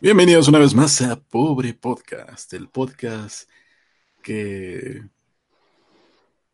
Bienvenidos 0.00 0.48
una 0.48 0.58
vez 0.58 0.74
más 0.74 1.00
a 1.02 1.16
Pobre 1.16 1.72
Podcast, 1.74 2.52
el 2.52 2.68
podcast 2.68 3.48
que 4.22 5.02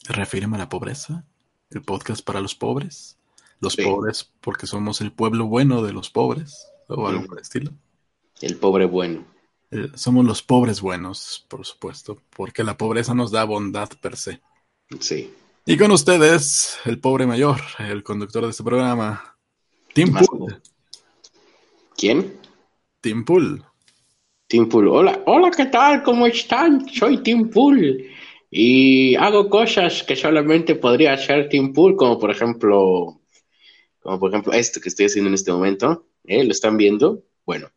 refiere 0.04 0.46
a 0.46 0.58
la 0.58 0.68
pobreza, 0.68 1.25
el 1.70 1.83
podcast 1.83 2.25
para 2.25 2.41
los 2.41 2.55
pobres, 2.55 3.18
los 3.60 3.73
Sí. 3.75 3.83
pobres 3.83 4.31
porque 4.41 4.67
somos 4.67 5.00
el 5.00 5.13
pueblo 5.13 5.47
bueno 5.47 5.83
de 5.83 5.92
los 5.92 6.10
pobres, 6.10 6.68
o 6.89 7.07
algo 7.08 7.26
por 7.26 7.39
el 7.39 7.42
estilo. 7.42 7.73
El 8.41 8.57
pobre 8.59 8.84
bueno. 8.86 9.25
Eh, 9.70 9.90
somos 9.95 10.24
los 10.24 10.43
pobres 10.43 10.80
buenos, 10.80 11.45
por 11.48 11.64
supuesto, 11.66 12.18
porque 12.36 12.62
la 12.62 12.77
pobreza 12.77 13.14
nos 13.14 13.30
da 13.30 13.45
bondad 13.45 13.88
per 14.00 14.16
se. 14.16 14.40
Sí. 15.00 15.32
Y 15.64 15.77
con 15.77 15.90
ustedes, 15.93 16.79
el 16.84 16.98
pobre 16.98 17.27
mayor, 17.27 17.61
el 17.79 18.02
conductor 18.02 18.45
de 18.45 18.50
este 18.50 18.64
programa, 18.64 19.36
Tim 19.95 20.12
Pool. 20.12 20.61
¿Quién? 21.96 22.38
Tim 23.03 23.25
Pool. 23.25 23.61
Tim 24.47 24.69
Pool. 24.69 24.87
Hola, 24.87 25.24
hola, 25.27 25.51
¿qué 25.51 25.66
tal? 25.66 26.05
¿Cómo 26.05 26.24
están? 26.24 26.88
Soy 26.88 27.20
Tim 27.25 27.51
Pool. 27.51 28.06
Y 28.48 29.16
hago 29.16 29.48
cosas 29.51 30.05
que 30.05 30.15
solamente 30.15 30.77
podría 30.77 31.15
hacer 31.15 31.48
Tim 31.48 31.73
Pool, 31.73 31.97
como 31.97 32.16
por 32.16 32.30
ejemplo, 32.30 33.20
como 33.98 34.20
por 34.20 34.30
ejemplo 34.30 34.52
esto 34.52 34.80
que 34.80 34.88
estoy 34.88 35.06
haciendo 35.06 35.28
en 35.28 35.34
este 35.34 35.51
momento. 35.51 36.06
¿Eh? 36.23 36.45
¿Lo 36.45 36.52
están 36.52 36.77
viendo? 36.77 37.25
Bueno, 37.45 37.73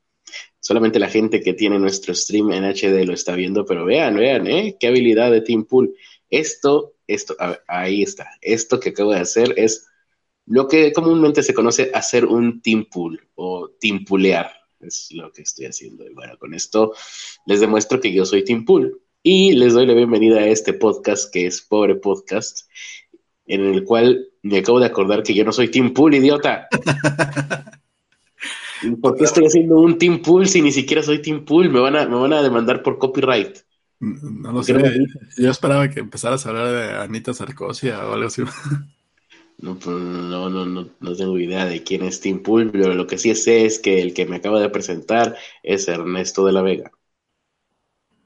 solamente 0.59 0.99
la 0.99 1.09
gente 1.09 1.41
que 1.41 1.53
tiene 1.53 1.79
nuestro 1.79 2.13
stream 2.13 2.51
en 2.51 2.63
HD 2.63 3.03
lo 3.03 3.13
está 3.13 3.35
viendo, 3.35 3.65
pero 3.65 3.84
vean, 3.84 4.15
vean, 4.17 4.45
¿eh? 4.45 4.77
Qué 4.79 4.85
habilidad 4.85 5.31
de 5.31 5.41
Tim 5.41 5.65
Pool. 5.65 5.95
Esto, 6.29 6.98
esto, 7.07 7.35
ahí 7.67 8.03
está. 8.03 8.29
Esto 8.41 8.79
que 8.79 8.89
acabo 8.89 9.12
de 9.12 9.21
hacer 9.21 9.55
es 9.57 9.87
lo 10.45 10.67
que 10.67 10.93
comúnmente 10.93 11.41
se 11.41 11.55
conoce 11.55 11.89
hacer 11.95 12.26
un 12.26 12.62
Tim 12.62 12.85
Pool 12.85 13.27
o 13.34 13.71
timpulear. 13.79 14.64
Es 14.79 15.09
lo 15.11 15.31
que 15.31 15.41
estoy 15.41 15.65
haciendo. 15.65 16.05
Y 16.05 16.13
bueno, 16.13 16.38
con 16.38 16.53
esto 16.53 16.93
les 17.45 17.59
demuestro 17.59 17.99
que 17.99 18.13
yo 18.13 18.26
soy 18.26 18.43
Tim 18.43 18.65
Pool. 18.65 19.01
Y 19.23 19.54
les 19.54 19.73
doy 19.73 19.87
la 19.87 19.93
bienvenida 19.93 20.40
a 20.40 20.48
este 20.48 20.73
podcast 20.73 21.34
que 21.34 21.48
es 21.48 21.62
Pobre 21.62 21.95
Podcast, 21.95 22.70
en 23.48 23.62
el 23.65 23.84
cual 23.84 24.29
me 24.43 24.59
acabo 24.59 24.79
de 24.79 24.85
acordar 24.85 25.23
que 25.23 25.34
yo 25.34 25.43
no 25.43 25.51
soy 25.51 25.70
Tim 25.70 25.93
Pool, 25.93 26.13
idiota. 26.13 26.68
¿Y 28.84 28.91
¿Por 28.98 29.15
qué 29.15 29.23
estoy 29.23 29.46
haciendo 29.46 29.79
un 29.79 29.98
Team 29.98 30.21
Pool 30.21 30.48
si 30.48 30.62
ni 30.62 30.71
siquiera 30.71 31.01
soy 31.01 31.21
Team 31.21 31.46
Pool? 31.46 31.70
Me 31.70 31.79
van 31.79 31.96
a, 31.96 32.05
me 32.07 32.15
van 32.15 32.34
a 32.34 32.43
demandar 32.43 32.84
por 32.84 32.99
copyright. 32.99 33.57
No 33.99 34.51
lo 34.51 34.55
¿Por 34.55 34.65
sé. 34.65 35.05
Yo 35.37 35.49
esperaba 35.49 35.90
que 35.90 36.01
empezaras 36.01 36.46
a 36.46 36.49
hablar 36.49 36.68
de 36.71 36.93
Anita 36.98 37.34
Sarkosia 37.34 38.07
o 38.07 38.13
algo 38.13 38.27
así. 38.27 38.43
No, 39.57 39.75
pues, 39.79 39.87
no, 39.98 40.49
no, 40.49 40.65
no, 40.65 40.89
no 40.99 41.15
tengo 41.15 41.37
idea 41.39 41.65
de 41.65 41.84
quién 41.84 42.03
es 42.03 42.21
Team 42.21 42.41
Pool, 42.43 42.71
pero 42.71 42.93
lo 42.93 43.07
que 43.07 43.17
sí 43.17 43.34
sé 43.35 43.65
es 43.65 43.79
que 43.79 44.01
el 44.01 44.13
que 44.13 44.25
me 44.25 44.37
acaba 44.37 44.59
de 44.62 44.70
presentar 44.70 45.35
es 45.63 45.87
Ernesto 45.87 46.45
de 46.45 46.51
la 46.53 46.62
Vega. 46.62 46.91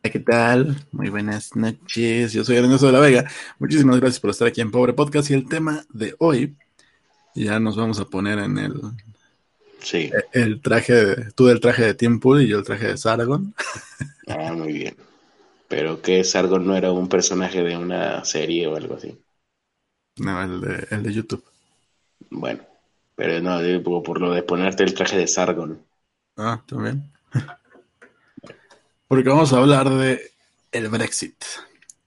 ¿Qué 0.01 0.19
tal? 0.19 0.87
Muy 0.91 1.09
buenas 1.09 1.55
noches. 1.55 2.33
Yo 2.33 2.43
soy 2.43 2.57
Ernesto 2.57 2.87
de 2.87 2.93
la 2.93 2.99
Vega. 2.99 3.29
Muchísimas 3.59 3.99
gracias 3.99 4.19
por 4.19 4.29
estar 4.31 4.47
aquí 4.47 4.61
en 4.61 4.71
Pobre 4.71 4.93
Podcast. 4.93 5.29
Y 5.29 5.33
el 5.33 5.47
tema 5.47 5.85
de 5.89 6.15
hoy, 6.19 6.55
ya 7.35 7.59
nos 7.59 7.77
vamos 7.77 7.99
a 7.99 8.05
poner 8.05 8.39
en 8.39 8.57
el, 8.59 8.73
Sí, 9.81 10.19
el 10.33 10.61
traje, 10.61 10.93
de- 10.93 11.31
tú 11.33 11.45
del 11.47 11.59
traje 11.59 11.83
de 11.83 11.93
Tim 11.93 12.19
Pool 12.19 12.41
y 12.41 12.47
yo 12.47 12.59
el 12.59 12.65
traje 12.65 12.87
de 12.87 12.97
Sargon. 12.97 13.53
ah, 14.27 14.53
muy 14.53 14.73
bien. 14.73 14.95
Pero 15.69 16.01
que 16.01 16.23
Sargon 16.23 16.65
no 16.67 16.75
era 16.77 16.91
un 16.91 17.09
personaje 17.09 17.63
de 17.63 17.77
una 17.77 18.25
serie 18.25 18.67
o 18.67 18.75
algo 18.77 18.95
así. 18.95 19.17
No, 20.19 20.41
el 20.43 20.61
de, 20.61 20.87
el 20.91 21.03
de 21.03 21.13
YouTube. 21.13 21.43
Bueno, 22.31 22.65
pero 23.15 23.39
no, 23.39 23.61
digo, 23.61 24.01
por 24.01 24.19
lo 24.19 24.31
de 24.31 24.41
ponerte 24.41 24.83
el 24.83 24.95
traje 24.95 25.15
de 25.17 25.27
Sargon. 25.27 25.85
Ah, 26.37 26.63
también. 26.65 27.11
Porque 29.07 29.29
vamos 29.29 29.51
a 29.53 29.57
hablar 29.57 29.89
de 29.89 30.31
el 30.71 30.87
Brexit. 30.89 31.43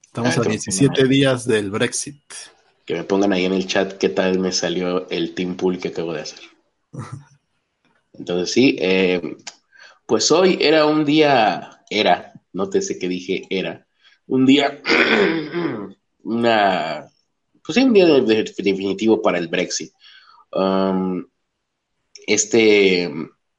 Estamos 0.05 0.37
Ah, 0.37 0.41
a 0.41 0.43
qué 0.43 0.49
17 0.49 0.87
bueno. 0.87 1.09
días 1.09 1.45
del 1.45 1.69
Brexit. 1.71 2.21
Que 2.85 2.93
me 2.95 3.03
pongan 3.03 3.33
ahí 3.33 3.43
en 3.43 3.53
el 3.53 3.67
chat 3.67 3.97
qué 3.97 4.07
tal 4.09 4.39
me 4.39 4.53
salió 4.53 5.09
el 5.09 5.33
Team 5.35 5.55
Pool 5.57 5.79
que 5.79 5.89
acabo 5.89 6.13
de 6.13 6.21
hacer. 6.21 6.39
Entonces 8.13 8.51
sí, 8.51 8.75
eh, 8.79 9.37
pues 10.05 10.31
hoy 10.31 10.57
era 10.61 10.85
un 10.85 11.05
día, 11.05 11.83
era, 11.89 12.33
nótese 12.53 12.99
que 12.99 13.07
dije 13.07 13.47
era, 13.49 13.87
un 14.27 14.45
día, 14.45 14.81
una, 16.23 17.07
pues 17.65 17.75
sí, 17.75 17.83
un 17.83 17.93
día 17.93 18.05
de- 18.05 18.21
de- 18.21 18.53
definitivo 18.57 19.21
para 19.21 19.37
el 19.37 19.47
Brexit. 19.47 19.91
Um, 20.51 21.25
este, 22.27 23.11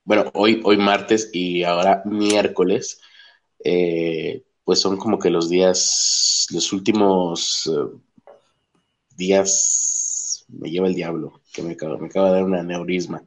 bueno, 0.04 0.30
hoy, 0.34 0.60
hoy 0.64 0.76
martes 0.76 1.30
y 1.32 1.62
ahora 1.64 2.02
miércoles, 2.04 3.00
eh, 3.64 4.42
pues 4.64 4.80
son 4.80 4.96
como 4.96 5.18
que 5.18 5.30
los 5.30 5.48
días, 5.50 6.46
los 6.50 6.72
últimos 6.72 7.66
eh, 7.66 7.98
días, 9.16 10.44
me 10.48 10.70
lleva 10.70 10.88
el 10.88 10.94
diablo, 10.94 11.40
que 11.52 11.62
me 11.62 11.72
acaba, 11.72 11.98
me 11.98 12.06
acaba 12.06 12.28
de 12.28 12.34
dar 12.34 12.44
una 12.44 12.62
neurisma. 12.62 13.22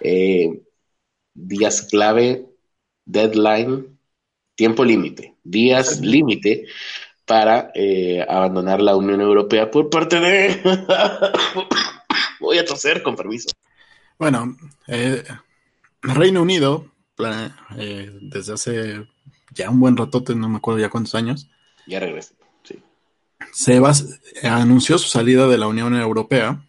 Eh, 0.00 0.62
días 1.34 1.82
clave, 1.82 2.46
deadline, 3.04 3.98
tiempo 4.54 4.84
límite, 4.84 5.36
días 5.44 6.00
límite 6.00 6.66
para 7.28 7.70
eh, 7.74 8.24
abandonar 8.28 8.80
la 8.80 8.96
Unión 8.96 9.20
Europea 9.20 9.70
por 9.70 9.90
parte 9.90 10.18
de... 10.18 10.60
Voy 12.40 12.58
a 12.58 12.64
toser, 12.64 13.02
con 13.02 13.14
permiso. 13.14 13.48
Bueno, 14.18 14.56
eh, 14.86 15.22
Reino 16.02 16.42
Unido, 16.42 16.86
eh, 17.76 18.10
desde 18.22 18.54
hace 18.54 19.06
ya 19.54 19.68
un 19.70 19.78
buen 19.78 19.96
ratote, 19.96 20.34
no 20.34 20.48
me 20.48 20.56
acuerdo 20.56 20.80
ya 20.80 20.88
cuántos 20.88 21.14
años, 21.14 21.48
Ya 21.86 22.00
regresé. 22.00 22.34
Sí. 22.62 22.82
se 23.52 23.78
bas- 23.80 24.18
anunció 24.42 24.98
su 24.98 25.08
salida 25.08 25.46
de 25.48 25.58
la 25.58 25.66
Unión 25.66 25.94
Europea 25.94 26.64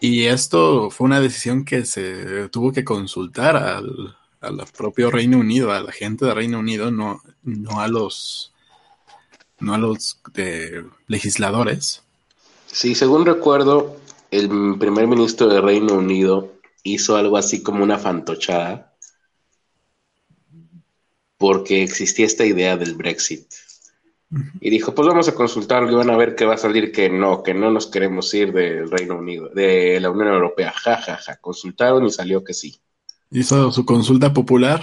y 0.00 0.24
esto 0.24 0.90
fue 0.90 1.06
una 1.06 1.20
decisión 1.20 1.64
que 1.64 1.84
se 1.86 2.48
tuvo 2.50 2.72
que 2.72 2.84
consultar 2.84 3.56
al, 3.56 4.16
al 4.40 4.64
propio 4.76 5.10
Reino 5.10 5.38
Unido, 5.38 5.72
a 5.72 5.80
la 5.80 5.92
gente 5.92 6.26
de 6.26 6.34
Reino 6.34 6.58
Unido, 6.58 6.90
no, 6.90 7.22
no 7.42 7.80
a 7.80 7.88
los 7.88 8.52
no 9.60 9.74
a 9.74 9.78
los 9.78 10.20
eh, 10.36 10.84
legisladores. 11.06 12.02
Sí, 12.66 12.94
según 12.94 13.26
recuerdo, 13.26 13.96
el 14.30 14.76
primer 14.78 15.06
ministro 15.06 15.48
de 15.48 15.60
Reino 15.60 15.94
Unido 15.94 16.52
hizo 16.82 17.16
algo 17.16 17.36
así 17.36 17.62
como 17.62 17.82
una 17.82 17.98
fantochada 17.98 18.88
porque 21.38 21.82
existía 21.82 22.26
esta 22.26 22.44
idea 22.44 22.76
del 22.76 22.94
Brexit. 22.94 23.46
Y 24.60 24.68
dijo, 24.68 24.94
pues 24.94 25.08
vamos 25.08 25.26
a 25.28 25.34
consultarlo 25.34 25.90
y 25.90 25.94
van 25.94 26.10
a 26.10 26.16
ver 26.16 26.34
que 26.34 26.44
va 26.44 26.54
a 26.54 26.58
salir 26.58 26.92
que 26.92 27.08
no, 27.08 27.42
que 27.42 27.54
no 27.54 27.70
nos 27.70 27.86
queremos 27.86 28.34
ir 28.34 28.52
del 28.52 28.90
Reino 28.90 29.16
Unido, 29.16 29.48
de 29.48 29.98
la 30.00 30.10
Unión 30.10 30.28
Europea. 30.28 30.70
Ja, 30.72 31.00
ja, 31.00 31.16
ja. 31.16 31.36
Consultaron 31.36 32.04
y 32.04 32.10
salió 32.10 32.44
que 32.44 32.52
sí. 32.52 32.76
Hizo 33.30 33.72
su 33.72 33.86
consulta 33.86 34.34
popular, 34.34 34.82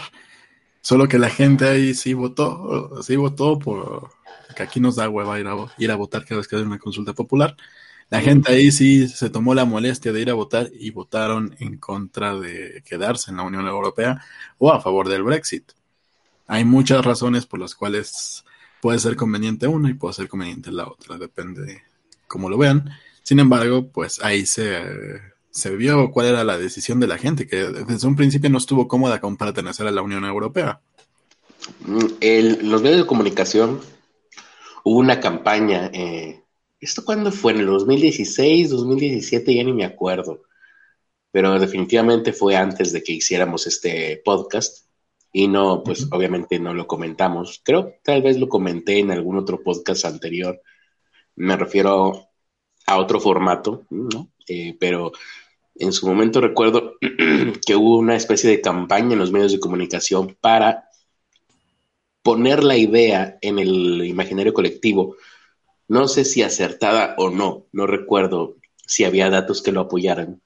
solo 0.81 1.07
que 1.07 1.19
la 1.19 1.29
gente 1.29 1.67
ahí 1.67 1.93
sí 1.93 2.15
votó, 2.15 3.03
sí 3.03 3.17
votó 3.17 3.59
por 3.59 4.09
que 4.55 4.63
aquí 4.63 4.79
nos 4.79 4.95
da 4.95 5.09
hueva 5.09 5.39
ir 5.39 5.47
a, 5.47 5.55
ir 5.77 5.91
a 5.91 5.95
votar 5.95 6.23
cada 6.25 6.37
vez 6.39 6.47
que 6.47 6.55
hay 6.55 6.61
una 6.63 6.79
consulta 6.79 7.13
popular. 7.13 7.55
La 8.09 8.21
gente 8.21 8.51
ahí 8.51 8.71
sí 8.71 9.07
se 9.07 9.29
tomó 9.31 9.55
la 9.55 9.65
molestia 9.65 10.11
de 10.13 10.21
ir 10.21 10.29
a 10.29 10.35
votar 10.35 10.69
y 10.79 10.91
votaron 10.91 11.55
en 11.59 11.77
contra 11.77 12.35
de 12.37 12.83
quedarse 12.85 13.31
en 13.31 13.37
la 13.37 13.43
Unión 13.43 13.65
Europea 13.67 14.21
o 14.59 14.71
a 14.71 14.79
favor 14.79 15.09
del 15.09 15.23
Brexit. 15.23 15.71
Hay 16.47 16.65
muchas 16.65 17.03
razones 17.03 17.47
por 17.47 17.59
las 17.59 17.73
cuales 17.73 18.45
puede 18.79 18.99
ser 18.99 19.15
conveniente 19.15 19.65
una 19.67 19.89
y 19.89 19.95
puede 19.95 20.13
ser 20.13 20.27
conveniente 20.27 20.71
la 20.71 20.87
otra, 20.87 21.17
depende 21.17 21.63
de 21.63 21.81
cómo 22.27 22.49
lo 22.49 22.57
vean. 22.59 22.91
Sin 23.23 23.39
embargo, 23.39 23.87
pues 23.87 24.23
ahí 24.23 24.45
se, 24.45 24.83
se 25.49 25.75
vio 25.75 26.11
cuál 26.11 26.27
era 26.27 26.43
la 26.43 26.59
decisión 26.59 26.99
de 26.99 27.07
la 27.07 27.17
gente, 27.17 27.47
que 27.47 27.55
desde 27.57 28.07
un 28.07 28.15
principio 28.15 28.51
no 28.51 28.59
estuvo 28.59 28.87
cómoda 28.87 29.19
con 29.19 29.35
pertenecer 29.37 29.87
a 29.87 29.91
la 29.91 30.03
Unión 30.03 30.23
Europea. 30.25 30.79
Mm, 31.85 31.97
el- 32.21 32.69
los 32.69 32.83
medios 32.83 32.99
de 32.99 33.07
comunicación 33.07 33.81
hubo 34.85 34.99
una 34.99 35.19
campaña. 35.19 35.89
eh, 35.93 36.43
¿Esto 36.79 37.03
cuándo 37.03 37.31
fue? 37.31 37.53
¿En 37.53 37.59
el 37.59 37.65
2016, 37.67 38.69
2017? 38.69 39.55
Ya 39.55 39.63
ni 39.63 39.73
me 39.73 39.85
acuerdo. 39.85 40.43
Pero 41.31 41.59
definitivamente 41.59 42.33
fue 42.33 42.55
antes 42.55 42.93
de 42.93 43.03
que 43.03 43.13
hiciéramos 43.13 43.67
este 43.67 44.21
podcast. 44.23 44.85
Y 45.33 45.47
no, 45.47 45.83
pues 45.83 46.07
obviamente 46.11 46.59
no 46.59 46.73
lo 46.73 46.87
comentamos. 46.87 47.61
Creo 47.63 47.87
que 47.87 47.99
tal 48.03 48.21
vez 48.21 48.39
lo 48.39 48.47
comenté 48.47 48.99
en 48.99 49.11
algún 49.11 49.37
otro 49.37 49.61
podcast 49.63 50.05
anterior. 50.05 50.61
Me 51.35 51.57
refiero 51.57 52.29
a 52.85 52.97
otro 52.97 53.19
formato, 53.19 53.85
¿no? 53.89 54.31
Eh, 54.47 54.77
pero 54.79 55.11
en 55.75 55.91
su 55.91 56.07
momento 56.07 56.39
recuerdo 56.39 56.93
que 57.65 57.75
hubo 57.75 57.97
una 57.97 58.15
especie 58.15 58.49
de 58.49 58.61
campaña 58.61 59.13
en 59.13 59.19
los 59.19 59.31
medios 59.31 59.51
de 59.51 59.59
comunicación 59.59 60.37
para 60.39 60.89
poner 62.25 62.63
la 62.63 62.75
idea 62.75 63.37
en 63.41 63.59
el 63.59 64.03
imaginario 64.03 64.51
colectivo. 64.51 65.15
No 65.87 66.07
sé 66.07 66.25
si 66.25 66.41
acertada 66.41 67.13
o 67.19 67.29
no, 67.29 67.67
no 67.71 67.85
recuerdo 67.85 68.55
si 68.87 69.03
había 69.03 69.29
datos 69.29 69.61
que 69.61 69.71
lo 69.71 69.81
apoyaran, 69.81 70.41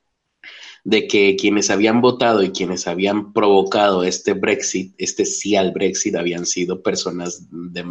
de 0.83 1.07
que 1.07 1.37
quienes 1.37 1.69
habían 1.69 2.01
votado 2.01 2.43
y 2.43 2.51
quienes 2.51 2.85
habían 2.85 3.31
provocado 3.31 4.03
este 4.03 4.33
Brexit, 4.33 4.93
este 4.97 5.23
sí 5.23 5.55
al 5.55 5.71
Brexit, 5.71 6.17
habían 6.17 6.45
sido 6.45 6.83
personas 6.83 7.47
de, 7.49 7.85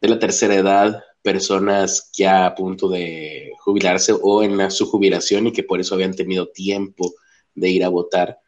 de 0.00 0.08
la 0.08 0.18
tercera 0.18 0.56
edad, 0.56 1.04
personas 1.22 2.10
ya 2.12 2.46
a 2.46 2.56
punto 2.56 2.88
de 2.88 3.52
jubilarse 3.60 4.12
o 4.20 4.42
en 4.42 4.72
su 4.72 4.86
jubilación 4.86 5.46
y 5.46 5.52
que 5.52 5.62
por 5.62 5.78
eso 5.78 5.94
habían 5.94 6.16
tenido 6.16 6.48
tiempo 6.48 7.14
de 7.54 7.70
ir 7.70 7.84
a 7.84 7.88
votar. 7.90 8.40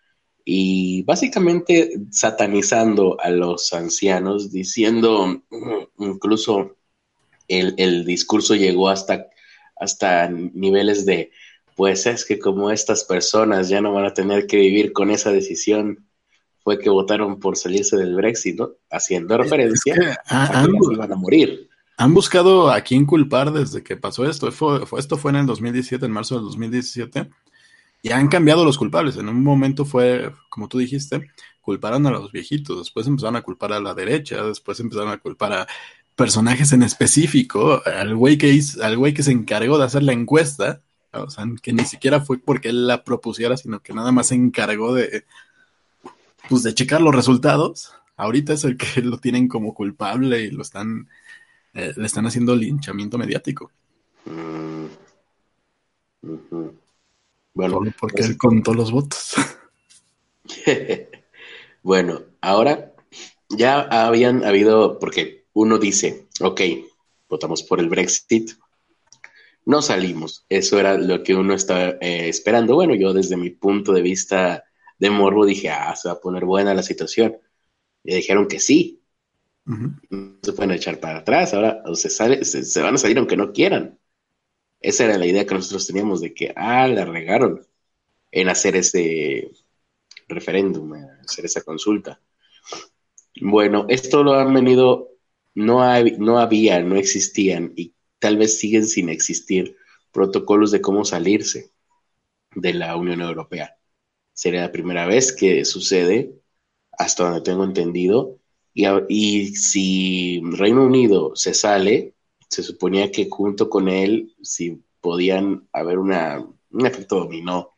Y 0.45 1.03
básicamente 1.05 1.93
satanizando 2.11 3.17
a 3.21 3.31
los 3.31 3.73
ancianos, 3.73 4.51
diciendo, 4.53 5.43
incluso 5.99 6.77
el, 7.49 7.75
el 7.79 8.05
discurso 8.05 8.55
llegó 8.55 8.89
hasta, 8.89 9.27
hasta 9.77 10.29
niveles 10.29 11.07
de, 11.07 11.31
pues 11.77 12.07
es 12.07 12.25
que 12.25 12.39
como 12.39 12.71
estas 12.71 13.05
personas 13.05 13.69
ya 13.69 13.81
no 13.81 13.93
van 13.93 14.07
a 14.07 14.15
tener 14.15 14.47
que 14.47 14.57
vivir 14.57 14.93
con 14.93 15.11
esa 15.11 15.31
decisión, 15.31 16.07
fue 16.63 16.79
que 16.79 16.91
votaron 16.91 17.41
por 17.41 17.57
salirse 17.57 17.97
del 17.97 18.15
Brexit, 18.15 18.59
¿no? 18.59 18.71
Haciendo 18.91 19.37
referencia 19.37 20.21
a 20.27 20.65
que 20.65 20.95
iban 20.95 21.13
a 21.13 21.17
morir. 21.17 21.69
Han 21.97 22.15
buscado 22.15 22.71
a 22.71 22.81
quién 22.81 23.05
culpar 23.05 23.53
desde 23.53 23.83
que 23.83 23.97
pasó 23.97 24.25
esto. 24.29 24.51
Fue, 24.53 24.81
esto 24.99 25.17
fue 25.17 25.33
en 25.33 25.39
el 25.39 25.47
2017, 25.47 26.07
en 26.07 26.13
marzo 26.13 26.37
del 26.37 26.45
2017, 26.45 27.31
y 28.03 28.11
han 28.11 28.29
cambiado 28.29 28.65
los 28.65 28.79
culpables. 28.79 29.17
En 29.17 29.29
un 29.29 29.43
momento 29.43 29.85
fue, 29.85 30.33
como 30.49 30.69
tú 30.69 30.79
dijiste, 30.79 31.31
culparon 31.61 32.07
a 32.07 32.11
los 32.11 32.33
viejitos, 32.33 32.79
después 32.79 33.07
empezaron 33.07 33.37
a 33.37 33.43
culpar 33.43 33.73
a 33.73 33.81
la 33.81 33.95
derecha, 33.95 34.43
después 34.43 34.81
empezaron 34.81 35.11
a 35.11 35.19
culpar 35.19 35.53
a 35.53 35.67
personajes 36.17 36.73
en 36.73 36.83
específico, 36.83 37.81
al 37.87 38.17
güey 38.17 38.37
que, 38.37 38.61
al 38.83 38.97
güey 38.97 39.15
que 39.15 39.23
se 39.23 39.33
encargó 39.33 39.79
de 39.79 39.85
hacer 39.85 40.03
la 40.03 40.13
encuesta, 40.13 40.83
o 41.13 41.31
sea, 41.31 41.45
que 41.63 41.73
ni 41.73 41.85
siquiera 41.85 42.21
fue 42.21 42.39
porque 42.39 42.71
él 42.71 42.87
la 42.87 43.05
propusiera, 43.05 43.57
sino 43.57 43.81
que 43.81 43.95
nada 43.95 44.13
más 44.13 44.29
se 44.29 44.35
encargó 44.35 44.95
de, 44.95 45.25
pues, 46.49 46.63
de 46.63 46.75
checar 46.75 47.01
los 47.01 47.15
resultados. 47.15 47.95
Ahorita 48.17 48.53
es 48.55 48.65
el 48.65 48.77
que 48.77 49.01
lo 49.03 49.19
tienen 49.19 49.49
como 49.49 49.75
culpable 49.75 50.43
y 50.43 50.51
lo 50.51 50.63
están 50.63 51.09
eh, 51.75 51.93
le 51.97 52.07
están 52.07 52.27
haciendo 52.27 52.55
linchamiento 52.55 53.17
mediático. 53.17 53.71
Mm. 54.27 54.87
Bueno, 57.55 57.81
porque 57.99 58.17
pues 58.19 58.31
él 58.31 58.37
contó 58.39 58.75
los 58.75 58.91
votos. 58.91 59.35
bueno, 61.83 62.23
ahora 62.41 62.95
ya 63.51 63.81
habían 63.81 64.45
habido, 64.45 64.99
porque 64.99 65.47
uno 65.53 65.79
dice, 65.79 66.29
ok, 66.41 66.61
votamos 67.29 67.63
por 67.63 67.81
el 67.81 67.89
Brexit, 67.89 68.53
no 69.65 69.83
salimos. 69.83 70.45
Eso 70.49 70.81
era 70.81 70.97
lo 70.97 71.23
que 71.23 71.35
uno 71.35 71.55
estaba 71.55 71.97
eh, 72.01 72.29
esperando. 72.29 72.75
Bueno, 72.75 72.95
yo 72.95 73.13
desde 73.13 73.37
mi 73.37 73.51
punto 73.51 73.93
de 73.93 74.03
vista 74.03 74.65
de 74.99 75.11
morbo 75.11 75.45
dije, 75.45 75.71
ah, 75.71 75.95
se 75.95 76.09
va 76.09 76.15
a 76.15 76.21
poner 76.21 76.45
buena 76.45 76.75
la 76.75 76.83
situación. 76.83 77.37
Y 78.05 78.15
dijeron 78.15 78.49
que 78.49 78.61
sí, 78.61 79.03
no 79.65 80.39
se 80.43 80.53
pueden 80.53 80.73
echar 80.73 80.99
para 80.99 81.21
atrás, 81.21 81.55
ahora 81.55 81.83
se, 81.95 82.11
sale, 82.11 82.45
se, 82.45 82.83
van 82.83 82.95
a 82.95 82.99
salir 82.99 83.19
aunque 83.19 83.37
no 83.37 83.53
quieran. 83.53 83.99
Esa 84.83 85.05
era 85.05 85.19
la 85.19 85.27
idea 85.27 85.47
que 85.47 85.55
nosotros 85.55 85.87
teníamos 85.87 86.21
de 86.21 86.35
que, 86.35 86.53
ah, 86.57 86.87
la 86.89 87.05
regaron 87.05 87.67
en 88.31 88.49
hacer 88.49 88.77
ese 88.77 89.51
referéndum, 90.29 90.93
hacer 91.25 91.45
esa 91.47 91.63
consulta. 91.63 92.21
Bueno, 93.41 93.87
esto 93.89 94.23
lo 94.23 94.35
han 94.35 94.53
venido, 94.53 95.11
no, 95.55 95.81
no 96.19 96.39
había, 96.39 96.83
no 96.83 96.97
existían 96.97 97.73
y 97.77 97.95
tal 98.19 98.37
vez 98.37 98.59
siguen 98.59 98.87
sin 98.87 99.09
existir 99.09 99.77
protocolos 100.13 100.71
de 100.71 100.81
cómo 100.81 101.05
salirse 101.05 101.71
de 102.55 102.75
la 102.75 102.97
Unión 102.97 103.21
Europea. 103.21 103.77
Sería 104.35 104.63
la 104.63 104.73
primera 104.73 105.07
vez 105.07 105.33
que 105.33 105.65
sucede, 105.65 106.35
hasta 106.93 107.25
donde 107.25 107.43
tengo 107.43 107.65
entendido, 107.65 108.39
y, 108.75 109.55
si 109.57 110.41
Reino 110.45 110.85
Unido 110.85 111.37
se 111.37 111.55
sale, 111.55 112.15
se 112.53 112.63
suponía 112.63 113.11
que 113.11 113.29
junto 113.31 113.69
con 113.69 113.89
él, 113.89 114.35
si 114.43 114.83
podían 115.01 115.67
haber 115.73 115.99
una, 115.99 116.45
un 116.71 116.87
efecto 116.87 117.21
dominó, 117.21 117.71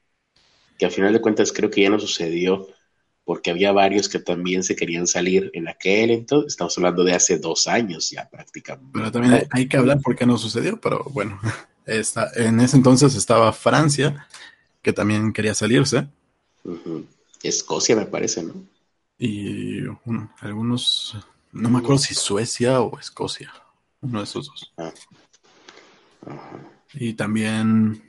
que 0.79 0.87
al 0.87 0.91
final 0.91 1.13
de 1.13 1.21
cuentas 1.21 1.53
creo 1.53 1.71
que 1.71 1.83
ya 1.83 1.91
no 1.91 1.99
sucedió, 1.99 2.67
porque 3.25 3.51
había 3.51 3.73
varios 3.73 4.09
que 4.09 4.19
también 4.19 4.63
se 4.63 4.77
querían 4.77 5.07
salir 5.07 5.51
en 5.55 5.69
aquel 5.69 6.11
entonces, 6.11 6.53
estamos 6.53 6.77
hablando 6.77 7.05
de 7.05 7.15
hace 7.15 7.39
dos 7.39 7.67
años 7.69 8.11
ya 8.11 8.29
prácticamente. 8.29 8.91
Pero 8.93 9.13
también 9.13 9.47
hay 9.51 9.69
que 9.69 9.77
hablar 9.77 10.01
por 10.03 10.17
qué 10.17 10.27
no 10.27 10.37
sucedió, 10.37 10.81
pero 10.81 11.05
bueno, 11.11 11.41
está, 11.87 12.31
en 12.35 12.61
ese 12.61 12.77
entonces 12.77 13.15
estaba 13.15 13.53
Francia, 13.53 14.27
que 14.83 14.93
también 14.93 15.33
quería 15.33 15.55
salirse. 15.55 16.09
Escocia 17.43 17.95
me 17.95 18.07
parece, 18.07 18.43
¿no? 18.43 18.55
y 19.19 19.81
algunos, 20.41 21.17
no 21.53 21.71
me 21.71 21.79
acuerdo 21.79 21.99
si 21.99 22.15
Suecia 22.15 22.81
o 22.81 22.99
Escocia, 22.99 23.53
uno 24.05 24.19
de 24.19 24.25
esos 24.25 24.47
dos. 24.47 24.73
Ah. 24.77 24.93
Y 26.95 27.15
también, 27.15 28.03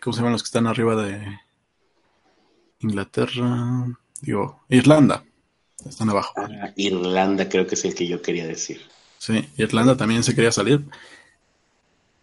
¿cómo 0.00 0.12
se 0.12 0.18
llaman 0.20 0.32
los 0.32 0.42
que 0.42 0.48
están 0.48 0.66
arriba 0.66 0.94
de 1.02 1.40
Inglaterra? 2.80 3.86
Digo, 4.20 4.62
Irlanda, 4.68 5.24
están 5.84 6.10
abajo. 6.10 6.34
Ah, 6.36 6.70
Irlanda 6.76 7.48
creo 7.48 7.66
que 7.66 7.74
es 7.74 7.84
el 7.84 7.94
que 7.94 8.06
yo 8.06 8.22
quería 8.22 8.46
decir. 8.46 8.80
Sí, 9.18 9.48
Irlanda 9.56 9.96
también 9.96 10.22
se 10.22 10.34
quería 10.34 10.52
salir. 10.52 10.84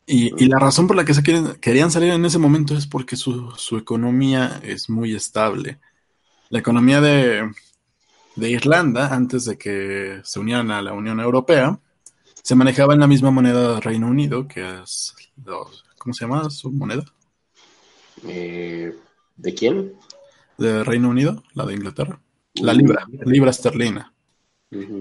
Y, 0.07 0.31
y 0.41 0.47
la 0.47 0.59
razón 0.59 0.87
por 0.87 0.95
la 0.95 1.03
que 1.03 1.15
se 1.15 1.23
quieren, 1.23 1.55
querían 1.55 1.91
salir 1.91 2.11
en 2.11 2.23
ese 2.25 2.37
momento 2.37 2.77
es 2.77 2.85
porque 2.85 3.15
su, 3.15 3.51
su 3.57 3.77
economía 3.77 4.59
es 4.63 4.89
muy 4.89 5.15
estable. 5.15 5.79
La 6.49 6.59
economía 6.59 7.01
de, 7.01 7.51
de 8.35 8.49
Irlanda, 8.49 9.13
antes 9.13 9.45
de 9.45 9.57
que 9.57 10.21
se 10.23 10.39
unieran 10.39 10.69
a 10.71 10.81
la 10.81 10.93
Unión 10.93 11.19
Europea, 11.19 11.79
se 12.45 12.53
manejaba 12.53 12.93
en 12.93 12.99
la 12.99 13.07
misma 13.07 13.31
moneda 13.31 13.79
Reino 13.79 14.05
Unido, 14.05 14.47
que 14.47 14.61
es, 14.83 15.15
¿cómo 15.97 16.13
se 16.13 16.25
llama 16.25 16.47
su 16.51 16.71
moneda? 16.71 17.03
Eh, 18.23 18.95
¿De 19.35 19.53
quién? 19.55 19.93
De 20.55 20.83
Reino 20.83 21.09
Unido, 21.09 21.41
la 21.55 21.65
de 21.65 21.73
Inglaterra. 21.73 22.21
La 22.53 22.73
uh, 22.73 22.75
libra, 22.75 23.07
libra 23.25 23.49
esterlina, 23.49 24.13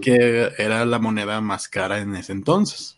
que 0.00 0.52
era 0.56 0.86
la 0.86 0.98
moneda 0.98 1.42
más 1.42 1.68
cara 1.68 1.98
en 1.98 2.16
ese 2.16 2.32
entonces. 2.32 2.96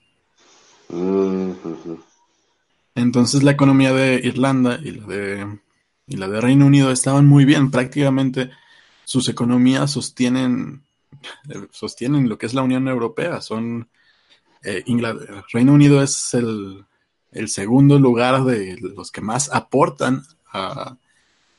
Entonces 2.94 3.42
la 3.42 3.50
economía 3.50 3.92
de 3.92 4.20
Irlanda 4.22 4.78
y 4.80 4.92
la 4.92 5.06
de, 5.08 5.58
y 6.06 6.16
la 6.18 6.28
de 6.28 6.40
Reino 6.40 6.66
Unido 6.66 6.92
estaban 6.92 7.26
muy 7.26 7.44
bien, 7.44 7.72
prácticamente 7.72 8.52
sus 9.04 9.28
economías 9.28 9.90
sostienen, 9.90 10.84
sostienen 11.72 12.28
lo 12.28 12.38
que 12.38 12.46
es 12.46 12.54
la 12.54 12.62
Unión 12.62 12.86
Europea. 12.86 13.40
Son 13.40 13.88
eh, 14.66 14.84
Reino 15.52 15.72
Unido 15.72 16.02
es 16.02 16.34
el, 16.34 16.84
segundo 17.46 17.98
lugar 17.98 18.44
de 18.44 18.76
los 18.80 19.12
que 19.12 19.20
más 19.20 19.52
aportan 19.52 20.24
a, 20.52 20.96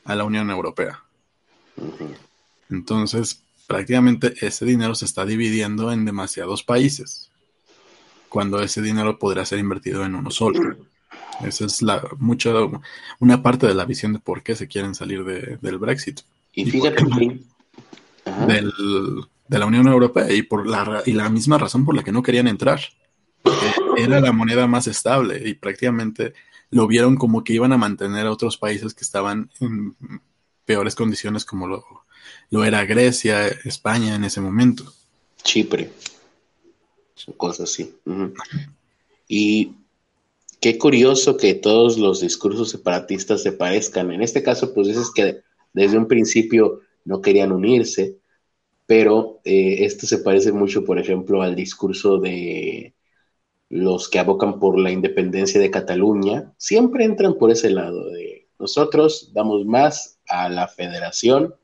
la 0.04 0.24
Unión 0.24 0.50
Europea. 0.50 1.02
Entonces, 2.70 3.42
prácticamente 3.66 4.34
ese 4.40 4.64
dinero 4.64 4.94
se 4.94 5.04
está 5.04 5.24
dividiendo 5.24 5.92
en 5.92 6.04
demasiados 6.04 6.62
países, 6.62 7.30
cuando 8.28 8.60
ese 8.60 8.82
dinero 8.82 9.18
podría 9.18 9.44
ser 9.44 9.58
invertido 9.58 10.04
en 10.04 10.14
uno 10.14 10.30
solo. 10.30 10.76
Esa 11.44 11.64
es 11.66 11.82
la 11.82 12.02
mucha, 12.18 12.52
una 13.20 13.42
parte 13.42 13.66
de 13.66 13.74
la 13.74 13.84
visión 13.84 14.12
de 14.12 14.18
por 14.18 14.42
qué 14.42 14.54
se 14.54 14.68
quieren 14.68 14.94
salir 14.94 15.24
del 15.24 15.78
Brexit. 15.78 16.20
Y 16.52 16.70
fíjate 16.70 17.04
de 19.48 19.58
la 19.58 19.66
Unión 19.66 19.88
Europea 19.88 20.32
y 20.32 20.42
por 20.42 20.66
la, 20.66 21.02
y 21.06 21.12
la 21.12 21.28
misma 21.28 21.58
razón 21.58 21.84
por 21.84 21.96
la 21.96 22.04
que 22.04 22.12
no 22.12 22.22
querían 22.22 22.48
entrar. 22.48 22.80
era 23.96 24.20
la 24.20 24.32
moneda 24.32 24.66
más 24.66 24.86
estable 24.86 25.48
y 25.48 25.54
prácticamente 25.54 26.34
lo 26.70 26.86
vieron 26.86 27.16
como 27.16 27.44
que 27.44 27.54
iban 27.54 27.72
a 27.72 27.78
mantener 27.78 28.26
a 28.26 28.32
otros 28.32 28.58
países 28.58 28.94
que 28.94 29.04
estaban 29.04 29.50
en 29.60 29.96
peores 30.64 30.94
condiciones 30.94 31.44
como 31.44 31.66
lo, 31.66 31.84
lo 32.50 32.64
era 32.64 32.84
Grecia, 32.84 33.46
España 33.46 34.14
en 34.14 34.24
ese 34.24 34.40
momento. 34.40 34.92
Chipre. 35.42 35.90
Cosas 37.36 37.70
así. 37.70 37.94
Y 39.26 39.72
qué 40.60 40.78
curioso 40.78 41.36
que 41.36 41.54
todos 41.54 41.98
los 41.98 42.20
discursos 42.20 42.70
separatistas 42.70 43.42
se 43.42 43.52
parezcan. 43.52 44.12
En 44.12 44.22
este 44.22 44.42
caso, 44.42 44.72
pues 44.72 44.88
dices 44.88 45.10
que 45.14 45.42
desde 45.72 45.98
un 45.98 46.08
principio 46.08 46.80
no 47.04 47.20
querían 47.20 47.52
unirse, 47.52 48.16
pero 48.88 49.42
eh, 49.44 49.84
esto 49.84 50.06
se 50.06 50.16
parece 50.16 50.50
mucho, 50.50 50.82
por 50.82 50.98
ejemplo, 50.98 51.42
al 51.42 51.54
discurso 51.54 52.18
de 52.18 52.94
los 53.68 54.08
que 54.08 54.18
abocan 54.18 54.58
por 54.58 54.78
la 54.78 54.90
independencia 54.90 55.60
de 55.60 55.70
Cataluña, 55.70 56.54
siempre 56.56 57.04
entran 57.04 57.34
por 57.34 57.50
ese 57.50 57.68
lado 57.68 58.08
de 58.08 58.48
nosotros 58.58 59.30
damos 59.34 59.66
más 59.66 60.18
a 60.26 60.48
la 60.48 60.68
federación 60.68 61.54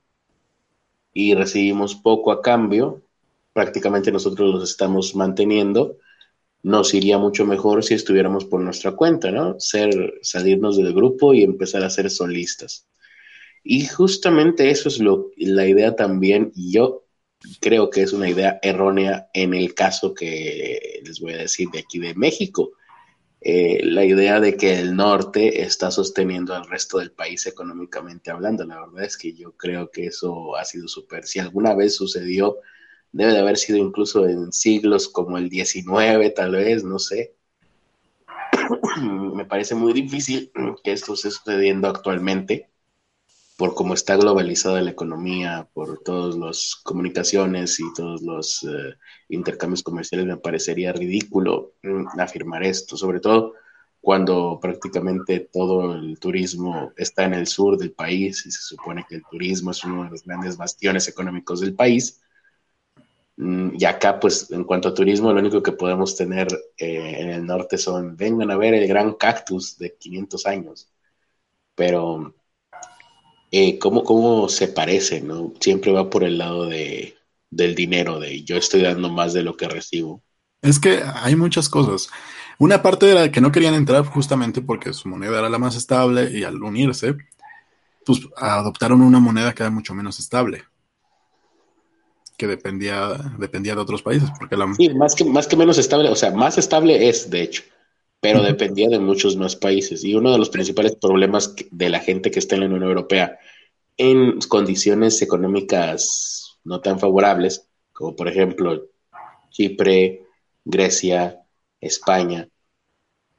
y 1.15 1.35
recibimos 1.35 1.95
poco 1.95 2.31
a 2.31 2.43
cambio, 2.43 3.01
prácticamente 3.55 4.13
nosotros 4.13 4.53
los 4.53 4.71
estamos 4.71 5.17
manteniendo, 5.17 5.97
nos 6.63 6.93
iría 6.93 7.17
mucho 7.17 7.47
mejor 7.47 7.83
si 7.85 7.95
estuviéramos 7.95 8.45
por 8.45 8.61
nuestra 8.61 8.93
cuenta, 8.93 9.31
¿no? 9.31 9.59
Ser, 9.59 10.19
salirnos 10.21 10.77
del 10.77 10.93
grupo 10.93 11.33
y 11.33 11.43
empezar 11.43 11.85
a 11.85 11.91
ser 11.91 12.11
solistas. 12.11 12.87
Y 13.63 13.87
justamente 13.87 14.69
eso 14.69 14.91
es 14.91 14.99
lo, 14.99 15.31
la 15.39 15.67
idea 15.67 15.97
también, 15.97 16.53
y 16.55 16.71
yo 16.71 17.04
creo 17.61 17.91
que 17.91 18.03
es 18.03 18.13
una 18.13 18.29
idea 18.29 18.59
errónea 18.63 19.29
en 19.35 19.55
el 19.55 19.75
caso 19.75 20.15
que 20.15 21.01
les 21.05 21.21
voy 21.21 21.35
a 21.35 21.39
decir 21.39 21.69
de 21.71 21.81
aquí 21.81 21.99
de 21.99 22.15
México. 22.15 22.73
Eh, 23.41 23.81
la 23.85 24.05
idea 24.05 24.41
de 24.41 24.57
que 24.57 24.79
el 24.79 24.97
norte 24.97 25.63
está 25.63 25.91
sosteniendo 25.91 26.55
al 26.55 26.67
resto 26.67 26.99
del 26.99 27.11
país 27.13 27.47
económicamente 27.47 28.31
hablando. 28.31 28.65
La 28.65 28.81
verdad 28.81 29.05
es 29.05 29.19
que 29.19 29.35
yo 29.35 29.53
creo 29.53 29.91
que 29.91 30.07
eso 30.07 30.57
ha 30.57 30.65
sido 30.65 30.89
súper. 30.89 31.27
Si 31.27 31.39
alguna 31.39 31.75
vez 31.75 31.95
sucedió, 31.97 32.57
debe 33.13 33.33
de 33.33 33.39
haber 33.41 33.59
sido 33.59 33.79
incluso 33.79 34.27
en 34.27 34.53
siglos 34.53 35.09
como 35.09 35.37
el 35.37 35.51
19, 35.51 36.31
tal 36.31 36.53
vez, 36.53 36.85
no 36.85 36.99
sé. 36.99 37.35
Me 39.35 39.45
parece 39.45 39.75
muy 39.75 39.93
difícil 39.93 40.51
que 40.83 40.93
esto 40.93 41.15
esté 41.15 41.31
sucediendo 41.31 41.89
actualmente 41.89 42.71
por 43.57 43.75
cómo 43.75 43.95
está 43.95 44.17
globalizada 44.17 44.83
la 44.83 44.91
economía, 44.91 45.69
por 45.73 46.01
todas 46.03 46.37
las 46.37 46.77
comunicaciones 46.83 47.79
y 47.81 47.85
todos 47.95 48.23
los 48.23 48.65
eh, 48.65 48.97
intercambios 49.29 49.83
comerciales, 49.83 50.27
me 50.27 50.37
parecería 50.37 50.93
ridículo 50.93 51.75
mm, 51.83 52.19
afirmar 52.21 52.65
esto, 52.65 52.97
sobre 52.97 53.21
todo 53.21 53.55
cuando 54.01 54.59
prácticamente 54.61 55.41
todo 55.41 55.95
el 55.95 56.19
turismo 56.19 56.93
está 56.97 57.25
en 57.25 57.35
el 57.35 57.47
sur 57.47 57.79
del 57.79 57.93
país 57.93 58.45
y 58.47 58.51
se 58.51 58.61
supone 58.63 59.07
que 59.09 59.17
el 59.17 59.23
turismo 59.31 59.71
es 59.71 59.83
uno 59.85 60.05
de 60.05 60.11
los 60.11 60.25
grandes 60.25 60.57
bastiones 60.59 61.09
económicos 61.09 61.61
del 61.61 61.75
país. 61.75 62.21
Mm, 63.37 63.71
y 63.79 63.85
acá, 63.85 64.21
pues, 64.21 64.51
en 64.51 64.65
cuanto 64.65 64.89
a 64.89 64.95
turismo, 64.95 65.33
lo 65.33 65.41
único 65.41 65.63
que 65.63 65.73
podemos 65.73 66.17
tener 66.17 66.49
eh, 66.77 67.17
en 67.19 67.31
el 67.31 67.47
norte 67.47 67.79
son, 67.79 68.17
vengan 68.17 68.51
a 68.51 68.57
ver 68.57 68.75
el 68.75 68.87
gran 68.87 69.15
cactus 69.15 69.79
de 69.79 69.95
500 69.97 70.47
años. 70.47 70.93
Pero 71.75 72.35
eh, 73.57 73.79
¿cómo, 73.79 74.49
se 74.49 74.67
parece, 74.67 75.21
no? 75.21 75.53
Siempre 75.61 75.93
va 75.93 76.11
por 76.11 76.25
el 76.25 76.39
lado 76.39 76.67
de, 76.67 77.17
del 77.51 77.77
dinero, 77.77 78.19
de 78.19 78.43
yo 78.43 78.57
estoy 78.57 78.83
dando 78.83 79.09
más 79.11 79.33
de 79.33 79.45
lo 79.45 79.57
que 79.57 79.69
recibo. 79.69 80.23
Es 80.61 80.81
que 80.81 81.05
hay 81.15 81.37
muchas 81.37 81.69
cosas. 81.69 82.09
Una 82.59 82.83
parte 82.83 83.07
de 83.07 83.15
la 83.15 83.31
que 83.31 83.41
no 83.41 83.53
querían 83.53 83.75
entrar 83.75 84.05
justamente 84.07 84.61
porque 84.61 84.93
su 84.93 85.09
moneda 85.09 85.39
era 85.39 85.49
la 85.49 85.61
más 85.61 85.77
estable 85.77 86.37
y 86.37 86.43
al 86.43 86.61
unirse, 86.61 87.15
pues 88.05 88.23
adoptaron 88.37 89.03
una 89.03 89.21
moneda 89.21 89.55
que 89.55 89.63
era 89.63 89.71
mucho 89.71 89.95
menos 89.95 90.19
estable, 90.19 90.65
que 92.37 92.49
dependía, 92.49 93.11
dependía 93.39 93.77
de 93.77 93.83
otros 93.83 94.03
países. 94.03 94.31
Porque 94.37 94.57
la... 94.57 94.75
Sí, 94.75 94.89
más 94.91 95.15
que, 95.15 95.25
más 95.25 95.47
que 95.47 95.57
menos 95.57 95.79
estable, 95.79 96.09
o 96.09 96.17
sea, 96.17 96.33
más 96.33 96.59
estable 96.59 97.09
es, 97.09 97.31
de 97.31 97.43
hecho, 97.43 97.63
pero 98.25 98.43
dependía 98.43 98.89
de 98.89 98.99
muchos 98.99 99.37
más 99.37 99.55
países. 99.55 100.03
Y 100.03 100.15
uno 100.15 100.33
de 100.33 100.39
los 100.39 100.49
principales 100.49 100.97
problemas 100.97 101.55
de 101.71 101.91
la 101.91 102.01
gente 102.01 102.31
que 102.31 102.39
está 102.39 102.55
en 102.55 102.63
la 102.63 102.69
Unión 102.69 102.85
Europea 102.85 103.39
en 103.99 104.41
condiciones 104.49 105.21
económicas 105.21 106.57
no 106.65 106.81
tan 106.81 106.99
favorables, 106.99 107.69
como 107.93 108.17
por 108.17 108.29
ejemplo 108.29 108.87
Chipre, 109.51 110.25
Grecia, 110.65 111.43
España, 111.83 112.49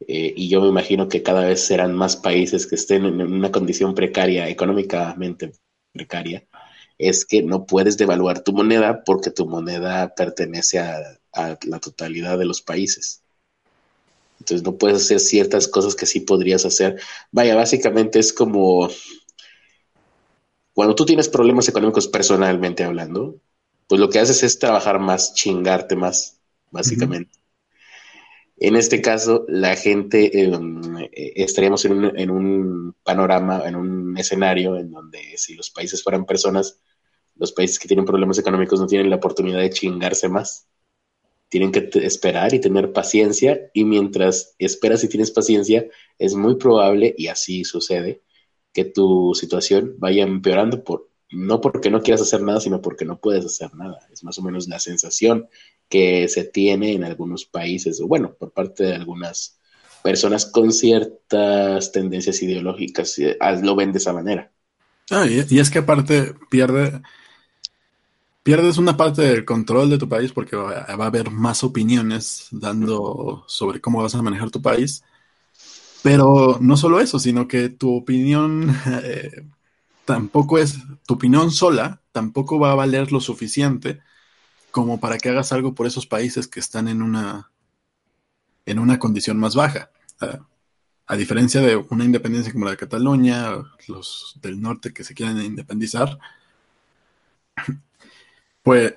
eh, 0.07 0.33
y 0.37 0.49
yo 0.49 0.61
me 0.61 0.67
imagino 0.67 1.09
que 1.09 1.23
cada 1.23 1.47
vez 1.47 1.61
serán 1.61 1.95
más 1.95 2.15
países 2.15 2.67
que 2.67 2.75
estén 2.75 3.05
en 3.05 3.21
una 3.21 3.51
condición 3.51 3.95
precaria, 3.95 4.47
económicamente 4.49 5.51
precaria, 5.93 6.45
es 6.99 7.25
que 7.25 7.41
no 7.41 7.65
puedes 7.65 7.97
devaluar 7.97 8.43
tu 8.43 8.53
moneda 8.53 9.03
porque 9.03 9.31
tu 9.31 9.47
moneda 9.47 10.13
pertenece 10.13 10.77
a 10.77 11.19
la 11.33 11.79
totalidad 11.79 12.37
de 12.37 12.45
los 12.45 12.61
países. 12.61 13.24
Entonces 14.39 14.63
no 14.63 14.77
puedes 14.77 14.97
hacer 15.03 15.19
ciertas 15.19 15.67
cosas 15.67 15.95
que 15.95 16.05
sí 16.05 16.19
podrías 16.19 16.65
hacer. 16.65 16.99
Vaya, 17.31 17.55
básicamente 17.55 18.19
es 18.19 18.33
como 18.33 18.89
cuando 20.73 20.93
tú 20.93 21.05
tienes 21.05 21.29
problemas 21.29 21.69
económicos 21.69 22.07
personalmente 22.07 22.83
hablando, 22.83 23.39
pues 23.87 24.01
lo 24.01 24.09
que 24.09 24.19
haces 24.19 24.43
es 24.43 24.59
trabajar 24.59 24.99
más, 24.99 25.33
chingarte 25.33 25.95
más, 25.95 26.41
básicamente. 26.69 27.31
En 28.57 28.75
este 28.75 29.01
caso, 29.01 29.45
la 29.47 29.75
gente 29.75 30.31
eh, 30.37 31.33
estaríamos 31.35 31.85
en 31.85 32.29
un, 32.29 32.95
panorama, 33.03 33.63
en 33.65 33.75
un 33.75 34.17
escenario 34.17 34.77
en 34.77 34.91
donde 34.91 35.37
si 35.37 35.55
los 35.55 35.69
países 35.69 36.03
fueran 36.03 36.25
personas, 36.25 36.79
los 37.35 37.51
países 37.51 37.79
que 37.79 37.87
tienen 37.87 38.05
problemas 38.05 38.37
económicos 38.37 38.79
no 38.79 38.87
tienen 38.87 39.09
la 39.09 39.17
oportunidad 39.17 39.59
de 39.59 39.69
chingarse 39.69 40.29
más 40.29 40.67
tienen 41.49 41.71
que 41.71 41.89
esperar 42.01 42.53
y 42.53 42.59
tener 42.59 42.91
paciencia 42.91 43.69
y 43.73 43.85
mientras 43.85 44.55
esperas 44.59 45.03
y 45.03 45.09
tienes 45.09 45.31
paciencia, 45.31 45.85
es 46.17 46.35
muy 46.35 46.55
probable, 46.55 47.13
y 47.17 47.27
así 47.27 47.63
sucede, 47.63 48.21
que 48.73 48.85
tu 48.85 49.33
situación 49.35 49.95
vaya 49.97 50.23
empeorando 50.23 50.83
por 50.83 51.09
no 51.31 51.59
porque 51.59 51.89
no 51.89 52.01
quieras 52.01 52.21
hacer 52.21 52.41
nada, 52.41 52.59
sino 52.59 52.81
porque 52.81 53.03
no 53.03 53.19
puedes 53.19 53.45
hacer 53.45 53.73
nada. 53.73 53.99
Es 54.11 54.23
más 54.23 54.37
o 54.37 54.41
menos 54.41 54.67
la 54.67 54.79
sensación 54.79 55.47
que 55.89 56.27
se 56.27 56.43
tiene 56.43 56.93
en 56.93 57.03
algunos 57.03 57.45
países, 57.45 57.99
o 57.99 58.07
bueno, 58.07 58.35
por 58.35 58.51
parte 58.51 58.83
de 58.83 58.95
algunas 58.95 59.59
personas 60.03 60.45
con 60.45 60.71
ciertas 60.71 61.91
tendencias 61.91 62.41
ideológicas, 62.41 63.17
eh, 63.17 63.37
lo 63.63 63.75
ven 63.75 63.91
de 63.91 63.97
esa 63.97 64.13
manera. 64.13 64.51
Ah, 65.09 65.25
y 65.27 65.59
es 65.59 65.69
que 65.69 65.79
aparte 65.79 66.33
pierde, 66.49 67.01
pierdes 68.45 68.77
una 68.77 68.95
parte 68.95 69.23
del 69.23 69.43
control 69.43 69.89
de 69.89 69.97
tu 69.97 70.07
país 70.07 70.31
porque 70.31 70.55
va, 70.55 70.85
a 70.87 70.93
haber 70.93 71.31
más 71.31 71.63
opiniones 71.63 72.47
dando 72.51 73.43
sobre 73.47 73.81
cómo 73.81 74.03
vas 74.03 74.13
a 74.13 74.21
manejar 74.21 74.51
tu 74.51 74.61
país. 74.61 75.03
Pero 76.03 76.59
no 76.61 76.77
solo 76.77 76.99
eso, 76.99 77.17
sino 77.17 77.47
que 77.47 77.69
tu 77.69 77.95
opinión 77.95 78.69
eh, 79.03 79.47
tampoco 80.05 80.59
es, 80.59 80.77
tu 81.07 81.15
opinión 81.15 81.49
sola 81.49 82.03
tampoco 82.11 82.59
va 82.59 82.71
a 82.71 82.75
valer 82.75 83.11
lo 83.11 83.19
suficiente 83.19 84.01
como 84.69 84.99
para 84.99 85.17
que 85.17 85.29
hagas 85.29 85.51
algo 85.51 85.73
por 85.73 85.87
esos 85.87 86.05
países 86.05 86.47
que 86.47 86.59
están 86.59 86.87
en 86.87 87.01
una, 87.01 87.49
en 88.67 88.77
una 88.77 88.99
condición 88.99 89.39
más 89.39 89.55
baja. 89.55 89.89
a 91.07 91.15
diferencia 91.15 91.61
de 91.61 91.77
una 91.77 92.05
independencia 92.05 92.53
como 92.53 92.65
la 92.65 92.71
de 92.71 92.77
Cataluña, 92.77 93.55
los 93.87 94.37
del 94.39 94.61
norte 94.61 94.93
que 94.93 95.03
se 95.03 95.15
quieren 95.15 95.41
independizar, 95.41 96.19
pues 98.65 98.95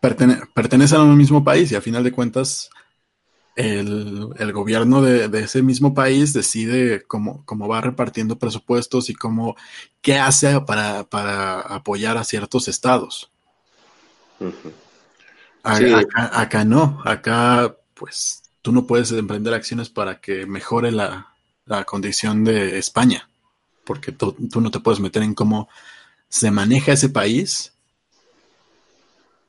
pertenecen 0.00 0.98
a 0.98 1.02
un 1.02 1.16
mismo 1.16 1.42
país 1.42 1.72
y 1.72 1.74
a 1.74 1.80
final 1.80 2.04
de 2.04 2.12
cuentas 2.12 2.70
el, 3.56 4.52
gobierno 4.52 5.02
de, 5.02 5.28
ese 5.40 5.62
mismo 5.62 5.94
país 5.94 6.32
decide 6.32 7.02
cómo, 7.02 7.44
cómo, 7.44 7.66
va 7.66 7.80
repartiendo 7.80 8.38
presupuestos 8.38 9.10
y 9.10 9.14
cómo, 9.14 9.56
qué 10.00 10.16
hace 10.16 10.60
para, 10.60 11.60
apoyar 11.60 12.16
a 12.16 12.24
ciertos 12.24 12.68
estados. 12.68 13.32
acá, 15.64 16.64
no, 16.64 17.02
acá 17.04 17.76
pues 17.94 18.44
tú 18.62 18.70
no 18.70 18.86
puedes 18.86 19.10
emprender 19.10 19.54
acciones 19.54 19.88
para 19.88 20.20
que 20.20 20.46
mejore 20.46 20.92
la, 20.92 21.26
condición 21.84 22.44
de 22.44 22.78
España, 22.78 23.28
porque 23.84 24.12
tú, 24.12 24.36
tú 24.52 24.60
no 24.60 24.70
te 24.70 24.78
puedes 24.78 25.00
meter 25.00 25.24
en 25.24 25.34
cómo 25.34 25.68
se 26.28 26.52
maneja 26.52 26.92
ese 26.92 27.08
país 27.08 27.71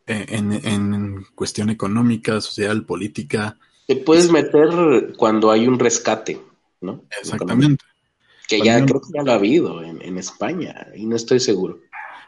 en, 0.05 0.53
en 0.53 1.25
cuestión 1.35 1.69
económica, 1.69 2.41
social, 2.41 2.85
política. 2.85 3.57
Te 3.87 3.97
puedes 3.97 4.31
meter 4.31 5.13
cuando 5.17 5.51
hay 5.51 5.67
un 5.67 5.79
rescate, 5.79 6.39
¿no? 6.81 7.03
Exactamente. 7.21 7.83
Que 8.47 8.61
ya 8.61 8.85
creo 8.85 9.01
que 9.01 9.09
ya 9.13 9.23
lo 9.23 9.31
ha 9.31 9.35
habido 9.35 9.81
en, 9.83 10.17
España 10.17 10.87
y 10.95 11.05
no 11.05 11.15
estoy 11.15 11.39
seguro. 11.39 11.79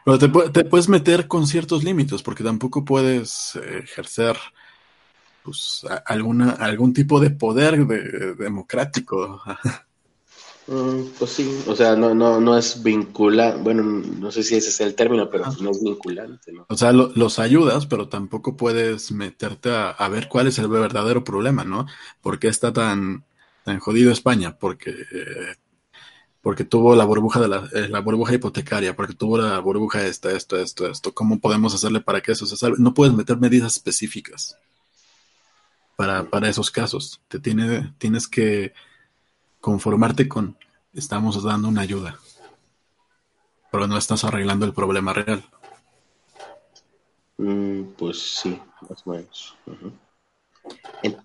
Pero 0.04 0.18
te, 0.50 0.64
puedes 0.64 0.88
meter 0.88 1.28
con 1.28 1.46
ciertos 1.46 1.84
límites 1.84 2.22
porque 2.22 2.44
tampoco 2.44 2.84
puedes 2.84 3.56
eh, 3.56 3.80
ejercer 3.84 4.36
pues, 5.42 5.84
alguna, 6.06 6.52
algún 6.52 6.92
tipo 6.92 7.20
de 7.20 7.30
poder 7.30 7.86
democrático. 8.36 9.42
Mm, 10.68 11.10
pues 11.16 11.30
sí, 11.30 11.62
o 11.68 11.76
sea, 11.76 11.94
no, 11.94 12.12
no, 12.12 12.40
no 12.40 12.58
es 12.58 12.82
vinculante, 12.82 13.62
bueno, 13.62 13.84
no 13.84 14.32
sé 14.32 14.42
si 14.42 14.56
ese 14.56 14.70
es 14.70 14.80
el 14.80 14.96
término, 14.96 15.30
pero 15.30 15.44
no 15.60 15.70
es 15.70 15.82
vinculante, 15.82 16.52
¿no? 16.52 16.66
O 16.68 16.76
sea, 16.76 16.90
los 16.92 17.38
ayudas, 17.38 17.86
pero 17.86 18.08
tampoco 18.08 18.56
puedes 18.56 19.12
meterte 19.12 19.70
a, 19.70 20.08
ver 20.08 20.28
cuál 20.28 20.48
es 20.48 20.58
el 20.58 20.66
verdadero 20.66 21.22
problema, 21.22 21.62
¿no? 21.62 21.86
¿Por 22.20 22.40
qué 22.40 22.48
está 22.48 22.72
tan, 22.72 23.24
tan 23.64 23.78
jodido 23.78 24.10
España? 24.10 24.58
Porque, 24.58 24.92
porque 26.42 26.64
tuvo 26.64 26.96
la 26.96 27.04
burbuja 27.04 27.40
de 27.40 27.48
la, 27.48 27.68
eh, 27.72 27.88
la 27.88 28.00
burbuja 28.00 28.34
hipotecaria, 28.34 28.96
porque 28.96 29.14
tuvo 29.14 29.38
la 29.38 29.60
burbuja 29.60 30.04
esta, 30.04 30.32
esto, 30.32 30.58
esto, 30.58 30.88
esto. 30.88 31.14
¿Cómo 31.14 31.38
podemos 31.38 31.76
hacerle 31.76 32.00
para 32.00 32.20
que 32.20 32.32
eso 32.32 32.44
se 32.44 32.56
salve? 32.56 32.78
No 32.80 32.92
puedes 32.92 33.14
meter 33.14 33.36
medidas 33.36 33.76
específicas 33.76 34.58
para, 35.94 36.24
para 36.24 36.48
esos 36.48 36.72
casos. 36.72 37.20
Te 37.28 37.38
tiene, 37.38 37.94
tienes 37.98 38.26
que 38.26 38.72
conformarte 39.60 40.28
con 40.28 40.56
estamos 40.92 41.42
dando 41.42 41.68
una 41.68 41.82
ayuda, 41.82 42.18
pero 43.70 43.86
no 43.86 43.98
estás 43.98 44.24
arreglando 44.24 44.66
el 44.66 44.72
problema 44.72 45.12
real. 45.12 45.44
Mm, 47.38 47.82
pues 47.98 48.38
sí, 48.40 48.58
más 48.88 49.06
o 49.06 49.10
menos. 49.10 49.56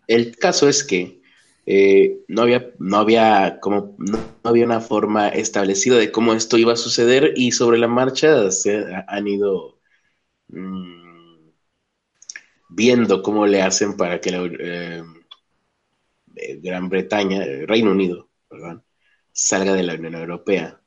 el, 0.08 0.38
caso 0.38 0.68
es 0.68 0.84
que 0.84 1.22
eh, 1.66 2.20
no 2.28 2.42
había, 2.42 2.72
no 2.80 2.98
había 2.98 3.60
como, 3.62 3.96
no, 3.98 4.20
había 4.44 4.66
una 4.66 4.82
forma 4.82 5.30
establecida 5.30 5.96
de 5.98 6.12
cómo 6.12 6.34
esto 6.34 6.58
iba 6.58 6.74
a 6.74 6.78
suceder 6.78 7.34
y 7.36 7.52
sobre 7.54 7.78
la 7.78 7.88
marcha 7.88 8.52
se 8.52 8.86
han 9.08 9.28
ido 9.28 9.80
mm, 10.50 11.50
viendo 12.70 13.22
cómo 13.22 13.48
le 13.48 13.62
hacen 13.62 13.96
para 13.96 14.20
que 14.20 14.32
la 14.32 14.44
eh, 14.60 15.04
Gran 16.62 16.90
Bretaña, 16.90 17.46
Reino 17.66 17.92
Unido, 17.92 18.30
perdón, 18.48 18.84
salga 19.32 19.74
de 19.74 19.84
la 19.84 19.96
Unión 19.96 20.16
Europea. 20.16 20.82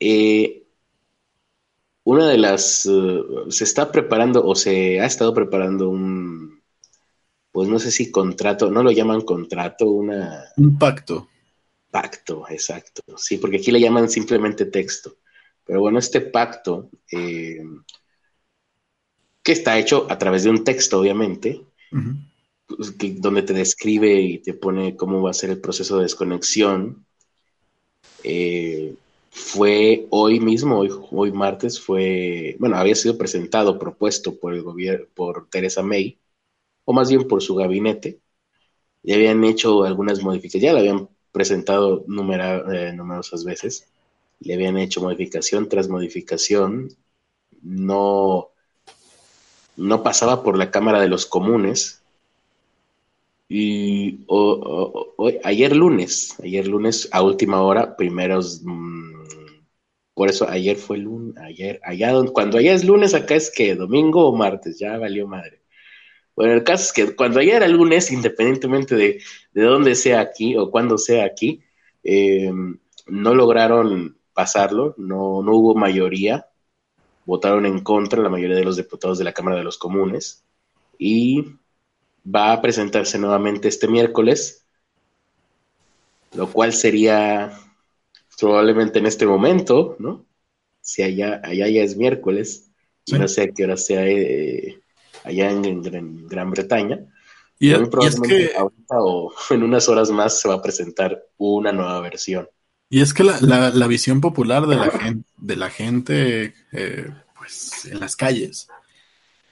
Eh, 0.00 0.66
una 2.04 2.28
de 2.28 2.38
las, 2.38 2.88
se 3.48 3.64
está 3.64 3.92
preparando 3.92 4.44
o 4.44 4.54
se 4.54 5.00
ha 5.00 5.06
estado 5.06 5.34
preparando 5.34 5.88
un 5.88 6.58
pues 7.58 7.68
no 7.68 7.80
sé 7.80 7.90
si 7.90 8.10
contrato, 8.12 8.70
no 8.70 8.84
lo 8.84 8.92
llaman 8.92 9.22
contrato, 9.22 9.90
una... 9.90 10.44
Un 10.56 10.78
pacto. 10.78 11.28
Pacto, 11.90 12.44
exacto. 12.48 13.02
Sí, 13.16 13.38
porque 13.38 13.56
aquí 13.56 13.72
le 13.72 13.80
llaman 13.80 14.08
simplemente 14.08 14.66
texto. 14.66 15.16
Pero 15.64 15.80
bueno, 15.80 15.98
este 15.98 16.20
pacto, 16.20 16.88
eh, 17.10 17.60
que 19.42 19.52
está 19.52 19.76
hecho 19.76 20.06
a 20.08 20.18
través 20.18 20.44
de 20.44 20.50
un 20.50 20.62
texto, 20.62 21.00
obviamente, 21.00 21.60
pues, 22.68 22.94
donde 23.20 23.42
te 23.42 23.52
describe 23.54 24.20
y 24.20 24.38
te 24.38 24.54
pone 24.54 24.96
cómo 24.96 25.22
va 25.22 25.30
a 25.30 25.34
ser 25.34 25.50
el 25.50 25.60
proceso 25.60 25.96
de 25.96 26.04
desconexión, 26.04 27.06
eh, 28.22 28.94
fue 29.30 30.06
hoy 30.10 30.40
mismo, 30.40 30.78
hoy, 30.78 30.90
hoy 31.10 31.32
martes, 31.32 31.80
fue, 31.80 32.56
bueno, 32.58 32.76
había 32.76 32.94
sido 32.94 33.18
presentado, 33.18 33.78
propuesto 33.78 34.38
por 34.38 34.54
el 34.54 34.62
gobierno, 34.62 35.06
por 35.14 35.48
Teresa 35.48 35.82
May, 35.82 36.18
o 36.84 36.92
más 36.92 37.08
bien 37.08 37.26
por 37.28 37.42
su 37.42 37.54
gabinete, 37.54 38.20
ya 39.02 39.14
habían 39.14 39.44
hecho 39.44 39.84
algunas 39.84 40.22
modificaciones, 40.22 40.62
ya 40.62 40.72
la 40.72 40.80
habían 40.80 41.08
presentado 41.32 42.04
eh, 42.04 42.92
numerosas 42.94 43.44
veces, 43.44 43.88
le 44.40 44.54
habían 44.54 44.76
hecho 44.78 45.00
modificación 45.00 45.68
tras 45.68 45.88
modificación, 45.88 46.90
no, 47.62 48.48
no 49.76 50.02
pasaba 50.02 50.42
por 50.42 50.58
la 50.58 50.70
Cámara 50.70 51.00
de 51.00 51.08
los 51.08 51.26
Comunes. 51.26 51.97
Y 53.48 54.26
ayer 55.44 55.74
lunes, 55.74 56.36
ayer 56.42 56.66
lunes 56.66 57.08
a 57.12 57.22
última 57.22 57.62
hora, 57.62 57.96
primeros, 57.96 58.62
mm, 58.64 59.24
por 60.14 60.28
eso 60.28 60.48
ayer 60.48 60.76
fue 60.76 60.98
lunes, 60.98 61.36
ayer, 61.38 61.80
allá, 61.84 62.12
cuando 62.32 62.58
allá 62.58 62.74
es 62.74 62.84
lunes, 62.84 63.14
acá 63.14 63.34
es 63.36 63.50
que 63.50 63.74
domingo 63.74 64.26
o 64.28 64.36
martes, 64.36 64.78
ya 64.78 64.98
valió 64.98 65.26
madre. 65.26 65.62
Bueno, 66.36 66.54
el 66.54 66.64
caso 66.64 66.84
es 66.84 66.92
que 66.92 67.16
cuando 67.16 67.40
ayer 67.40 67.56
era 67.56 67.68
lunes, 67.68 68.12
independientemente 68.12 68.94
de, 68.96 69.20
de 69.52 69.62
dónde 69.62 69.94
sea 69.94 70.20
aquí 70.20 70.56
o 70.56 70.70
cuándo 70.70 70.98
sea 70.98 71.24
aquí, 71.24 71.62
eh, 72.04 72.52
no 73.06 73.34
lograron 73.34 74.18
pasarlo, 74.34 74.94
no, 74.98 75.42
no 75.42 75.52
hubo 75.56 75.74
mayoría, 75.74 76.46
votaron 77.26 77.66
en 77.66 77.80
contra 77.80 78.22
la 78.22 78.28
mayoría 78.28 78.56
de 78.56 78.64
los 78.64 78.76
diputados 78.76 79.18
de 79.18 79.24
la 79.24 79.32
Cámara 79.32 79.56
de 79.56 79.64
los 79.64 79.78
Comunes 79.78 80.44
y 80.98 81.44
va 82.24 82.52
a 82.52 82.60
presentarse 82.60 83.18
nuevamente 83.18 83.68
este 83.68 83.88
miércoles, 83.88 84.64
lo 86.34 86.50
cual 86.50 86.72
sería 86.72 87.58
probablemente 88.38 88.98
en 88.98 89.06
este 89.06 89.26
momento, 89.26 89.96
¿no? 89.98 90.24
Si 90.80 91.02
allá, 91.02 91.40
allá 91.44 91.68
ya 91.68 91.82
es 91.82 91.96
miércoles, 91.96 92.70
no 93.10 93.28
sé 93.28 93.42
a 93.42 93.48
qué 93.48 93.64
hora 93.64 93.76
sea 93.76 94.06
eh, 94.06 94.80
allá 95.24 95.50
en, 95.50 95.82
Gran 96.28 96.50
Bretaña. 96.50 97.00
Y, 97.58 97.72
es 97.72 98.20
que 98.20 98.52
ahorita 98.56 99.02
o 99.02 99.32
en 99.50 99.62
unas 99.62 99.88
horas 99.88 100.10
más 100.10 100.40
se 100.40 100.48
va 100.48 100.54
a 100.54 100.62
presentar 100.62 101.24
una 101.36 101.72
nueva 101.72 102.00
versión. 102.00 102.48
Y 102.90 103.02
es 103.02 103.12
que 103.12 103.24
la, 103.24 103.86
visión 103.86 104.20
popular 104.20 104.66
de 104.66 104.76
la 104.76 104.90
gente, 104.90 105.28
de 105.36 105.56
la 105.56 105.68
gente 105.68 106.54
eh, 106.72 107.10
pues, 107.36 107.84
en 107.84 108.00
las 108.00 108.16
calles, 108.16 108.68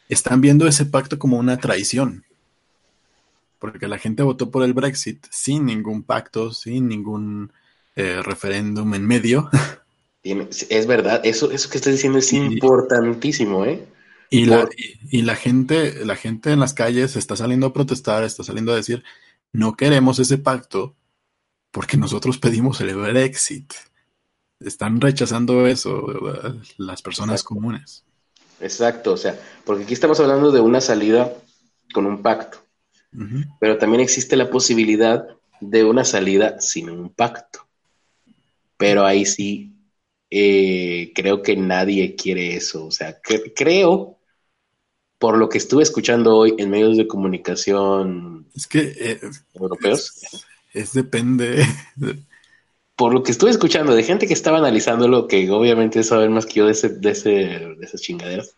están 0.08 0.40
viendo 0.40 0.66
ese 0.66 0.87
pacto 0.87 1.18
como 1.18 1.37
una 1.38 1.58
traición. 1.58 2.25
Porque 3.58 3.88
la 3.88 3.99
gente 3.99 4.23
votó 4.23 4.50
por 4.50 4.62
el 4.62 4.75
Brexit 4.75 5.26
sin 5.30 5.64
ningún 5.64 6.02
pacto, 6.02 6.52
sin 6.52 6.88
ningún 6.88 7.52
eh, 7.95 8.21
referéndum 8.23 8.95
en 8.95 9.06
medio. 9.06 9.50
Es 10.69 10.88
verdad, 10.88 11.21
eso, 11.25 11.52
eso 11.52 11.71
que 11.71 11.78
estás 11.78 11.92
diciendo 11.92 12.19
es 12.19 12.32
importantísimo, 12.32 13.64
¿eh? 13.64 13.86
Y 14.28 14.47
la, 14.47 14.69
y, 15.08 15.23
la 15.23 15.36
gente, 15.36 16.04
la 16.04 16.16
gente 16.16 16.50
en 16.50 16.58
las 16.58 16.75
calles 16.75 17.14
está 17.14 17.36
saliendo 17.36 17.69
a 17.69 17.73
protestar, 17.73 18.25
está 18.25 18.42
saliendo 18.42 18.73
a 18.73 18.76
decir, 18.76 19.04
no 19.52 19.76
queremos 19.76 20.19
ese 20.19 20.36
pacto 20.36 20.97
porque 21.71 21.97
nosotros 21.97 22.38
pedimos 22.38 22.80
el 22.80 22.97
Brexit. 22.97 23.73
Están 24.58 25.00
rechazando 25.00 25.66
eso 25.66 26.06
las 26.78 27.02
personas 27.02 27.45
comunes. 27.45 28.04
Exacto, 28.60 29.12
o 29.12 29.16
sea, 29.16 29.38
porque 29.64 29.84
aquí 29.84 29.95
estamos 29.95 30.19
hablando 30.19 30.50
de 30.50 30.60
una 30.60 30.80
salida 30.80 31.32
con 31.92 32.06
un 32.06 32.23
pacto, 32.23 32.58
pero 33.61 33.79
también 33.79 34.00
existe 34.00 34.37
la 34.37 34.50
posibilidad 34.50 35.26
de 35.61 35.85
una 35.85 36.05
salida 36.05 36.61
sin 36.61 36.91
un 36.91 37.11
pacto. 37.11 37.67
Pero 38.76 39.07
ahí 39.07 39.25
sí, 39.25 39.73
eh, 40.31 41.13
creo 41.15 41.43
que 41.43 41.57
nadie 41.57 42.15
quiere 42.15 42.57
eso. 42.57 42.87
O 42.87 42.91
sea, 42.91 43.19
creo 43.55 44.17
por 45.19 45.39
lo 45.39 45.49
que 45.49 45.59
estuve 45.59 45.83
escuchando 45.83 46.37
hoy 46.37 46.55
en 46.59 46.71
medios 46.71 46.97
de 46.97 47.07
comunicación 47.07 48.47
es 48.55 48.67
que 48.67 48.95
eh, 48.99 49.21
europeos. 49.55 50.13
Es, 50.73 50.93
depende. 50.93 51.65
Por 52.97 53.13
lo 53.13 53.23
que 53.23 53.31
estuve 53.31 53.50
escuchando 53.50 53.95
de 53.95 54.02
gente 54.02 54.26
que 54.26 54.33
estaba 54.33 54.57
analizando 54.57 55.07
lo 55.07 55.29
que 55.29 55.50
obviamente 55.50 56.02
saben 56.02 56.33
más 56.33 56.47
que 56.47 56.55
yo 56.55 56.65
de, 56.65 56.73
ese, 56.73 56.89
de, 56.89 57.11
ese, 57.11 57.31
de 57.31 57.76
esas 57.83 58.00
chingaderas, 58.00 58.57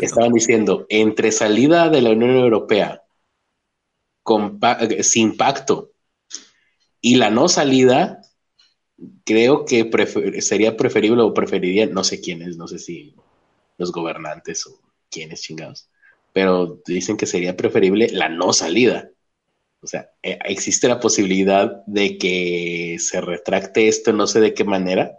estaban 0.00 0.32
diciendo, 0.32 0.84
entre 0.88 1.30
salida 1.30 1.88
de 1.88 2.02
la 2.02 2.10
Unión 2.10 2.30
Europea 2.30 3.01
sin 5.02 5.36
pacto 5.36 5.92
y 7.00 7.16
la 7.16 7.30
no 7.30 7.48
salida, 7.48 8.22
creo 9.24 9.64
que 9.64 9.90
sería 10.40 10.76
preferible 10.76 11.22
o 11.22 11.34
preferiría, 11.34 11.86
no 11.86 12.04
sé 12.04 12.20
quiénes, 12.20 12.56
no 12.56 12.68
sé 12.68 12.78
si 12.78 13.14
los 13.76 13.90
gobernantes 13.92 14.66
o 14.66 14.80
quiénes 15.10 15.42
chingados, 15.42 15.90
pero 16.32 16.80
dicen 16.86 17.16
que 17.16 17.26
sería 17.26 17.56
preferible 17.56 18.08
la 18.12 18.28
no 18.28 18.52
salida. 18.52 19.10
O 19.80 19.88
sea, 19.88 20.12
eh, 20.22 20.38
existe 20.44 20.86
la 20.86 21.00
posibilidad 21.00 21.84
de 21.86 22.16
que 22.18 22.96
se 23.00 23.20
retracte 23.20 23.88
esto, 23.88 24.12
no 24.12 24.28
sé 24.28 24.40
de 24.40 24.54
qué 24.54 24.62
manera, 24.62 25.18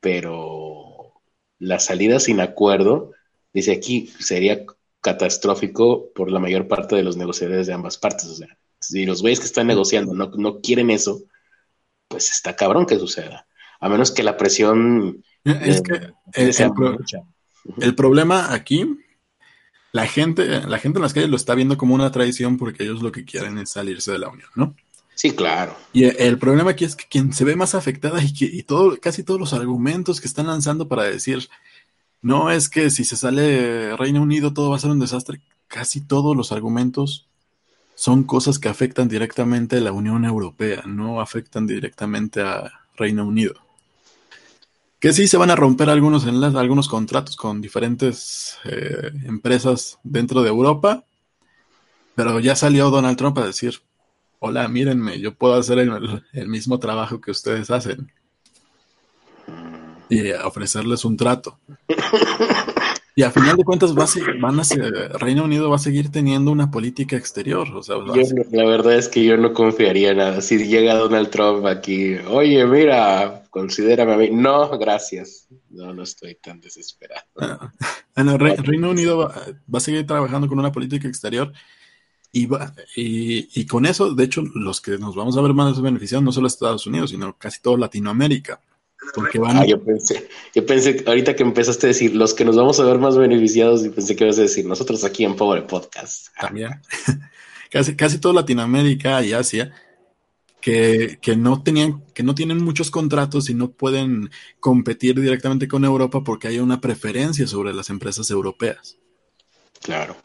pero 0.00 1.20
la 1.58 1.80
salida 1.80 2.20
sin 2.20 2.40
acuerdo, 2.40 3.12
dice 3.52 3.72
aquí, 3.72 4.06
sería 4.20 4.64
catastrófico 5.00 6.10
por 6.14 6.30
la 6.30 6.38
mayor 6.38 6.68
parte 6.68 6.96
de 6.96 7.02
los 7.02 7.16
negociadores 7.16 7.66
de 7.66 7.72
ambas 7.72 7.98
partes. 7.98 8.26
O 8.26 8.34
sea, 8.34 8.48
si 8.80 9.06
los 9.06 9.22
güeyes 9.22 9.40
que 9.40 9.46
están 9.46 9.66
negociando 9.66 10.14
no, 10.14 10.30
no 10.36 10.60
quieren 10.60 10.90
eso, 10.90 11.22
pues 12.08 12.30
está 12.30 12.56
cabrón 12.56 12.86
que 12.86 12.98
suceda. 12.98 13.46
A 13.80 13.88
menos 13.88 14.10
que 14.10 14.22
la 14.22 14.36
presión... 14.36 15.24
Es 15.44 15.82
que 15.82 16.12
el, 16.34 16.54
el 17.80 17.94
problema 17.94 18.52
aquí, 18.52 18.98
la 19.92 20.06
gente, 20.06 20.62
la 20.66 20.78
gente 20.78 20.98
en 20.98 21.02
las 21.02 21.14
calles 21.14 21.30
lo 21.30 21.36
está 21.36 21.54
viendo 21.54 21.78
como 21.78 21.94
una 21.94 22.10
traición 22.10 22.58
porque 22.58 22.82
ellos 22.82 23.02
lo 23.02 23.12
que 23.12 23.24
quieren 23.24 23.58
es 23.58 23.70
salirse 23.70 24.12
de 24.12 24.18
la 24.18 24.28
Unión, 24.28 24.50
¿no? 24.56 24.74
Sí, 25.14 25.32
claro. 25.32 25.76
Y 25.92 26.04
el 26.04 26.38
problema 26.38 26.70
aquí 26.70 26.84
es 26.84 26.94
que 26.94 27.06
quien 27.10 27.32
se 27.32 27.44
ve 27.44 27.56
más 27.56 27.74
afectada 27.74 28.22
y, 28.22 28.32
que, 28.32 28.44
y 28.44 28.62
todo, 28.62 28.96
casi 29.00 29.24
todos 29.24 29.40
los 29.40 29.52
argumentos 29.52 30.20
que 30.20 30.28
están 30.28 30.46
lanzando 30.46 30.86
para 30.86 31.02
decir, 31.04 31.48
no 32.22 32.50
es 32.50 32.68
que 32.68 32.90
si 32.90 33.04
se 33.04 33.16
sale 33.16 33.96
Reino 33.96 34.22
Unido 34.22 34.52
todo 34.52 34.70
va 34.70 34.76
a 34.76 34.80
ser 34.80 34.90
un 34.90 34.98
desastre, 34.98 35.40
casi 35.68 36.00
todos 36.00 36.36
los 36.36 36.52
argumentos 36.52 37.28
son 37.94 38.22
cosas 38.24 38.58
que 38.58 38.68
afectan 38.68 39.08
directamente 39.08 39.78
a 39.78 39.80
la 39.80 39.92
Unión 39.92 40.24
Europea, 40.24 40.84
no 40.86 41.20
afectan 41.20 41.66
directamente 41.66 42.40
a 42.42 42.70
Reino 42.96 43.26
Unido. 43.26 43.54
Que 45.00 45.12
sí 45.12 45.28
se 45.28 45.36
van 45.36 45.50
a 45.50 45.56
romper 45.56 45.90
algunos 45.90 46.26
enlaces, 46.26 46.56
algunos 46.56 46.88
contratos 46.88 47.36
con 47.36 47.60
diferentes 47.60 48.58
eh, 48.64 49.10
empresas 49.24 49.98
dentro 50.02 50.42
de 50.42 50.48
Europa, 50.48 51.04
pero 52.14 52.40
ya 52.40 52.56
salió 52.56 52.90
Donald 52.90 53.16
Trump 53.16 53.38
a 53.38 53.46
decir, 53.46 53.80
hola, 54.40 54.66
mírenme, 54.68 55.20
yo 55.20 55.34
puedo 55.34 55.54
hacer 55.54 55.78
el, 55.78 56.48
mismo 56.48 56.78
trabajo 56.78 57.20
que 57.20 57.30
ustedes 57.30 57.70
hacen. 57.70 58.12
Y 60.08 60.30
ofrecerles 60.32 61.04
un 61.04 61.16
trato. 61.16 61.58
Y 63.18 63.24
a 63.24 63.32
final 63.32 63.56
de 63.56 63.64
cuentas, 63.64 63.98
va 63.98 64.06
van 64.38 64.60
a 64.60 65.18
Reino 65.18 65.42
Unido 65.42 65.68
va 65.68 65.74
a 65.74 65.80
seguir 65.80 66.12
teniendo 66.12 66.52
una 66.52 66.70
política 66.70 67.16
exterior. 67.16 67.68
O 67.74 67.82
sea, 67.82 67.96
la 67.96 68.64
verdad 68.64 68.94
es 68.94 69.08
que 69.08 69.24
yo 69.24 69.36
no 69.36 69.52
confiaría 69.52 70.14
nada. 70.14 70.40
Si 70.40 70.56
llega 70.64 70.94
Donald 70.94 71.28
Trump 71.28 71.66
aquí, 71.66 72.14
oye, 72.28 72.64
mira, 72.64 73.42
considérame 73.50 74.12
a 74.12 74.16
mí. 74.18 74.30
No, 74.30 74.70
gracias. 74.78 75.48
No, 75.68 75.92
no 75.92 76.04
estoy 76.04 76.36
tan 76.36 76.60
desesperado. 76.60 77.26
Ah, 77.40 77.72
Reino 78.14 78.90
Unido 78.90 79.18
va, 79.18 79.78
a 79.78 79.80
seguir 79.80 80.06
trabajando 80.06 80.46
con 80.46 80.60
una 80.60 80.70
política 80.70 81.08
exterior 81.08 81.52
Y, 82.30 82.46
va, 82.46 82.72
y, 82.94 83.48
y, 83.60 83.66
con 83.66 83.84
eso, 83.84 84.14
de 84.14 84.22
hecho, 84.22 84.44
los 84.54 84.80
que 84.80 84.96
nos 84.96 85.16
vamos 85.16 85.36
a 85.36 85.40
ver 85.40 85.54
más 85.54 85.82
beneficiados 85.82 86.22
no 86.22 86.30
solo 86.30 86.46
Estados 86.46 86.86
Unidos, 86.86 87.10
sino 87.10 87.36
casi 87.36 87.60
toda 87.60 87.78
Latinoamérica. 87.78 88.60
Porque 89.14 89.38
van... 89.38 89.56
Ah, 89.56 89.64
yo 89.64 89.82
pensé, 89.82 90.28
yo 90.54 90.66
pensé, 90.66 91.04
ahorita 91.06 91.36
que 91.36 91.42
empezaste 91.42 91.86
a 91.86 91.88
decir 91.88 92.14
los 92.14 92.34
que 92.34 92.44
nos 92.44 92.56
vamos 92.56 92.80
a 92.80 92.84
ver 92.84 92.98
más 92.98 93.16
beneficiados, 93.16 93.84
y 93.84 93.90
pensé 93.90 94.16
que 94.16 94.24
ibas 94.24 94.38
a 94.38 94.42
decir 94.42 94.66
nosotros 94.66 95.04
aquí 95.04 95.24
en 95.24 95.36
Pobre 95.36 95.62
Podcast. 95.62 96.28
También. 96.38 96.80
casi, 97.70 97.96
casi 97.96 98.18
toda 98.18 98.34
Latinoamérica 98.34 99.22
y 99.22 99.32
Asia, 99.32 99.72
que, 100.60 101.18
que, 101.22 101.36
no 101.36 101.62
tenían, 101.62 102.02
que 102.12 102.22
no 102.22 102.34
tienen 102.34 102.62
muchos 102.62 102.90
contratos 102.90 103.48
y 103.48 103.54
no 103.54 103.70
pueden 103.70 104.30
competir 104.60 105.20
directamente 105.20 105.68
con 105.68 105.84
Europa 105.84 106.22
porque 106.24 106.48
hay 106.48 106.58
una 106.58 106.80
preferencia 106.80 107.46
sobre 107.46 107.72
las 107.72 107.90
empresas 107.90 108.30
europeas. 108.30 108.96
Claro. 109.80 110.16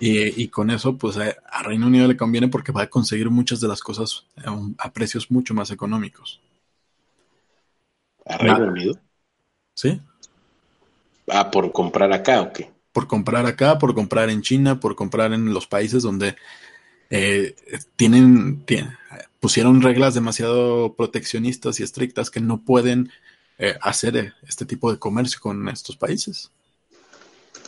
Y, 0.00 0.42
y, 0.42 0.48
con 0.48 0.70
eso, 0.70 0.96
pues 0.96 1.16
a, 1.16 1.34
a, 1.50 1.62
Reino 1.62 1.88
Unido 1.88 2.08
le 2.08 2.16
conviene 2.16 2.48
porque 2.48 2.72
va 2.72 2.82
a 2.82 2.90
conseguir 2.90 3.28
muchas 3.28 3.60
de 3.60 3.68
las 3.68 3.80
cosas 3.80 4.24
a, 4.44 4.56
a 4.78 4.92
precios 4.92 5.30
mucho 5.30 5.52
más 5.52 5.70
económicos. 5.70 6.40
¿A 8.24 8.38
Reino 8.38 8.66
Unido? 8.66 8.98
Sí. 9.74 10.00
Ah, 11.28 11.50
por 11.50 11.72
comprar 11.72 12.12
acá 12.12 12.42
o 12.42 12.52
qué? 12.52 12.70
Por 12.92 13.06
comprar 13.06 13.46
acá, 13.46 13.78
por 13.78 13.94
comprar 13.94 14.30
en 14.30 14.42
China, 14.42 14.78
por 14.78 14.94
comprar 14.94 15.32
en 15.32 15.52
los 15.52 15.66
países 15.66 16.02
donde 16.02 16.36
eh, 17.10 17.54
tienen, 17.96 18.64
tienen, 18.64 18.96
pusieron 19.40 19.82
reglas 19.82 20.14
demasiado 20.14 20.94
proteccionistas 20.94 21.80
y 21.80 21.82
estrictas 21.82 22.30
que 22.30 22.40
no 22.40 22.62
pueden 22.62 23.10
eh, 23.58 23.76
hacer 23.80 24.34
este 24.46 24.64
tipo 24.64 24.90
de 24.92 24.98
comercio 24.98 25.40
con 25.40 25.68
estos 25.68 25.96
países. 25.96 26.50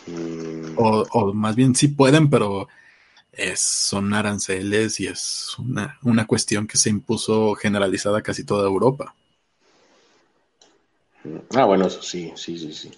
Mm. 0.07 0.79
O, 0.79 1.07
o, 1.11 1.33
más 1.33 1.57
bien 1.57 1.75
sí 1.75 1.89
pueden, 1.89 2.31
pero 2.31 2.69
es, 3.33 3.61
son 3.61 4.15
aranceles 4.15 5.01
y 5.01 5.07
es 5.07 5.57
una, 5.59 5.99
una 6.03 6.27
cuestión 6.27 6.67
que 6.67 6.79
se 6.79 6.91
impuso 6.91 7.55
generalizada 7.55 8.19
a 8.19 8.23
casi 8.23 8.45
toda 8.45 8.67
Europa. 8.67 9.15
Ah, 11.55 11.65
bueno, 11.65 11.87
eso 11.87 12.03
sí, 12.03 12.33
sí, 12.37 12.59
sí, 12.59 12.73
sí. 12.73 12.91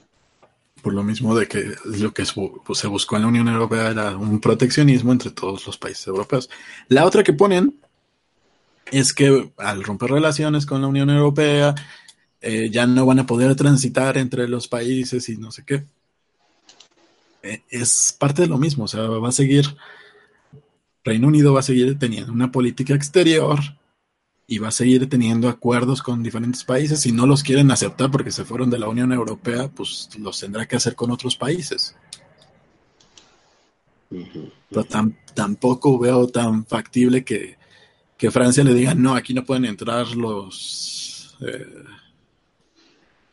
Por 0.83 0.95
lo 0.95 1.03
mismo 1.03 1.37
de 1.37 1.49
que 1.49 1.75
lo 1.85 2.14
que 2.14 2.25
se 2.25 2.87
buscó 2.87 3.17
en 3.17 3.23
la 3.23 3.29
Unión 3.29 3.49
Europea 3.49 3.91
era 3.91 4.17
un 4.17 4.41
proteccionismo 4.41 5.12
entre 5.12 5.31
todos 5.31 5.67
los 5.67 5.77
países 5.77 6.07
europeos. 6.07 6.49
La 6.88 7.05
otra 7.05 7.25
que 7.25 7.33
ponen 7.33 7.75
es 8.93 9.12
que 9.12 9.51
al 9.57 9.85
romper 9.85 10.11
relaciones 10.11 10.67
con 10.67 10.81
la 10.81 10.88
Unión 10.88 11.11
Europea, 11.11 11.75
eh, 12.41 12.71
ya 12.71 12.87
no 12.87 13.05
van 13.07 13.19
a 13.19 13.27
poder 13.27 13.57
transitar 13.57 14.17
entre 14.17 14.49
los 14.49 14.69
países 14.69 15.29
y 15.29 15.37
no 15.37 15.51
sé 15.51 15.64
qué. 15.64 15.85
Eh, 17.43 17.62
es 17.71 18.14
parte 18.19 18.43
de 18.43 18.49
lo 18.49 18.59
mismo, 18.59 18.85
o 18.85 18.88
sea, 18.88 19.03
va 19.03 19.29
a 19.29 19.33
seguir, 19.33 19.77
Reino 21.05 21.29
Unido 21.29 21.53
va 21.53 21.61
a 21.61 21.64
seguir 21.64 21.99
teniendo 21.99 22.33
una 22.33 22.53
política 22.53 22.95
exterior 22.95 23.59
y 24.50 24.58
va 24.58 24.68
a 24.68 24.72
seguir 24.72 25.06
teniendo 25.11 25.46
acuerdos 25.46 26.02
con 26.02 26.22
diferentes 26.22 26.64
países. 26.64 27.00
Si 27.00 27.12
no 27.12 27.26
los 27.26 27.42
quieren 27.42 27.70
aceptar 27.70 28.11
porque 28.11 28.32
se 28.32 28.46
fueron 28.46 28.70
de 28.70 28.78
la 28.78 28.88
Unión 28.88 29.12
Europea, 29.12 29.68
pues 29.68 30.08
los 30.18 30.40
tendrá 30.40 30.66
que 30.66 30.76
hacer 30.76 30.94
con 30.94 31.11
otros 31.11 31.37
países. 31.37 31.94
Pero 34.08 34.87
tampoco 35.34 35.98
veo 35.98 36.26
tan 36.28 36.64
factible 36.64 37.22
que, 37.24 37.58
que, 38.16 38.30
Francia 38.30 38.64
le 38.64 38.72
diga, 38.72 38.94
no, 38.94 39.14
aquí 39.14 39.34
no 39.34 39.44
pueden 39.44 39.66
entrar 39.66 40.08
los, 40.16 41.37
eh, 41.42 41.84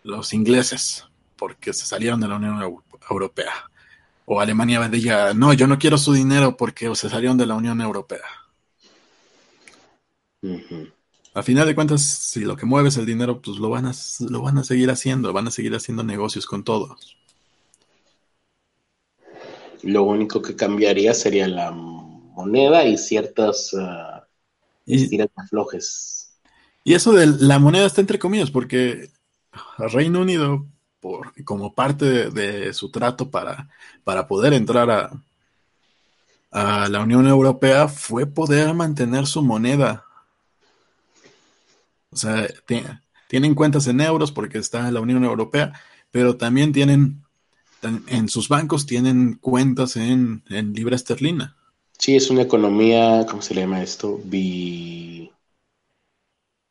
los 0.04 0.34
ingleses 0.34 1.06
porque 1.38 1.72
se 1.72 1.86
salieron 1.86 2.20
de 2.20 2.28
la 2.28 2.36
Unión 2.36 2.60
Europea. 3.10 3.54
O 4.26 4.42
Alemania 4.42 4.86
diga, 4.90 5.34
no, 5.34 5.54
yo 5.54 5.66
no 5.66 5.80
quiero 5.80 5.98
su 5.98 6.12
dinero 6.12 6.58
porque 6.58 6.94
se 6.94 7.10
salieron 7.10 7.38
de 7.38 7.46
la 7.46 7.56
Unión 7.56 7.80
Europea. 7.80 8.20
A 11.36 11.44
final 11.44 11.68
de 11.68 11.76
cuentas, 11.76 12.02
si 12.02 12.46
lo 12.46 12.56
que 12.56 12.66
mueve 12.66 12.88
es 12.88 12.96
el 12.96 13.06
dinero, 13.06 13.42
pues 13.42 13.58
lo 13.58 13.70
van 13.70 13.86
a, 13.88 13.92
lo 14.30 14.42
van 14.42 14.58
a 14.58 14.64
seguir 14.64 14.90
haciendo, 14.90 15.34
van 15.34 15.50
a 15.50 15.52
seguir 15.52 15.76
haciendo 15.76 16.02
negocios 16.02 16.46
con 16.46 16.64
todos. 16.64 17.18
Lo 19.84 20.04
único 20.04 20.42
que 20.42 20.56
cambiaría 20.56 21.14
sería 21.14 21.50
la 21.50 21.72
moneda 21.72 22.86
y 22.86 22.98
ciertas 22.98 23.74
uh, 23.74 24.24
y, 24.86 25.20
aflojes. 25.36 26.38
Y 26.86 26.94
eso 26.94 27.12
de 27.12 27.28
la 27.28 27.60
moneda 27.60 27.86
está 27.86 28.00
entre 28.00 28.18
comillas, 28.18 28.50
porque 28.50 29.10
Reino 29.78 30.22
Unido, 30.22 30.66
por, 31.02 31.34
como 31.44 31.76
parte 31.76 32.06
de, 32.06 32.32
de 32.32 32.74
su 32.74 32.92
trato 32.92 33.30
para, 33.30 33.68
para 34.06 34.26
poder 34.26 34.54
entrar 34.54 34.90
a, 34.90 35.12
a 36.52 36.88
la 36.88 37.02
Unión 37.02 37.28
Europea, 37.28 37.90
fue 37.90 38.26
poder 38.26 38.74
mantener 38.74 39.28
su 39.28 39.42
moneda 39.42 40.05
o 42.16 42.18
sea, 42.18 42.48
tienen 43.28 43.56
cuentas 43.56 43.88
en 43.88 44.00
euros 44.00 44.32
porque 44.32 44.58
está 44.58 44.90
la 44.92 45.02
Unión 45.02 45.24
Europea, 45.24 45.74
pero 46.12 46.38
también 46.38 46.72
tienen, 46.72 47.24
en 48.08 48.30
sus 48.30 48.48
bancos 48.48 48.86
tienen 48.86 49.34
cuentas 49.36 49.98
en, 49.98 50.44
en 50.50 50.74
libra 50.74 50.96
esterlina. 50.96 51.58
Sí, 51.98 52.16
es 52.16 52.30
una 52.30 52.42
economía, 52.42 53.26
¿cómo 53.30 53.42
se 53.42 53.54
le 53.54 53.62
llama 53.62 53.84
esto? 53.84 54.20
Bi... 54.24 55.32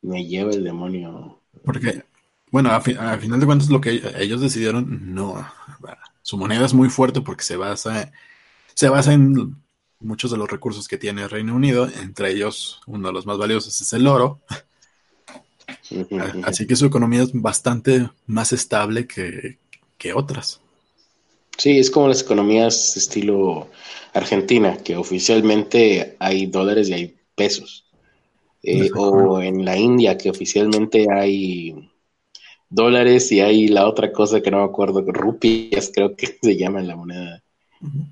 Me 0.02 0.26
lleva 0.26 0.50
el 0.50 0.64
demonio. 0.64 1.40
Porque, 1.64 2.04
bueno, 2.50 2.70
a, 2.70 2.80
final 2.80 3.40
de 3.40 3.46
cuentas 3.46 3.70
lo 3.70 3.80
que 3.80 4.02
ellos 4.18 4.40
decidieron, 4.40 5.14
no, 5.14 5.46
su 6.22 6.36
moneda 6.36 6.66
es 6.66 6.74
muy 6.74 6.90
fuerte 6.90 7.22
porque 7.22 7.42
se 7.42 7.56
basa, 7.56 8.12
se 8.74 8.88
basa 8.90 9.14
en 9.14 9.56
muchos 10.00 10.30
de 10.30 10.36
los 10.36 10.50
recursos 10.50 10.88
que 10.88 10.98
tiene 10.98 11.22
el 11.22 11.30
Reino 11.30 11.54
Unido, 11.54 11.88
entre 12.02 12.32
ellos 12.32 12.82
uno 12.86 13.08
de 13.08 13.14
los 13.14 13.24
más 13.24 13.38
valiosos 13.38 13.80
es 13.80 13.92
el 13.94 14.06
oro. 14.06 14.40
Así 16.44 16.66
que 16.66 16.76
su 16.76 16.86
economía 16.86 17.22
es 17.22 17.30
bastante 17.32 18.08
más 18.26 18.52
estable 18.52 19.06
que, 19.06 19.58
otras. 20.14 20.60
Sí, 21.56 21.78
es 21.78 21.90
como 21.90 22.08
las 22.08 22.20
economías 22.20 22.94
estilo 22.94 23.68
Argentina, 24.12 24.76
que 24.76 24.96
oficialmente 24.96 26.16
hay 26.18 26.44
dólares 26.44 26.90
y 26.90 26.92
hay 26.92 27.14
pesos. 27.34 27.86
Eh, 28.62 28.90
o 28.94 29.40
en 29.40 29.64
la 29.64 29.78
India, 29.78 30.18
que 30.18 30.28
oficialmente 30.28 31.06
hay 31.10 31.90
dólares 32.68 33.30
y 33.32 33.40
hay 33.40 33.68
la 33.68 33.86
otra 33.86 34.12
cosa 34.12 34.42
que 34.42 34.50
no 34.50 34.58
me 34.58 34.64
acuerdo, 34.64 35.00
rupias 35.06 35.90
creo 35.94 36.16
que 36.16 36.26
se 36.42 36.56
llama 36.56 36.82
la 36.82 36.96
moneda. 36.96 37.42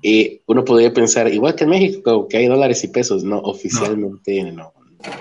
Y 0.03 0.41
uno 0.45 0.63
podría 0.63 0.93
pensar, 0.93 1.33
igual 1.33 1.55
que 1.55 1.63
en 1.63 1.71
México, 1.71 2.27
que 2.27 2.37
hay 2.37 2.47
dólares 2.47 2.83
y 2.83 2.89
pesos, 2.89 3.23
no, 3.23 3.39
oficialmente 3.39 4.43
no. 4.51 4.71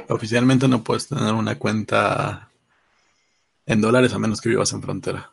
Oficialmente 0.09 0.68
no 0.68 0.83
puedes 0.83 1.09
tener 1.09 1.33
una 1.35 1.59
cuenta 1.59 2.51
en 3.66 3.81
dólares 3.81 4.12
a 4.12 4.18
menos 4.18 4.40
que 4.40 4.49
vivas 4.49 4.73
en 4.73 4.83
frontera. 4.83 5.31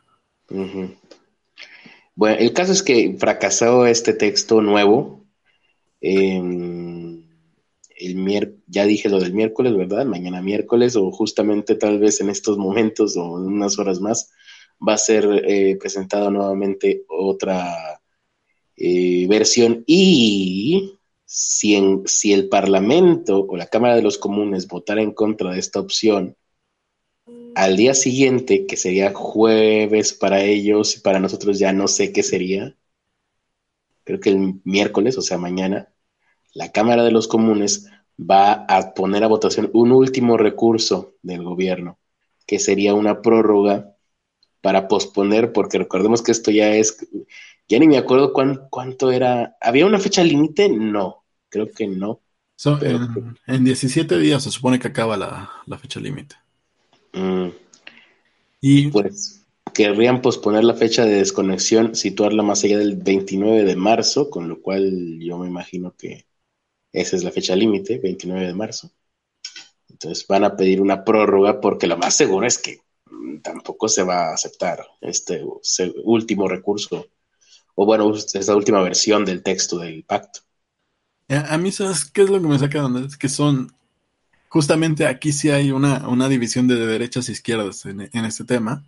Bueno, 2.15 2.37
el 2.39 2.53
caso 2.53 2.71
es 2.71 2.83
que 2.83 3.15
fracasó 3.19 3.85
este 3.85 4.13
texto 4.13 4.61
nuevo. 4.61 5.25
el 6.01 7.25
ya 8.67 8.85
dije 8.85 9.09
lo 9.09 9.19
del 9.19 9.33
miércoles, 9.33 9.75
¿verdad? 9.75 10.05
Mañana 10.05 10.41
miércoles 10.41 10.95
o 10.95 11.11
justamente 11.11 11.75
tal 11.75 11.99
vez 11.99 12.21
en 12.21 12.29
estos 12.29 12.57
momentos 12.57 13.17
o 13.17 13.37
en 13.37 13.45
unas 13.45 13.77
horas 13.79 13.99
más 13.99 14.31
va 14.85 14.93
a 14.93 14.97
ser 14.97 15.25
eh, 15.45 15.75
presentada 15.77 16.29
nuevamente 16.29 17.03
otra 17.07 18.01
eh, 18.77 19.27
versión 19.27 19.83
y 19.85 20.98
si, 21.31 21.75
en, 21.75 22.07
si 22.07 22.33
el 22.33 22.49
Parlamento 22.49 23.45
o 23.47 23.55
la 23.55 23.67
Cámara 23.67 23.95
de 23.95 24.01
los 24.01 24.17
Comunes 24.17 24.67
votara 24.67 25.03
en 25.03 25.11
contra 25.11 25.51
de 25.51 25.59
esta 25.59 25.79
opción, 25.79 26.35
al 27.53 27.77
día 27.77 27.93
siguiente, 27.93 28.65
que 28.65 28.75
sería 28.75 29.13
jueves 29.13 30.13
para 30.13 30.41
ellos 30.41 30.97
y 30.97 31.01
para 31.01 31.19
nosotros 31.19 31.59
ya 31.59 31.71
no 31.71 31.87
sé 31.87 32.11
qué 32.11 32.23
sería, 32.23 32.75
creo 34.05 34.19
que 34.19 34.31
el 34.31 34.55
miércoles, 34.63 35.19
o 35.19 35.21
sea, 35.21 35.37
mañana, 35.37 35.93
la 36.55 36.71
Cámara 36.71 37.03
de 37.03 37.11
los 37.11 37.27
Comunes 37.27 37.85
va 38.19 38.65
a 38.67 38.95
poner 38.95 39.23
a 39.23 39.27
votación 39.27 39.69
un 39.73 39.91
último 39.91 40.35
recurso 40.35 41.13
del 41.21 41.43
gobierno, 41.43 41.99
que 42.47 42.57
sería 42.57 42.95
una 42.95 43.21
prórroga 43.21 43.95
para 44.61 44.87
posponer, 44.87 45.53
porque 45.53 45.77
recordemos 45.77 46.23
que 46.23 46.31
esto 46.31 46.49
ya 46.49 46.73
es, 46.73 47.07
ya 47.67 47.77
ni 47.77 47.87
me 47.87 47.99
acuerdo 47.99 48.33
cuánto 48.33 49.11
era, 49.11 49.57
¿había 49.61 49.85
una 49.85 49.99
fecha 49.99 50.23
límite? 50.23 50.69
No, 50.69 51.18
Creo 51.49 51.71
que 51.71 51.87
no. 51.87 52.21
en, 53.47 53.63
17 53.63 54.17
días 54.19 54.43
se 54.43 54.51
supone 54.51 54.79
que 54.79 54.87
acaba 54.87 55.17
la, 55.17 55.77
fecha 55.77 55.99
límite. 55.99 56.35
Mm. 57.13 57.49
Y 58.61 58.87
pues 58.87 59.45
querrían 59.73 60.21
posponer 60.21 60.63
la 60.63 60.73
fecha 60.73 61.05
de 61.05 61.15
desconexión, 61.15 61.95
situarla 61.95 62.43
más 62.43 62.63
allá 62.63 62.77
del 62.77 62.97
29 62.97 63.63
de 63.63 63.75
marzo, 63.75 64.29
con 64.29 64.49
lo 64.49 64.61
cual 64.61 65.19
yo 65.19 65.37
me 65.37 65.47
imagino 65.47 65.95
que 65.95 66.25
esa 66.91 67.15
es 67.15 67.23
la 67.23 67.31
fecha 67.31 67.55
límite, 67.55 67.99
29 67.99 68.47
de 68.47 68.53
marzo. 68.53 68.91
Entonces 69.89 70.25
van 70.27 70.43
a 70.43 70.55
pedir 70.55 70.81
una 70.81 71.03
prórroga 71.03 71.61
porque 71.61 71.87
lo 71.87 71.97
más 71.97 72.15
seguro 72.15 72.45
es 72.45 72.57
que 72.57 72.79
tampoco 73.41 73.87
se 73.87 74.03
va 74.03 74.29
a 74.29 74.33
aceptar 74.33 74.85
este 75.01 75.43
último 76.03 76.47
recurso, 76.47 77.07
o 77.75 77.85
bueno, 77.85 78.13
esta 78.13 78.55
última 78.55 78.81
versión 78.81 79.25
del 79.25 79.43
texto 79.43 79.77
del 79.77 80.03
pacto. 80.03 80.41
A, 81.29 81.57
mí, 81.59 81.71
¿sabes 81.71 82.05
qué 82.05 82.23
es 82.23 82.29
lo 82.29 82.41
que 82.41 82.47
me 82.47 82.57
saca 82.57 82.79
de 82.79 82.85
onda? 82.85 83.05
Es 83.05 83.15
que 83.15 83.29
son, 83.29 83.71
justamente 84.47 85.05
aquí 85.05 85.31
sí 85.31 85.49
hay 85.51 85.71
una, 85.71 86.07
una 86.07 86.27
división 86.27 86.67
de 86.67 86.75
derechas 86.75 87.29
e 87.29 87.33
izquierdas 87.33 87.85
en, 87.85 88.01
este 88.25 88.43
tema. 88.45 88.83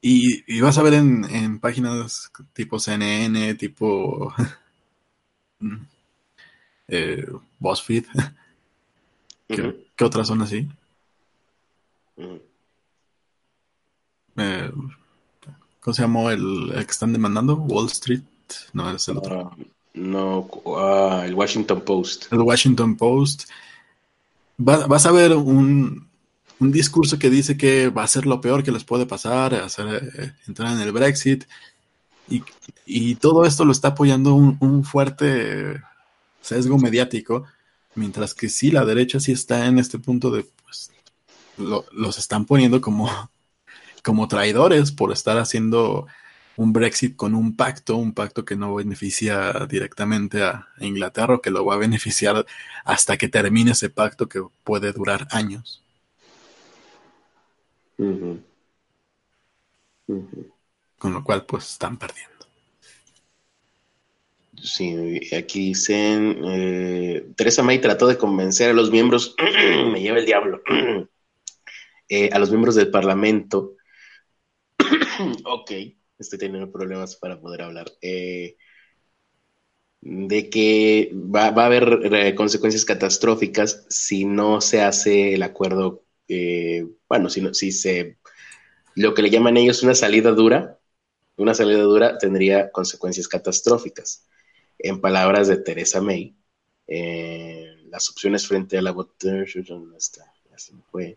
Y, 0.00 0.60
vas 0.60 0.76
a 0.76 0.82
ver 0.82 0.94
en, 0.94 1.60
páginas 1.60 2.30
tipo 2.52 2.78
CNN, 2.80 3.54
tipo 3.54 4.34
eh, 6.88 7.26
BuzzFeed, 7.60 8.04
¿Qué, 9.46 10.04
otras 10.04 10.26
son 10.26 10.42
así? 10.42 10.68
Eh, 14.36 14.72
¿Cómo 15.80 15.94
se 15.94 16.02
llamó 16.02 16.30
el, 16.30 16.72
que 16.72 16.80
están 16.80 17.12
demandando? 17.12 17.54
Wall 17.54 17.86
Street. 17.86 18.22
No, 18.72 18.90
es 18.90 19.06
el 19.08 19.18
otro. 19.18 19.52
Ah, 19.52 19.56
no, 19.94 20.50
ah, 20.76 21.22
el 21.24 21.34
Washington 21.34 21.80
Post. 21.82 22.32
El 22.32 22.40
Washington 22.40 22.96
Post. 22.96 23.44
vas 24.58 25.06
a 25.06 25.12
ver 25.12 25.32
un, 25.32 26.08
discurso 26.58 27.18
que 27.18 27.30
dice 27.30 27.56
que 27.56 27.88
va 27.88 28.04
a 28.04 28.08
ser 28.08 28.26
lo 28.26 28.40
peor 28.40 28.62
que 28.62 28.72
les 28.72 28.84
puede 28.84 29.06
pasar, 29.06 29.54
hacer, 29.54 30.12
eh, 30.18 30.32
entrar 30.46 30.72
en 30.72 30.80
el 30.80 30.92
Brexit. 30.92 31.44
Y, 32.86 33.14
todo 33.16 33.44
esto 33.44 33.64
lo 33.64 33.72
está 33.72 33.88
apoyando 33.88 34.34
un, 34.34 34.84
fuerte 34.84 35.80
sesgo 36.40 36.78
mediático, 36.78 37.44
mientras 37.94 38.34
que 38.34 38.48
sí, 38.48 38.70
la 38.70 38.84
derecha 38.84 39.20
sí 39.20 39.32
está 39.32 39.66
en 39.66 39.78
este 39.78 39.98
punto 39.98 40.30
de, 40.30 40.46
pues, 40.64 40.90
los 41.56 42.18
están 42.18 42.46
poniendo 42.46 42.80
como, 42.80 43.30
como 44.02 44.26
traidores 44.26 44.90
por 44.90 45.12
estar 45.12 45.38
haciendo 45.38 46.06
un 46.56 46.72
Brexit 46.72 47.16
con 47.16 47.34
un 47.34 47.56
pacto, 47.56 47.96
un 47.96 48.12
pacto 48.12 48.44
que 48.44 48.56
no 48.56 48.74
beneficia 48.74 49.66
directamente 49.68 50.42
a 50.42 50.68
Inglaterra, 50.80 51.34
o 51.34 51.42
que 51.42 51.50
lo 51.50 51.64
va 51.64 51.74
a 51.74 51.78
beneficiar 51.78 52.46
hasta 52.84 53.16
que 53.16 53.28
termine 53.28 53.72
ese 53.72 53.90
pacto 53.90 54.28
que 54.28 54.42
puede 54.62 54.92
durar 54.92 55.26
años. 55.30 55.82
Con 60.98 61.12
lo 61.12 61.24
cual, 61.24 61.44
pues 61.46 61.70
están 61.70 61.96
perdiendo. 61.98 62.34
Sí, 64.62 65.20
aquí 65.36 65.68
dicen, 65.68 66.40
eh, 66.42 67.26
Teresa 67.36 67.62
May 67.62 67.80
trató 67.80 68.06
de 68.06 68.16
convencer 68.16 68.70
a 68.70 68.72
los 68.72 68.90
miembros, 68.90 69.34
me 69.92 70.00
lleva 70.00 70.18
el 70.18 70.24
diablo, 70.24 70.62
eh, 72.08 72.30
a 72.32 72.38
los 72.38 72.48
miembros 72.48 72.74
del 72.74 72.90
Parlamento, 72.90 73.74
ok, 75.44 75.70
estoy 76.18 76.38
teniendo 76.38 76.70
problemas 76.70 77.16
para 77.16 77.40
poder 77.40 77.62
hablar, 77.62 77.86
eh, 78.00 78.56
de 80.00 80.50
que 80.50 81.12
va, 81.14 81.46
a 81.46 81.66
haber 81.66 82.34
consecuencias 82.34 82.84
catastróficas 82.84 83.86
si 83.88 84.24
no 84.24 84.60
se 84.60 84.82
hace 84.82 85.34
el 85.34 85.42
acuerdo, 85.42 86.04
bueno, 87.08 87.30
si, 87.30 87.54
si 87.54 87.72
se, 87.72 88.18
lo 88.94 89.14
que 89.14 89.22
le 89.22 89.30
llaman 89.30 89.56
ellos 89.56 89.82
una 89.82 89.94
salida 89.94 90.30
dura, 90.32 90.78
una 91.36 91.54
salida 91.54 91.80
dura 91.80 92.18
tendría 92.18 92.70
consecuencias 92.70 93.28
catastróficas. 93.28 94.26
En 94.78 95.00
palabras 95.00 95.48
de 95.48 95.56
Teresa 95.56 96.00
May, 96.00 96.36
eh, 96.86 97.76
las 97.88 98.10
opciones 98.10 98.46
frente 98.46 98.78
a 98.78 98.82
la 98.82 98.92
votación, 98.92 99.46
fue? 100.90 101.16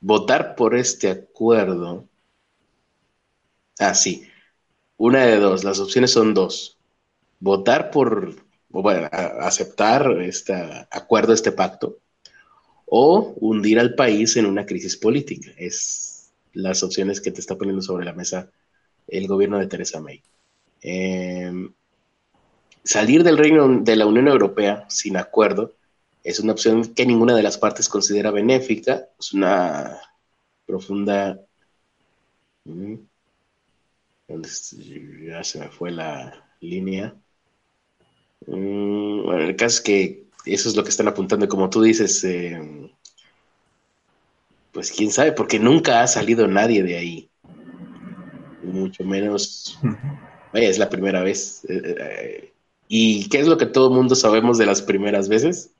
Votar 0.00 0.54
por 0.54 0.76
este 0.76 1.10
acuerdo. 1.10 2.06
Ah, 3.78 3.94
sí. 3.94 4.26
Una 4.96 5.26
de 5.26 5.36
dos. 5.38 5.64
Las 5.64 5.78
opciones 5.78 6.10
son 6.12 6.34
dos. 6.34 6.78
Votar 7.40 7.90
por, 7.90 8.34
bueno, 8.68 9.08
aceptar 9.12 10.10
este 10.22 10.54
acuerdo, 10.90 11.32
este 11.32 11.52
pacto, 11.52 11.98
o 12.86 13.34
hundir 13.40 13.78
al 13.78 13.94
país 13.94 14.36
en 14.36 14.46
una 14.46 14.66
crisis 14.66 14.96
política. 14.96 15.50
Es 15.56 16.32
las 16.52 16.82
opciones 16.82 17.20
que 17.20 17.30
te 17.30 17.40
está 17.40 17.56
poniendo 17.56 17.82
sobre 17.82 18.04
la 18.04 18.14
mesa 18.14 18.50
el 19.08 19.26
gobierno 19.28 19.58
de 19.58 19.66
Teresa 19.66 20.00
May. 20.00 20.22
Eh, 20.82 21.52
Salir 22.86 23.24
del 23.24 23.36
Reino 23.36 23.80
de 23.80 23.96
la 23.96 24.06
Unión 24.06 24.28
Europea 24.28 24.84
sin 24.88 25.16
acuerdo 25.16 25.72
es 26.22 26.38
una 26.38 26.52
opción 26.52 26.94
que 26.94 27.04
ninguna 27.04 27.34
de 27.34 27.42
las 27.42 27.58
partes 27.58 27.88
considera 27.88 28.30
benéfica. 28.30 29.08
Es 29.18 29.32
una 29.32 29.98
profunda... 30.64 31.40
Mm, 32.64 32.94
ya 34.28 35.44
se 35.44 35.58
me 35.58 35.68
fue 35.68 35.90
la 35.90 36.48
línea. 36.60 37.14
Mm, 38.46 39.24
bueno, 39.24 39.42
el 39.42 39.56
caso 39.56 39.76
es 39.76 39.80
que 39.80 40.26
eso 40.44 40.68
es 40.68 40.76
lo 40.76 40.82
que 40.82 40.90
están 40.90 41.08
apuntando, 41.08 41.48
como 41.48 41.70
tú 41.70 41.82
dices, 41.82 42.22
eh, 42.24 42.90
pues 44.72 44.92
quién 44.92 45.10
sabe, 45.10 45.32
porque 45.32 45.58
nunca 45.58 46.02
ha 46.02 46.06
salido 46.06 46.46
nadie 46.46 46.82
de 46.82 46.96
ahí. 46.96 47.30
Mucho 48.62 49.04
menos, 49.04 49.78
vaya, 50.52 50.68
es 50.68 50.78
la 50.78 50.90
primera 50.90 51.22
vez. 51.22 51.64
Eh, 51.68 51.96
eh, 51.98 52.52
¿Y 52.88 53.28
qué 53.28 53.40
es 53.40 53.46
lo 53.46 53.56
que 53.56 53.66
todo 53.66 53.88
el 53.88 53.94
mundo 53.94 54.14
sabemos 54.14 54.58
de 54.58 54.66
las 54.66 54.82
primeras 54.82 55.28
veces? 55.28 55.72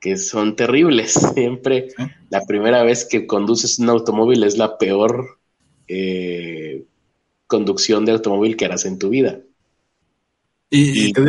Que 0.00 0.16
son 0.16 0.56
terribles. 0.56 1.12
Siempre 1.34 1.88
la 2.30 2.42
primera 2.42 2.82
vez 2.82 3.04
que 3.04 3.26
conduces 3.26 3.78
un 3.78 3.90
automóvil 3.90 4.44
es 4.44 4.58
la 4.58 4.76
peor 4.76 5.38
eh, 5.86 6.63
conducción 7.46 8.04
de 8.04 8.12
automóvil 8.12 8.56
que 8.56 8.64
harás 8.64 8.84
en 8.84 8.98
tu 8.98 9.10
vida. 9.10 9.40
Y, 10.70 11.12
te, 11.12 11.20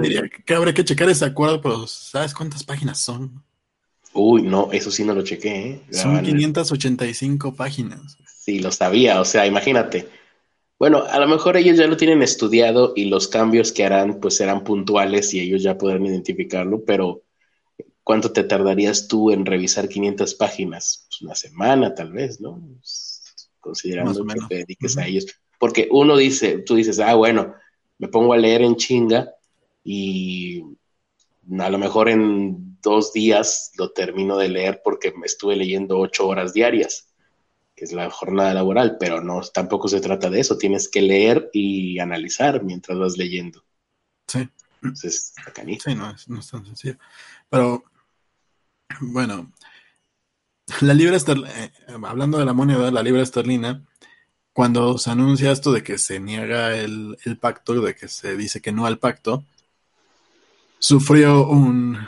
diría 0.00 0.30
que 0.44 0.54
habrá 0.54 0.72
que 0.72 0.84
checar 0.84 1.08
ese 1.08 1.24
acuerdo, 1.24 1.60
pero 1.60 1.86
¿sabes 1.86 2.32
cuántas 2.34 2.62
páginas 2.62 3.00
son? 3.00 3.42
Uy, 4.12 4.42
no, 4.42 4.70
eso 4.72 4.90
sí 4.90 5.02
no 5.04 5.14
lo 5.14 5.22
chequé. 5.22 5.70
¿eh? 5.70 5.82
Son 5.90 6.22
585 6.22 7.54
páginas. 7.54 8.16
Sí, 8.26 8.60
lo 8.60 8.70
sabía, 8.70 9.20
o 9.20 9.24
sea, 9.24 9.46
imagínate 9.46 10.08
bueno, 10.80 11.04
a 11.04 11.20
lo 11.20 11.28
mejor 11.28 11.58
ellos 11.58 11.76
ya 11.76 11.86
lo 11.86 11.98
tienen 11.98 12.22
estudiado 12.22 12.94
y 12.96 13.04
los 13.04 13.28
cambios 13.28 13.70
que 13.70 13.84
harán 13.84 14.18
pues 14.18 14.36
serán 14.36 14.64
puntuales 14.64 15.34
y 15.34 15.40
ellos 15.40 15.62
ya 15.62 15.76
podrán 15.76 16.06
identificarlo, 16.06 16.82
pero 16.86 17.22
¿cuánto 18.02 18.32
te 18.32 18.44
tardarías 18.44 19.06
tú 19.06 19.30
en 19.30 19.44
revisar 19.44 19.90
500 19.90 20.34
páginas? 20.36 21.04
Pues 21.06 21.20
una 21.20 21.34
semana 21.34 21.94
tal 21.94 22.12
vez, 22.12 22.40
¿no? 22.40 22.62
Considerando 23.60 24.24
que 24.24 24.40
te 24.48 24.54
dediques 24.56 24.96
a 24.96 25.06
ellos. 25.06 25.26
Porque 25.58 25.88
uno 25.90 26.16
dice, 26.16 26.58
tú 26.58 26.74
dices, 26.74 26.98
ah, 27.00 27.14
bueno, 27.14 27.54
me 27.98 28.08
pongo 28.08 28.32
a 28.32 28.38
leer 28.38 28.62
en 28.62 28.76
chinga 28.76 29.30
y 29.84 30.64
a 31.58 31.68
lo 31.68 31.78
mejor 31.78 32.08
en 32.08 32.80
dos 32.80 33.12
días 33.12 33.72
lo 33.76 33.92
termino 33.92 34.38
de 34.38 34.48
leer 34.48 34.80
porque 34.82 35.12
me 35.12 35.26
estuve 35.26 35.56
leyendo 35.56 35.98
ocho 35.98 36.26
horas 36.26 36.54
diarias 36.54 37.10
que 37.80 37.86
es 37.86 37.92
la 37.92 38.10
jornada 38.10 38.52
laboral, 38.52 38.98
pero 39.00 39.22
no, 39.22 39.40
tampoco 39.40 39.88
se 39.88 40.02
trata 40.02 40.28
de 40.28 40.40
eso, 40.40 40.58
tienes 40.58 40.86
que 40.86 41.00
leer 41.00 41.48
y 41.54 41.98
analizar 41.98 42.62
mientras 42.62 42.98
vas 42.98 43.16
leyendo. 43.16 43.64
Sí. 44.28 44.46
Entonces, 44.82 45.32
Sí, 45.82 45.94
no 45.94 46.10
es, 46.10 46.28
no 46.28 46.40
es 46.40 46.50
tan 46.50 46.66
sencillo. 46.66 46.98
Pero, 47.48 47.82
bueno, 49.00 49.50
la 50.80 50.94
libra 50.94 51.16
esterlina, 51.16 51.64
eh, 51.64 51.72
hablando 52.04 52.38
de 52.38 52.44
la 52.44 52.52
moneda, 52.52 52.90
la 52.90 53.02
libra 53.02 53.22
esterlina, 53.22 53.82
cuando 54.52 54.98
se 54.98 55.10
anuncia 55.10 55.52
esto 55.52 55.72
de 55.72 55.82
que 55.82 55.98
se 55.98 56.20
niega 56.20 56.76
el, 56.76 57.16
pacto, 57.40 57.80
de 57.80 57.94
que 57.94 58.08
se 58.08 58.36
dice 58.36 58.60
que 58.60 58.72
no 58.72 58.86
al 58.86 58.98
pacto, 58.98 59.44
sufrió 60.78 61.48
un, 61.48 61.98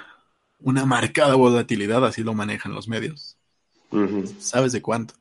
una 0.61 0.85
marcada 0.85 1.35
volatilidad, 1.35 2.05
así 2.05 2.23
lo 2.23 2.35
manejan 2.35 2.75
los 2.75 2.89
medios. 2.89 3.37
¿Sabes 4.39 4.73
de 4.73 4.83
cuánto? 4.83 5.15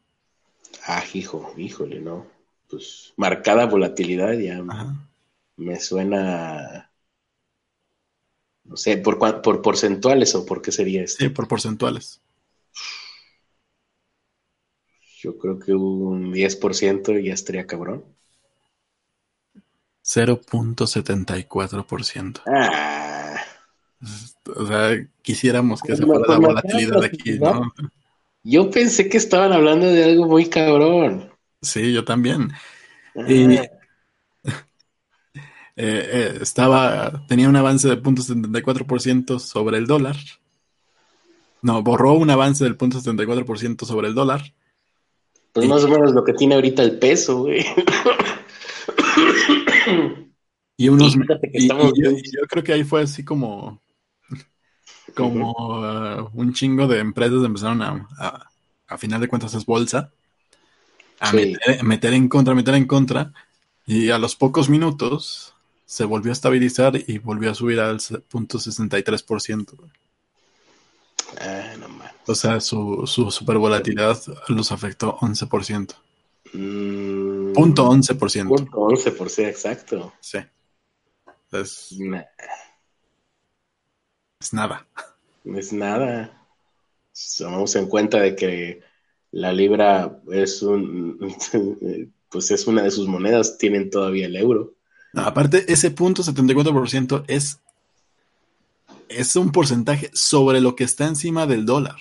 Ah, 0.86 1.04
hijo, 1.14 1.54
híjole, 1.58 2.00
no. 2.00 2.26
Pues 2.70 3.14
marcada 3.18 3.66
volatilidad 3.66 4.34
ya 4.34 4.64
me 5.58 5.80
suena. 5.80 6.90
No 8.64 8.78
sé, 8.78 8.98
¿por, 8.98 9.20
¿por 9.42 9.62
porcentuales 9.62 10.34
o 10.36 10.46
por 10.46 10.62
qué 10.62 10.72
sería 10.72 11.04
esto? 11.04 11.24
Sí, 11.24 11.30
por 11.30 11.48
porcentuales. 11.48 12.22
Yo 15.22 15.38
creo 15.38 15.60
que 15.60 15.74
un 15.74 16.34
10% 16.34 17.24
ya 17.24 17.34
estaría 17.34 17.68
cabrón. 17.68 18.04
0.74%. 20.04 22.42
Ah. 22.48 23.40
O 24.56 24.66
sea, 24.66 25.08
quisiéramos 25.22 25.84
que 25.84 25.96
se 25.96 26.04
fuera 26.04 26.26
la 26.28 26.40
volatilidad 26.40 27.04
aquí, 27.04 27.38
¿no? 27.38 27.72
Yo 28.44 28.72
pensé 28.72 29.10
que 29.10 29.18
estaban 29.18 29.54
hablando 29.54 29.86
de 29.86 30.04
algo 30.04 30.26
muy 30.26 30.50
cabrón. 30.50 31.30
Sí, 31.62 31.94
yo 31.94 32.04
también. 32.04 32.52
Y, 33.28 33.54
eh, 33.54 33.70
eh, 35.76 36.40
estaba, 36.42 37.28
tenía 37.28 37.48
un 37.48 37.56
avance 37.56 37.88
de 37.88 38.02
0.74% 38.02 39.38
sobre 39.38 39.78
el 39.78 39.86
dólar. 39.86 40.16
No, 41.62 41.84
borró 41.84 42.14
un 42.14 42.32
avance 42.32 42.64
del 42.64 42.76
0.74% 42.76 43.86
sobre 43.86 44.08
el 44.08 44.16
dólar. 44.16 44.42
Pues 45.54 45.68
más 45.68 45.84
o 45.84 45.88
menos 45.88 46.14
lo 46.14 46.24
que 46.24 46.34
tiene 46.34 46.56
ahorita 46.56 46.82
el 46.82 46.98
peso, 46.98 47.40
güey. 47.44 47.66
Y 50.82 50.90
unos. 50.90 51.16
Y, 51.54 51.68
yo, 51.68 52.48
creo 52.50 52.64
que 52.64 52.74
ahí 52.74 52.84
fue 52.84 53.04
así 53.04 53.24
como. 53.24 53.80
Como 55.16 55.52
uh, 55.52 56.30
un 56.34 56.54
chingo 56.54 56.88
de 56.88 57.00
empresas 57.00 57.44
empezaron 57.44 57.84
a, 57.84 58.50
a, 58.88 58.98
final 58.98 59.22
de 59.22 59.28
cuentas 59.28 59.54
es 59.54 59.66
bolsa, 59.66 60.10
a 61.20 61.34
meter, 61.34 61.84
meter, 61.84 62.14
en 62.14 62.30
contra, 62.30 62.56
meter 62.56 62.76
en 62.76 62.88
contra, 62.88 63.32
y 63.86 64.10
a 64.10 64.18
los 64.18 64.36
pocos 64.36 64.70
minutos 64.70 65.54
se 65.86 66.06
volvió 66.06 66.32
a 66.32 66.34
estabilizar 66.34 66.94
y 66.96 67.18
volvió 67.20 67.52
a 67.52 67.56
subir 67.56 67.80
al 67.80 68.00
punto 68.28 68.58
63%. 68.58 69.76
Ah, 71.40 71.74
no 71.78 71.90
O 72.28 72.36
sea, 72.36 72.60
su, 72.60 73.04
su 73.06 73.32
super 73.32 73.58
volatilidad 73.58 74.18
los 74.48 74.72
afectó 74.72 75.18
11%. 75.18 75.96
Mm, 76.54 77.54
punto 77.54 77.90
11%. 77.90 78.48
Punto 78.48 78.78
11%, 78.78 79.48
exacto. 79.48 80.14
Sí. 80.20 80.40
Es, 81.52 81.92
es 84.40 84.54
nada. 84.54 84.88
Es 85.46 85.74
nada. 85.74 86.38
Tomamos 87.38 87.76
en 87.76 87.88
cuenta 87.88 88.20
de 88.20 88.36
que 88.36 88.82
la 89.32 89.52
libra 89.52 90.22
es 90.32 90.62
un 90.62 91.20
pues 92.30 92.52
es 92.52 92.68
una 92.68 92.84
de 92.84 92.92
sus 92.92 93.08
monedas, 93.08 93.58
tienen 93.58 93.90
todavía 93.90 94.28
el 94.28 94.36
euro 94.38 94.74
aparte, 95.16 95.72
ese 95.72 95.92
punto 95.92 96.24
74% 96.24 97.26
es, 97.28 97.60
es 99.18 99.36
un 99.36 99.52
porcentaje 99.52 100.10
sobre 100.14 100.62
lo 100.62 100.76
que 100.76 100.84
está 100.84 101.08
encima 101.08 101.46
del 101.46 101.66
dólar. 101.66 101.98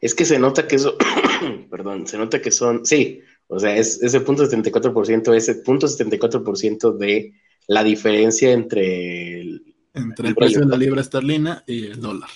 Es 0.00 0.14
que 0.14 0.24
se 0.24 0.38
nota 0.38 0.68
que 0.68 0.76
eso, 0.76 0.96
perdón, 1.70 2.06
se 2.06 2.18
nota 2.18 2.40
que 2.40 2.50
son, 2.50 2.84
sí, 2.84 3.20
o 3.48 3.58
sea, 3.58 3.76
es 3.76 4.02
ese 4.02 4.20
punto 4.20 4.44
74%, 4.44 5.34
ese 5.34 5.56
punto 5.56 5.86
74% 5.86 6.96
de 6.96 7.34
la 7.66 7.82
diferencia 7.82 8.52
entre 8.52 9.40
el, 9.40 9.74
entre 9.94 10.28
el 10.28 10.34
precio 10.34 10.60
de 10.60 10.66
la 10.66 10.76
libra 10.76 11.00
esterlina 11.00 11.64
y 11.66 11.86
el 11.86 12.00
dólar. 12.00 12.28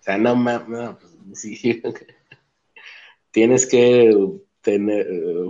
O 0.00 0.02
sea, 0.02 0.18
no, 0.18 0.34
no 0.34 0.98
pues, 0.98 1.40
sí. 1.40 1.82
tienes 3.30 3.66
que 3.66 4.16
tener, 4.60 5.06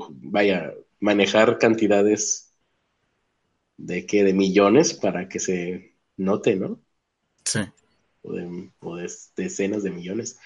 vaya, 0.09 0.75
manejar 1.01 1.59
cantidades 1.59 2.53
de 3.77 4.07
que 4.07 4.25
de 4.25 4.33
millones 4.33 4.95
para 4.95 5.29
que 5.29 5.39
se 5.39 5.94
note, 6.17 6.57
¿no? 6.57 6.81
Sí. 7.45 7.61
O 8.23 8.33
de, 8.33 8.71
decenas 9.37 9.83
de 9.83 9.91
millones. 9.91 10.39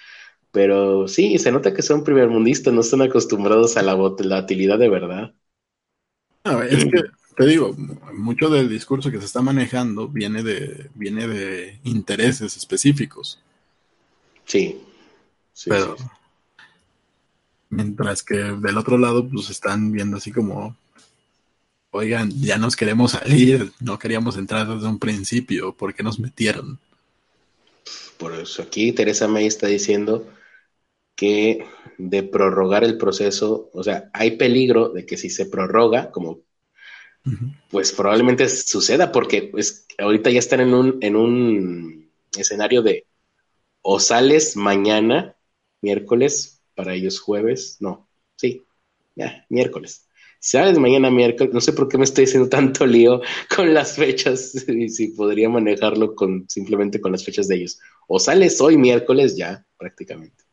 Pero 0.50 1.09
sí, 1.09 1.38
se 1.38 1.52
nota 1.52 1.74
que 1.74 1.83
son 1.83 2.04
primermundistas, 2.04 2.72
no 2.72 2.81
están 2.81 3.02
acostumbrados 3.02 3.76
a 3.76 3.83
la 3.83 3.94
volatilidad 3.94 4.78
de 4.78 4.88
verdad. 4.88 5.35
es 6.70 6.85
que 6.85 7.02
te 7.37 7.46
digo, 7.46 7.72
mucho 8.14 8.48
del 8.48 8.68
discurso 8.68 9.11
que 9.11 9.18
se 9.18 9.26
está 9.26 9.42
manejando 9.42 10.09
viene 10.09 10.42
de, 10.42 10.90
viene 10.94 11.28
de 11.28 11.78
intereses 11.85 12.57
específicos. 12.57 13.40
Sí. 14.44 14.83
sí 15.52 15.70
Pero 15.70 15.96
Mientras 17.70 18.22
que 18.22 18.37
del 18.37 18.78
otro 18.78 18.96
lado, 18.96 19.28
pues 19.28 19.50
están 19.50 19.92
viendo 19.92 20.16
así 20.16 20.33
como, 20.33 20.76
oigan, 21.90 22.31
ya 22.40 22.59
nos 22.59 22.77
queremos 22.77 23.12
salir, 23.12 23.72
no 23.81 23.98
queríamos 23.98 24.37
entrar 24.37 24.66
desde 24.66 24.87
un 24.87 24.98
principio, 24.98 25.74
¿por 25.74 25.94
qué 25.94 26.03
nos 26.03 26.18
metieron? 26.18 26.79
Por 28.18 28.35
eso 28.35 28.62
aquí 28.62 28.92
Teresa 28.92 29.29
May 29.29 29.46
está 29.46 29.66
diciendo 29.66 30.27
que 31.14 31.66
de 31.98 32.22
prorrogar 32.22 32.85
el 32.85 32.96
proceso, 32.96 33.70
o 33.72 33.83
sea, 33.83 34.11
hay 34.12 34.37
peligro 34.37 34.90
de 34.90 35.05
que 35.07 35.16
si 35.16 35.31
se 35.31 35.46
prorroga, 35.46 36.11
como 36.11 36.40
pues 37.70 37.92
probablemente 37.92 38.48
suceda, 38.48 39.12
porque 39.12 39.42
pues, 39.42 39.87
ahorita 39.98 40.31
ya 40.31 40.38
están 40.38 40.61
en 40.61 40.74
un, 40.74 40.98
en 41.03 41.16
un 41.16 42.11
escenario 42.37 42.83
de 42.83 43.07
o 43.83 44.01
sales 44.01 44.57
mañana, 44.57 45.37
miércoles, 45.81 46.62
para 46.74 46.94
ellos 46.94 47.20
jueves, 47.20 47.77
no, 47.81 48.09
sí, 48.37 48.64
ya, 49.14 49.44
miércoles. 49.48 50.08
¿Sabes? 50.40 50.79
Mañana 50.79 51.11
miércoles, 51.11 51.53
no 51.53 51.61
sé 51.61 51.72
por 51.72 51.88
qué 51.88 51.98
me 51.98 52.05
estoy 52.05 52.24
haciendo 52.24 52.48
tanto 52.48 52.87
lío 52.87 53.20
con 53.55 53.74
las 53.74 53.96
fechas 53.96 54.55
y 54.68 54.88
si 54.88 55.09
podría 55.09 55.48
manejarlo 55.48 56.14
con 56.14 56.48
simplemente 56.48 57.01
con 57.01 57.12
las 57.12 57.24
fechas 57.24 57.48
de 57.48 57.57
ellos. 57.57 57.81
O 58.07 58.18
sales 58.18 58.61
hoy 58.61 58.77
miércoles 58.77 59.37
ya, 59.37 59.66
prácticamente. 59.77 60.44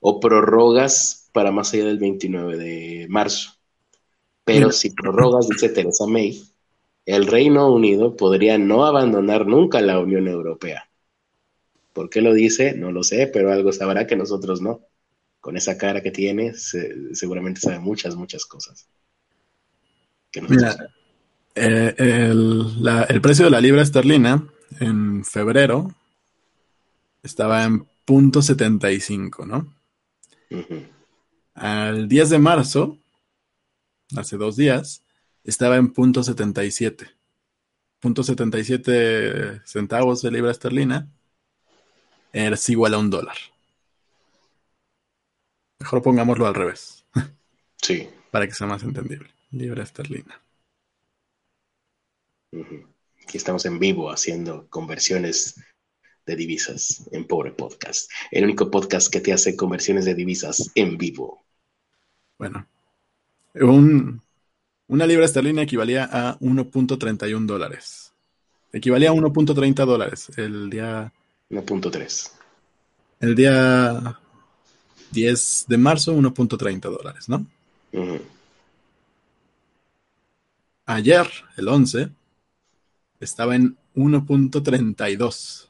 O 0.00 0.18
prorrogas 0.18 1.28
para 1.32 1.52
más 1.52 1.74
allá 1.74 1.86
del 1.86 1.98
29 1.98 2.56
de 2.56 3.06
marzo. 3.08 3.50
Pero 4.44 4.72
si 4.72 4.90
prorrogas, 4.90 5.48
dice 5.48 5.68
Teresa 5.68 6.06
May, 6.06 6.42
el 7.04 7.26
Reino 7.26 7.70
Unido 7.70 8.16
podría 8.16 8.56
no 8.56 8.86
abandonar 8.86 9.46
nunca 9.46 9.80
la 9.80 10.00
Unión 10.00 10.26
Europea. 10.26 10.90
¿Por 11.92 12.08
qué 12.08 12.22
lo 12.22 12.32
dice? 12.32 12.74
No 12.74 12.90
lo 12.90 13.02
sé, 13.02 13.26
pero 13.26 13.52
algo 13.52 13.72
sabrá 13.72 14.06
que 14.06 14.16
nosotros 14.16 14.62
no 14.62 14.80
con 15.40 15.56
esa 15.56 15.78
cara 15.78 16.02
que 16.02 16.10
tiene, 16.10 16.54
seguramente 16.54 17.60
sabe 17.60 17.78
muchas, 17.78 18.14
muchas 18.14 18.44
cosas. 18.44 18.88
Mira, 20.48 20.76
eh, 21.54 21.94
el, 21.98 23.20
precio 23.20 23.46
de 23.46 23.50
la 23.50 23.60
libra 23.60 23.82
esterlina 23.82 24.46
en 24.78 25.24
febrero 25.24 25.92
estaba 27.22 27.64
en 27.64 27.86
punto 28.04 28.42
75, 28.42 29.46
¿no? 29.46 29.74
Al 31.54 32.08
10 32.08 32.30
de 32.30 32.38
marzo, 32.38 32.98
hace 34.16 34.36
dos 34.36 34.56
días, 34.56 35.02
estaba 35.44 35.76
en 35.76 35.92
punto 35.92 36.22
77. 36.22 37.08
Punto 37.98 38.22
77 38.22 39.62
centavos 39.64 40.22
de 40.22 40.30
libra 40.30 40.50
esterlina 40.50 41.08
es 42.32 42.68
igual 42.68 42.94
a 42.94 42.98
un 42.98 43.10
dólar. 43.10 43.36
Mejor 45.80 46.02
pongámoslo 46.02 46.46
al 46.46 46.54
revés. 46.54 47.04
Sí. 47.82 48.08
Para 48.30 48.46
que 48.46 48.54
sea 48.54 48.66
más 48.66 48.82
entendible. 48.82 49.30
Libra 49.50 49.82
esterlina. 49.82 50.40
Aquí 53.22 53.38
estamos 53.38 53.64
en 53.64 53.78
vivo 53.78 54.10
haciendo 54.10 54.66
conversiones 54.68 55.58
de 56.26 56.36
divisas 56.36 57.08
en 57.12 57.26
Pobre 57.26 57.52
Podcast. 57.52 58.10
El 58.30 58.44
único 58.44 58.70
podcast 58.70 59.10
que 59.10 59.20
te 59.20 59.32
hace 59.32 59.56
conversiones 59.56 60.04
de 60.04 60.14
divisas 60.14 60.70
en 60.74 60.98
vivo. 60.98 61.42
Bueno. 62.38 62.66
una 63.54 65.06
libra 65.06 65.24
esterlina 65.24 65.62
equivalía 65.62 66.04
a 66.04 66.38
1.31 66.40 67.46
dólares. 67.46 68.12
Equivalía 68.72 69.10
a 69.10 69.14
1.30 69.14 69.86
dólares 69.86 70.30
el 70.36 70.68
día... 70.70 71.12
1.3. 71.50 72.32
El 73.20 73.34
día 73.34 74.20
10 75.10 75.64
de 75.68 75.78
marzo, 75.78 76.14
1.30 76.14 76.80
dólares, 76.80 77.28
¿no? 77.28 77.44
Ayer, 80.86 81.28
el 81.56 81.66
11, 81.68 82.10
estaba 83.20 83.54
en 83.56 83.76
1.32. 83.94 85.68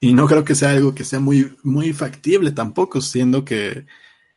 Y 0.00 0.14
no 0.14 0.26
creo 0.26 0.44
que 0.44 0.54
sea 0.54 0.70
algo 0.70 0.94
que 0.94 1.04
sea 1.04 1.20
muy, 1.20 1.56
muy 1.62 1.92
factible 1.92 2.52
tampoco, 2.52 3.00
siendo 3.00 3.44
que 3.44 3.86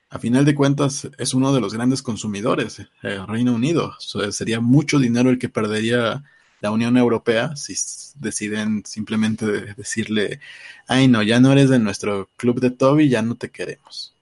a 0.10 0.20
final 0.20 0.46
de 0.46 0.56
cuentas 0.56 1.10
es 1.18 1.34
uno 1.34 1.54
de 1.54 1.62
los 1.62 1.74
grandes 1.74 2.02
consumidores, 2.02 2.80
el 2.80 2.90
eh, 3.02 3.26
Reino 3.26 3.56
Unido. 3.56 3.96
sería 4.32 4.60
mucho 4.60 5.00
dinero 5.00 5.30
el 5.30 5.40
que 5.40 5.50
perdería 5.50 6.24
la 6.62 6.72
Unión 6.72 6.98
Europea 6.98 7.56
si 7.56 7.74
deciden 8.20 8.84
simplemente 8.86 9.74
decirle, 9.76 10.40
ay 10.88 11.08
no, 11.08 11.24
ya 11.24 11.40
no 11.40 11.52
eres 11.52 11.70
de 11.70 11.80
nuestro 11.80 12.30
club 12.38 12.60
de 12.60 12.72
Toby, 12.72 13.10
ya 13.10 13.22
no 13.22 13.36
te 13.36 13.50
queremos. 13.50 14.14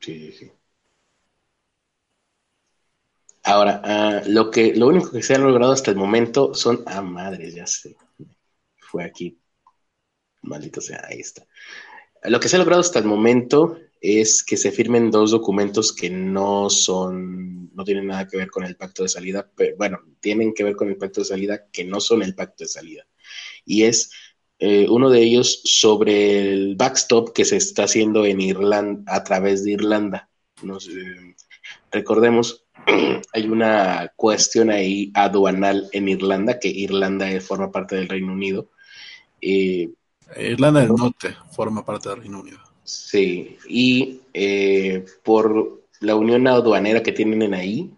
Sí, 0.00 0.32
sí. 0.32 0.50
Ahora, 3.44 3.80
ah, 3.84 4.22
lo 4.26 4.50
que, 4.50 4.74
lo 4.74 4.86
único 4.86 5.10
que 5.10 5.22
se 5.22 5.34
ha 5.34 5.38
logrado 5.38 5.72
hasta 5.72 5.90
el 5.90 5.96
momento 5.96 6.54
son, 6.54 6.82
ah, 6.86 7.02
madre, 7.02 7.50
ya 7.50 7.66
sé, 7.66 7.96
fue 8.78 9.04
aquí, 9.04 9.38
maldito 10.42 10.80
sea, 10.80 11.04
ahí 11.08 11.20
está. 11.20 11.46
Lo 12.24 12.38
que 12.38 12.48
se 12.48 12.56
ha 12.56 12.60
logrado 12.60 12.80
hasta 12.80 13.00
el 13.00 13.04
momento 13.04 13.78
es 14.00 14.44
que 14.44 14.56
se 14.56 14.70
firmen 14.70 15.10
dos 15.10 15.30
documentos 15.30 15.92
que 15.92 16.10
no 16.10 16.70
son, 16.70 17.74
no 17.74 17.84
tienen 17.84 18.08
nada 18.08 18.28
que 18.28 18.36
ver 18.36 18.50
con 18.50 18.64
el 18.64 18.76
pacto 18.76 19.02
de 19.02 19.08
salida, 19.08 19.50
pero 19.56 19.76
bueno, 19.76 20.00
tienen 20.20 20.54
que 20.54 20.64
ver 20.64 20.76
con 20.76 20.88
el 20.88 20.96
pacto 20.96 21.20
de 21.20 21.26
salida, 21.26 21.66
que 21.72 21.84
no 21.84 22.00
son 22.00 22.22
el 22.22 22.34
pacto 22.34 22.64
de 22.64 22.68
salida. 22.68 23.06
Y 23.64 23.84
es 23.84 24.10
eh, 24.58 24.86
uno 24.88 25.10
de 25.10 25.20
ellos 25.20 25.62
sobre 25.64 26.52
el 26.52 26.76
backstop 26.76 27.32
que 27.32 27.44
se 27.44 27.56
está 27.56 27.84
haciendo 27.84 28.24
en 28.24 28.40
Irlanda 28.40 29.02
a 29.12 29.24
través 29.24 29.64
de 29.64 29.72
Irlanda. 29.72 30.28
recordemos, 31.90 32.61
hay 33.32 33.48
una 33.48 34.12
cuestión 34.16 34.70
ahí 34.70 35.10
aduanal 35.14 35.88
en 35.92 36.08
Irlanda, 36.08 36.58
que 36.58 36.68
Irlanda 36.68 37.28
forma 37.40 37.70
parte 37.70 37.96
del 37.96 38.08
Reino 38.08 38.32
Unido. 38.32 38.70
Eh, 39.40 39.90
Irlanda 40.36 40.80
del 40.80 40.94
Norte 40.94 41.36
forma 41.50 41.84
parte 41.84 42.08
del 42.08 42.20
Reino 42.20 42.40
Unido. 42.40 42.58
Sí, 42.84 43.58
y 43.68 44.20
eh, 44.34 45.04
por 45.22 45.82
la 46.00 46.16
unión 46.16 46.46
aduanera 46.48 47.02
que 47.02 47.12
tienen 47.12 47.54
ahí, 47.54 47.94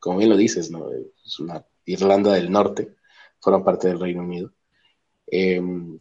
como 0.00 0.18
bien 0.18 0.30
lo 0.30 0.36
dices, 0.36 0.70
¿no? 0.70 0.90
Es 1.24 1.38
una 1.38 1.64
Irlanda 1.84 2.32
del 2.32 2.50
Norte, 2.50 2.96
forma 3.40 3.64
parte 3.64 3.88
del 3.88 4.00
Reino 4.00 4.22
Unido. 4.22 4.52
Em, 5.26 5.98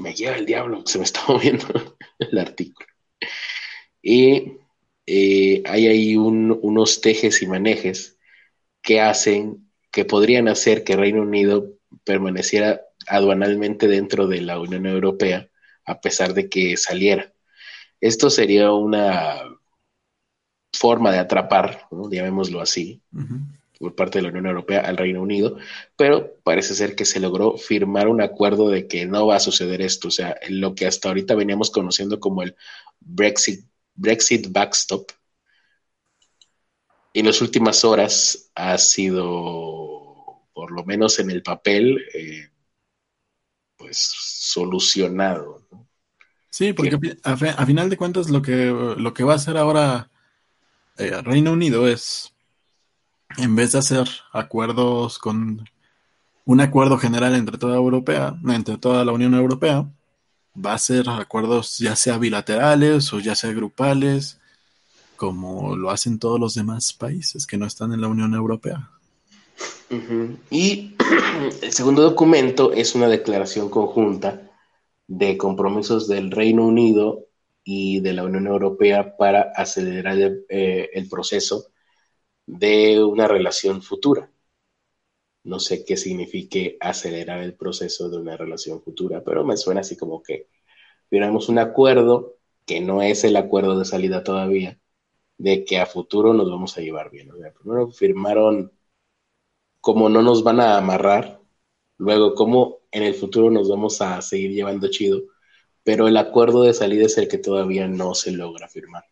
me 0.00 0.14
lleva 0.14 0.36
el 0.36 0.46
diablo, 0.46 0.82
se 0.86 0.98
me 0.98 1.04
está 1.04 1.20
moviendo 1.28 1.96
el 2.18 2.38
artículo. 2.38 2.86
Y 4.02 4.58
eh, 5.06 5.62
hay 5.66 5.86
ahí 5.88 6.16
unos 6.16 7.00
tejes 7.00 7.42
y 7.42 7.46
manejes 7.46 8.18
que 8.82 9.00
hacen, 9.00 9.70
que 9.90 10.04
podrían 10.04 10.48
hacer 10.48 10.84
que 10.84 10.96
Reino 10.96 11.22
Unido 11.22 11.72
permaneciera 12.04 12.82
aduanalmente 13.06 13.88
dentro 13.88 14.26
de 14.26 14.40
la 14.40 14.58
Unión 14.58 14.86
Europea, 14.86 15.48
a 15.84 16.00
pesar 16.00 16.34
de 16.34 16.48
que 16.48 16.76
saliera. 16.76 17.32
Esto 18.00 18.30
sería 18.30 18.72
una 18.72 19.40
forma 20.72 21.12
de 21.12 21.18
atrapar, 21.18 21.86
llamémoslo 22.10 22.60
así, 22.60 23.02
por 23.78 23.94
parte 23.94 24.18
de 24.18 24.22
la 24.22 24.28
Unión 24.30 24.46
Europea 24.46 24.80
al 24.80 24.96
Reino 24.96 25.22
Unido, 25.22 25.58
pero 25.96 26.36
parece 26.42 26.74
ser 26.74 26.94
que 26.94 27.04
se 27.04 27.20
logró 27.20 27.56
firmar 27.56 28.08
un 28.08 28.22
acuerdo 28.22 28.70
de 28.70 28.86
que 28.86 29.06
no 29.06 29.26
va 29.26 29.36
a 29.36 29.40
suceder 29.40 29.82
esto, 29.82 30.08
o 30.08 30.10
sea, 30.10 30.36
lo 30.48 30.74
que 30.74 30.86
hasta 30.86 31.08
ahorita 31.08 31.34
veníamos 31.34 31.70
conociendo 31.70 32.20
como 32.20 32.42
el 32.42 32.56
Brexit, 33.00 33.66
Brexit 33.94 34.50
backstop, 34.50 35.10
en 37.14 37.26
las 37.26 37.40
últimas 37.40 37.84
horas 37.84 38.50
ha 38.54 38.78
sido, 38.78 40.42
por 40.52 40.70
lo 40.72 40.84
menos 40.84 41.18
en 41.18 41.30
el 41.30 41.42
papel, 41.42 41.98
eh, 42.14 42.48
pues 43.76 43.98
solucionado. 43.98 45.66
Sí, 46.50 46.72
porque 46.72 46.98
a, 47.22 47.66
final 47.66 47.90
de 47.90 47.96
cuentas 47.96 48.28
lo 48.30 48.42
que, 48.42 48.66
lo 48.96 49.14
que 49.14 49.24
va 49.24 49.32
a 49.32 49.36
hacer 49.36 49.56
ahora 49.56 50.10
eh, 50.98 51.20
Reino 51.22 51.52
Unido 51.52 51.88
es 51.88 52.34
en 53.38 53.56
vez 53.56 53.72
de 53.72 53.78
hacer 53.78 54.06
acuerdos 54.32 55.18
con 55.18 55.64
un 56.44 56.60
acuerdo 56.60 56.98
general 56.98 57.34
entre 57.34 57.56
toda 57.56 57.76
Europea, 57.76 58.36
entre 58.48 58.76
toda 58.76 59.04
la 59.04 59.12
Unión 59.12 59.34
Europea, 59.34 59.86
va 60.54 60.74
a 60.74 60.78
ser 60.78 61.08
acuerdos 61.08 61.78
ya 61.78 61.96
sea 61.96 62.18
bilaterales 62.18 63.12
o 63.12 63.20
ya 63.20 63.34
sea 63.34 63.52
grupales, 63.52 64.38
como 65.16 65.76
lo 65.76 65.90
hacen 65.90 66.18
todos 66.18 66.38
los 66.38 66.54
demás 66.54 66.92
países 66.92 67.46
que 67.46 67.56
no 67.56 67.66
están 67.66 67.92
en 67.92 68.00
la 68.00 68.08
Unión 68.08 68.34
Europea. 68.34 68.90
Y 70.50 70.96
el 71.62 71.72
segundo 71.72 72.02
documento 72.02 72.72
es 72.72 72.94
una 72.94 73.08
declaración 73.08 73.68
conjunta 73.68 74.50
de 75.06 75.36
compromisos 75.36 76.08
del 76.08 76.30
Reino 76.30 76.66
Unido 76.66 77.26
y 77.64 78.00
de 78.00 78.12
la 78.14 78.24
Unión 78.24 78.46
Europea 78.46 79.16
para 79.16 79.52
acelerar 79.54 80.18
el, 80.18 80.44
eh, 80.48 81.06
proceso 81.10 81.66
de 82.46 83.02
una 83.04 83.28
relación 83.28 83.82
futura. 83.82 84.31
No 85.44 85.58
sé 85.58 85.84
qué 85.84 85.96
signifique 85.96 86.76
acelerar 86.80 87.40
el 87.40 87.54
proceso 87.54 88.08
de 88.08 88.18
una 88.18 88.36
relación 88.36 88.80
futura, 88.82 89.22
pero 89.24 89.44
me 89.44 89.56
suena 89.56 89.80
así 89.80 89.96
como 89.96 90.22
que 90.22 90.48
firmamos 91.10 91.48
un 91.48 91.58
acuerdo 91.58 92.36
que 92.64 92.80
no 92.80 93.02
es 93.02 93.24
el 93.24 93.36
acuerdo 93.36 93.78
de 93.78 93.84
salida 93.84 94.22
todavía, 94.22 94.78
de 95.38 95.64
que 95.64 95.78
a 95.78 95.86
futuro 95.86 96.32
nos 96.32 96.48
vamos 96.48 96.78
a 96.78 96.80
llevar 96.80 97.10
bien. 97.10 97.30
primero 97.60 97.90
firmaron 97.90 98.72
como 99.80 100.08
no 100.08 100.22
nos 100.22 100.44
van 100.44 100.60
a 100.60 100.78
amarrar, 100.78 101.40
luego 101.98 102.34
como 102.34 102.78
en 102.92 103.02
el 103.02 103.14
futuro 103.14 103.50
nos 103.50 103.68
vamos 103.68 104.00
a 104.00 104.22
seguir 104.22 104.52
llevando 104.52 104.88
chido, 104.88 105.22
pero 105.82 106.06
el 106.06 106.16
acuerdo 106.16 106.62
de 106.62 106.72
salida 106.72 107.06
es 107.06 107.18
el 107.18 107.26
que 107.26 107.38
todavía 107.38 107.88
no 107.88 108.14
se 108.14 108.30
logra 108.30 108.68
firmar. 108.68 109.04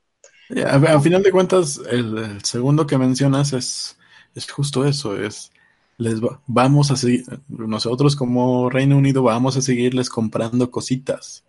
A, 0.64 1.00
final 1.00 1.22
de 1.22 1.30
cuentas, 1.30 1.80
el, 1.90 2.42
segundo 2.44 2.86
que 2.86 2.98
mencionas 2.98 3.52
es, 3.52 3.98
es 4.34 4.50
justo 4.50 4.84
eso, 4.84 5.16
es 5.16 5.52
les 6.00 6.18
vamos 6.46 6.90
a 6.90 6.96
seguir, 6.96 7.24
nosotros 7.48 8.16
como 8.16 8.70
Reino 8.70 8.96
Unido 8.96 9.22
vamos 9.22 9.58
a 9.58 9.60
seguirles 9.60 10.08
comprando 10.08 10.70
cositas. 10.70 11.44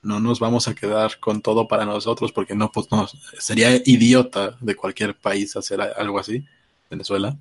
No 0.00 0.20
nos 0.20 0.38
vamos 0.38 0.68
a 0.68 0.74
quedar 0.74 1.18
con 1.18 1.42
todo 1.42 1.66
para 1.66 1.84
nosotros 1.84 2.30
porque 2.30 2.54
no, 2.54 2.70
pues 2.70 2.86
no, 2.92 3.08
sería 3.38 3.74
idiota 3.84 4.56
de 4.60 4.76
cualquier 4.76 5.16
país 5.16 5.56
hacer 5.56 5.80
algo 5.80 6.20
así, 6.20 6.44
Venezuela. 6.88 7.36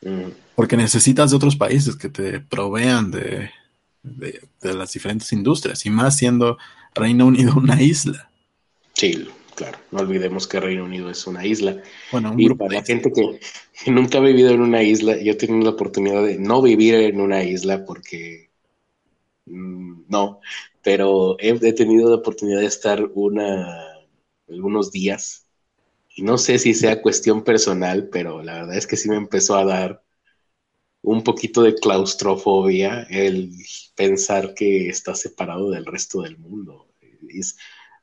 Mm. 0.00 0.30
Porque 0.54 0.76
necesitas 0.76 1.30
de 1.30 1.36
otros 1.36 1.56
países 1.56 1.96
que 1.96 2.08
te 2.08 2.38
provean 2.38 3.10
de, 3.10 3.50
de, 4.04 4.40
de 4.60 4.74
las 4.74 4.92
diferentes 4.92 5.32
industrias 5.32 5.84
y 5.84 5.90
más 5.90 6.16
siendo 6.16 6.58
Reino 6.94 7.26
Unido 7.26 7.54
una 7.56 7.82
isla. 7.82 8.30
Sí, 8.92 9.26
Claro, 9.58 9.76
no 9.90 9.98
olvidemos 9.98 10.46
que 10.46 10.60
Reino 10.60 10.84
Unido 10.84 11.10
es 11.10 11.26
una 11.26 11.44
isla. 11.44 11.82
Bueno, 12.12 12.32
y 12.38 12.48
para 12.54 12.74
la 12.74 12.84
gente 12.84 13.10
que, 13.12 13.40
nunca 13.90 14.18
ha 14.18 14.20
vivido 14.20 14.50
en 14.50 14.60
una 14.60 14.84
isla, 14.84 15.20
yo 15.20 15.32
he 15.32 15.34
tenido 15.34 15.64
la 15.64 15.70
oportunidad 15.70 16.22
de 16.22 16.38
no 16.38 16.62
vivir 16.62 16.94
en 16.94 17.20
una 17.20 17.42
isla 17.42 17.84
porque 17.84 18.50
mm, 19.46 20.02
no, 20.06 20.38
pero 20.80 21.34
he, 21.40 21.72
tenido 21.72 22.08
la 22.08 22.18
oportunidad 22.18 22.60
de 22.60 22.66
estar 22.66 23.02
una, 23.14 23.96
algunos 24.48 24.92
días 24.92 25.48
y 26.14 26.22
no 26.22 26.38
sé 26.38 26.60
si 26.60 26.72
sea 26.72 27.02
cuestión 27.02 27.42
personal, 27.42 28.10
pero 28.12 28.44
la 28.44 28.60
verdad 28.60 28.76
es 28.76 28.86
que 28.86 28.96
sí 28.96 29.08
me 29.08 29.16
empezó 29.16 29.56
a 29.56 29.64
dar 29.64 30.04
un 31.02 31.24
poquito 31.24 31.62
de 31.62 31.74
claustrofobia 31.74 33.08
el 33.10 33.50
pensar 33.96 34.54
que 34.54 34.88
está 34.88 35.16
separado 35.16 35.68
del 35.70 35.84
resto 35.84 36.22
del 36.22 36.38
mundo. 36.38 36.86
Es, 37.28 37.56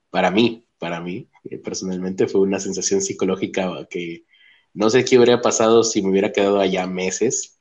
para 0.09 0.31
mí, 0.31 0.64
para 0.85 1.01
mí, 1.01 1.27
eh, 1.45 1.57
personalmente 1.57 2.27
fue 2.27 2.41
una 2.41 2.59
sensación 2.59 3.01
psicológica 3.01 3.87
que 3.89 4.25
no 4.71 4.91
sé 4.91 5.03
qué 5.03 5.17
hubiera 5.17 5.41
pasado 5.41 5.83
si 5.83 6.03
me 6.03 6.11
hubiera 6.11 6.31
quedado 6.31 6.59
allá 6.59 6.85
meses, 6.85 7.59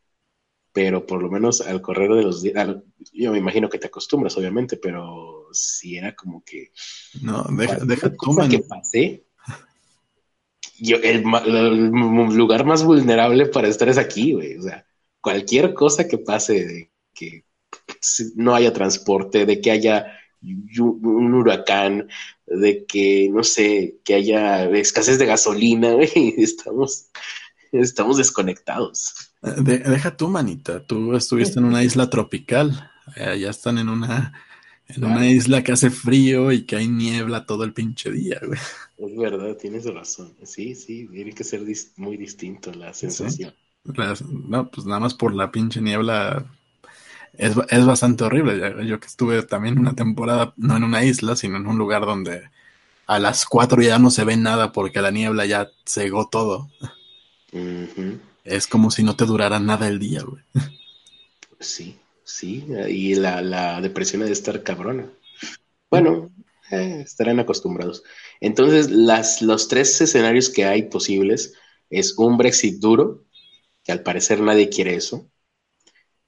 pero 0.75 1.07
por 1.07 1.22
lo 1.22 1.31
menos 1.31 1.62
al 1.62 1.81
correr 1.81 2.12
de 2.12 2.22
los 2.22 2.43
días, 2.43 2.68
yo 3.14 3.33
me 3.33 3.39
imagino 3.39 3.70
que 3.70 3.79
te 3.79 3.87
acostumbras, 3.87 4.37
obviamente, 4.37 4.77
pero 4.77 5.47
si 5.53 5.97
era 5.97 6.14
como 6.14 6.45
que... 6.45 6.70
No, 7.22 7.45
deja, 7.45 7.79
deja 7.87 8.12
que 8.51 8.59
pasé. 8.59 9.25
Yo, 10.79 10.99
el, 10.99 11.22
lugar 11.22 12.66
más 12.66 12.85
vulnerable 12.85 13.47
para 13.47 13.68
estar 13.68 13.89
es 13.89 13.97
aquí, 13.97 14.35
güey. 14.35 14.59
O 14.59 14.62
sea, 14.64 14.87
cualquier 15.22 15.72
cosa 15.72 16.07
que 16.07 16.18
pase, 16.18 16.66
de 16.66 16.93
que 17.14 17.47
no 18.37 18.55
haya 18.55 18.75
transporte, 18.75 19.47
de 19.47 19.62
que 19.62 19.70
haya 19.70 20.12
un 20.78 21.34
huracán, 21.34 22.09
de 22.47 22.84
que, 22.84 23.28
no 23.32 23.42
sé, 23.42 23.97
que 24.05 24.14
haya 24.14 24.68
escasez 24.70 25.18
de 25.18 25.26
gasolina, 25.26 25.92
güey, 25.95 26.34
estamos, 26.38 27.07
estamos 27.72 28.18
desconectados. 28.18 29.32
deja 29.42 30.16
tú, 30.16 30.28
manita, 30.28 30.84
tú 30.86 31.14
estuviste 31.14 31.59
en 31.59 31.64
una 31.64 31.82
isla 31.82 32.11
tropical, 32.11 32.90
ya 33.16 33.51
están 33.51 33.78
en 33.78 33.88
una, 33.88 34.32
en 34.88 35.05
una 35.05 35.26
isla 35.26 35.62
que 35.62 35.72
hace 35.72 35.90
frío 35.90 36.53
y 36.53 36.62
que 36.62 36.76
hay 36.76 36.88
niebla 36.88 37.47
todo 37.47 37.64
el 37.64 37.72
pinche 37.72 38.11
día, 38.11 38.40
güey. 38.45 38.59
Es 38.97 39.16
verdad, 39.16 39.57
tienes 39.57 39.92
razón. 39.92 40.34
Sí, 40.45 40.74
sí, 40.74 41.09
tiene 41.11 41.32
que 41.32 41.45
ser 41.45 41.62
muy 41.97 42.16
distinto 42.16 42.72
la 42.72 42.95
sensación. 42.95 43.55
no, 43.84 44.70
pues 44.70 44.86
nada 44.86 45.01
más 45.01 45.14
por 45.14 45.34
la 45.34 45.51
pinche 45.51 45.80
niebla 45.80 46.47
es, 47.39 47.55
es 47.70 47.87
bastante 47.87 48.24
horrible. 48.24 48.87
Yo 48.87 49.01
que 49.01 49.07
estuve 49.07 49.43
también 49.43 49.78
una 49.78 49.95
temporada, 49.95 50.55
no 50.57 50.76
en 50.76 50.85
una 50.85 51.05
isla, 51.05 51.37
sino 51.37 51.57
en 51.57 51.66
un 51.66 51.78
lugar 51.78 52.07
donde 52.07 52.51
a 53.07 53.18
las 53.18 53.45
cuatro 53.47 53.82
ya 53.82 53.99
no 53.99 54.11
se 54.11 54.24
ve 54.24 54.37
nada 54.37 54.72
porque 54.72 55.03
la 55.03 55.11
niebla 55.11 55.47
ya 55.47 55.68
cegó 55.87 56.28
todo. 56.28 56.70
Es 58.45 58.66
como 58.66 58.91
si 58.91 59.03
no 59.03 59.16
te 59.16 59.26
durara 59.26 59.61
nada 59.61 59.89
el 59.89 59.99
día, 59.99 60.22
güey. 60.22 60.43
Sí, 61.61 61.99
sí, 62.24 62.66
y 62.89 63.14
la, 63.14 63.41
la 63.41 63.80
depresión 63.80 64.22
de 64.22 64.32
estar 64.32 64.62
cabrona. 64.62 65.09
Bueno, 65.91 66.30
eh, 66.70 67.03
estarán 67.05 67.41
acostumbrados. 67.41 68.03
Entonces, 68.41 68.91
las, 68.91 69.43
los 69.43 69.68
tres 69.68 70.01
escenarios 70.01 70.51
que 70.51 70.64
hay 70.64 70.85
posibles 70.85 71.55
es 71.91 72.18
un 72.18 72.37
Brexit 72.37 72.80
duro, 72.80 73.24
que 73.85 73.93
al 73.93 74.03
parecer 74.03 74.41
nadie 74.41 74.68
quiere 74.68 74.95
eso. 74.97 75.30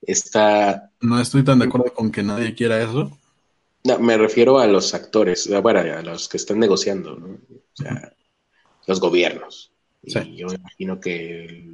Está... 0.07 0.91
No 1.01 1.21
estoy 1.21 1.45
tan 1.45 1.59
de 1.59 1.67
acuerdo 1.67 1.93
con 1.93 2.11
que 2.11 2.23
nadie 2.23 2.55
quiera 2.55 2.83
eso. 2.83 3.11
No, 3.85 3.99
me 3.99 4.17
refiero 4.17 4.59
a 4.59 4.67
los 4.67 4.95
actores, 4.95 5.49
bueno, 5.63 5.81
a 5.81 6.03
los 6.03 6.29
que 6.29 6.37
están 6.37 6.59
negociando, 6.59 7.17
¿no? 7.17 7.27
O 7.27 7.83
sea, 7.83 8.13
los 8.87 9.01
gobiernos. 9.01 9.71
Y 10.03 10.37
yo 10.37 10.47
me 10.49 10.55
imagino 10.55 11.01
que 11.01 11.65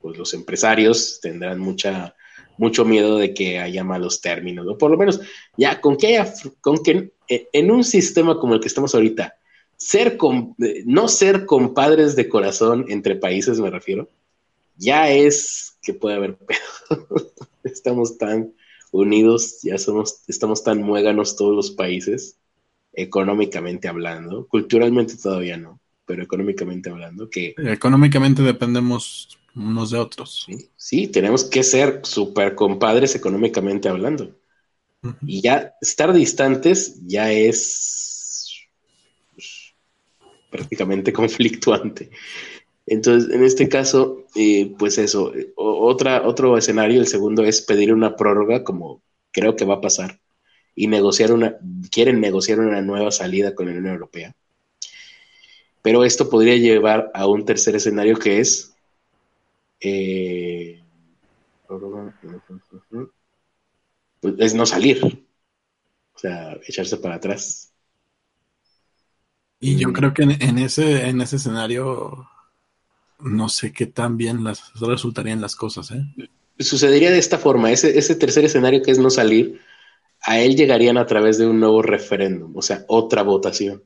pues, 0.00 0.16
los 0.18 0.34
empresarios 0.34 1.20
tendrán 1.20 1.58
mucha, 1.58 2.14
mucho 2.58 2.84
miedo 2.84 3.18
de 3.18 3.34
que 3.34 3.58
haya 3.58 3.84
malos 3.84 4.20
términos, 4.20 4.66
¿no? 4.66 4.78
Por 4.78 4.90
lo 4.90 4.96
menos, 4.96 5.20
ya, 5.56 5.80
con 5.80 5.96
que 5.96 6.18
haya, 6.18 6.32
con 6.60 6.82
que 6.82 7.12
en 7.28 7.70
un 7.70 7.84
sistema 7.84 8.38
como 8.38 8.54
el 8.54 8.60
que 8.60 8.68
estamos 8.68 8.94
ahorita, 8.94 9.34
ser 9.76 10.16
con, 10.16 10.54
no 10.84 11.08
ser 11.08 11.46
compadres 11.46 12.16
de 12.16 12.28
corazón 12.28 12.86
entre 12.88 13.16
países, 13.16 13.60
me 13.60 13.70
refiero, 13.70 14.08
ya 14.76 15.10
es 15.10 15.69
que 15.82 15.94
puede 15.94 16.16
haber 16.16 16.36
pedo. 16.88 17.32
estamos 17.64 18.18
tan 18.18 18.52
unidos, 18.92 19.60
ya 19.62 19.78
somos, 19.78 20.22
estamos 20.26 20.64
tan 20.64 20.82
muéganos 20.82 21.36
todos 21.36 21.54
los 21.54 21.70
países, 21.70 22.38
económicamente 22.92 23.88
hablando, 23.88 24.46
culturalmente 24.48 25.16
todavía 25.16 25.56
no, 25.56 25.80
pero 26.06 26.22
económicamente 26.22 26.90
hablando, 26.90 27.30
que... 27.30 27.54
Económicamente 27.58 28.42
dependemos 28.42 29.38
unos 29.54 29.90
de 29.90 29.98
otros. 29.98 30.46
Sí, 30.76 31.08
tenemos 31.08 31.44
que 31.44 31.62
ser 31.62 32.00
super 32.04 32.54
compadres 32.54 33.14
económicamente 33.14 33.88
hablando. 33.88 34.36
Y 35.26 35.40
ya 35.40 35.74
estar 35.80 36.12
distantes 36.12 37.00
ya 37.06 37.32
es 37.32 38.66
pues, 39.34 39.74
prácticamente 40.50 41.12
conflictuante. 41.12 42.10
Entonces, 42.90 43.32
en 43.32 43.44
este 43.44 43.68
caso, 43.68 44.26
eh, 44.34 44.74
pues 44.76 44.98
eso, 44.98 45.32
otra, 45.54 46.26
otro 46.26 46.58
escenario, 46.58 47.00
el 47.00 47.06
segundo 47.06 47.44
es 47.44 47.62
pedir 47.62 47.94
una 47.94 48.16
prórroga, 48.16 48.64
como 48.64 49.00
creo 49.30 49.54
que 49.54 49.64
va 49.64 49.74
a 49.74 49.80
pasar, 49.80 50.18
y 50.74 50.88
negociar 50.88 51.30
una, 51.30 51.56
quieren 51.92 52.20
negociar 52.20 52.58
una 52.58 52.82
nueva 52.82 53.12
salida 53.12 53.54
con 53.54 53.66
la 53.66 53.78
Unión 53.78 53.94
Europea. 53.94 54.34
Pero 55.82 56.02
esto 56.02 56.28
podría 56.28 56.56
llevar 56.56 57.12
a 57.14 57.28
un 57.28 57.44
tercer 57.44 57.76
escenario 57.76 58.18
que 58.18 58.40
es 58.40 58.74
eh, 59.80 60.82
es 64.36 64.54
no 64.54 64.66
salir, 64.66 65.24
o 66.12 66.18
sea, 66.18 66.58
echarse 66.66 66.96
para 66.96 67.14
atrás. 67.14 67.72
Y 69.60 69.76
yo 69.76 69.92
creo 69.92 70.12
que 70.12 70.24
ese, 70.24 71.08
en 71.08 71.20
ese 71.20 71.36
escenario 71.36 72.26
no 73.22 73.48
sé 73.48 73.72
qué 73.72 73.86
tan 73.86 74.16
bien 74.16 74.44
las, 74.44 74.72
resultarían 74.80 75.40
las 75.40 75.56
cosas. 75.56 75.90
¿eh? 75.90 76.04
Sucedería 76.58 77.10
de 77.10 77.18
esta 77.18 77.38
forma, 77.38 77.70
ese, 77.72 77.98
ese 77.98 78.14
tercer 78.14 78.44
escenario 78.44 78.82
que 78.82 78.90
es 78.90 78.98
no 78.98 79.10
salir, 79.10 79.60
a 80.22 80.38
él 80.40 80.56
llegarían 80.56 80.98
a 80.98 81.06
través 81.06 81.38
de 81.38 81.46
un 81.46 81.60
nuevo 81.60 81.82
referéndum, 81.82 82.56
o 82.56 82.62
sea, 82.62 82.84
otra 82.88 83.22
votación. 83.22 83.82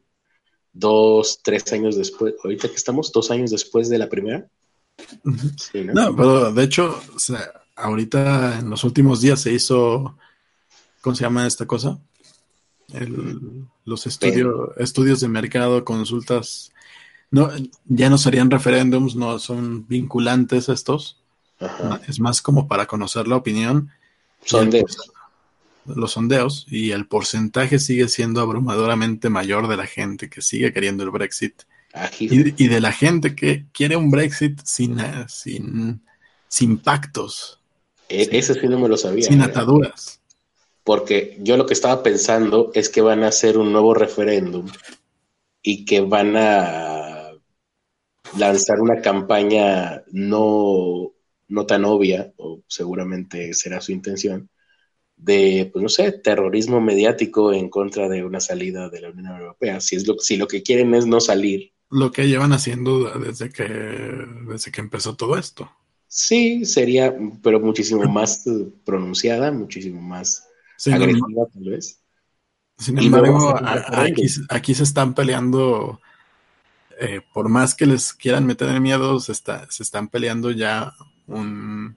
Dos, 0.73 1.41
tres 1.43 1.73
años 1.73 1.97
después, 1.97 2.35
ahorita 2.43 2.69
que 2.69 2.75
estamos, 2.75 3.13
dos 3.13 3.31
años 3.31 3.51
después 3.51 3.89
de 3.89 3.99
la 3.99 4.09
primera. 4.09 4.49
¿no? 5.75 6.17
pero 6.17 6.53
de 6.53 6.65
hecho, 6.65 7.01
ahorita 7.77 8.59
en 8.59 8.71
los 8.71 8.83
últimos 8.83 9.21
días 9.21 9.41
se 9.41 9.53
hizo, 9.53 10.17
¿cómo 11.01 11.15
se 11.15 11.23
llama 11.23 11.47
esta 11.47 11.67
cosa? 11.67 11.99
los 13.85 14.07
estudios 14.07 15.21
de 15.21 15.29
mercado, 15.29 15.85
consultas 15.85 16.74
no, 17.31 17.51
ya 17.87 18.11
no 18.11 18.19
serían 18.19 18.51
referéndums, 18.51 19.17
no 19.17 19.39
son 19.39 19.87
vinculantes 19.89 20.69
estos. 20.69 21.21
Es 22.09 22.21
más 22.21 22.43
como 22.43 22.69
para 22.69 22.87
conocer 22.87 23.27
la 23.27 23.37
opinión. 23.37 23.91
Sondeos. 24.45 24.97
Los 25.87 26.13
sondeos 26.13 26.67
y 26.69 26.93
el 26.93 27.07
porcentaje 27.07 27.79
sigue 27.79 28.09
siendo 28.09 28.41
abrumadoramente 28.41 29.29
mayor 29.29 29.69
de 29.69 29.77
la 29.77 29.87
gente 29.87 30.31
que 30.31 30.41
sigue 30.41 30.73
queriendo 30.73 31.05
el 31.05 31.11
Brexit. 31.11 31.63
Y, 32.19 32.67
de 32.67 32.81
la 32.81 32.91
gente 32.91 33.37
que 33.37 33.67
quiere 33.73 33.95
un 33.95 34.11
Brexit 34.11 34.61
sin, 34.65 34.99
sin, 35.29 36.03
sin 36.49 36.79
pactos. 36.79 37.61
E, 38.09 38.29
ese 38.33 38.55
sí 38.55 38.67
no 38.67 38.79
me 38.79 38.89
lo 38.89 38.97
sabía. 38.97 39.27
Sin 39.27 39.41
¿eh? 39.41 39.45
ataduras. 39.45 40.21
Porque 40.83 41.39
yo 41.41 41.57
lo 41.57 41.67
que 41.67 41.75
estaba 41.75 42.03
pensando 42.03 42.71
es 42.75 42.89
que 42.89 43.01
van 43.01 43.23
a 43.23 43.29
hacer 43.29 43.59
un 43.59 43.73
nuevo 43.73 43.95
referéndum 43.95 44.67
y 45.63 45.85
que 45.85 46.01
van 46.01 46.37
a 46.37 47.14
lanzar 48.39 48.81
una 48.81 49.01
campaña 49.01 50.03
no, 50.13 51.13
no 51.49 51.67
tan 51.67 51.85
obvia, 51.85 52.33
o 52.37 52.63
seguramente 52.67 53.55
será 53.55 53.81
su 53.81 53.93
intención, 53.93 54.49
de, 55.17 55.71
pues 55.73 55.83
no 55.83 55.89
sé, 55.89 56.13
terrorismo 56.13 56.81
mediático 56.81 57.53
en 57.53 57.69
contra 57.69 58.09
de 58.09 58.25
una 58.25 58.41
salida 58.41 58.89
de 58.89 59.01
la 59.01 59.11
Unión 59.11 59.39
Europea. 59.39 59.81
Si, 59.81 59.97
es 59.97 60.07
lo, 60.07 60.19
si 60.19 60.37
lo 60.37 60.49
que 60.49 60.63
quieren 60.63 60.95
es 60.95 61.07
no 61.07 61.21
salir. 61.21 61.73
Lo 61.91 62.11
que 62.11 62.27
llevan 62.27 62.53
haciendo 62.53 63.11
desde 63.19 63.51
que, 63.51 63.65
desde 64.49 64.73
que 64.73 64.81
empezó 64.81 65.15
todo 65.17 65.39
esto. 65.39 65.71
Sí, 66.09 66.65
sería, 66.65 67.15
pero 67.43 67.61
muchísimo 67.61 68.05
más 68.05 68.45
pronunciada, 68.85 69.51
muchísimo 69.51 70.01
más 70.01 70.47
agresiva 70.87 71.47
tal 71.53 71.65
vez. 71.65 72.01
Sin 72.79 72.99
embargo, 72.99 73.55
aquí, 73.63 74.27
aquí 74.49 74.75
se 74.75 74.83
están 74.83 75.15
peleando 75.15 76.01
eh, 77.05 77.21
por 77.33 77.49
más 77.49 77.75
que 77.75 77.87
les 77.87 78.13
quieran 78.15 78.47
meter 78.47 78.69
en 78.69 78.83
miedo, 78.83 79.21
se, 79.21 79.33
está, 79.33 79.67
se 79.71 79.83
están 79.83 80.09
peleando 80.09 80.51
ya 80.51 80.95
un, 81.27 81.97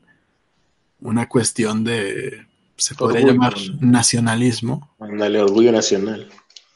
una 0.99 1.29
cuestión 1.29 1.83
de, 1.83 2.45
se 2.75 2.93
podría 2.95 3.25
llamar 3.25 3.55
nacionalismo. 3.79 4.93
Dale, 4.99 5.41
orgullo 5.41 5.71
nacional. 5.71 6.29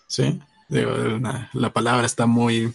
Sí, 0.07 0.39
la 0.69 1.73
palabra 1.73 2.05
está 2.05 2.25
muy, 2.25 2.73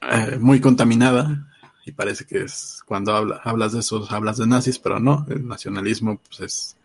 eh, 0.00 0.38
muy 0.40 0.60
contaminada 0.60 1.48
y 1.84 1.92
parece 1.92 2.24
que 2.24 2.42
es 2.42 2.82
cuando 2.86 3.14
hablas 3.44 3.72
de 3.72 3.80
eso, 3.80 4.06
hablas 4.10 4.38
de 4.38 4.46
nazis, 4.46 4.78
pero 4.78 5.00
no, 5.00 5.26
el 5.28 5.46
nacionalismo 5.46 6.20
pues 6.28 6.40
es, 6.40 6.76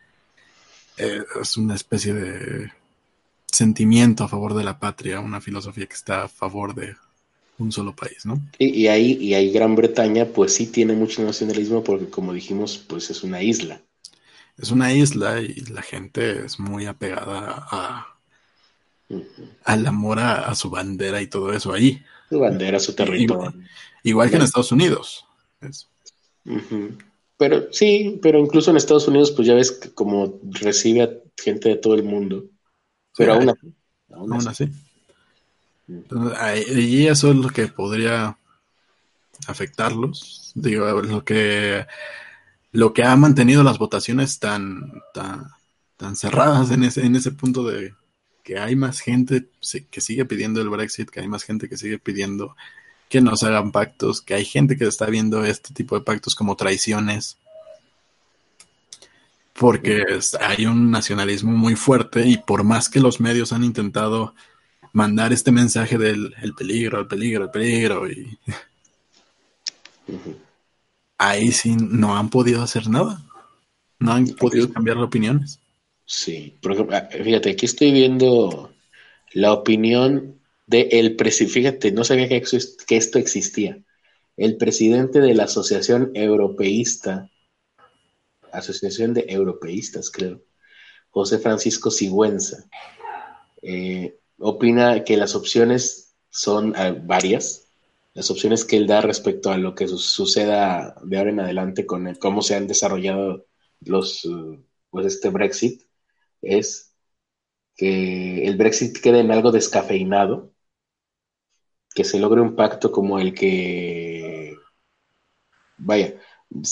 eh, 0.97 1.23
es 1.41 1.57
una 1.57 1.75
especie 1.75 2.13
de 2.13 2.71
sentimiento 3.51 4.23
a 4.23 4.27
favor 4.27 4.53
de 4.53 4.63
la 4.63 4.79
patria, 4.79 5.19
una 5.19 5.41
filosofía 5.41 5.85
que 5.85 5.95
está 5.95 6.23
a 6.23 6.27
favor 6.27 6.75
de 6.75 6.95
un 7.59 7.71
solo 7.71 7.95
país, 7.95 8.25
¿no? 8.25 8.39
Y, 8.59 8.69
y 8.69 8.87
ahí, 8.87 9.17
y 9.19 9.33
ahí 9.33 9.51
Gran 9.51 9.75
Bretaña, 9.75 10.25
pues 10.25 10.53
sí 10.53 10.67
tiene 10.67 10.93
mucho 10.93 11.23
nacionalismo 11.23 11.83
porque, 11.83 12.09
como 12.09 12.33
dijimos, 12.33 12.77
pues 12.77 13.09
es 13.09 13.23
una 13.23 13.41
isla. 13.41 13.81
Es 14.57 14.71
una 14.71 14.93
isla 14.93 15.41
y 15.41 15.53
la 15.71 15.81
gente 15.81 16.45
es 16.45 16.59
muy 16.59 16.85
apegada 16.87 17.67
a, 17.69 18.17
al 19.63 19.85
amor 19.85 20.19
a, 20.19 20.53
su 20.55 20.69
bandera 20.69 21.21
y 21.21 21.27
todo 21.27 21.53
eso 21.53 21.73
ahí. 21.73 22.01
Su 22.29 22.39
bandera, 22.39 22.79
su 22.79 22.93
territorio. 22.93 23.53
Igual, 24.03 24.29
que 24.29 24.35
en 24.37 24.41
Estados 24.41 24.71
Unidos. 24.71 25.25
pero 27.37 27.71
sí, 27.71 28.19
pero 28.21 28.39
incluso 28.39 28.71
en 28.71 28.77
Estados 28.77 29.07
Unidos, 29.07 29.31
pues 29.31 29.47
ya 29.47 29.53
ves 29.53 29.71
que 29.71 29.91
como 29.91 30.39
recibe 30.43 31.03
a 31.03 31.09
gente 31.37 31.69
de 31.69 31.75
todo 31.75 31.95
el 31.95 32.03
mundo. 32.03 32.45
Pero 33.17 33.33
aún 33.33 33.49
así. 33.49 33.73
Aún 34.13 34.47
así. 34.47 34.71
y 36.75 37.07
eso 37.07 37.31
es 37.31 37.35
lo 37.35 37.49
que 37.49 37.67
podría 37.67 38.37
afectarlos. 39.47 40.51
Digo, 40.55 40.85
lo 41.01 41.23
que 41.23 41.85
lo 42.71 42.93
que 42.93 43.03
ha 43.03 43.15
mantenido 43.15 43.63
las 43.63 43.79
votaciones 43.79 44.39
tan, 44.39 45.01
tan, 45.13 45.47
tan 45.95 46.15
cerradas 46.15 46.69
en 46.71 46.83
ese, 46.83 47.05
en 47.05 47.15
ese 47.15 47.31
punto 47.31 47.63
de 47.63 47.95
que 48.43 48.59
hay 48.59 48.75
más 48.75 48.99
gente 48.99 49.49
que 49.89 50.01
sigue 50.01 50.25
pidiendo 50.25 50.61
el 50.61 50.69
Brexit, 50.69 51.09
que 51.09 51.21
hay 51.21 51.27
más 51.27 51.43
gente 51.43 51.67
que 51.67 51.77
sigue 51.77 51.97
pidiendo 51.97 52.55
que 53.09 53.21
no 53.21 53.35
se 53.35 53.47
hagan 53.47 53.71
pactos, 53.71 54.21
que 54.21 54.33
hay 54.33 54.45
gente 54.45 54.77
que 54.77 54.85
está 54.85 55.05
viendo 55.07 55.43
este 55.45 55.73
tipo 55.73 55.97
de 55.97 56.05
pactos 56.05 56.35
como 56.35 56.55
traiciones, 56.55 57.37
porque 59.59 60.03
hay 60.39 60.65
un 60.65 60.91
nacionalismo 60.91 61.51
muy 61.51 61.75
fuerte 61.75 62.27
y 62.27 62.37
por 62.37 62.63
más 62.63 62.89
que 62.89 62.99
los 62.99 63.19
medios 63.19 63.51
han 63.51 63.63
intentado 63.63 64.35
mandar 64.93 65.33
este 65.33 65.51
mensaje 65.51 65.97
del 65.97 66.33
el 66.41 66.53
peligro, 66.53 66.99
el 66.99 67.07
peligro, 67.07 67.45
el 67.45 67.49
peligro, 67.49 68.09
y 68.09 68.37
ahí 71.17 71.51
sí 71.51 71.75
no 71.75 72.17
han 72.17 72.29
podido 72.29 72.61
hacer 72.61 72.87
nada, 72.87 73.21
no 73.99 74.13
han 74.13 74.27
podido 74.27 74.71
cambiar 74.71 74.97
opiniones. 74.97 75.59
Sí, 76.05 76.55
por 76.61 76.73
ejemplo, 76.73 76.95
ah, 76.95 77.09
fíjate, 77.11 77.49
aquí 77.51 77.65
estoy 77.65 77.91
viendo 77.91 78.71
la 79.33 79.53
opinión 79.53 80.39
de 80.67 80.87
el 80.91 81.15
presidente, 81.15 81.53
fíjate, 81.53 81.91
no 81.91 82.03
sabía 82.03 82.29
que, 82.29 82.43
que 82.87 82.97
esto 82.97 83.19
existía. 83.19 83.79
El 84.37 84.57
presidente 84.57 85.19
de 85.19 85.33
la 85.33 85.45
Asociación 85.45 86.11
Europeísta, 86.13 87.29
Asociación 88.51 89.13
de 89.13 89.25
Europeístas, 89.29 90.09
creo, 90.11 90.41
José 91.09 91.39
Francisco 91.39 91.91
Sigüenza, 91.91 92.65
eh, 93.61 94.19
opina 94.39 95.03
que 95.03 95.17
las 95.17 95.35
opciones 95.35 96.15
son 96.29 96.75
ah, 96.75 96.95
varias, 96.99 97.67
las 98.13 98.29
opciones 98.31 98.65
que 98.65 98.77
él 98.77 98.87
da 98.87 99.01
respecto 99.01 99.51
a 99.51 99.57
lo 99.57 99.75
que 99.75 99.87
suceda 99.87 100.95
de 101.03 101.17
ahora 101.17 101.31
en 101.31 101.39
adelante 101.39 101.85
con 101.85 102.15
cómo 102.15 102.41
se 102.41 102.55
han 102.55 102.67
desarrollado 102.67 103.45
los, 103.81 104.27
pues 104.89 105.05
este 105.05 105.29
Brexit, 105.29 105.83
es 106.41 106.95
que 107.75 108.45
el 108.47 108.57
Brexit 108.57 108.97
quede 108.99 109.19
en 109.19 109.31
algo 109.31 109.51
descafeinado, 109.51 110.51
que 111.93 112.03
se 112.03 112.19
logre 112.19 112.41
un 112.41 112.55
pacto 112.55 112.91
como 112.91 113.19
el 113.19 113.33
que, 113.33 114.55
vaya, 115.77 116.19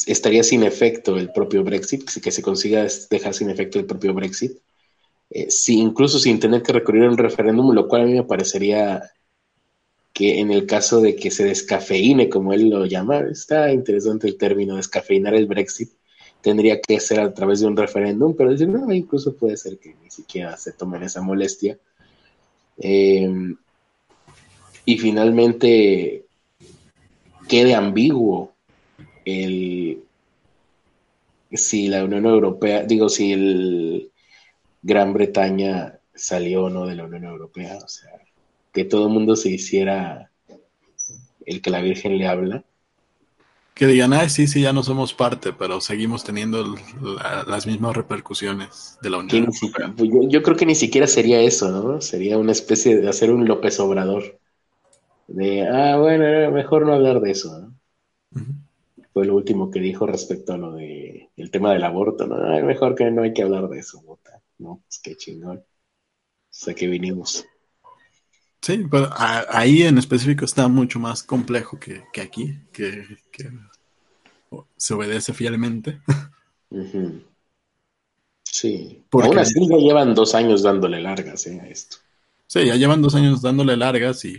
estaría 0.08 0.44
sin 0.44 0.64
efecto 0.64 1.18
el 1.18 1.32
propio 1.32 1.64
Brexit, 1.64 2.10
que 2.22 2.32
se 2.32 2.42
consiga 2.42 2.86
dejar 3.10 3.34
sin 3.34 3.50
efecto 3.50 3.80
el 3.80 3.86
propio 3.86 4.14
Brexit, 4.14 4.58
eh, 5.30 5.48
incluso 5.68 6.20
sin 6.20 6.40
tener 6.40 6.62
que 6.62 6.74
recurrir 6.74 7.04
a 7.04 7.10
un 7.10 7.18
referéndum, 7.18 7.74
lo 7.74 7.88
cual 7.88 8.04
a 8.04 8.06
mí 8.06 8.14
me 8.14 8.24
parecería 8.24 9.02
que 10.14 10.40
en 10.40 10.50
el 10.50 10.66
caso 10.66 11.02
de 11.02 11.16
que 11.16 11.30
se 11.30 11.44
descafeine, 11.44 12.30
como 12.30 12.54
él 12.54 12.70
lo 12.70 12.86
llama, 12.86 13.20
está 13.20 13.72
interesante 13.74 14.28
el 14.28 14.38
término, 14.38 14.78
descafeinar 14.78 15.36
el 15.36 15.46
Brexit, 15.46 15.90
tendría 16.42 16.80
que 16.80 17.00
ser 17.00 17.20
a 17.20 17.34
través 17.34 17.60
de 17.60 17.68
un 17.68 17.76
referéndum, 17.76 18.34
pero 18.36 18.52
decir, 18.52 18.70
no, 18.70 18.92
incluso 18.94 19.36
puede 19.36 19.58
ser 19.58 19.78
que 19.78 19.96
ni 20.02 20.10
siquiera 20.10 20.56
se 20.56 20.72
tomen 20.72 21.04
esa 21.04 21.22
molestia. 21.22 21.78
Eh, 22.78 23.56
y 24.86 24.98
finalmente 24.98 26.26
quede 27.50 27.76
ambiguo 27.76 28.55
el 29.26 30.02
si 31.52 31.88
la 31.88 32.04
Unión 32.04 32.26
Europea, 32.26 32.84
digo, 32.84 33.10
si 33.10 33.34
el 33.34 34.12
Gran 34.82 35.14
Bretaña 35.14 36.00
salió 36.14 36.66
o 36.66 36.70
no 36.70 36.86
de 36.86 36.96
la 36.96 37.06
Unión 37.06 37.26
Europea, 37.26 37.78
o 37.84 37.88
sea, 37.88 38.12
que 38.74 38.86
todo 38.86 39.08
el 39.08 39.14
mundo 39.14 39.36
se 39.36 39.50
hiciera 39.50 40.32
el 41.46 41.62
que 41.62 41.70
la 41.70 41.82
Virgen 41.82 42.18
le 42.18 42.28
habla. 42.28 42.64
Que 43.74 43.88
digan, 43.88 44.14
ay, 44.14 44.30
sí, 44.30 44.48
sí, 44.48 44.62
ya 44.62 44.72
no 44.72 44.84
somos 44.84 45.14
parte, 45.14 45.52
pero 45.52 45.82
seguimos 45.82 46.24
teniendo 46.24 46.76
las 47.46 47.68
mismas 47.68 47.96
repercusiones 47.96 48.98
de 49.02 49.10
la 49.10 49.18
Unión 49.18 49.46
Europea. 49.46 49.94
Pues 49.96 50.10
yo, 50.10 50.30
yo, 50.30 50.44
creo 50.44 50.56
que 50.56 50.66
ni 50.66 50.76
siquiera 50.76 51.08
sería 51.08 51.42
eso, 51.42 51.70
¿no? 51.70 52.00
Sería 52.00 52.38
una 52.38 52.54
especie 52.54 52.96
de 52.96 53.10
hacer 53.10 53.32
un 53.32 53.46
López 53.46 53.80
Obrador 53.82 54.40
de, 55.28 55.68
ah, 55.68 55.98
bueno, 55.98 56.52
mejor 56.52 56.86
no 56.86 56.94
hablar 56.94 57.20
de 57.20 57.32
eso. 57.32 57.70
Fue 59.16 59.26
lo 59.26 59.36
último 59.38 59.72
que 59.72 59.80
dijo 59.80 60.06
respecto 60.06 60.52
a 60.52 60.58
lo 60.58 60.74
de 60.74 61.30
el 61.38 61.50
tema 61.50 61.72
del 61.72 61.86
aborto, 61.86 62.28
¿no? 62.28 62.36
mejor 62.66 62.96
que 62.96 63.10
no 63.10 63.24
hay 63.24 63.32
que 63.32 63.44
hablar 63.44 63.70
de 63.70 63.80
eso, 63.80 64.02
bota. 64.02 64.42
No, 64.58 64.82
pues 64.86 65.00
qué 65.02 65.16
chingón. 65.16 65.60
O 65.60 65.64
sea 66.50 66.74
que 66.74 66.86
vinimos. 66.86 67.46
Sí, 68.62 68.86
pero 68.92 69.08
ahí 69.16 69.84
en 69.84 70.00
específico 70.00 70.44
está 70.44 70.68
mucho 70.68 71.00
más 71.00 71.24
complejo 71.24 71.80
que, 71.80 72.04
aquí, 72.22 72.60
que, 72.74 73.08
se 74.76 74.94
obedece 74.94 75.34
fielmente. 75.34 76.02
Sí. 78.44 79.02
Porque 79.10 79.30
Aún 79.30 79.40
así 79.40 79.66
ya 79.66 79.78
llevan 79.78 80.14
dos 80.14 80.36
años 80.36 80.62
dándole 80.62 81.00
largas 81.00 81.48
¿eh? 81.48 81.62
a 81.62 81.70
esto. 81.70 82.00
Sí, 82.48 82.66
ya 82.66 82.76
llevan 82.76 83.02
dos 83.02 83.16
años 83.16 83.42
dándole 83.42 83.78
largas 83.78 84.26
y, 84.26 84.38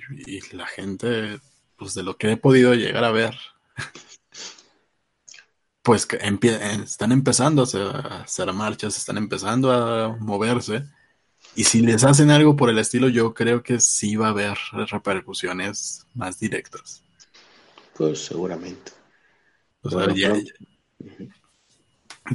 la 0.52 0.66
gente, 0.66 1.40
pues 1.78 1.94
de 1.94 2.02
lo 2.02 2.18
que 2.18 2.32
he 2.32 2.36
podido 2.36 2.74
llegar 2.74 3.04
a 3.04 3.10
ver, 3.10 3.34
pues 5.86 6.04
que 6.04 6.18
están 6.82 7.12
empezando 7.12 7.62
a 7.62 8.22
hacer, 8.24 8.52
marchas, 8.52 8.98
están 8.98 9.18
empezando 9.18 9.70
a 9.70 10.16
moverse. 10.16 10.82
Y 11.54 11.62
si 11.62 11.80
les 11.80 12.02
hacen 12.02 12.32
algo 12.32 12.56
por 12.56 12.70
el 12.70 12.78
estilo, 12.80 13.08
yo 13.08 13.32
creo 13.32 13.62
que 13.62 13.78
sí 13.78 14.16
va 14.16 14.26
a 14.26 14.30
haber 14.30 14.58
repercusiones 14.90 16.04
más 16.12 16.40
directas. 16.40 17.04
Pues 17.96 18.24
seguramente. 18.24 18.90
O 19.82 19.90
sea, 19.90 20.12
ya, 20.12 20.34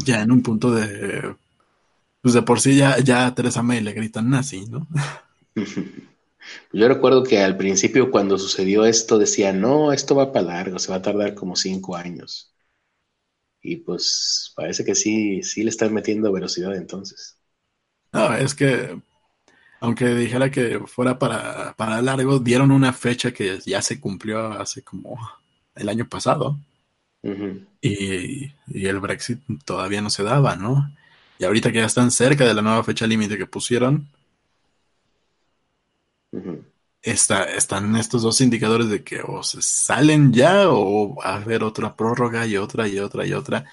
ya, 0.06 0.22
en 0.22 0.32
un 0.32 0.42
punto 0.42 0.74
de. 0.74 1.36
Pues 2.22 2.34
de 2.34 2.44
por 2.44 2.62
sí 2.62 2.78
ya, 2.78 3.00
ya 3.00 3.26
a 3.26 3.36
Teresa 3.36 3.62
May 3.62 3.82
le 3.82 3.92
gritan 3.92 4.30
nazi, 4.30 4.66
¿no? 4.68 4.88
Yo 6.72 6.88
recuerdo 6.88 7.24
que 7.24 7.44
al 7.44 7.58
principio 7.58 8.12
cuando 8.12 8.38
sucedió 8.38 8.86
esto 8.86 9.20
decía, 9.20 9.52
no, 9.52 9.92
esto 9.92 10.16
va 10.16 10.32
para 10.32 10.46
largo, 10.46 10.80
se 10.80 10.90
va 10.90 11.00
a 11.00 11.02
tardar 11.02 11.36
como 11.36 11.58
cinco 11.58 11.98
años. 11.98 12.52
Y 13.62 13.78
pues 13.78 14.54
parece 14.56 14.84
que 14.84 14.96
sí, 14.96 15.44
sí 15.44 15.64
le 15.64 15.70
están 15.70 15.94
metiendo 15.94 16.32
velocidad 16.32 16.76
entonces. 16.76 17.38
No, 18.12 18.36
es 18.36 18.56
que 18.56 19.00
aunque 19.82 20.14
dijera 20.14 20.52
que 20.52 20.80
fuera 20.86 21.18
para, 21.18 21.74
para 21.76 22.02
largo, 22.02 22.40
dieron 22.40 22.72
una 22.72 22.94
fecha 22.94 23.32
que 23.34 23.60
ya 23.66 23.82
se 23.82 24.00
cumplió 24.00 24.40
hace 24.54 24.84
como 24.84 25.18
el 25.76 25.90
año 25.90 26.08
pasado. 26.08 26.60
y, 27.82 28.46
y, 28.68 28.86
el 28.86 29.00
Brexit 29.00 29.40
todavía 29.66 30.02
no 30.02 30.10
se 30.12 30.24
daba, 30.24 30.56
¿no? 30.56 30.92
Y 31.40 31.46
ahorita 31.46 31.72
que 31.72 31.80
ya 31.80 31.86
están 31.86 32.12
cerca 32.12 32.46
de 32.46 32.54
la 32.54 32.62
nueva 32.62 32.84
fecha 32.84 33.08
límite 33.08 33.38
que 33.38 33.48
pusieron, 33.48 34.08
están 37.04 37.96
estos 37.96 38.22
dos 38.22 38.42
indicadores 38.42 38.90
de 38.90 39.04
que 39.04 39.22
o 39.22 39.42
se 39.44 39.62
salen 39.62 40.34
ya 40.34 40.70
o 40.70 41.16
va 41.16 41.32
a 41.32 41.36
haber 41.38 41.64
otra 41.64 41.96
prórroga 41.96 42.46
y 42.46 42.58
otra 42.58 42.88
y 42.88 43.00
otra 43.00 43.26
y 43.26 43.34
otra 43.34 43.66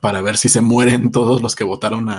para 0.00 0.20
ver 0.20 0.36
si 0.36 0.48
se 0.48 0.60
mueren 0.60 1.10
todos 1.12 1.42
los 1.42 1.54
que 1.54 1.64
votaron 1.64 2.08
a, 2.08 2.16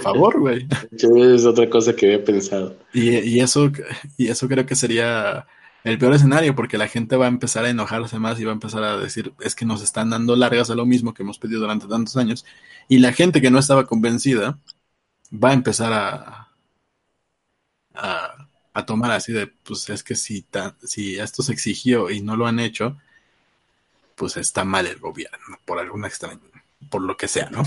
favor, 0.00 0.38
güey. 0.40 0.66
Es 0.92 1.44
otra 1.44 1.68
cosa 1.68 1.94
que 1.94 2.06
había 2.06 2.24
pensado. 2.24 2.76
Y, 2.92 3.40
eso, 3.40 3.70
y 4.16 4.28
eso 4.28 4.48
creo 4.48 4.66
que 4.66 4.74
sería 4.74 5.46
el 5.84 5.98
peor 5.98 6.14
escenario, 6.14 6.54
porque 6.56 6.78
la 6.78 6.88
gente 6.88 7.16
va 7.16 7.26
a 7.26 7.28
empezar 7.28 7.64
a 7.64 7.70
enojarse 7.70 8.18
más 8.18 8.40
y 8.40 8.44
va 8.44 8.50
a 8.50 8.54
empezar 8.54 8.82
a 8.82 8.96
decir, 8.96 9.32
es 9.40 9.54
que 9.54 9.64
nos 9.64 9.82
están 9.82 10.10
dando 10.10 10.34
largas 10.34 10.70
a 10.70 10.74
lo 10.74 10.86
mismo 10.86 11.14
que 11.14 11.22
hemos 11.22 11.38
pedido 11.38 11.60
durante 11.60 11.86
tantos 11.86 12.16
años. 12.16 12.44
Y 12.88 12.98
la 12.98 13.12
gente 13.12 13.40
que 13.40 13.50
no 13.50 13.58
estaba 13.58 13.86
convencida 13.86 14.58
va 15.32 15.50
a 15.50 15.54
empezar 15.54 15.92
a, 15.92 16.48
a, 17.94 18.45
tomar 18.84 19.12
así 19.12 19.32
de, 19.32 19.46
pues 19.46 19.88
es 19.88 20.02
que 20.02 20.16
si, 20.16 20.44
si 20.82 21.18
esto 21.18 21.42
se 21.42 21.52
exigió 21.52 22.10
y 22.10 22.20
no 22.20 22.36
lo 22.36 22.46
han 22.46 22.60
hecho, 22.60 22.98
pues 24.16 24.36
está 24.36 24.64
mal 24.64 24.86
el 24.86 24.98
gobierno, 24.98 25.58
por 25.64 25.78
alguna 25.78 26.08
extraña, 26.08 26.40
por 26.90 27.02
lo 27.02 27.16
que 27.16 27.28
sea, 27.28 27.48
¿no? 27.50 27.62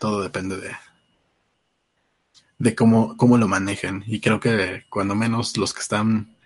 Todo 0.00 0.22
depende 0.22 0.56
de, 0.56 0.74
de 2.58 2.74
cómo, 2.74 3.16
cómo 3.16 3.38
lo 3.38 3.48
manejen. 3.48 4.02
Y 4.06 4.20
creo 4.20 4.40
que 4.40 4.84
cuando 4.88 5.14
menos 5.14 5.56
los 5.56 5.72
que 5.72 5.80
están 5.80 6.36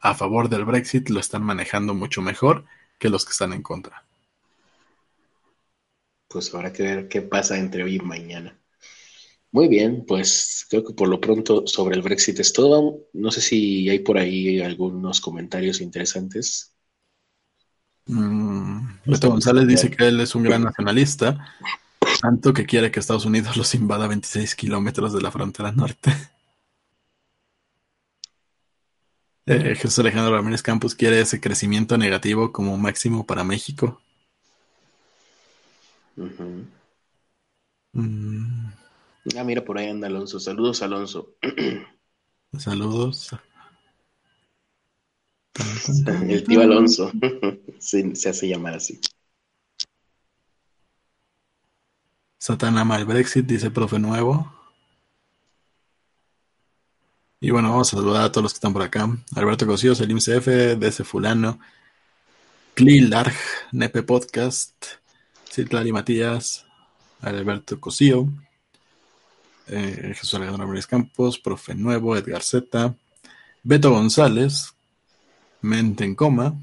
a 0.00 0.14
favor 0.14 0.48
del 0.48 0.64
Brexit 0.64 1.08
lo 1.08 1.20
están 1.20 1.42
manejando 1.42 1.94
mucho 1.94 2.22
mejor 2.22 2.64
que 2.98 3.08
los 3.08 3.24
que 3.24 3.32
están 3.32 3.52
en 3.52 3.62
contra. 3.62 4.04
Pues 6.28 6.54
habrá 6.54 6.72
que 6.72 6.82
ver 6.82 7.08
qué 7.08 7.22
pasa 7.22 7.58
entre 7.58 7.84
hoy 7.84 7.96
y 7.96 8.00
mañana. 8.00 8.58
Muy 9.54 9.68
bien, 9.68 10.04
pues 10.04 10.66
creo 10.68 10.82
que 10.82 10.94
por 10.94 11.06
lo 11.06 11.20
pronto 11.20 11.64
sobre 11.68 11.94
el 11.94 12.02
Brexit 12.02 12.40
es 12.40 12.52
todo. 12.52 13.06
No 13.12 13.30
sé 13.30 13.40
si 13.40 13.88
hay 13.88 14.00
por 14.00 14.18
ahí 14.18 14.60
algunos 14.60 15.20
comentarios 15.20 15.80
interesantes. 15.80 16.74
Mm, 18.06 18.98
Beto 19.06 19.30
González 19.30 19.68
dice 19.68 19.92
que 19.92 20.08
él 20.08 20.18
es 20.18 20.34
un 20.34 20.42
gran 20.42 20.64
nacionalista, 20.64 21.54
tanto 22.20 22.52
que 22.52 22.66
quiere 22.66 22.90
que 22.90 22.98
Estados 22.98 23.26
Unidos 23.26 23.56
los 23.56 23.72
invada 23.76 24.06
a 24.06 24.08
26 24.08 24.56
kilómetros 24.56 25.12
de 25.12 25.22
la 25.22 25.30
frontera 25.30 25.70
norte. 25.70 26.10
Eh, 29.46 29.74
Jesús 29.74 29.98
Alejandro 29.98 30.34
Ramírez 30.34 30.62
Campos 30.62 30.94
quiere 30.94 31.20
ese 31.20 31.38
crecimiento 31.38 31.98
negativo 31.98 32.50
como 32.50 32.78
máximo 32.78 33.26
para 33.26 33.44
México. 33.44 34.00
Mm. 37.92 38.83
Ah, 39.36 39.44
mira, 39.44 39.64
por 39.64 39.78
ahí 39.78 39.88
anda 39.88 40.06
Alonso. 40.06 40.38
Saludos, 40.38 40.82
Alonso. 40.82 41.36
Saludos. 42.58 43.30
El 46.28 46.44
tío 46.44 46.60
Alonso. 46.60 47.10
se 47.78 48.28
hace 48.28 48.48
llamar 48.48 48.74
así. 48.74 49.00
Satán 52.38 52.76
ama 52.76 52.96
el 52.96 53.06
Brexit, 53.06 53.46
dice 53.46 53.70
profe 53.70 53.98
nuevo. 53.98 54.52
Y 57.40 57.50
bueno, 57.50 57.70
vamos 57.70 57.92
a 57.92 57.96
saludar 57.96 58.24
a 58.24 58.30
todos 58.30 58.42
los 58.42 58.52
que 58.52 58.56
están 58.58 58.74
por 58.74 58.82
acá. 58.82 59.08
Alberto 59.34 59.66
Cosío, 59.66 59.94
Selim 59.94 60.18
CF, 60.18 60.76
DC 60.78 61.04
Fulano, 61.04 61.58
Clilarg, 62.74 63.34
Nepe 63.72 64.02
Podcast, 64.02 64.74
Citlari 65.50 65.90
Matías, 65.90 66.66
Alberto 67.22 67.80
Cosío, 67.80 68.28
eh, 69.68 70.12
Jesús 70.14 70.34
Alejandro 70.34 70.64
Ramírez 70.64 70.86
Campos, 70.86 71.38
Profe 71.38 71.74
Nuevo, 71.74 72.16
Edgar 72.16 72.42
Z, 72.42 72.94
Beto 73.62 73.90
González, 73.90 74.74
Mente 75.62 76.04
en 76.04 76.14
Coma, 76.14 76.54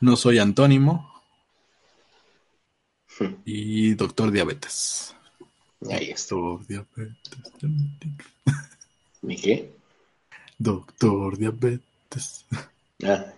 No 0.00 0.16
Soy 0.16 0.38
Antónimo 0.38 1.10
y 3.44 3.94
Doctor 3.94 4.30
Diabetes. 4.30 5.14
Ahí 5.90 6.10
está. 6.10 6.34
Doctor 6.34 6.66
Diabetes. 6.66 7.42
¿Mi 9.22 9.36
qué? 9.36 9.72
Doctor 10.58 11.38
Diabetes. 11.38 12.44
Ah. 13.04 13.32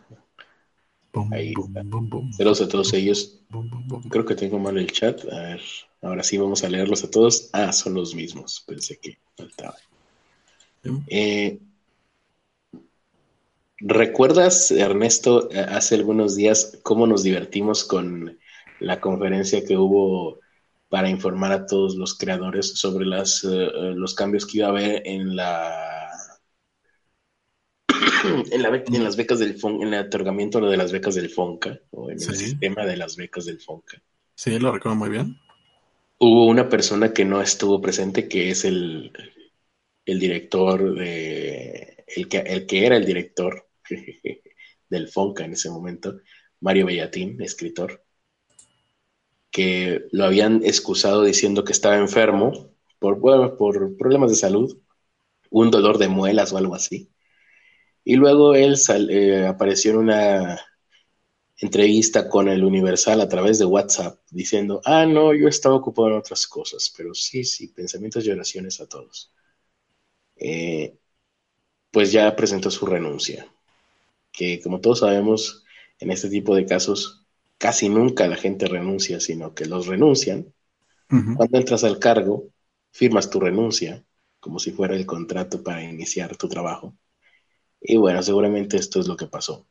Ahí 1.31 1.55
Saludos 2.37 2.61
a 2.61 2.69
todos 2.69 2.93
ellos. 2.93 3.41
Creo 4.11 4.25
que 4.25 4.35
tengo 4.35 4.59
mal 4.59 4.77
el 4.79 4.91
chat. 4.93 5.21
A 5.33 5.41
ver, 5.41 5.61
ahora 6.03 6.23
sí 6.23 6.37
vamos 6.37 6.63
a 6.65 6.69
leerlos 6.69 7.05
a 7.05 7.11
todos. 7.11 7.49
Ah, 7.53 7.73
son 7.73 7.95
los 7.95 8.15
mismos. 8.15 8.63
Pensé 8.67 8.99
que 8.99 9.19
faltaba. 9.37 9.77
Eh, 11.09 11.59
¿Recuerdas, 13.79 14.71
Ernesto, 14.71 15.49
hace 15.69 15.97
algunos 15.97 16.35
días 16.37 16.79
cómo 16.83 17.07
nos 17.07 17.23
divertimos 17.23 17.85
con 17.85 18.39
la 18.81 19.01
conferencia 19.01 19.65
que 19.65 19.77
hubo 19.77 20.39
para 20.89 21.11
informar 21.11 21.53
a 21.53 21.67
todos 21.67 21.97
los 21.97 22.17
creadores 22.17 22.79
sobre 22.79 23.05
las, 23.07 23.45
eh, 23.45 23.71
los 23.95 24.15
cambios 24.15 24.47
que 24.47 24.59
iba 24.59 24.69
a 24.69 24.71
haber 24.71 25.03
en 25.05 25.37
la 25.37 25.96
en, 28.51 28.63
la, 28.63 28.83
en 28.87 29.05
las 29.05 29.17
becas 29.17 29.39
del 29.39 29.59
FON, 29.59 29.83
en 29.83 29.95
el 29.95 30.07
otorgamiento 30.07 30.61
de 30.61 30.77
las 30.77 30.93
becas 30.93 31.15
del 31.15 31.31
FONCA 31.31 31.81
o 31.91 32.11
en 32.11 32.15
el 32.15 32.21
sistema 32.21 32.85
de 32.85 32.97
las 32.97 33.17
becas 33.17 33.47
del 33.47 33.61
FONCA. 33.61 34.03
Sí, 34.35 34.59
lo 34.59 34.73
recuerdo 34.73 34.97
muy 34.97 35.11
bien. 35.11 35.37
Hubo 36.19 36.47
una 36.47 36.69
persona 36.69 37.13
que 37.13 37.25
no 37.25 37.41
estuvo 37.41 37.81
presente, 37.81 38.29
que 38.29 38.51
es 38.51 38.65
el, 38.65 39.13
el 40.05 40.19
director 40.19 40.95
de 40.95 42.05
el 42.07 42.29
que, 42.29 42.39
el 42.39 42.67
que 42.67 42.87
era 42.87 42.97
el 42.97 43.05
director 43.05 43.69
del 44.89 45.09
FONCA 45.09 45.45
en 45.45 45.53
ese 45.53 45.71
momento, 45.71 46.21
Mario 46.61 46.87
Bellatín, 46.87 47.41
escritor 47.43 48.07
que 49.57 50.07
lo 50.13 50.27
habían 50.27 50.63
excusado 50.65 51.23
diciendo 51.23 51.65
que 51.65 51.73
estaba 51.73 51.97
enfermo 51.97 52.75
por, 52.99 53.19
por 53.57 53.97
problemas 53.97 54.29
de 54.29 54.37
salud, 54.37 54.77
un 55.49 55.71
dolor 55.71 55.97
de 55.97 56.09
muelas 56.09 56.53
o 56.53 56.59
algo 56.59 56.75
así. 56.75 57.09
Y 58.09 58.15
luego 58.15 58.55
él 58.55 58.77
eh, 59.11 59.47
apareció 59.49 59.91
en 59.91 59.97
una 59.97 60.61
entrevista 61.57 62.29
con 62.29 62.47
el 62.49 62.63
Universal 62.63 63.21
a 63.21 63.29
través 63.29 63.59
de 63.59 63.65
WhatsApp 63.65 64.21
diciendo, 64.31 64.81
ah, 64.85 65.05
no, 65.07 65.35
yo 65.35 65.49
estaba 65.49 65.75
ocupado 65.75 66.11
en 66.11 66.19
otras 66.19 66.47
cosas, 66.47 66.95
pero 66.97 67.15
sí, 67.15 67.43
sí, 67.43 67.67
pensamientos 67.67 68.25
y 68.25 68.31
oraciones 68.31 68.81
a 68.81 68.87
todos. 68.87 69.33
Eh, 70.37 70.97
pues 71.91 72.13
ya 72.13 72.37
presentó 72.37 72.71
su 72.71 72.87
renuncia, 72.87 73.49
que 74.31 74.61
como 74.63 74.81
todos 74.81 75.01
sabemos, 75.01 75.65
en 75.99 76.13
este 76.13 76.31
tipo 76.31 76.55
de 76.55 76.65
casos 76.65 77.27
casi 77.59 77.89
nunca 77.89 78.29
la 78.29 78.37
gente 78.37 78.67
renuncia, 78.69 79.19
sino 79.19 79.53
que 79.53 79.67
los 79.67 79.89
renuncian. 79.89 80.55
Cuando 81.35 81.59
entras 81.59 81.83
al 81.83 81.99
cargo, 81.99 82.51
firmas 82.93 83.31
tu 83.31 83.41
renuncia, 83.41 84.05
como 84.39 84.61
si 84.61 84.71
fuera 84.71 84.95
el 84.95 85.07
contrato 85.07 85.65
para 85.65 85.83
iniciar 85.83 86.37
tu 86.37 86.49
trabajo. 86.49 86.95
Y 87.89 87.97
bueno, 87.97 88.23
seguramente 88.23 88.77
esto 88.77 89.01
es 89.01 89.07
lo 89.07 89.17
que 89.17 89.27
pasó. 89.27 89.67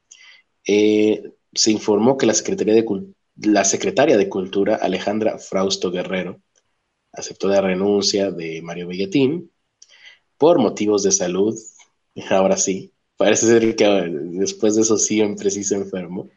Eh, 0.66 1.34
se 1.54 1.72
informó 1.72 2.18
que 2.18 2.26
la, 2.26 2.34
de 2.34 3.66
secretaria 3.66 4.18
de 4.18 4.30
Cultura, 4.30 4.76
Alejandra 4.76 5.38
Frausto 5.38 5.92
Guerrero, 5.92 6.42
aceptó 7.12 7.50
la 7.50 7.62
renuncia 7.62 8.32
de 8.32 8.62
Mario 8.62 8.88
Belletín 8.88 9.52
por 10.38 10.60
motivos 10.60 11.04
de 11.04 11.12
salud. 11.12 11.58
Ahora 12.30 12.58
sí, 12.58 12.94
parece 13.18 13.48
ser 13.48 13.76
que 13.76 13.86
después 13.86 14.76
de 14.76 14.82
eso 14.84 14.98
siempre 14.98 15.50
sí 15.52 15.64
se 15.64 15.76
enfermó 15.76 16.30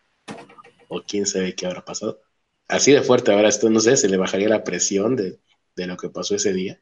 o 0.89 1.03
quién 1.03 1.27
sabe 1.27 1.55
qué 1.55 1.67
habrá 1.67 1.85
pasado. 1.85 2.21
Así 2.69 2.93
de 2.93 3.03
fuerte 3.03 3.33
ahora 3.33 3.49
esto, 3.49 3.71
no 3.71 3.81
sé, 3.81 3.97
se 3.97 4.09
le 4.09 4.19
bajaría 4.19 4.49
la 4.49 4.65
presión 4.65 5.17
de, 5.17 5.41
lo 5.77 5.97
que 5.97 6.11
pasó 6.11 6.35
ese 6.35 6.53
día. 6.53 6.81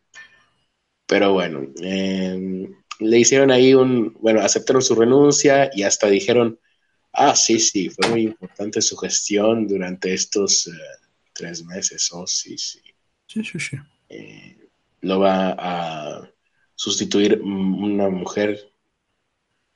Pero 1.07 1.33
bueno, 1.33 1.61
em, 1.81 2.75
le 2.99 3.19
hicieron 3.19 3.51
ahí 3.51 3.75
un, 3.75 4.17
bueno, 4.21 4.41
aceptaron 4.41 4.83
su 4.83 4.95
renuncia 4.95 5.71
y 5.75 5.83
hasta 5.83 6.09
dijeron, 6.09 6.59
ah, 7.13 7.35
sí, 7.37 7.59
sí, 7.59 7.91
fue 7.91 8.09
muy 8.09 8.23
importante 8.23 8.81
su 8.83 8.97
gestión 8.97 9.67
durante 9.67 10.15
estos 10.15 10.67
eh, 10.69 10.71
tres 11.33 11.65
meses, 11.65 12.11
oh, 12.13 12.27
sí, 12.27 12.57
sí. 12.59 12.81
Sí, 13.27 13.45
sí, 13.45 13.59
sí. 13.59 13.77
Eh, 14.09 14.57
lo 15.01 15.21
va 15.21 15.57
a 15.59 16.31
sustituir 16.75 17.41
una 17.43 18.09
mujer 18.09 18.73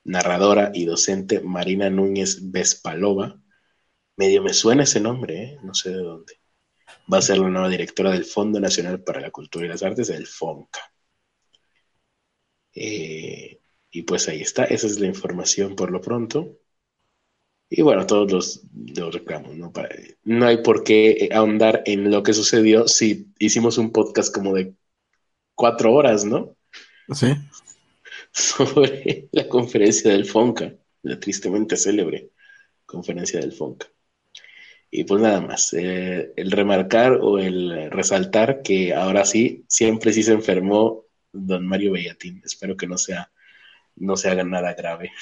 narradora 0.04 0.70
y 0.74 0.84
docente, 0.84 1.40
Marina 1.40 1.90
Núñez 1.90 2.50
Vespalova, 2.50 3.40
Medio 4.20 4.42
me 4.42 4.52
suena 4.52 4.82
ese 4.82 5.00
nombre, 5.00 5.42
¿eh? 5.42 5.58
no 5.62 5.72
sé 5.72 5.88
de 5.88 6.02
dónde. 6.02 6.34
Va 7.10 7.16
a 7.16 7.22
ser 7.22 7.38
la 7.38 7.48
nueva 7.48 7.70
directora 7.70 8.10
del 8.10 8.26
Fondo 8.26 8.60
Nacional 8.60 9.02
para 9.02 9.18
la 9.18 9.30
Cultura 9.30 9.64
y 9.64 9.68
las 9.70 9.82
Artes, 9.82 10.08
del 10.08 10.26
FONCA. 10.26 10.80
Eh, 12.74 13.60
y 13.90 14.02
pues 14.02 14.28
ahí 14.28 14.42
está, 14.42 14.64
esa 14.64 14.86
es 14.86 15.00
la 15.00 15.06
información 15.06 15.74
por 15.74 15.90
lo 15.90 16.00
pronto. 16.00 16.58
Y 17.68 17.82
bueno, 17.82 18.06
todos 18.06 18.30
los, 18.32 18.62
los 18.74 19.14
reclamos, 19.14 19.56
¿no? 19.56 19.72
no 20.24 20.46
hay 20.46 20.62
por 20.62 20.82
qué 20.82 21.28
ahondar 21.32 21.82
en 21.86 22.10
lo 22.10 22.22
que 22.22 22.32
sucedió 22.32 22.88
si 22.88 23.32
hicimos 23.38 23.78
un 23.78 23.92
podcast 23.92 24.34
como 24.34 24.54
de 24.54 24.74
cuatro 25.54 25.92
horas, 25.92 26.24
¿no? 26.24 26.56
Sí. 27.12 27.28
Sobre 28.32 29.28
la 29.32 29.48
conferencia 29.48 30.10
del 30.10 30.24
FONCA, 30.24 30.74
la 31.02 31.20
tristemente 31.20 31.76
célebre 31.76 32.30
conferencia 32.86 33.38
del 33.38 33.52
FONCA. 33.52 33.86
Y 34.90 35.04
pues 35.04 35.20
nada 35.22 35.40
más, 35.40 35.72
eh, 35.72 36.32
el 36.34 36.50
remarcar 36.50 37.18
o 37.22 37.38
el 37.38 37.90
resaltar 37.90 38.62
que 38.62 38.92
ahora 38.94 39.24
sí, 39.24 39.64
siempre 39.68 40.12
sí 40.12 40.24
se 40.24 40.32
enfermó 40.32 41.04
don 41.32 41.66
Mario 41.66 41.92
Bellatín. 41.92 42.42
Espero 42.44 42.76
que 42.76 42.86
no 42.86 42.98
sea, 42.98 43.30
no 43.96 44.16
se 44.16 44.30
haga 44.30 44.44
nada 44.44 44.74
grave. 44.74 45.12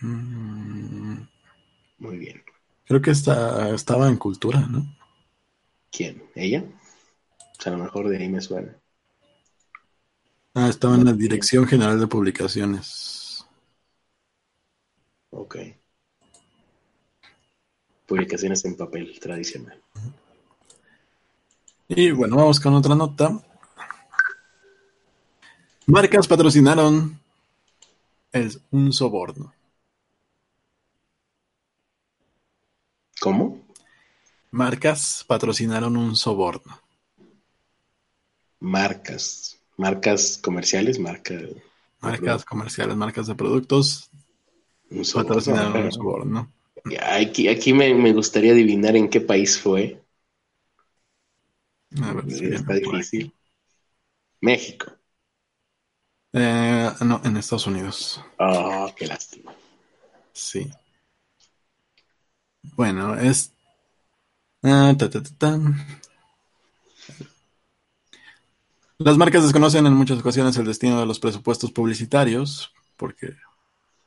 Mm. 0.00 1.22
Muy 1.98 2.18
bien. 2.18 2.42
Creo 2.84 3.00
que 3.00 3.10
está, 3.10 3.74
estaba 3.74 4.08
en 4.08 4.16
cultura, 4.16 4.60
¿no? 4.60 4.86
¿Quién? 5.90 6.22
¿Ella? 6.34 6.64
O 7.58 7.62
sea, 7.62 7.72
a 7.72 7.76
lo 7.76 7.84
mejor 7.84 8.08
de 8.08 8.18
ahí 8.18 8.28
me 8.28 8.40
suena. 8.40 8.76
Ah, 10.54 10.68
estaba 10.68 10.94
en 10.94 11.04
la 11.04 11.12
Dirección 11.12 11.66
General 11.66 11.98
de 11.98 12.06
Publicaciones. 12.06 13.46
Ok 15.30 15.56
publicaciones 18.06 18.64
en 18.64 18.76
papel 18.76 19.18
tradicional. 19.20 19.82
Y 21.88 22.12
bueno, 22.12 22.36
vamos 22.36 22.60
con 22.60 22.74
otra 22.74 22.94
nota. 22.94 23.40
Marcas 25.88 26.28
patrocinaron 26.28 27.18
es 28.30 28.60
un 28.70 28.92
soborno. 28.92 29.52
¿Cómo? 33.20 33.44
Marcas 34.50 35.24
patrocinaron 35.28 35.96
un 35.96 36.16
soborno. 36.16 36.80
Marcas, 38.60 39.56
marcas 39.78 40.36
comerciales, 40.42 40.98
marcas. 40.98 41.42
Marcas 42.00 42.42
comerciales, 42.46 42.96
marcas 42.96 43.26
de 43.26 43.34
productos 43.34 44.08
Un 44.90 45.04
soborno. 45.04 45.28
patrocinaron 45.28 45.76
un 45.84 45.92
soborno. 45.92 46.52
Aquí, 47.02 47.48
aquí 47.48 47.72
me, 47.72 47.94
me 47.94 48.12
gustaría 48.12 48.52
adivinar 48.52 48.96
en 48.96 49.08
qué 49.08 49.20
país 49.20 49.58
fue. 49.58 50.00
A 52.02 52.12
ver 52.12 52.30
si 52.30 52.44
Está 52.46 52.74
difícil. 52.74 53.32
México. 54.40 54.86
Eh, 56.32 56.90
no, 57.04 57.20
en 57.24 57.36
Estados 57.36 57.66
Unidos. 57.66 58.22
Oh, 58.38 58.92
qué 58.96 59.06
lástima. 59.06 59.54
Sí. 60.32 60.70
Bueno, 62.74 63.14
es. 63.14 63.52
Ah, 64.62 64.94
ta, 64.98 65.08
ta, 65.08 65.22
ta, 65.22 65.30
ta. 65.38 65.60
Las 68.98 69.16
marcas 69.18 69.42
desconocen 69.44 69.86
en 69.86 69.92
muchas 69.92 70.18
ocasiones 70.18 70.56
el 70.56 70.66
destino 70.66 70.98
de 70.98 71.06
los 71.06 71.20
presupuestos 71.20 71.70
publicitarios, 71.70 72.72
porque, 72.96 73.34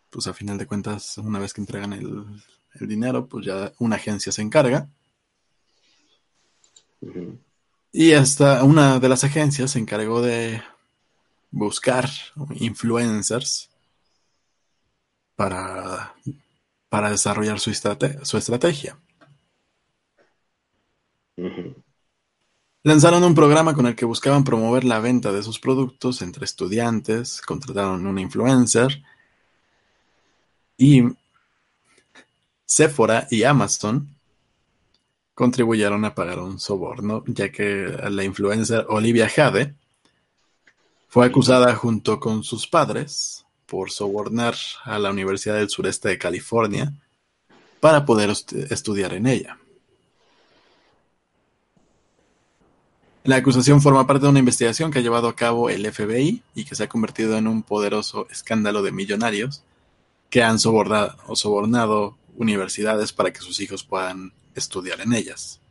pues 0.10 0.28
a 0.28 0.34
final 0.34 0.58
de 0.58 0.66
cuentas, 0.66 1.18
una 1.20 1.40
vez 1.40 1.54
que 1.54 1.62
entregan 1.62 1.94
el, 1.94 2.26
el 2.74 2.88
dinero, 2.88 3.28
pues 3.28 3.46
ya 3.46 3.72
una 3.80 3.98
agencia 3.98 4.32
se 4.32 4.42
encarga. 4.42 4.90
Y 7.92 8.14
hasta 8.14 8.64
una 8.64 9.00
de 9.00 9.10
las 9.10 9.24
agencias 9.24 9.72
se 9.72 9.80
encargó 9.80 10.22
de 10.22 10.62
buscar 11.52 12.10
influencers 12.56 13.70
para, 15.36 16.14
para 16.90 17.10
desarrollar 17.10 17.60
su, 17.60 17.72
estrate- 17.72 18.24
su 18.24 18.38
estrategia. 18.38 18.98
Lanzaron 22.84 23.24
un 23.24 23.34
programa 23.34 23.74
con 23.74 23.88
el 23.88 23.96
que 23.96 24.06
buscaban 24.06 24.44
promover 24.44 24.84
la 24.84 25.00
venta 25.00 25.32
de 25.32 25.44
sus 25.44 25.60
productos 25.60 26.22
entre 26.22 26.46
estudiantes, 26.46 27.42
contrataron 27.42 28.06
un 28.06 28.20
influencer 28.20 29.02
y 30.78 31.04
Sephora 32.66 33.28
y 33.32 33.44
Amazon 33.44 34.16
contribuyeron 35.40 36.04
a 36.04 36.14
pagar 36.14 36.40
un 36.40 36.60
soborno, 36.60 37.24
ya 37.26 37.50
que 37.50 37.88
la 38.10 38.26
influencer 38.26 38.86
Olivia 38.90 39.30
Jade 39.30 39.74
fue 41.08 41.26
acusada 41.28 41.74
junto 41.76 42.20
con 42.20 42.44
sus 42.44 42.68
padres 42.68 43.46
por 43.66 43.90
sobornar 43.90 44.56
a 44.84 45.00
la 45.00 45.12
Universidad 45.12 45.56
del 45.56 45.70
Sureste 45.70 46.10
de 46.10 46.18
California 46.18 46.92
para 47.80 48.06
poder 48.06 48.32
est- 48.32 48.52
estudiar 48.52 49.14
en 49.14 49.28
ella. 49.28 49.58
La 53.24 53.38
acusación 53.38 53.82
forma 53.82 54.06
parte 54.06 54.24
de 54.26 54.32
una 54.32 54.40
investigación 54.40 54.92
que 54.92 55.00
ha 55.00 55.02
llevado 55.02 55.30
a 55.30 55.38
cabo 55.38 55.70
el 55.70 55.86
FBI 55.86 56.44
y 56.54 56.66
que 56.66 56.76
se 56.76 56.84
ha 56.84 56.90
convertido 56.90 57.38
en 57.38 57.48
un 57.48 57.64
poderoso 57.64 58.28
escándalo 58.30 58.82
de 58.82 58.92
millonarios 58.92 59.64
que 60.30 60.44
han 60.44 60.60
sobornado, 60.60 61.16
o 61.28 61.38
sobornado 61.38 62.18
universidades 62.40 63.14
para 63.14 63.32
que 63.32 63.42
sus 63.42 63.60
hijos 63.60 63.84
puedan 63.84 64.34
estudiar 64.56 65.02
en 65.02 65.14
ellas. 65.14 65.62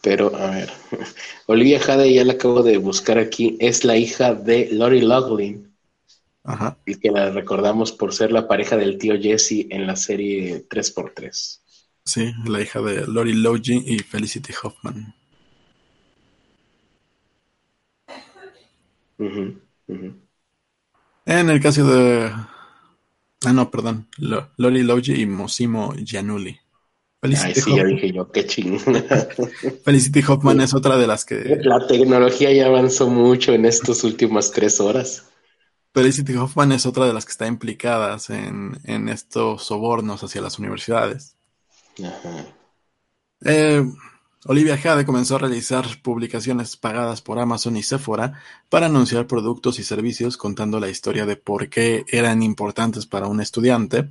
Pero, 0.00 0.36
a 0.36 0.50
ver, 0.50 0.70
Olivia 1.46 1.80
Jade, 1.80 2.12
ya 2.12 2.24
la 2.24 2.34
acabo 2.34 2.62
de 2.62 2.76
buscar 2.76 3.18
aquí, 3.18 3.56
es 3.58 3.84
la 3.84 3.96
hija 3.96 4.34
de 4.34 4.68
Lori 4.70 5.00
Loughlin, 5.00 5.74
Ajá. 6.44 6.76
y 6.84 6.96
que 6.96 7.10
la 7.10 7.30
recordamos 7.30 7.90
por 7.90 8.14
ser 8.14 8.30
la 8.30 8.46
pareja 8.46 8.76
del 8.76 8.98
tío 8.98 9.18
Jesse 9.20 9.66
en 9.70 9.86
la 9.86 9.96
serie 9.96 10.68
3x3. 10.68 11.58
Sí, 12.04 12.32
la 12.44 12.60
hija 12.60 12.82
de 12.82 13.06
Lori 13.06 13.32
Logie 13.32 13.82
y 13.84 13.98
Felicity 14.00 14.52
Hoffman. 14.62 15.14
En 21.26 21.50
el 21.50 21.60
caso 21.62 21.86
de... 21.86 22.30
Ah, 23.46 23.52
no, 23.52 23.70
perdón. 23.70 24.08
Lo- 24.18 24.50
Lori 24.56 24.82
Logie 24.82 25.18
y 25.18 25.26
Mosimo 25.26 25.94
Giannulli. 25.94 26.50
Ay, 26.50 27.30
Felicity, 27.30 27.60
sí, 27.60 27.76
ya 27.76 27.84
dije 27.84 28.12
yo, 28.12 28.30
qué 28.30 28.46
ching. 28.46 28.78
Felicity 29.84 30.22
Hoffman 30.28 30.60
es 30.60 30.74
otra 30.74 30.96
de 30.98 31.06
las 31.06 31.24
que... 31.24 31.36
La 31.62 31.86
tecnología 31.86 32.52
ya 32.52 32.66
avanzó 32.66 33.08
mucho 33.08 33.52
en 33.52 33.64
estas 33.64 34.04
últimas 34.04 34.50
tres 34.50 34.78
horas. 34.80 35.24
Felicity 35.94 36.34
Hoffman 36.36 36.72
es 36.72 36.86
otra 36.86 37.06
de 37.06 37.12
las 37.12 37.24
que 37.24 37.32
está 37.32 37.46
implicadas 37.46 38.28
en, 38.28 38.78
en 38.84 39.08
estos 39.08 39.64
sobornos 39.64 40.22
hacia 40.22 40.42
las 40.42 40.58
universidades. 40.58 41.36
Ajá. 42.02 42.46
Eh, 43.44 43.84
Olivia 44.46 44.76
Jade 44.76 45.06
comenzó 45.06 45.36
a 45.36 45.38
realizar 45.38 45.86
publicaciones 46.02 46.76
pagadas 46.76 47.22
por 47.22 47.38
Amazon 47.38 47.76
y 47.78 47.82
Sephora 47.82 48.34
para 48.68 48.86
anunciar 48.86 49.26
productos 49.26 49.78
y 49.78 49.84
servicios 49.84 50.36
contando 50.36 50.78
la 50.80 50.90
historia 50.90 51.24
de 51.24 51.36
por 51.36 51.70
qué 51.70 52.04
eran 52.08 52.42
importantes 52.42 53.06
para 53.06 53.26
un 53.26 53.40
estudiante. 53.40 54.10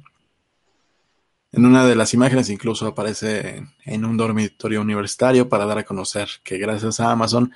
En 1.52 1.66
una 1.68 1.86
de 1.86 1.96
las 1.96 2.16
imágenes 2.16 2.50
incluso 2.50 2.88
aparece 2.88 3.64
en, 3.86 4.06
un 4.06 4.18
dormitorio 4.18 4.82
universitario 4.82 5.50
para 5.50 5.66
dar 5.68 5.78
a 5.78 5.86
conocer 5.86 6.28
que 6.44 6.58
gracias 6.58 7.00
a 7.00 7.12
Amazon 7.12 7.54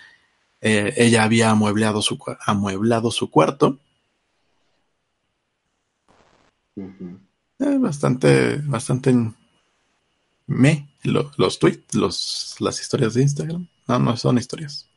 eh, 0.61 0.93
ella 0.97 1.23
había 1.23 1.49
amueblado 1.51 2.01
su, 2.01 2.17
cua- 2.19 2.37
amueblado 2.45 3.11
su 3.11 3.31
cuarto. 3.31 3.79
Ujú. 6.75 7.19
Eh, 7.59 7.77
bastante, 7.79 8.57
bastante 8.63 9.13
me 10.47 10.86
lo- 11.07 11.31
los 11.37 11.59
tweets, 11.59 11.95
los, 11.95 12.55
las 12.59 12.79
historias 12.81 13.13
de 13.13 13.21
Instagram. 13.23 13.67
No, 13.87 13.99
no 13.99 14.17
son 14.17 14.37
historias. 14.37 14.87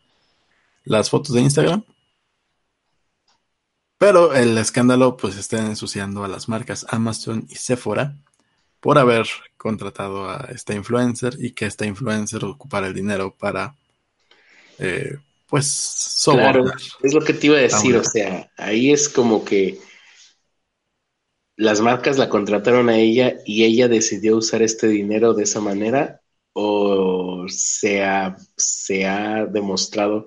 Las 0.85 1.11
fotos 1.11 1.35
de 1.35 1.41
Instagram. 1.43 1.85
Pero 3.99 4.35
el 4.35 4.57
escándalo 4.59 5.17
pues 5.17 5.37
está 5.37 5.59
ensuciando 5.59 6.25
a 6.25 6.29
las 6.29 6.49
marcas 6.49 6.87
Amazon 6.89 7.47
y 7.51 7.57
Sephora 7.57 8.17
por 8.81 8.99
haber 8.99 9.27
contratado 9.59 10.29
a 10.31 10.49
esta 10.55 10.75
influencer 10.75 11.37
y 11.39 11.51
que 11.53 11.67
esta 11.67 11.85
influencer 11.85 12.43
ocupara 12.45 12.87
el 12.87 12.95
dinero 12.95 13.35
para 13.39 13.77
eh, 14.79 15.19
pues 15.49 16.21
Claro, 16.25 16.61
sobornar. 16.63 16.77
es 17.03 17.13
lo 17.13 17.21
que 17.21 17.35
te 17.35 17.49
iba 17.49 17.57
a 17.59 17.61
decir, 17.61 17.95
o 17.97 18.05
sea, 18.05 18.51
ahí 18.57 18.91
es 18.91 19.09
como 19.11 19.45
que 19.45 19.79
las 21.61 21.81
marcas 21.83 22.17
la 22.19 22.29
contrataron 22.31 22.89
a 22.89 22.97
ella 22.99 23.35
y 23.45 23.65
ella 23.65 23.87
decidió 23.87 24.37
usar 24.37 24.63
este 24.63 24.89
dinero 24.89 25.35
de 25.35 25.43
esa 25.45 25.61
manera 25.61 26.23
o 26.55 27.45
se 27.49 28.03
ha, 28.03 28.37
se 28.57 29.07
ha 29.07 29.45
demostrado 29.47 30.27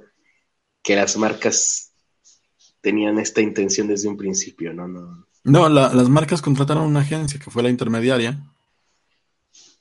que 0.84 0.96
las 0.96 1.18
marcas 1.18 1.94
tenían 2.82 3.20
esta 3.20 3.42
intención 3.42 3.88
desde 3.88 4.10
un 4.10 4.18
principio, 4.18 4.74
¿no? 4.74 4.88
no 4.88 5.26
No, 5.44 5.70
la- 5.70 5.94
las 5.94 6.10
marcas 6.10 6.42
contrataron 6.42 6.84
una 6.86 7.02
agencia 7.02 7.40
que 7.40 7.52
fue 7.52 7.64
la 7.64 7.70
intermediaria 7.70 8.40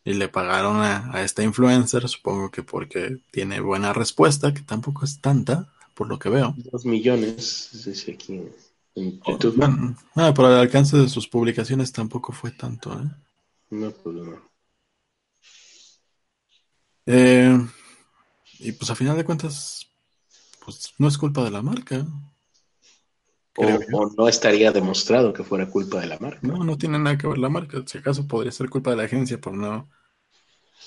y 0.04 0.14
le 0.14 0.28
pagaron 0.28 0.76
a, 0.78 1.14
a 1.14 1.22
esta 1.22 1.42
influencer, 1.42 2.08
supongo 2.08 2.50
que 2.50 2.62
porque 2.62 3.18
tiene 3.30 3.60
buena 3.60 3.92
respuesta, 3.92 4.52
que 4.52 4.62
tampoco 4.62 5.04
es 5.04 5.20
tanta, 5.20 5.72
por 5.94 6.08
lo 6.08 6.18
que 6.18 6.28
veo. 6.28 6.54
Dos 6.56 6.84
millones, 6.84 7.70
dice 7.84 8.12
aquí 8.12 8.40
en 8.94 9.20
YouTube. 9.22 9.56
Bueno, 9.56 9.96
ah, 10.16 10.32
por 10.34 10.46
el 10.46 10.56
alcance 10.58 10.96
de 10.96 11.08
sus 11.08 11.28
publicaciones 11.28 11.92
tampoco 11.92 12.32
fue 12.32 12.50
tanto. 12.50 12.92
¿eh? 12.92 13.10
No, 13.70 13.90
pues 13.90 14.16
no. 14.16 14.52
Eh, 17.06 17.58
y 18.60 18.72
pues 18.72 18.90
a 18.90 18.94
final 18.94 19.16
de 19.16 19.24
cuentas, 19.24 19.86
pues 20.64 20.92
no 20.98 21.08
es 21.08 21.18
culpa 21.18 21.44
de 21.44 21.50
la 21.50 21.62
marca. 21.62 22.06
O, 23.56 23.66
o 23.92 24.10
no 24.16 24.28
estaría 24.28 24.72
demostrado 24.72 25.32
que 25.32 25.44
fuera 25.44 25.68
culpa 25.68 26.00
de 26.00 26.06
la 26.06 26.18
marca. 26.18 26.40
No, 26.46 26.64
no 26.64 26.78
tiene 26.78 26.98
nada 26.98 27.18
que 27.18 27.26
ver 27.26 27.38
la 27.38 27.50
marca. 27.50 27.82
Si 27.86 27.98
acaso 27.98 28.26
podría 28.26 28.50
ser 28.52 28.70
culpa 28.70 28.90
de 28.90 28.96
la 28.96 29.02
agencia 29.04 29.38
por 29.40 29.52
no 29.52 29.88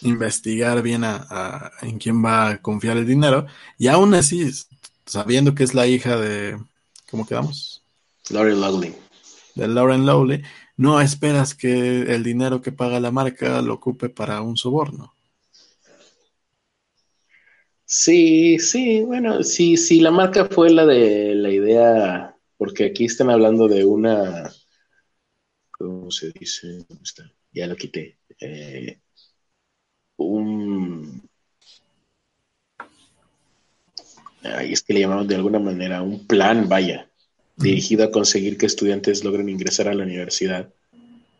investigar 0.01 0.82
bien 0.82 1.03
a, 1.03 1.28
a- 1.30 1.72
en 1.82 1.99
quién 1.99 2.24
va 2.24 2.49
a 2.49 2.62
confiar 2.62 2.97
el 2.97 3.06
dinero. 3.06 3.45
Y 3.78 3.88
aún 3.88 4.14
así, 4.16 4.49
sabiendo 5.06 5.53
que 5.53 5.64
es 5.64 5.74
la 5.74 5.88
hija 5.88 6.18
de, 6.18 6.60
¿cómo 7.10 7.26
quedamos? 7.28 7.85
Lori 8.30 8.55
Loughlin. 8.55 8.95
De 9.55 9.67
Lauren 9.67 10.05
Lowley, 10.05 10.41
no 10.76 10.99
esperas 10.99 11.55
que 11.55 12.01
el 12.13 12.23
dinero 12.23 12.61
que 12.61 12.73
paga 12.73 12.99
la 12.99 13.11
marca 13.11 13.61
lo 13.61 13.76
ocupe 13.76 14.09
para 14.09 14.41
un 14.41 14.57
soborno. 14.57 15.13
Sí, 17.86 18.59
sí, 18.59 19.01
bueno, 19.01 19.43
sí, 19.43 19.78
sí, 19.78 20.01
la 20.01 20.11
marca 20.11 20.45
fue 20.45 20.71
la 20.71 20.86
de 20.86 21.36
la 21.36 21.51
idea, 21.51 22.36
porque 22.57 22.86
aquí 22.86 23.05
están 23.05 23.30
hablando 23.30 23.67
de 23.67 23.86
una, 23.86 24.51
¿cómo 25.71 26.09
se 26.11 26.32
dice? 26.32 26.86
Ya 27.53 27.67
lo 27.67 27.76
quité. 27.76 28.17
Eh, 28.39 28.99
un, 30.17 31.30
ay, 34.43 34.73
es 34.73 34.82
que 34.82 34.93
le 34.93 35.01
llamaban 35.01 35.28
de 35.28 35.36
alguna 35.36 35.59
manera 35.59 36.01
un 36.01 36.26
plan, 36.26 36.67
vaya, 36.67 37.07
dirigido 37.56 38.03
a 38.03 38.12
conseguir 38.12 38.58
que 38.58 38.66
estudiantes 38.66 39.24
logren 39.24 39.49
ingresar 39.49 39.88
a 39.88 39.93
la 39.93 40.03
universidad 40.03 40.74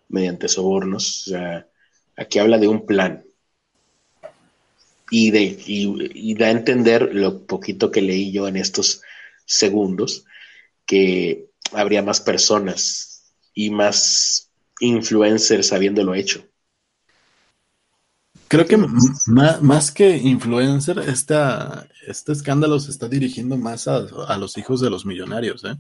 mediante 0.07 0.47
sobornos. 0.47 1.28
O 1.28 1.30
sea, 1.32 1.68
aquí 2.16 2.39
habla 2.39 2.57
de 2.57 2.68
un 2.68 2.86
plan 2.86 3.26
y, 5.09 5.32
de, 5.32 5.57
y, 5.66 6.34
da 6.36 6.47
a 6.47 6.51
entender 6.51 7.13
lo 7.13 7.45
poquito 7.45 7.91
que 7.91 8.01
leí 8.01 8.32
yo 8.32 8.47
en 8.47 8.55
estos 8.55 9.01
segundos, 9.45 10.26
que 10.86 11.47
habría 11.72 12.01
más 12.01 12.22
personas 12.22 13.34
y 13.53 13.70
más 13.70 14.49
influencers 14.80 15.74
habiéndolo 15.74 16.16
hecho. 16.16 16.45
Creo 18.47 18.66
que 18.68 18.78
más, 18.78 19.91
que 19.91 20.18
influencer, 20.18 20.99
esta, 20.99 21.88
este 22.07 22.32
escándalo 22.32 22.80
se 22.80 22.91
está 22.91 23.07
dirigiendo 23.07 23.57
más 23.57 23.88
a, 23.88 24.38
los 24.38 24.57
hijos 24.57 24.82
de 24.82 24.89
los 24.89 25.05
millonarios, 25.05 25.63
¿eh? 25.66 25.76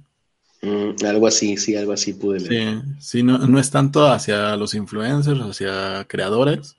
Mm, 0.61 1.05
algo 1.05 1.27
así, 1.27 1.57
sí, 1.57 1.75
algo 1.75 1.93
así 1.93 2.13
pude 2.13 2.39
leer. 2.39 2.81
Sí, 2.81 2.91
sí 2.99 3.23
no, 3.23 3.37
no, 3.37 3.59
es 3.59 3.69
tanto 3.69 4.07
hacia 4.07 4.55
los 4.55 4.73
influencers, 4.73 5.39
hacia 5.41 6.05
creadores, 6.07 6.75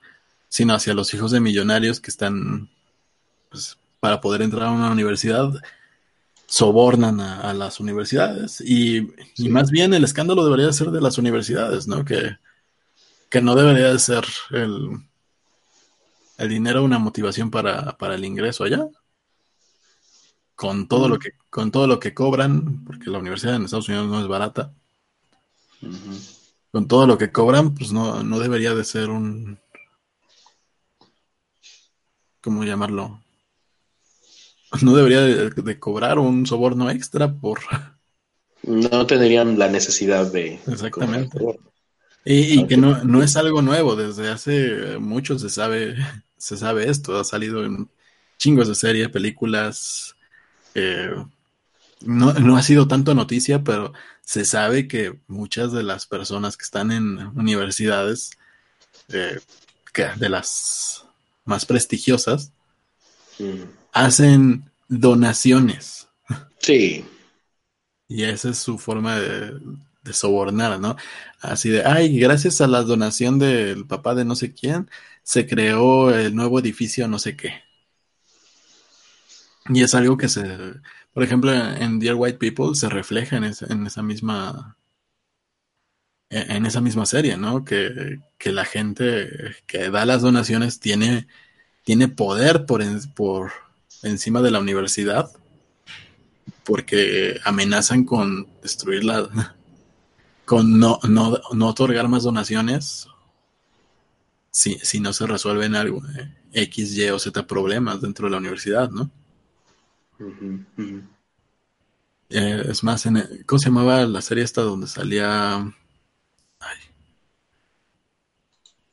sino 0.49 0.73
hacia 0.73 0.93
los 0.93 1.13
hijos 1.13 1.31
de 1.31 1.39
millonarios 1.39 1.99
que 1.99 2.11
están, 2.11 2.69
pues, 3.49 3.77
para 3.99 4.19
poder 4.21 4.41
entrar 4.41 4.67
a 4.67 4.71
una 4.71 4.91
universidad, 4.91 5.53
sobornan 6.47 7.19
a, 7.19 7.53
las 7.53 7.79
universidades. 7.79 8.61
Y, 8.61 9.07
más 9.49 9.69
bien 9.69 9.93
el 9.93 10.03
escándalo 10.03 10.43
debería 10.43 10.71
ser 10.73 10.91
de 10.91 11.01
las 11.01 11.17
universidades, 11.17 11.87
¿no? 11.87 12.03
Que, 12.05 12.37
que 13.29 13.41
no 13.41 13.55
debería 13.55 13.91
de 13.91 13.99
ser 13.99 14.25
el, 14.51 14.89
el 16.37 16.49
dinero 16.49 16.83
una 16.83 16.99
motivación 16.99 17.51
para, 17.51 17.97
para 17.97 18.15
el 18.15 18.25
ingreso 18.25 18.63
allá. 18.63 18.87
Con 20.57 20.87
todo, 20.87 21.07
lo 21.07 21.19
que, 21.19 21.33
con 21.51 21.69
todo 21.71 21.85
lo 21.85 21.99
que 21.99 22.15
cobran, 22.15 22.83
porque 22.83 23.11
la 23.11 23.19
universidad 23.19 23.55
en 23.55 23.65
Estados 23.65 23.87
Unidos 23.89 24.07
no 24.07 24.19
es 24.19 24.27
barata. 24.27 24.73
Con 26.71 26.87
todo 26.87 27.05
lo 27.05 27.19
que 27.19 27.31
cobran, 27.31 27.75
pues 27.75 27.91
no, 27.91 28.23
no 28.23 28.39
debería 28.39 28.73
de 28.73 28.83
ser 28.83 29.11
un, 29.11 29.59
¿cómo 32.41 32.63
llamarlo? 32.63 33.21
No 34.81 34.95
debería 34.95 35.21
de, 35.21 35.79
cobrar 35.79 36.17
un 36.17 36.47
soborno 36.47 36.89
extra 36.89 37.31
por... 37.31 37.59
No 38.63 39.05
tendrían 39.05 39.59
la 39.59 39.69
necesidad 39.69 40.31
de... 40.31 40.59
Exactamente. 40.67 41.37
Y, 42.25 42.65
que 42.65 42.77
no, 42.77 43.03
no, 43.03 43.21
es 43.21 43.37
algo 43.37 43.61
nuevo, 43.61 43.95
desde 43.95 44.29
hace 44.29 44.97
mucho 44.97 45.37
se 45.37 45.49
sabe, 45.49 45.95
se 46.37 46.57
sabe 46.57 46.89
esto, 46.89 47.17
ha 47.17 47.23
salido 47.23 47.63
en 47.63 47.89
chingos 48.37 48.67
de 48.67 48.75
series, 48.75 49.09
películas, 49.09 50.16
eh, 50.77 51.09
no, 52.01 52.33
no, 52.33 52.55
ha 52.55 52.61
sido 52.61 52.87
tanto 52.87 53.15
noticia, 53.15 53.63
pero 53.63 53.93
se 54.21 54.45
sabe 54.45 54.87
que 54.87 55.19
muchas 55.27 55.71
de 55.71 55.81
las 55.81 56.05
personas 56.05 56.55
que 56.55 56.65
están 56.65 56.91
en 56.91 57.17
universidades, 57.35 58.29
eh, 59.09 59.39
que 59.91 60.05
de 60.17 60.29
las 60.29 61.03
más 61.45 61.65
prestigiosas, 61.65 62.51
mm. 63.39 63.63
hacen 63.91 64.69
donaciones. 64.87 66.07
Sí. 66.59 67.03
Y 68.07 68.23
esa 68.25 68.51
es 68.51 68.59
su 68.59 68.77
forma 68.77 69.19
de, 69.19 69.59
sobornar, 70.13 70.79
¿no? 70.79 70.95
Así 71.41 71.69
de, 71.69 71.83
ay, 71.83 72.19
gracias 72.19 72.61
a 72.61 72.67
la 72.67 72.83
donación 72.83 73.39
del 73.39 73.87
papá 73.87 74.13
de 74.13 74.25
no 74.25 74.35
sé 74.35 74.53
quién, 74.53 74.89
se 75.23 75.47
creó 75.47 76.15
el 76.15 76.35
nuevo 76.35 76.59
edificio 76.59 77.07
no 77.07 77.17
sé 77.17 77.35
qué. 77.35 77.66
Y 79.69 79.83
es 79.83 79.93
algo 79.95 80.17
que 80.17 80.29
se, 80.29 80.45
por 81.13 81.23
ejemplo, 81.23 81.53
en 81.53 81.99
Dear 81.99 82.15
White 82.15 82.37
People 82.37 82.75
se 82.75 82.89
refleja 82.89 83.37
en, 83.37 83.43
en 83.43 83.87
esa 83.87 84.01
misma 84.01 84.77
en 86.29 86.65
esa 86.65 86.81
misma 86.81 87.05
serie, 87.05 87.37
¿no? 87.37 87.63
Que, 87.63 88.19
la 88.45 88.65
gente 88.65 89.55
que 89.65 89.89
da 89.89 90.05
las 90.05 90.21
donaciones 90.21 90.79
tiene, 90.79 91.27
tiene 91.83 92.07
poder 92.07 92.65
por, 92.65 92.81
por 93.13 93.51
encima 94.03 94.41
de 94.41 94.51
la 94.51 94.59
universidad 94.59 95.29
porque 96.63 97.39
amenazan 97.43 98.05
con 98.05 98.47
destruirla, 98.61 99.55
con 100.45 100.79
no, 100.79 100.99
no, 101.07 101.39
no 101.53 101.67
otorgar 101.67 102.07
más 102.07 102.23
donaciones 102.23 103.07
si, 104.51 104.77
si 104.79 104.99
no 104.99 105.13
se 105.13 105.27
resuelven 105.27 105.75
algo, 105.75 106.01
eh, 106.17 106.33
X, 106.53 106.97
Y 106.97 107.09
o 107.09 107.19
Z 107.19 107.45
problemas 107.47 108.01
dentro 108.01 108.27
de 108.27 108.31
la 108.31 108.37
universidad, 108.37 108.89
¿no? 108.89 109.11
Eh, 112.29 112.63
es 112.69 112.83
más, 112.83 113.05
en, 113.05 113.23
¿cómo 113.45 113.59
se 113.59 113.69
llamaba 113.69 114.05
la 114.05 114.21
serie 114.21 114.43
esta 114.43 114.61
donde 114.61 114.87
salía 114.87 115.73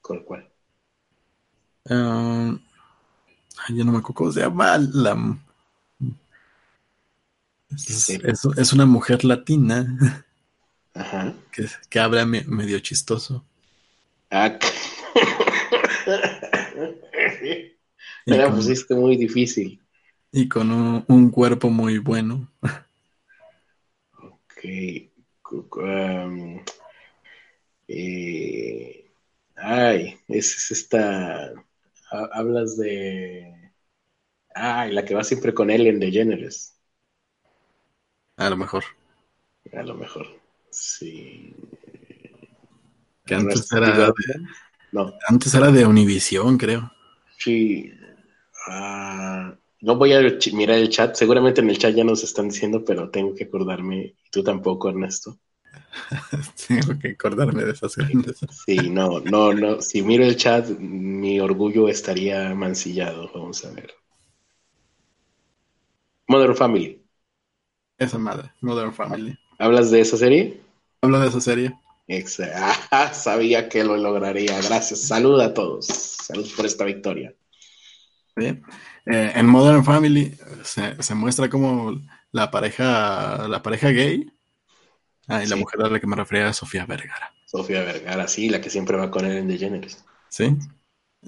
¿Con 0.01 0.22
cuál? 0.22 0.47
Uh, 1.87 2.59
yo 3.70 3.85
no 3.85 3.93
me 3.93 3.99
acuerdo 3.99 4.14
cómo 4.14 4.33
se 4.33 4.41
llama. 4.41 4.77
La, 4.77 5.39
es, 7.70 8.72
una 8.72 8.87
mujer 8.87 9.25
latina 9.25 10.25
Ajá. 10.93 11.35
Que, 11.51 11.66
que 11.89 12.01
habla 12.01 12.27
medio 12.27 12.79
chistoso. 12.81 13.45
Ah, 14.31 14.59
me 18.27 18.37
la 18.37 18.53
pusiste 18.53 18.95
muy 18.95 19.16
difícil. 19.16 19.84
Y 20.37 20.49
con 20.49 21.05
un, 21.07 21.30
cuerpo 21.30 21.70
muy 21.70 21.99
bueno. 21.99 22.51
ok. 24.18 24.64
Um, 25.76 26.61
eh, 27.87 29.12
Ay, 29.55 30.18
es, 30.26 30.72
esta. 30.72 31.53
Hablas 32.11 32.76
de. 32.76 33.72
Ay, 34.57 34.93
la 34.93 35.05
que 35.05 35.14
va 35.14 35.22
siempre 35.22 35.55
con 35.55 35.70
Ellen 35.70 36.01
DeGeneres. 36.01 36.80
A 38.37 38.51
lo 38.51 38.57
mejor. 38.57 38.82
A 39.72 39.82
lo 39.85 39.95
mejor. 39.95 40.26
Sí. 40.68 41.55
Que 43.24 43.37
antes 43.37 43.70
era. 43.70 43.97
De, 43.97 44.12
no. 44.91 45.14
Antes 45.28 45.55
era 45.55 45.70
de 45.70 45.87
Univision, 45.87 46.59
creo. 46.59 46.91
Sí. 47.39 47.93
Ah, 48.66 49.57
no 49.85 49.97
voy 49.97 50.14
a 50.14 50.20
mirar 50.55 50.78
el 50.78 50.89
chat. 50.89 51.14
Seguramente 51.14 51.61
en 51.61 51.68
el 51.68 51.78
chat 51.78 51.95
ya 51.95 52.05
nos 52.05 52.24
están 52.24 52.49
diciendo, 52.49 52.82
pero 52.85 53.11
tengo 53.11 53.35
que 53.35 53.45
acordarme. 53.45 53.99
Y 53.99 54.30
tú 54.30 54.43
tampoco, 54.43 54.89
Ernesto. 54.89 55.39
Tengo 56.66 56.99
que 56.99 57.09
acordarme 57.09 57.64
de 57.64 57.72
esas 57.72 57.95
cosas. 57.95 58.37
Sí, 58.64 58.76
no, 58.91 59.20
no, 59.20 59.53
no. 59.53 59.80
Si 59.82 60.03
miro 60.03 60.24
el 60.24 60.37
chat, 60.37 60.68
mi 60.78 61.39
orgullo 61.39 61.89
estaría 61.89 62.55
mancillado. 62.55 63.30
Vamos 63.35 63.64
a 63.64 63.70
ver. 63.72 63.93
Modern 66.28 66.57
Family. 66.57 67.03
Esa 67.99 68.18
madre, 68.18 68.51
Modern 68.61 68.95
Family. 68.95 69.39
¿Hablas 69.59 69.91
de 69.91 70.01
esa 70.01 70.16
serie? 70.16 70.61
Hablo 71.03 71.20
de 71.20 71.28
esa 71.28 71.41
serie. 71.41 71.74
Ah, 72.91 73.14
sabía 73.14 73.68
que 73.68 73.82
lo 73.82 73.97
lograría. 73.97 74.61
Gracias. 74.61 75.01
Salud 75.01 75.41
a 75.41 75.55
todos. 75.55 75.87
Salud 75.87 76.47
por 76.55 76.66
esta 76.66 76.85
victoria. 76.85 77.35
Bien. 78.37 78.62
Eh, 79.07 79.33
en 79.35 79.47
Modern 79.47 79.85
Family 79.85 80.37
se, 80.63 81.03
se, 81.03 81.15
muestra 81.15 81.51
como 81.51 82.01
la 82.33 82.51
pareja, 82.51 83.47
la 83.49 83.63
pareja 83.63 83.91
gay 83.91 84.35
Ah, 85.27 85.43
y 85.43 85.47
la 85.47 85.57
mujer 85.57 85.83
a 85.83 85.89
la 85.89 86.01
que 86.01 86.07
me 86.07 86.17
refería 86.17 86.49
es 86.49 86.57
Sofía 86.57 86.85
Vergara. 86.87 87.33
Sofía 87.47 87.83
Vergara, 87.83 88.29
sí, 88.29 88.51
la 88.51 88.61
que 88.61 88.71
siempre 88.71 88.97
va 88.97 89.11
con 89.11 89.25
él 89.25 89.39
en 89.39 89.49
The 89.49 89.59
Generous. 89.59 90.05
Sí. 90.29 90.57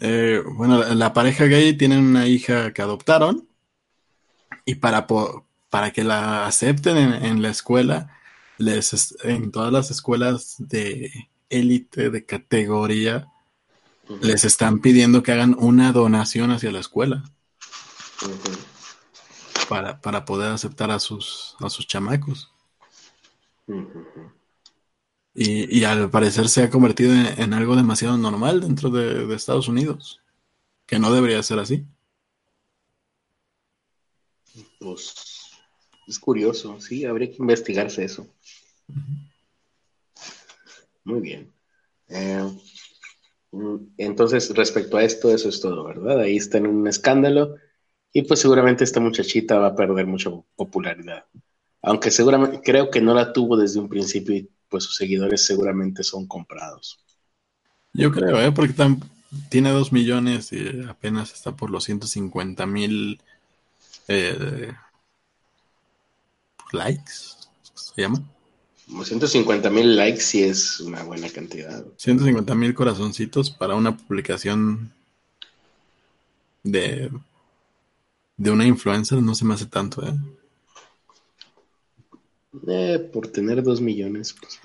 Eh, 0.01 0.43
bueno, 0.55 0.83
la, 0.95 1.13
pareja 1.13 1.47
gay 1.47 1.73
tiene 1.75 1.99
una 1.99 2.27
hija 2.27 2.75
que 2.75 2.83
adoptaron 2.83 3.49
y 4.67 4.75
para, 4.75 5.07
para 5.07 5.93
que 5.93 6.05
la 6.05 6.47
acepten 6.47 6.97
en, 6.97 7.41
la 7.41 7.49
escuela, 7.49 8.19
les, 8.59 9.17
en 9.23 9.51
todas 9.51 9.73
las 9.73 9.91
escuelas 9.91 10.57
de 10.59 11.11
élite, 11.49 12.11
de 12.11 12.27
categoría, 12.27 13.29
les 14.21 14.45
están 14.45 14.81
pidiendo 14.81 15.23
que 15.23 15.33
hagan 15.33 15.57
una 15.59 15.93
donación 15.93 16.51
hacia 16.51 16.73
la 16.73 16.81
escuela. 16.81 17.25
Para, 19.69 20.01
para, 20.01 20.25
poder 20.25 20.53
aceptar 20.53 20.91
a 20.91 20.99
sus, 20.99 21.57
a 21.61 21.69
sus 21.69 21.87
chamacos. 21.87 22.51
Y, 25.39 25.85
al 25.85 26.11
parecer 26.11 26.49
se 26.49 26.63
ha 26.63 26.71
convertido 26.71 27.13
en, 27.13 27.53
algo 27.53 27.77
demasiado 27.77 28.17
normal 28.17 28.61
dentro 28.63 28.89
de, 28.89 29.35
Estados 29.35 29.69
Unidos, 29.69 30.23
que 30.87 30.99
no 30.99 31.13
debería 31.13 31.43
ser 31.43 31.59
así. 31.59 31.85
Pues 34.81 35.15
es 36.09 36.19
curioso, 36.19 36.81
sí, 36.81 37.05
habría 37.05 37.31
que 37.31 37.37
investigarse 37.37 38.05
eso. 38.05 38.27
Muy 41.05 41.21
bien. 41.21 41.53
Eh, 42.09 42.51
mm, 43.51 43.77
entonces, 43.99 44.55
respecto 44.55 44.97
a 44.97 45.05
esto, 45.05 45.31
eso 45.31 45.51
es 45.51 45.61
todo, 45.61 45.85
¿verdad? 45.85 46.21
Ahí 46.21 46.37
está 46.37 46.57
en 46.59 46.67
un 46.67 46.87
escándalo 46.87 47.57
y 48.13 48.23
pues 48.23 48.41
seguramente 48.41 48.85
esta 48.85 49.01
muchachita 49.01 49.59
va 49.59 49.69
a 49.69 49.77
perder 49.77 50.07
mucha 50.07 50.31
popularidad 50.57 51.25
aunque 51.87 52.11
seguramente 52.11 52.61
creo 52.65 52.91
que 52.91 53.01
no 53.01 53.15
la 53.15 53.33
tuvo 53.33 53.57
desde 53.57 53.79
un 53.79 53.89
principio 53.89 54.35
y 54.35 54.51
pues 54.69 54.83
sus 54.83 54.97
seguidores 54.97 55.47
seguramente 55.47 56.03
son 56.03 56.27
comprados. 56.27 56.99
Yo 57.93 58.11
creo, 58.11 58.41
¿eh? 58.41 58.51
porque 58.51 58.75
tiene 59.49 59.71
dos 59.71 59.93
millones 59.93 60.53
y 60.53 60.83
apenas 60.89 61.33
está 61.33 61.55
por 61.55 61.71
los 61.71 61.85
150 61.85 62.67
mil 62.67 63.21
eh, 64.09 64.73
likes, 66.73 67.13
¿se 67.75 68.03
llama? 68.03 68.21
150 69.05 69.71
mil 69.71 69.97
likes 69.97 70.21
sí 70.21 70.43
es 70.43 70.81
una 70.81 71.05
buena 71.05 71.29
cantidad. 71.31 71.85
150 71.99 72.53
mil 72.57 72.75
corazoncitos 72.75 73.51
para 73.51 73.77
una 73.77 73.97
publicación 73.97 74.93
de, 76.65 77.11
de 78.37 78.51
una 78.51 78.67
influencer 78.67 79.23
no 79.23 79.35
se 79.35 79.45
me 79.45 79.55
hace 79.55 79.67
tanto, 79.67 80.07
¿eh? 80.07 80.15
Eh, 82.69 83.11
por 83.13 83.29
tener 83.29 83.63
dos 83.63 83.81
millones, 83.81 84.35
pues. 84.39 84.61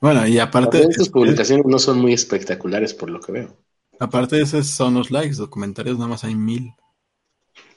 Bueno, 0.00 0.26
y 0.26 0.38
aparte. 0.38 0.92
Sus 0.92 1.08
publicaciones 1.08 1.66
no 1.66 1.78
son 1.78 1.98
muy 1.98 2.12
espectaculares 2.12 2.94
por 2.94 3.10
lo 3.10 3.20
que 3.20 3.32
veo. 3.32 3.56
Aparte 3.98 4.36
de 4.36 4.42
esos 4.42 4.66
son 4.66 4.94
los 4.94 5.10
likes, 5.10 5.36
los 5.36 5.48
comentarios 5.48 5.96
nada 5.96 6.08
más 6.08 6.24
hay 6.24 6.34
mil. 6.34 6.74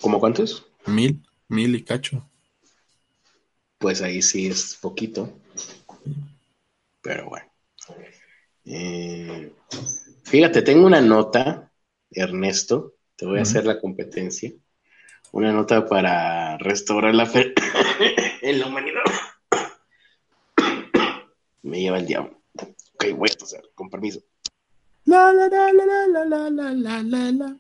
¿Cómo 0.01 0.19
cuántos? 0.19 0.65
Mil, 0.85 1.23
mil 1.47 1.75
y 1.75 1.83
cacho. 1.83 2.27
Pues 3.77 4.01
ahí 4.01 4.21
sí 4.21 4.47
es 4.47 4.77
poquito. 4.81 5.31
Pero 7.01 7.29
bueno. 7.29 7.45
Eh, 8.65 9.53
fíjate, 10.23 10.61
tengo 10.61 10.85
una 10.85 11.01
nota, 11.01 11.71
Ernesto. 12.11 12.95
Te 13.15 13.25
voy 13.25 13.39
a 13.39 13.43
hacer 13.43 13.65
la 13.65 13.79
competencia. 13.79 14.51
Una 15.32 15.51
nota 15.51 15.86
para 15.86 16.57
restaurar 16.57 17.13
la 17.13 17.25
fe 17.25 17.53
en 18.41 18.59
la 18.59 18.67
humanidad. 18.67 19.03
Me 21.63 21.82
lleva 21.82 21.97
el 21.99 22.07
diablo. 22.07 22.39
Ok, 22.93 23.05
voy 23.15 23.30
a 23.30 23.43
hacer, 23.43 23.61
con 23.75 23.89
permiso. 23.89 24.21
La, 25.05 25.32
la, 25.34 25.47
la, 25.47 25.71
la, 25.71 25.86
la, 25.86 26.25
la, 26.25 26.49
la, 26.49 26.71
la, 26.71 27.03
la, 27.03 27.32
la. 27.32 27.57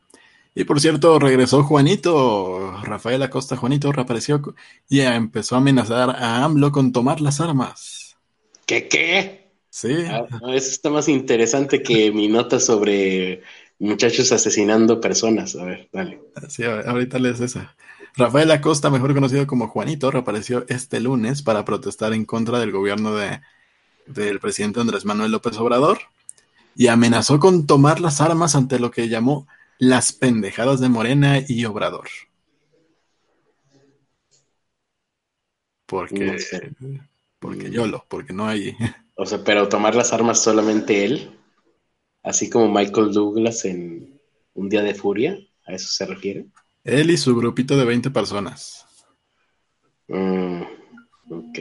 Y 0.57 0.63
por 0.63 0.81
cierto, 0.81 1.19
regresó 1.19 1.63
Juanito, 1.63 2.81
Rafael 2.81 3.21
Acosta 3.21 3.55
Juanito 3.55 3.91
reapareció 3.91 4.41
y 4.89 5.01
empezó 5.01 5.53
a 5.53 5.59
amenazar 5.59 6.09
a 6.09 6.43
AMLO 6.43 6.71
con 6.71 6.91
tomar 6.91 7.21
las 7.21 7.39
armas. 7.39 8.17
¿Qué 8.65 8.87
qué? 8.87 9.51
Sí. 9.69 9.93
Ah, 10.09 10.25
eso 10.55 10.71
está 10.71 10.89
más 10.89 11.07
interesante 11.09 11.83
que 11.83 12.11
mi 12.11 12.27
nota 12.27 12.59
sobre 12.59 13.43
muchachos 13.79 14.31
asesinando 14.31 14.99
personas. 14.99 15.55
A 15.55 15.65
ver, 15.65 15.89
dale. 15.91 16.21
Sí, 16.49 16.63
ahorita 16.63 17.19
lees 17.19 17.39
esa. 17.39 17.75
Rafael 18.15 18.49
Acosta, 18.51 18.89
mejor 18.89 19.13
conocido 19.13 19.45
como 19.45 19.67
Juanito, 19.67 20.09
reapareció 20.09 20.65
este 20.69 20.99
lunes 20.99 21.43
para 21.43 21.65
protestar 21.65 22.13
en 22.13 22.25
contra 22.25 22.59
del 22.59 22.71
gobierno 22.71 23.15
de 23.15 23.41
del 24.07 24.39
presidente 24.39 24.79
Andrés 24.79 25.05
Manuel 25.05 25.31
López 25.31 25.57
Obrador 25.57 25.99
y 26.75 26.87
amenazó 26.87 27.39
con 27.39 27.67
tomar 27.67 27.99
las 27.99 28.21
armas 28.21 28.55
ante 28.55 28.79
lo 28.79 28.91
que 28.91 29.09
llamó 29.09 29.47
las 29.77 30.13
pendejadas 30.13 30.79
de 30.79 30.89
Morena 30.89 31.39
y 31.47 31.65
Obrador. 31.65 32.07
Porque, 35.85 36.37
porque 37.39 37.71
yo 37.71 37.87
lo, 37.87 38.05
porque 38.07 38.33
no 38.33 38.47
hay. 38.47 38.75
O 39.15 39.25
sea, 39.25 39.43
pero 39.43 39.69
tomar 39.69 39.95
las 39.95 40.11
armas 40.11 40.41
solamente 40.41 41.05
él, 41.05 41.36
así 42.27 42.49
como 42.49 42.71
Michael 42.71 43.11
Douglas 43.11 43.65
en 43.65 44.19
Un 44.53 44.69
Día 44.69 44.83
de 44.83 44.93
Furia, 44.93 45.37
¿a 45.65 45.73
eso 45.73 45.87
se 45.87 46.05
refiere? 46.05 46.45
Él 46.83 47.09
y 47.11 47.17
su 47.17 47.35
grupito 47.35 47.77
de 47.77 47.85
20 47.85 48.09
personas. 48.11 48.85
Mm, 50.07 50.61
ok 51.29 51.59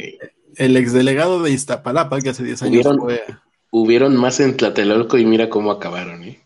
el 0.57 0.77
exdelegado 0.77 1.43
de 1.43 1.53
Iztapalapa, 1.53 2.21
que 2.21 2.31
hace 2.31 2.43
10 2.43 2.63
años 2.63 2.73
hubieron, 2.73 2.99
fue... 2.99 3.23
Hubieron 3.71 4.17
más 4.17 4.41
en 4.41 4.57
Tlatelolco 4.57 5.19
y 5.19 5.27
mira 5.27 5.49
cómo 5.49 5.71
acabaron, 5.71 6.25
¿eh? 6.25 6.43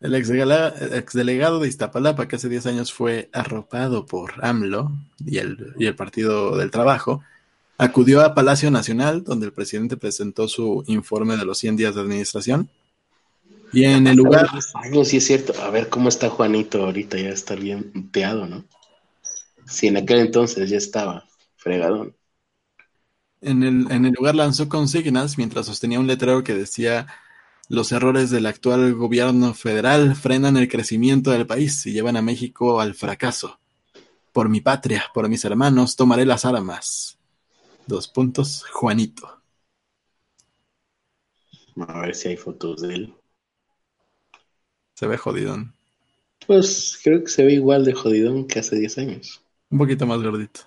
El 0.00 0.14
exdelegado 0.14 1.60
de 1.60 1.68
Iztapalapa, 1.68 2.26
que 2.26 2.36
hace 2.36 2.48
10 2.48 2.66
años 2.66 2.92
fue 2.92 3.28
arropado 3.32 4.06
por 4.06 4.32
AMLO 4.42 4.90
y 5.18 5.36
el, 5.38 5.74
y 5.78 5.86
el 5.86 5.94
Partido 5.94 6.56
del 6.56 6.70
Trabajo, 6.70 7.22
acudió 7.80 8.20
a 8.20 8.34
Palacio 8.34 8.70
Nacional, 8.70 9.24
donde 9.24 9.46
el 9.46 9.52
presidente 9.52 9.96
presentó 9.96 10.48
su 10.48 10.84
informe 10.86 11.36
de 11.36 11.46
los 11.46 11.58
100 11.58 11.76
días 11.76 11.94
de 11.94 12.02
administración. 12.02 12.68
Y 13.72 13.84
en 13.84 14.06
el 14.06 14.16
lugar... 14.16 14.48
Años, 14.74 15.08
sí 15.08 15.16
es 15.16 15.26
cierto. 15.26 15.54
A 15.62 15.70
ver 15.70 15.88
cómo 15.88 16.08
está 16.08 16.28
Juanito 16.28 16.84
ahorita, 16.84 17.18
ya 17.18 17.30
está 17.30 17.54
bien 17.54 18.10
teado, 18.10 18.46
¿no? 18.46 18.64
Si 19.66 19.86
en 19.86 19.96
aquel 19.96 20.18
entonces 20.18 20.68
ya 20.68 20.76
estaba 20.76 21.24
fregadón. 21.56 22.14
En 23.40 23.62
el, 23.62 23.90
en 23.90 24.04
el 24.04 24.12
lugar 24.12 24.34
lanzó 24.34 24.68
consignas 24.68 25.38
mientras 25.38 25.66
sostenía 25.66 26.00
un 26.00 26.06
letrero 26.06 26.44
que 26.44 26.52
decía 26.52 27.06
los 27.68 27.92
errores 27.92 28.30
del 28.30 28.46
actual 28.46 28.94
gobierno 28.94 29.54
federal 29.54 30.16
frenan 30.16 30.56
el 30.58 30.68
crecimiento 30.68 31.30
del 31.30 31.46
país 31.46 31.86
y 31.86 31.92
llevan 31.92 32.16
a 32.16 32.22
México 32.22 32.80
al 32.80 32.94
fracaso. 32.94 33.60
Por 34.32 34.48
mi 34.50 34.60
patria, 34.60 35.04
por 35.14 35.28
mis 35.28 35.44
hermanos, 35.44 35.96
tomaré 35.96 36.26
las 36.26 36.44
armas. 36.44 37.19
Dos 37.90 38.06
puntos, 38.06 38.64
Juanito. 38.70 39.42
A 41.88 42.02
ver 42.02 42.14
si 42.14 42.28
hay 42.28 42.36
fotos 42.36 42.82
de 42.82 42.94
él. 42.94 43.14
Se 44.94 45.08
ve 45.08 45.16
jodidón. 45.16 45.74
Pues 46.46 47.00
creo 47.02 47.24
que 47.24 47.30
se 47.30 47.44
ve 47.44 47.54
igual 47.54 47.84
de 47.84 47.92
jodidón 47.92 48.46
que 48.46 48.60
hace 48.60 48.76
10 48.76 48.96
años. 48.98 49.42
Un 49.70 49.78
poquito 49.78 50.06
más 50.06 50.22
gordito. 50.22 50.60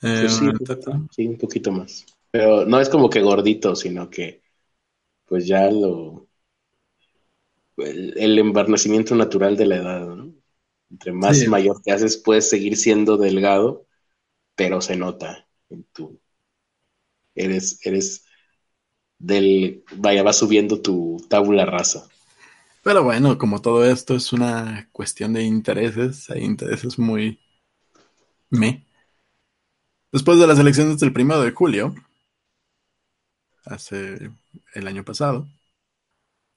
Eh, 0.00 0.30
sí, 0.30 1.26
un 1.26 1.36
poquito 1.36 1.70
más. 1.70 2.06
Pero 2.30 2.64
no 2.64 2.80
es 2.80 2.88
como 2.88 3.10
que 3.10 3.20
gordito, 3.20 3.76
sino 3.76 4.08
que 4.08 4.40
pues 5.26 5.46
ya 5.46 5.70
lo... 5.70 6.26
El, 7.76 8.16
el 8.16 8.38
embarnecimiento 8.38 9.14
natural 9.14 9.58
de 9.58 9.66
la 9.66 9.76
edad, 9.76 10.06
¿no? 10.06 10.23
Entre 10.94 11.10
más 11.10 11.44
mayor 11.48 11.82
te 11.82 11.90
haces, 11.90 12.16
puedes 12.16 12.48
seguir 12.48 12.76
siendo 12.76 13.16
delgado, 13.16 13.84
pero 14.54 14.80
se 14.80 14.94
nota 14.94 15.48
en 15.68 15.82
tu... 15.92 16.20
Eres, 17.34 17.84
eres 17.84 18.24
del... 19.18 19.82
Vaya, 19.96 20.22
va 20.22 20.32
subiendo 20.32 20.80
tu 20.80 21.16
tabula 21.28 21.66
rasa. 21.66 22.08
Pero 22.84 23.02
bueno, 23.02 23.36
como 23.38 23.60
todo 23.60 23.84
esto 23.84 24.14
es 24.14 24.32
una 24.32 24.88
cuestión 24.92 25.32
de 25.32 25.42
intereses, 25.42 26.30
hay 26.30 26.44
intereses 26.44 26.96
muy... 26.96 27.40
Me. 28.48 28.86
Después 30.12 30.38
de 30.38 30.46
las 30.46 30.60
elecciones 30.60 31.00
del 31.00 31.12
primero 31.12 31.40
de 31.40 31.50
julio, 31.50 31.92
hace 33.64 34.30
el 34.74 34.86
año 34.86 35.04
pasado, 35.04 35.48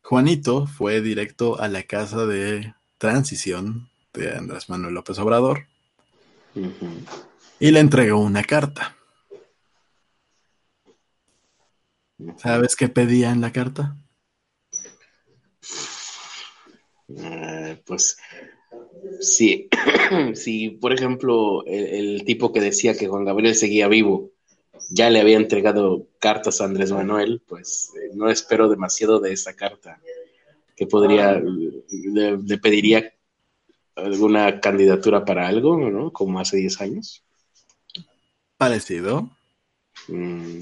Juanito 0.03 0.67
fue 0.67 1.01
directo 1.01 1.59
a 1.59 1.67
la 1.69 1.81
casa 1.81 2.27
de 2.27 2.75
transición 2.99 3.89
de 4.17 4.35
Andrés 4.35 4.69
Manuel 4.69 4.93
López 4.93 5.17
Obrador 5.19 5.67
y 7.59 7.71
le 7.71 7.79
entregó 7.79 8.19
una 8.19 8.43
carta. 8.43 8.95
¿Sabes 12.37 12.75
qué 12.75 12.89
pedía 12.89 13.31
en 13.31 13.41
la 13.41 13.51
carta? 13.51 13.95
Eh, 17.09 17.81
pues 17.85 18.17
Sí, 19.19 19.69
si 20.33 20.69
por 20.69 20.93
ejemplo 20.93 21.65
el, 21.65 22.23
tipo 22.25 22.51
que 22.51 22.61
decía 22.61 22.95
que 22.95 23.07
Juan 23.07 23.25
Gabriel 23.25 23.55
seguía 23.55 23.87
vivo 23.87 24.31
ya 24.89 25.09
le 25.09 25.19
había 25.19 25.37
entregado 25.37 26.07
cartas 26.19 26.61
a 26.61 26.65
Andrés 26.65 26.91
Manuel, 26.91 27.41
pues 27.45 27.91
eh, 27.95 28.11
no 28.13 28.29
espero 28.29 28.69
demasiado 28.69 29.19
de 29.19 29.33
esa 29.33 29.53
carta. 29.53 29.99
Que 30.77 30.85
podría, 30.85 31.41
le, 31.41 32.57
pediría 32.59 33.13
alguna 33.97 34.59
candidatura 34.59 35.25
para 35.25 35.47
algo, 35.47 35.77
¿no? 35.89 36.11
Como 36.11 36.39
hace 36.39 36.57
10 36.57 36.81
años. 36.81 37.23
Parecido. 38.57 39.29
Mm, 40.07 40.59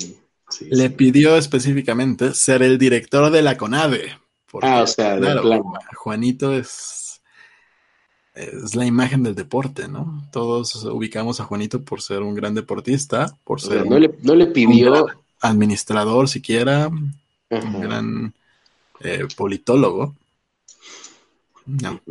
le 0.69 0.89
pidió 0.89 1.37
específicamente 1.37 2.33
ser 2.33 2.63
el 2.63 2.77
director 2.77 3.31
de 3.31 3.41
la 3.41 3.57
CONAVE. 3.57 4.17
ah, 4.61 4.81
o 4.83 4.87
sea, 4.87 5.19
Juanito 5.95 6.53
es 6.53 7.05
es 8.35 8.75
la 8.75 8.85
imagen 8.85 9.23
del 9.23 9.33
deporte, 9.33 9.87
¿no? 9.87 10.27
Todos 10.31 10.83
ubicamos 10.83 11.39
a 11.39 11.45
Juanito 11.45 11.81
por 11.81 12.01
ser 12.01 12.21
un 12.21 12.35
gran 12.35 12.53
deportista, 12.53 13.33
por 13.45 13.61
ser 13.61 13.85
no, 13.85 13.97
le, 13.97 14.47
pidió 14.47 15.07
administrador 15.39 16.27
siquiera, 16.27 16.87
un 16.87 17.81
gran 17.81 18.33
eh, 18.99 19.25
politólogo. 19.37 20.15
No, 21.65 22.01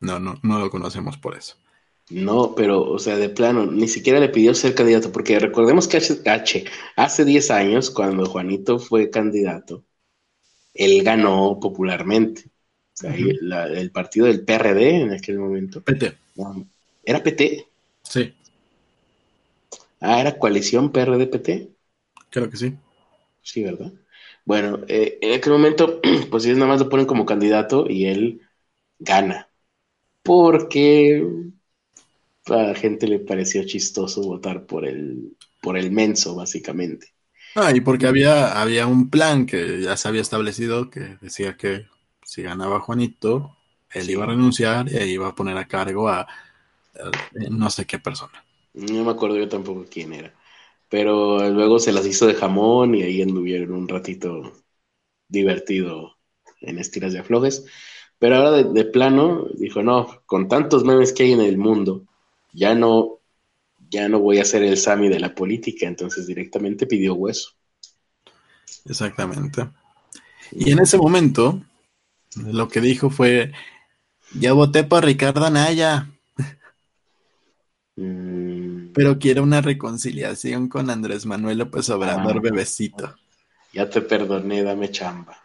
no, 0.00 0.18
no, 0.18 0.38
no 0.42 0.58
lo 0.58 0.70
conocemos 0.70 1.16
por 1.16 1.36
eso. 1.36 1.56
No, 2.10 2.54
pero, 2.56 2.82
o 2.82 2.98
sea, 2.98 3.16
de 3.16 3.28
plano, 3.28 3.66
ni 3.66 3.86
siquiera 3.86 4.18
le 4.18 4.28
pidió 4.28 4.52
ser 4.54 4.74
candidato, 4.74 5.12
porque 5.12 5.38
recordemos 5.38 5.86
que 5.86 5.98
H, 5.98 6.64
hace 6.96 7.24
10 7.24 7.50
años, 7.52 7.90
cuando 7.90 8.26
Juanito 8.26 8.80
fue 8.80 9.10
candidato, 9.10 9.84
él 10.74 11.02
ganó 11.04 11.58
popularmente 11.60 12.44
el 13.02 13.90
partido 13.92 14.26
del 14.26 14.44
PRD 14.44 15.02
en 15.02 15.12
aquel 15.12 15.38
momento. 15.38 15.82
PT. 15.82 16.12
¿Era 17.04 17.22
PT? 17.22 17.66
Sí. 18.02 18.34
Ah, 20.00 20.20
¿era 20.20 20.38
coalición 20.38 20.92
PRD-PT? 20.92 21.68
Creo 22.30 22.50
que 22.50 22.56
sí. 22.56 22.74
Sí, 23.42 23.62
¿verdad? 23.62 23.92
Bueno, 24.44 24.80
eh, 24.88 25.18
en 25.20 25.34
aquel 25.34 25.52
momento, 25.52 26.00
pues 26.30 26.44
ellos 26.44 26.58
nada 26.58 26.72
más 26.72 26.80
lo 26.80 26.88
ponen 26.88 27.06
como 27.06 27.26
candidato 27.26 27.86
y 27.88 28.06
él 28.06 28.40
gana. 28.98 29.49
Porque 30.30 31.22
a 32.46 32.56
la 32.56 32.74
gente 32.74 33.06
le 33.08 33.18
pareció 33.20 33.64
chistoso 33.64 34.22
votar 34.22 34.66
por 34.66 34.84
el, 34.86 35.36
por 35.62 35.78
el 35.78 35.90
menso, 35.90 36.34
básicamente. 36.34 37.14
Ah, 37.54 37.72
y 37.74 37.80
porque 37.80 38.06
había, 38.06 38.60
había 38.60 38.86
un 38.86 39.10
plan 39.10 39.44
que 39.46 39.80
ya 39.82 39.96
se 39.96 40.08
había 40.08 40.20
establecido 40.22 40.88
que 40.90 41.18
decía 41.20 41.56
que 41.56 41.86
si 42.24 42.42
ganaba 42.42 42.80
Juanito, 42.80 43.56
él 43.90 44.08
iba 44.10 44.24
a 44.24 44.28
renunciar 44.28 44.88
y 44.92 44.96
iba 45.12 45.28
a 45.28 45.34
poner 45.34 45.56
a 45.58 45.66
cargo 45.66 46.08
a, 46.08 46.28
no 47.50 47.70
sé 47.70 47.86
qué 47.86 47.98
persona. 47.98 48.44
No 48.72 49.04
me 49.04 49.10
acuerdo 49.10 49.36
yo 49.38 49.48
tampoco 49.48 49.86
quién 49.90 50.12
era. 50.12 50.34
Pero 50.88 51.48
luego 51.50 51.78
se 51.78 51.92
las 51.92 52.06
hizo 52.06 52.26
de 52.26 52.34
jamón 52.34 52.94
y 52.94 53.02
ahí 53.02 53.22
anduvieron 53.22 53.72
un 53.72 53.88
ratito 53.88 54.52
divertido 55.28 56.18
en 56.60 56.78
estiras 56.78 57.12
de 57.12 57.20
aflojes. 57.20 57.66
Pero 58.20 58.36
ahora 58.36 58.62
de, 58.62 58.84
plano 58.84 59.46
dijo, 59.54 59.82
no, 59.82 60.20
con 60.26 60.46
tantos 60.46 60.84
memes 60.84 61.14
que 61.14 61.22
hay 61.22 61.32
en 61.32 61.40
el 61.40 61.56
mundo, 61.56 62.04
ya 62.52 62.74
no, 62.74 63.18
ya 63.88 64.10
no 64.10 64.18
voy 64.18 64.38
a 64.38 64.44
ser 64.44 64.62
el 64.62 64.76
Sami 64.76 65.08
de 65.08 65.18
la 65.18 65.34
política, 65.34 65.86
entonces 65.86 66.26
directamente 66.26 66.86
pidió 66.86 67.14
hueso. 67.14 67.52
Exactamente. 68.84 69.70
Y 70.52 70.70
en 70.70 70.80
ese 70.80 70.98
momento, 70.98 71.62
lo 72.36 72.68
que 72.68 72.82
dijo 72.82 73.08
fue, 73.08 73.52
ya 74.38 74.52
voté 74.52 74.84
por 74.84 75.04
Ricardo 75.04 75.44
Anaya. 75.44 76.08
Mm. 77.96 78.92
Pero 78.94 79.18
quiero 79.18 79.42
una 79.42 79.60
reconciliación 79.60 80.68
con 80.68 80.88
Andrés 80.88 81.26
Manuel 81.26 81.58
López 81.58 81.90
Obrador, 81.90 82.38
ah. 82.38 82.40
bebecito. 82.40 83.14
Ya 83.74 83.90
te 83.90 84.00
perdoné, 84.00 84.62
dame 84.62 84.90
chamba 84.90 85.36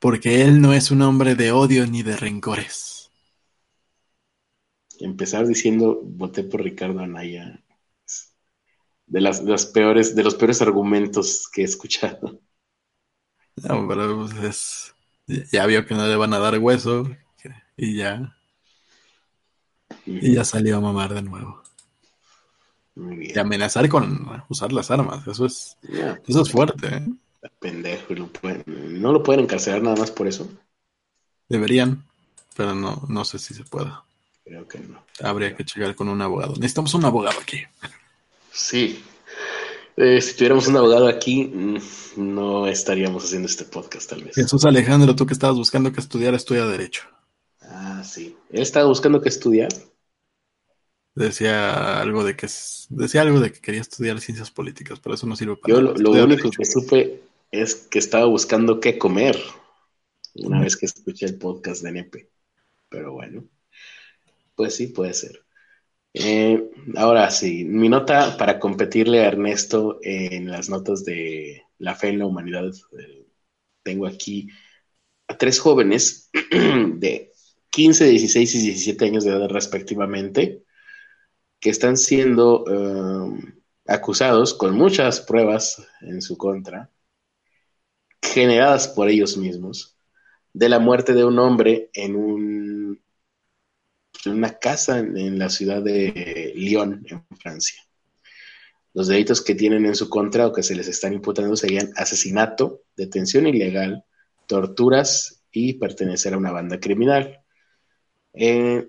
porque 0.00 0.42
él 0.42 0.60
no 0.60 0.72
es 0.72 0.90
un 0.90 1.02
hombre 1.02 1.36
de 1.36 1.52
odio 1.52 1.86
ni 1.86 2.02
de 2.02 2.16
rencores. 2.16 3.12
Empezar 4.98 5.46
diciendo 5.46 6.00
voté 6.02 6.42
por 6.42 6.62
Ricardo 6.62 7.00
Anaya 7.00 7.62
de 9.06 9.20
las, 9.20 9.66
peores, 9.66 10.14
de 10.14 10.22
los 10.22 10.36
peores 10.36 10.62
argumentos 10.62 11.48
que 11.52 11.62
he 11.62 11.64
escuchado. 11.64 12.40
No, 13.56 13.86
pero 13.88 14.26
pues 14.26 14.94
ya 15.52 15.66
vio 15.66 15.84
que 15.84 15.94
no 15.94 16.06
le 16.06 16.16
van 16.16 16.32
a 16.32 16.38
dar 16.38 16.58
hueso 16.58 17.10
y 17.76 17.96
ya. 17.96 18.36
Y 20.06 20.34
ya 20.34 20.44
salió 20.44 20.76
a 20.76 20.80
mamar 20.80 21.12
de 21.12 21.22
nuevo. 21.22 21.62
Y 22.96 23.38
amenazar 23.38 23.88
con 23.88 24.44
usar 24.48 24.72
las 24.72 24.90
armas, 24.90 25.26
eso 25.26 25.44
es, 25.44 25.76
eso 26.26 26.42
es 26.42 26.50
fuerte. 26.50 26.86
¿eh? 26.86 27.08
Pendejo, 27.58 28.14
no 28.66 29.12
lo 29.12 29.22
pueden 29.22 29.44
encarcelar 29.44 29.82
nada 29.82 29.96
más 29.96 30.10
por 30.10 30.28
eso. 30.28 30.48
Deberían, 31.48 32.04
pero 32.56 32.74
no, 32.74 33.02
no 33.08 33.24
sé 33.24 33.38
si 33.38 33.54
se 33.54 33.64
pueda. 33.64 34.04
Creo 34.44 34.68
que 34.68 34.78
no. 34.80 35.02
Habría 35.22 35.56
que 35.56 35.64
checar 35.64 35.94
con 35.94 36.08
un 36.08 36.20
abogado. 36.20 36.54
Necesitamos 36.56 36.92
un 36.94 37.04
abogado 37.04 37.38
aquí. 37.40 37.62
Sí. 38.52 39.02
Eh, 39.96 40.20
si 40.20 40.34
tuviéramos 40.34 40.66
un 40.68 40.76
abogado 40.76 41.08
aquí, 41.08 41.44
mm, 41.44 41.78
no 42.16 42.66
estaríamos 42.66 43.24
haciendo 43.24 43.46
este 43.46 43.64
podcast, 43.64 44.10
tal 44.10 44.24
vez. 44.24 44.34
Jesús 44.34 44.64
Alejandro, 44.64 45.14
tú 45.14 45.26
que 45.26 45.34
estabas 45.34 45.56
buscando 45.56 45.92
que 45.92 46.00
estudiar, 46.00 46.34
estudia 46.34 46.66
Derecho. 46.66 47.02
Ah, 47.60 48.02
sí. 48.04 48.36
Él 48.50 48.62
estaba 48.62 48.86
buscando 48.86 49.20
que 49.20 49.28
estudiar. 49.28 49.68
Decía 51.14 52.00
algo 52.00 52.24
de 52.24 52.36
que 52.36 52.48
decía 52.88 53.22
algo 53.22 53.40
de 53.40 53.52
que 53.52 53.60
quería 53.60 53.80
estudiar 53.80 54.20
ciencias 54.20 54.50
políticas, 54.50 55.00
pero 55.00 55.14
eso 55.14 55.26
no 55.26 55.36
sirve 55.36 55.56
para 55.56 55.74
Yo 55.74 55.80
lo, 55.80 56.10
único 56.24 56.50
que 56.50 56.64
supe 56.64 57.20
es 57.50 57.74
que 57.74 57.98
estaba 57.98 58.26
buscando 58.26 58.80
qué 58.80 58.98
comer 58.98 59.36
una 60.34 60.60
vez 60.60 60.76
que 60.76 60.86
escuché 60.86 61.26
el 61.26 61.38
podcast 61.38 61.82
de 61.82 61.92
Nepe. 61.92 62.30
Pero 62.88 63.12
bueno, 63.12 63.44
pues 64.54 64.76
sí, 64.76 64.88
puede 64.88 65.14
ser. 65.14 65.44
Eh, 66.12 66.70
ahora 66.96 67.30
sí, 67.30 67.64
mi 67.64 67.88
nota 67.88 68.36
para 68.36 68.58
competirle 68.58 69.20
a 69.20 69.28
Ernesto 69.28 69.98
en 70.02 70.50
las 70.50 70.68
notas 70.68 71.04
de 71.04 71.62
la 71.78 71.94
fe 71.94 72.08
en 72.08 72.18
la 72.20 72.26
humanidad. 72.26 72.70
Eh, 72.98 73.26
tengo 73.82 74.06
aquí 74.06 74.48
a 75.28 75.36
tres 75.36 75.60
jóvenes 75.60 76.30
de 76.50 77.32
15, 77.70 78.06
16 78.06 78.54
y 78.54 78.62
17 78.62 79.04
años 79.04 79.24
de 79.24 79.30
edad 79.30 79.48
respectivamente, 79.48 80.64
que 81.60 81.70
están 81.70 81.96
siendo 81.96 82.64
eh, 82.68 83.54
acusados 83.86 84.54
con 84.54 84.74
muchas 84.74 85.20
pruebas 85.20 85.86
en 86.00 86.22
su 86.22 86.36
contra 86.36 86.90
generadas 88.22 88.88
por 88.88 89.08
ellos 89.08 89.36
mismos, 89.36 89.96
de 90.52 90.68
la 90.68 90.78
muerte 90.78 91.14
de 91.14 91.24
un 91.24 91.38
hombre 91.38 91.90
en, 91.92 92.16
un, 92.16 93.02
una 94.26 94.58
casa 94.58 94.98
en, 94.98 95.38
la 95.38 95.48
ciudad 95.48 95.82
de 95.82 96.52
Lyon, 96.56 97.04
en 97.08 97.24
Francia. 97.38 97.80
Los 98.92 99.06
delitos 99.06 99.40
que 99.40 99.54
tienen 99.54 99.86
en 99.86 99.94
su 99.94 100.08
contra 100.08 100.46
o 100.46 100.52
que 100.52 100.64
se 100.64 100.74
les 100.74 100.88
están 100.88 101.12
imputando 101.12 101.56
serían 101.56 101.90
asesinato, 101.96 102.82
detención 102.96 103.46
ilegal, 103.46 104.04
torturas 104.46 105.44
y 105.52 105.74
pertenecer 105.74 106.34
a 106.34 106.38
una 106.38 106.50
banda 106.50 106.80
criminal. 106.80 107.40
Eh, 108.32 108.88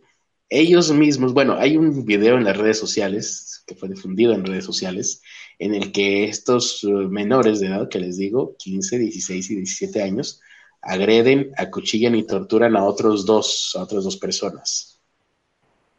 ellos 0.50 0.92
mismos, 0.92 1.34
bueno, 1.34 1.56
hay 1.58 1.78
un 1.78 2.04
video 2.04 2.36
en 2.36 2.44
las 2.44 2.58
redes 2.58 2.78
sociales 2.80 3.64
que 3.66 3.76
fue 3.76 3.90
difundido 3.90 4.34
en 4.34 4.46
redes 4.46 4.66
sociales 4.66 5.22
en 5.62 5.76
el 5.76 5.92
que 5.92 6.24
estos 6.24 6.84
uh, 6.84 7.08
menores 7.08 7.60
de 7.60 7.68
edad, 7.68 7.88
que 7.88 8.00
les 8.00 8.18
digo, 8.18 8.56
15, 8.58 8.98
16 8.98 9.52
y 9.52 9.56
17 9.58 10.02
años, 10.02 10.42
agreden, 10.82 11.52
acuchillan 11.56 12.16
y 12.16 12.24
torturan 12.24 12.76
a 12.76 12.84
otros 12.84 13.28
dos, 13.28 13.76
a 13.78 13.84
otras 13.84 14.04
dos 14.04 14.18
personas. 14.18 15.00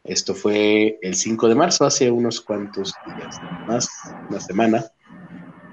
Esto 0.02 0.34
fue 0.34 0.98
el 1.00 1.14
5 1.14 1.48
de 1.48 1.54
marzo, 1.54 1.84
hace 1.84 2.10
unos 2.10 2.40
cuantos 2.40 2.92
días, 3.06 3.36
más, 3.68 3.88
una 4.28 4.40
semana. 4.40 4.84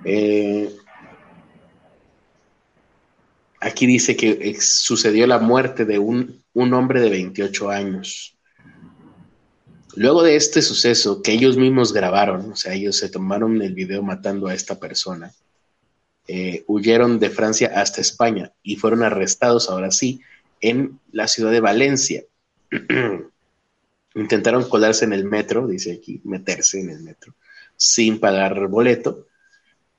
Eh, 0.05 0.71
aquí 3.59 3.87
dice 3.87 4.15
que 4.15 4.55
sucedió 4.61 5.25
la 5.25 5.39
muerte 5.39 5.85
de 5.85 5.97
un, 5.97 6.43
un 6.53 6.73
hombre 6.75 7.01
de 7.01 7.09
28 7.09 7.71
años. 7.71 8.37
Luego 9.95 10.23
de 10.23 10.35
este 10.35 10.61
suceso 10.61 11.21
que 11.21 11.31
ellos 11.31 11.57
mismos 11.57 11.93
grabaron, 11.93 12.51
o 12.51 12.55
sea, 12.55 12.73
ellos 12.73 12.95
se 12.95 13.09
tomaron 13.09 13.61
el 13.61 13.73
video 13.73 14.03
matando 14.03 14.47
a 14.47 14.53
esta 14.53 14.79
persona, 14.79 15.33
eh, 16.27 16.63
huyeron 16.67 17.19
de 17.19 17.31
Francia 17.31 17.71
hasta 17.75 18.01
España 18.01 18.53
y 18.61 18.75
fueron 18.75 19.01
arrestados 19.01 19.67
ahora 19.67 19.89
sí 19.89 20.21
en 20.61 20.99
la 21.11 21.27
ciudad 21.27 21.51
de 21.51 21.59
Valencia. 21.59 22.23
Intentaron 24.15 24.69
colarse 24.69 25.05
en 25.05 25.13
el 25.13 25.25
metro, 25.25 25.67
dice 25.67 25.93
aquí, 25.93 26.21
meterse 26.23 26.79
en 26.81 26.91
el 26.91 27.01
metro, 27.01 27.33
sin 27.75 28.19
pagar 28.19 28.67
boleto. 28.67 29.25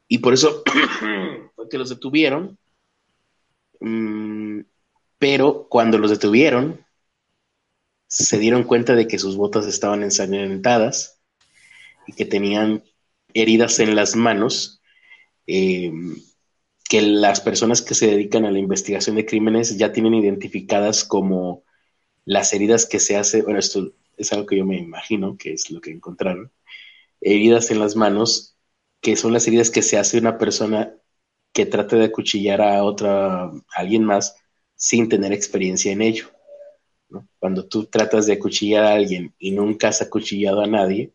Y 0.06 0.18
por 0.18 0.34
eso 0.34 0.62
fue 1.56 1.68
que 1.68 1.78
los 1.78 1.88
detuvieron. 1.88 2.56
Mm, 3.80 4.60
pero 5.18 5.66
cuando 5.68 5.98
los 5.98 6.10
detuvieron, 6.10 6.84
se 8.10 8.38
dieron 8.38 8.64
cuenta 8.64 8.96
de 8.96 9.06
que 9.06 9.20
sus 9.20 9.36
botas 9.36 9.66
estaban 9.66 10.02
ensangrentadas 10.02 11.20
y 12.08 12.12
que 12.12 12.24
tenían 12.24 12.82
heridas 13.34 13.78
en 13.78 13.94
las 13.94 14.16
manos, 14.16 14.82
eh, 15.46 15.92
que 16.88 17.02
las 17.02 17.40
personas 17.40 17.82
que 17.82 17.94
se 17.94 18.08
dedican 18.08 18.44
a 18.44 18.50
la 18.50 18.58
investigación 18.58 19.14
de 19.14 19.26
crímenes 19.26 19.78
ya 19.78 19.92
tienen 19.92 20.14
identificadas 20.14 21.04
como 21.04 21.62
las 22.24 22.52
heridas 22.52 22.84
que 22.84 22.98
se 22.98 23.16
hace, 23.16 23.42
bueno, 23.42 23.60
esto 23.60 23.92
es 24.16 24.32
algo 24.32 24.46
que 24.46 24.58
yo 24.58 24.66
me 24.66 24.76
imagino 24.76 25.36
que 25.38 25.52
es 25.52 25.70
lo 25.70 25.80
que 25.80 25.92
encontraron, 25.92 26.50
heridas 27.20 27.70
en 27.70 27.78
las 27.78 27.94
manos, 27.94 28.56
que 29.00 29.14
son 29.14 29.32
las 29.32 29.46
heridas 29.46 29.70
que 29.70 29.82
se 29.82 29.98
hace 29.98 30.18
una 30.18 30.36
persona 30.36 30.96
que 31.52 31.64
trata 31.64 31.94
de 31.94 32.06
acuchillar 32.06 32.60
a 32.60 32.82
otra, 32.82 33.52
alguien 33.72 34.02
más 34.04 34.34
sin 34.74 35.08
tener 35.08 35.32
experiencia 35.32 35.92
en 35.92 36.02
ello. 36.02 36.28
Cuando 37.38 37.66
tú 37.66 37.86
tratas 37.86 38.26
de 38.26 38.34
acuchillar 38.34 38.84
a 38.84 38.94
alguien 38.94 39.34
y 39.38 39.50
nunca 39.50 39.88
has 39.88 40.02
acuchillado 40.02 40.60
a 40.60 40.66
nadie, 40.66 41.12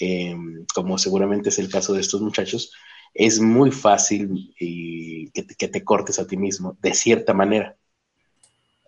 em, 0.00 0.66
como 0.74 0.98
seguramente 0.98 1.48
es 1.48 1.58
el 1.58 1.68
caso 1.70 1.94
de 1.94 2.00
estos 2.00 2.20
muchachos, 2.20 2.72
es 3.14 3.40
muy 3.40 3.70
fácil 3.70 4.54
que, 4.58 5.68
te, 5.68 5.84
cortes 5.84 6.18
a 6.18 6.26
ti 6.26 6.36
mismo, 6.36 6.76
de 6.82 6.94
cierta 6.94 7.32
manera, 7.32 7.76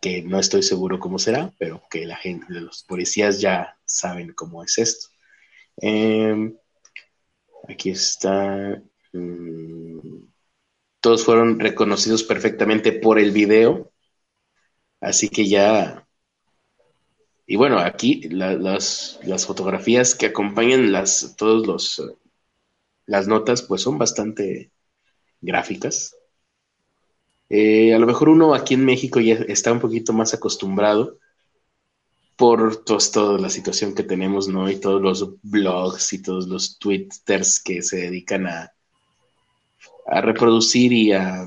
que 0.00 0.22
no 0.22 0.38
estoy 0.38 0.62
seguro 0.62 0.98
cómo 0.98 1.18
será, 1.18 1.52
pero 1.58 1.82
que 1.90 2.04
la 2.06 2.16
gente, 2.16 2.46
los 2.48 2.82
policías 2.82 3.40
ya 3.40 3.78
saben 3.84 4.32
cómo 4.34 4.62
es 4.64 4.78
esto. 4.78 5.08
Em, 5.78 6.56
aquí 7.68 7.90
está. 7.90 8.82
Mm, 9.12 10.26
todos 11.00 11.24
fueron 11.24 11.60
reconocidos 11.60 12.24
perfectamente 12.24 12.92
por 12.92 13.18
el 13.18 13.30
video, 13.30 13.92
así 15.00 15.28
que 15.28 15.46
ya 15.48 16.06
y 17.47 17.56
bueno, 17.56 17.78
aquí 17.78 18.28
las, 18.28 19.18
fotografías 19.47 20.14
que 20.14 20.27
acompañan 20.27 20.93
las, 20.93 21.35
todos 21.36 21.66
los, 21.66 22.02
las 23.06 23.28
notas, 23.28 23.62
pues 23.62 23.82
son 23.82 23.98
bastante 23.98 24.70
gráficas. 25.40 26.16
Eh, 27.48 27.94
a 27.94 27.98
lo 27.98 28.06
mejor 28.06 28.28
uno 28.28 28.55
aquí 28.55 28.74
en 28.74 28.85
México 28.85 29.20
ya 29.20 29.35
está 29.35 29.73
un 29.73 29.81
poquito 29.81 30.12
más 30.12 30.35
acostumbrado 30.35 31.18
por 32.36 32.85
toda 32.85 33.39
la 33.39 33.48
situación 33.48 33.94
que 33.94 34.02
tenemos, 34.02 34.48
¿no? 34.48 34.68
Y 34.68 34.81
todos 34.81 35.01
los 35.01 35.40
blogs 35.43 36.12
y 36.12 36.23
todos 36.23 36.48
los 36.48 36.78
twitters 36.78 37.60
que 37.60 37.82
se 37.82 37.97
dedican 37.97 38.47
a, 38.47 38.73
a 40.06 40.20
reproducir 40.20 40.93
y 40.93 41.12
a, 41.12 41.47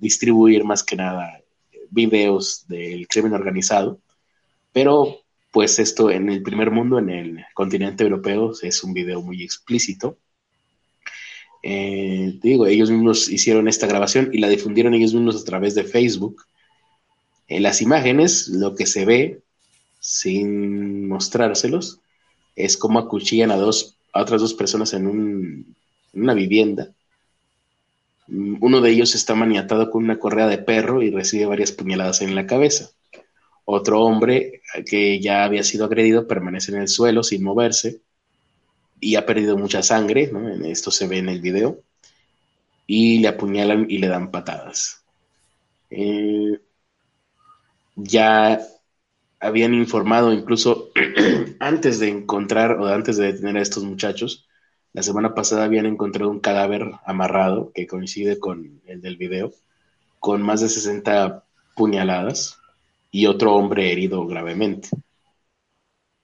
distribuir 0.00 0.62
más 0.64 0.84
que 0.84 0.94
nada 0.94 1.40
videos 1.90 2.66
del 2.68 3.06
crimen 3.08 3.32
organizado. 3.32 4.00
Pero 4.72 5.20
pues 5.50 5.78
esto 5.78 6.10
en 6.10 6.28
el 6.28 6.42
primer 6.42 6.70
mundo, 6.70 6.98
en 6.98 7.10
el 7.10 7.44
continente 7.54 8.04
europeo, 8.04 8.52
es 8.62 8.84
un 8.84 8.92
video 8.92 9.22
muy 9.22 9.42
explícito. 9.42 10.18
Eh, 11.62 12.38
digo, 12.42 12.66
ellos 12.66 12.90
mismos 12.90 13.28
hicieron 13.28 13.68
esta 13.68 13.86
grabación 13.86 14.30
y 14.32 14.38
la 14.38 14.48
difundieron 14.48 14.94
ellos 14.94 15.14
mismos 15.14 15.40
a 15.40 15.44
través 15.44 15.74
de 15.74 15.84
Facebook. 15.84 16.44
En 17.48 17.62
las 17.62 17.80
imágenes, 17.80 18.48
lo 18.48 18.74
que 18.74 18.86
se 18.86 19.04
ve, 19.04 19.40
sin 20.00 21.08
mostrárselos, 21.08 22.00
es 22.54 22.76
como 22.76 22.98
acuchillan 22.98 23.50
a, 23.50 23.56
dos, 23.56 23.96
a 24.12 24.22
otras 24.22 24.40
dos 24.40 24.54
personas 24.54 24.92
en 24.92 25.74
una 26.12 26.34
vivienda. 26.34 26.92
Uno 28.28 28.80
de 28.80 28.90
ellos 28.90 29.14
está 29.14 29.34
maniatado 29.34 29.90
con 29.90 30.04
una 30.04 30.18
correa 30.18 30.46
de 30.46 30.58
perro 30.58 31.02
y 31.02 31.10
recibe 31.10 31.46
varias 31.46 31.72
puñaladas 31.72 32.20
en 32.20 32.34
la 32.34 32.46
cabeza. 32.46 32.90
Otro 33.64 34.02
hombre 34.02 34.62
que 34.88 35.20
ya 35.20 35.44
había 35.44 35.62
sido 35.62 35.84
agredido 35.84 36.26
permanece 36.26 36.72
en 36.72 36.82
el 36.82 36.88
suelo 36.88 37.22
sin 37.22 37.42
moverse 37.42 38.00
y 39.00 39.16
ha 39.16 39.26
perdido 39.26 39.56
mucha 39.56 39.82
sangre, 39.82 40.30
¿no? 40.32 40.48
esto 40.64 40.90
se 40.90 41.06
ve 41.06 41.18
en 41.18 41.28
el 41.28 41.40
video, 41.40 41.82
y 42.86 43.18
le 43.18 43.28
apuñalan 43.28 43.86
y 43.88 43.98
le 43.98 44.08
dan 44.08 44.30
patadas. 44.30 45.04
Eh, 45.90 46.58
ya 47.96 48.60
habían 49.40 49.74
informado 49.74 50.32
incluso 50.32 50.90
antes 51.60 51.98
de 51.98 52.08
encontrar 52.08 52.72
o 52.72 52.86
antes 52.86 53.16
de 53.16 53.32
detener 53.32 53.58
a 53.58 53.62
estos 53.62 53.84
muchachos, 53.84 54.47
la 54.92 55.02
semana 55.02 55.34
pasada 55.34 55.64
habían 55.64 55.86
encontrado 55.86 56.30
un 56.30 56.40
cadáver 56.40 56.90
amarrado 57.04 57.72
que 57.74 57.86
coincide 57.86 58.38
con 58.38 58.80
el 58.86 59.00
del 59.00 59.16
video, 59.16 59.52
con 60.18 60.42
más 60.42 60.60
de 60.60 60.68
60 60.68 61.44
puñaladas 61.74 62.58
y 63.10 63.26
otro 63.26 63.54
hombre 63.54 63.92
herido 63.92 64.26
gravemente. 64.26 64.88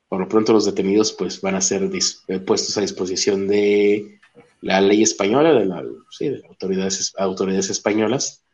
Por 0.08 0.20
lo 0.20 0.28
pronto 0.28 0.52
los 0.52 0.64
detenidos 0.64 1.12
pues 1.12 1.40
van 1.40 1.54
a 1.54 1.60
ser 1.60 1.90
eh, 2.28 2.38
puestos 2.40 2.76
a 2.76 2.82
disposición 2.82 3.48
de 3.48 4.20
la 4.60 4.80
ley 4.80 5.02
española, 5.02 5.52
de, 5.52 5.66
las 5.66 5.84
autoridades, 6.48 7.12
autoridades 7.16 7.70
españolas, 7.70 8.44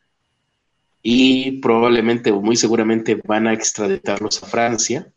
y 1.03 1.59
probablemente, 1.61 2.31
muy 2.31 2.55
seguramente, 2.55 3.19
van 3.25 3.47
a 3.47 3.53
extraditarlos 3.53 4.43
a 4.43 4.47
Francia. 4.47 5.11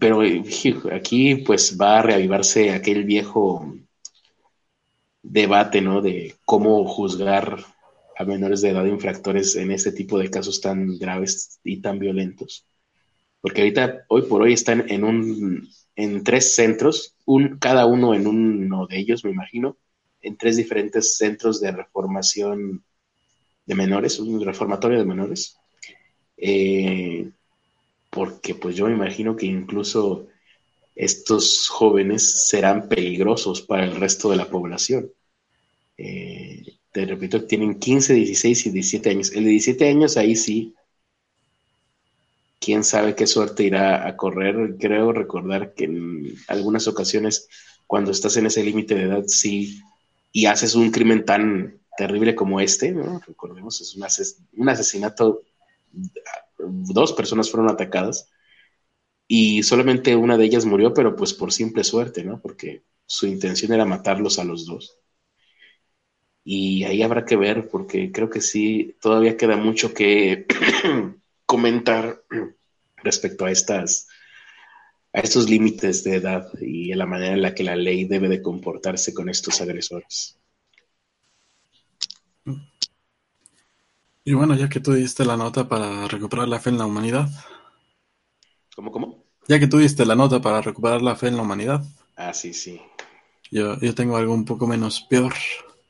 Pero 0.00 0.22
aquí 0.92 1.36
pues 1.36 1.76
va 1.80 1.98
a 1.98 2.02
reavivarse 2.02 2.70
aquel 2.70 3.04
viejo 3.04 3.74
debate, 5.22 5.80
¿no? 5.80 6.00
De 6.00 6.34
cómo 6.44 6.86
juzgar 6.86 7.64
a 8.16 8.24
menores 8.24 8.62
de 8.62 8.70
edad 8.70 8.84
infractores 8.86 9.56
en 9.56 9.70
este 9.70 9.92
tipo 9.92 10.18
de 10.18 10.30
casos 10.30 10.60
tan 10.60 10.98
graves 10.98 11.60
y 11.64 11.80
tan 11.80 11.98
violentos. 11.98 12.66
Porque 13.40 13.60
ahorita, 13.60 14.04
hoy 14.08 14.22
por 14.22 14.42
hoy, 14.42 14.52
están 14.52 14.90
en 14.90 15.04
un, 15.04 15.68
en 15.94 16.24
tres 16.24 16.54
centros, 16.54 17.14
un, 17.26 17.58
cada 17.58 17.86
uno 17.86 18.14
en 18.14 18.26
uno 18.26 18.86
de 18.86 18.98
ellos, 18.98 19.24
me 19.24 19.30
imagino, 19.30 19.76
en 20.20 20.36
tres 20.36 20.56
diferentes 20.56 21.16
centros 21.16 21.60
de 21.60 21.72
reformación 21.72 22.84
de 23.66 23.74
menores, 23.74 24.18
un 24.18 24.44
reformatorio 24.44 24.98
de 24.98 25.04
menores, 25.04 25.58
eh, 26.36 27.30
porque 28.16 28.54
pues 28.54 28.74
yo 28.74 28.86
me 28.86 28.94
imagino 28.94 29.36
que 29.36 29.44
incluso 29.44 30.26
estos 30.94 31.68
jóvenes 31.68 32.48
serán 32.48 32.88
peligrosos 32.88 33.60
para 33.60 33.84
el 33.84 33.94
resto 33.94 34.30
de 34.30 34.36
la 34.36 34.48
población. 34.48 35.12
Eh, 35.98 36.64
te 36.92 37.04
repito, 37.04 37.44
tienen 37.44 37.78
15, 37.78 38.14
16 38.14 38.66
y 38.66 38.70
17 38.70 39.10
años. 39.10 39.32
El 39.32 39.44
de 39.44 39.50
17 39.50 39.86
años 39.86 40.16
ahí 40.16 40.34
sí, 40.34 40.74
quién 42.58 42.84
sabe 42.84 43.14
qué 43.14 43.26
suerte 43.26 43.64
irá 43.64 44.08
a 44.08 44.16
correr. 44.16 44.76
Creo 44.80 45.12
recordar 45.12 45.74
que 45.74 45.84
en 45.84 46.36
algunas 46.48 46.88
ocasiones, 46.88 47.50
cuando 47.86 48.12
estás 48.12 48.34
en 48.38 48.46
ese 48.46 48.64
límite 48.64 48.94
de 48.94 49.02
edad, 49.02 49.24
sí, 49.26 49.82
y 50.32 50.46
haces 50.46 50.74
un 50.74 50.90
crimen 50.90 51.26
tan 51.26 51.80
terrible 51.98 52.34
como 52.34 52.60
este, 52.60 52.92
¿no? 52.92 53.20
recordemos, 53.26 53.78
es 53.82 53.94
un, 53.94 54.68
asesinato, 54.70 55.42
dos 56.58 57.12
personas 57.12 57.50
fueron 57.50 57.70
atacadas 57.70 58.30
y 59.28 59.62
solamente 59.62 60.16
una 60.16 60.36
de 60.36 60.44
ellas 60.44 60.64
murió, 60.64 60.94
pero 60.94 61.16
pues 61.16 61.34
por 61.34 61.52
simple 61.52 61.84
suerte, 61.84 62.24
¿no? 62.24 62.40
Porque 62.40 62.84
su 63.06 63.26
intención 63.26 63.72
era 63.72 63.84
matarlos 63.84 64.38
a 64.38 64.44
los 64.44 64.66
dos. 64.66 64.98
Y 66.44 66.84
ahí 66.84 67.02
habrá 67.02 67.24
que 67.24 67.36
ver, 67.36 67.68
porque 67.68 68.12
creo 68.12 68.30
que 68.30 68.40
sí, 68.40 68.96
todavía 69.00 69.36
queda 69.36 69.56
mucho 69.56 69.92
que 69.92 70.46
comentar 71.46 72.22
respecto 73.02 73.44
a 73.44 73.50
estas 73.50 74.08
a 75.12 75.20
estos 75.20 75.48
límites 75.48 76.04
de 76.04 76.16
edad 76.16 76.46
y 76.60 76.92
a 76.92 76.96
la 76.96 77.06
manera 77.06 77.32
en 77.32 77.42
la 77.42 77.54
que 77.54 77.64
la 77.64 77.74
ley 77.74 78.04
debe 78.04 78.28
de 78.28 78.42
comportarse 78.42 79.14
con 79.14 79.30
estos 79.30 79.62
agresores. 79.62 80.35
Y 84.26 84.34
bueno, 84.34 84.54
ya 84.54 84.68
que 84.68 84.78
tú 84.78 84.92
diste 84.92 85.24
la 85.24 85.38
nota 85.38 85.70
para 85.70 86.06
recuperar 86.06 86.46
la 86.48 86.60
fe 86.60 86.68
en 86.68 86.76
la 86.76 86.84
humanidad. 86.84 87.30
¿Cómo, 88.74 88.90
cómo? 88.92 89.26
Ya 89.48 89.58
que 89.58 89.66
tú 89.66 89.78
diste 89.78 90.06
la 90.06 90.14
nota 90.14 90.40
para 90.40 90.60
recuperar 90.60 91.02
la 91.02 91.16
fe 91.16 91.26
en 91.26 91.36
la 91.36 91.42
humanidad. 91.42 91.82
Ah, 92.16 92.32
sí, 92.34 92.52
sí. 92.52 92.80
Yo, 93.50 93.78
yo 93.80 93.92
tengo 93.94 94.16
algo 94.16 94.32
un 94.34 94.44
poco 94.44 94.66
menos 94.68 95.00
peor, 95.02 95.34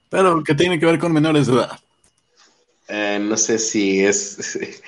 pero 0.08 0.42
que 0.42 0.54
tiene 0.54 0.78
que 0.78 0.86
ver 0.86 0.98
con 0.98 1.12
menores 1.12 1.46
de 1.46 1.54
edad. 1.54 1.78
Eh, 2.88 3.18
no 3.20 3.36
sé 3.36 3.58
si 3.58 4.04
es. 4.04 4.58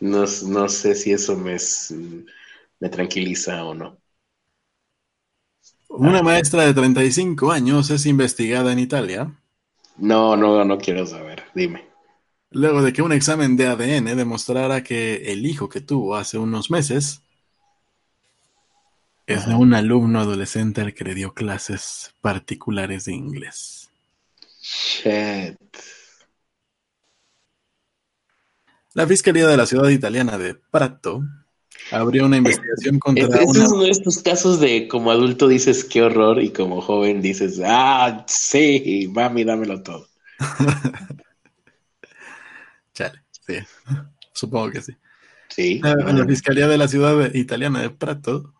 No, 0.00 0.24
no 0.48 0.68
sé 0.68 0.94
si 0.96 1.12
eso 1.12 1.36
me, 1.36 1.56
me 2.80 2.88
tranquiliza 2.90 3.64
o 3.64 3.74
no. 3.74 3.96
Una 6.08 6.22
maestra 6.22 6.66
de 6.66 6.74
35 6.74 7.50
años 7.50 7.88
es 7.88 8.04
investigada 8.04 8.70
en 8.70 8.80
Italia 8.80 9.32
no, 9.96 10.36
no, 10.36 10.64
no 10.64 10.78
quiero 10.78 11.04
saber. 11.06 11.44
Dime. 11.54 11.84
Luego 12.54 12.82
de 12.82 12.92
que 12.92 13.02
un 13.02 13.12
examen 13.12 13.56
de 13.56 13.66
ADN 13.66 14.16
demostrara 14.16 14.84
que 14.84 15.32
el 15.32 15.44
hijo 15.44 15.68
que 15.68 15.80
tuvo 15.80 16.14
hace 16.14 16.38
unos 16.38 16.70
meses 16.70 17.20
es 19.26 19.46
de 19.46 19.54
un 19.54 19.74
alumno 19.74 20.20
adolescente 20.20 20.80
al 20.80 20.94
que 20.94 21.02
le 21.02 21.14
dio 21.14 21.34
clases 21.34 22.14
particulares 22.20 23.06
de 23.06 23.14
inglés. 23.14 23.90
Shit. 24.62 25.58
La 28.92 29.06
Fiscalía 29.08 29.48
de 29.48 29.56
la 29.56 29.66
ciudad 29.66 29.88
italiana 29.88 30.38
de 30.38 30.54
Prato 30.54 31.24
Habría 31.90 32.24
una 32.24 32.36
investigación 32.36 33.00
contra. 33.00 33.24
Este, 33.26 33.42
es 33.42 33.72
uno 33.72 33.82
de 33.82 33.90
estos 33.90 34.22
casos 34.22 34.60
de 34.60 34.88
como 34.88 35.10
adulto 35.10 35.48
dices 35.48 35.84
qué 35.84 36.02
horror 36.02 36.40
y 36.40 36.50
como 36.50 36.80
joven 36.80 37.20
dices, 37.20 37.60
ah, 37.64 38.24
sí, 38.28 39.10
mami, 39.12 39.44
dámelo 39.44 39.82
todo. 39.82 40.06
Chale, 42.94 43.22
sí. 43.46 43.54
Supongo 44.32 44.70
que 44.70 44.82
sí. 44.82 44.92
Sí. 45.48 45.80
La, 45.82 45.94
la, 45.94 46.26
Fiscalía 46.26 46.66
de 46.66 46.78
la 46.78 46.88
Ciudad 46.88 47.32
Italiana 47.34 47.80
de 47.80 47.90
Prato 47.90 48.54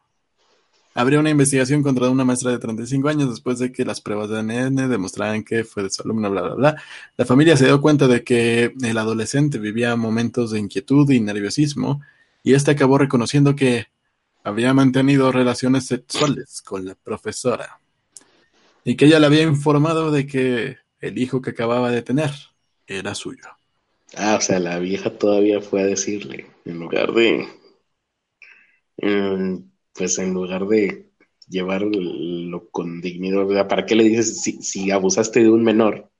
habría 0.94 1.18
una 1.18 1.30
investigación 1.30 1.82
contra 1.82 2.08
una 2.08 2.24
maestra 2.24 2.52
de 2.52 2.58
35 2.58 3.08
años 3.08 3.30
después 3.30 3.58
de 3.58 3.72
que 3.72 3.84
las 3.84 4.00
pruebas 4.00 4.30
de 4.30 4.38
ADN 4.38 4.88
demostraran 4.88 5.42
que 5.42 5.64
fue 5.64 5.82
de 5.82 5.90
su 5.90 6.02
alumna, 6.02 6.28
bla, 6.28 6.42
bla, 6.42 6.54
bla. 6.54 6.82
La 7.16 7.24
familia 7.24 7.56
se 7.56 7.66
dio 7.66 7.80
cuenta 7.80 8.06
de 8.06 8.22
que 8.22 8.74
el 8.80 8.98
adolescente 8.98 9.58
vivía 9.58 9.96
momentos 9.96 10.52
de 10.52 10.60
inquietud 10.60 11.10
y 11.10 11.20
nerviosismo 11.20 12.00
y 12.42 12.54
este 12.54 12.70
acabó 12.70 12.98
reconociendo 12.98 13.56
que 13.56 13.88
había 14.44 14.72
mantenido 14.74 15.32
relaciones 15.32 15.86
sexuales 15.86 16.62
con 16.62 16.84
la 16.84 16.94
profesora 16.94 17.80
y 18.84 18.96
que 18.96 19.06
ella 19.06 19.18
le 19.18 19.26
había 19.26 19.42
informado 19.42 20.12
de 20.12 20.26
que 20.26 20.76
el 21.00 21.18
hijo 21.18 21.40
que 21.40 21.50
acababa 21.50 21.90
de 21.90 22.02
tener 22.02 22.30
era 22.86 23.14
suyo. 23.14 23.48
Ah, 24.16 24.36
o 24.36 24.40
sea, 24.40 24.58
la 24.58 24.78
vieja 24.78 25.10
todavía 25.18 25.60
fue 25.60 25.82
a 25.82 25.86
decirle, 25.86 26.46
en 26.64 26.78
lugar 26.78 27.12
de, 27.12 27.48
mm, 28.98 29.56
pues 29.92 30.18
en 30.18 30.34
lugar 30.34 30.66
de 30.66 31.10
llevarlo 31.48 32.68
con 32.70 33.00
dignidad, 33.00 33.68
¿para 33.68 33.86
qué 33.86 33.94
le 33.94 34.04
dices 34.04 34.42
si, 34.42 34.90
abusaste 34.90 35.40
de 35.40 35.50
un 35.50 35.62
menor? 35.64 36.10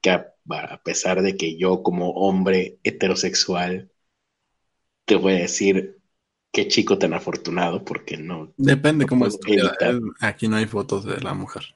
Que 0.00 0.10
a 0.10 0.82
pesar 0.84 1.22
de 1.22 1.36
que 1.36 1.56
yo 1.56 1.82
como 1.82 2.10
hombre 2.10 2.78
heterosexual 2.82 3.90
te 5.04 5.16
voy 5.16 5.34
a 5.34 5.40
decir 5.40 5.98
qué 6.52 6.68
chico 6.68 6.98
tan 6.98 7.14
afortunado, 7.14 7.84
porque 7.84 8.16
no. 8.16 8.52
Depende 8.56 9.06
cómo 9.06 9.26
es. 9.26 9.38
Aquí 10.20 10.48
no 10.48 10.56
hay 10.56 10.66
fotos 10.66 11.04
de 11.04 11.20
la 11.20 11.34
mujer. 11.34 11.74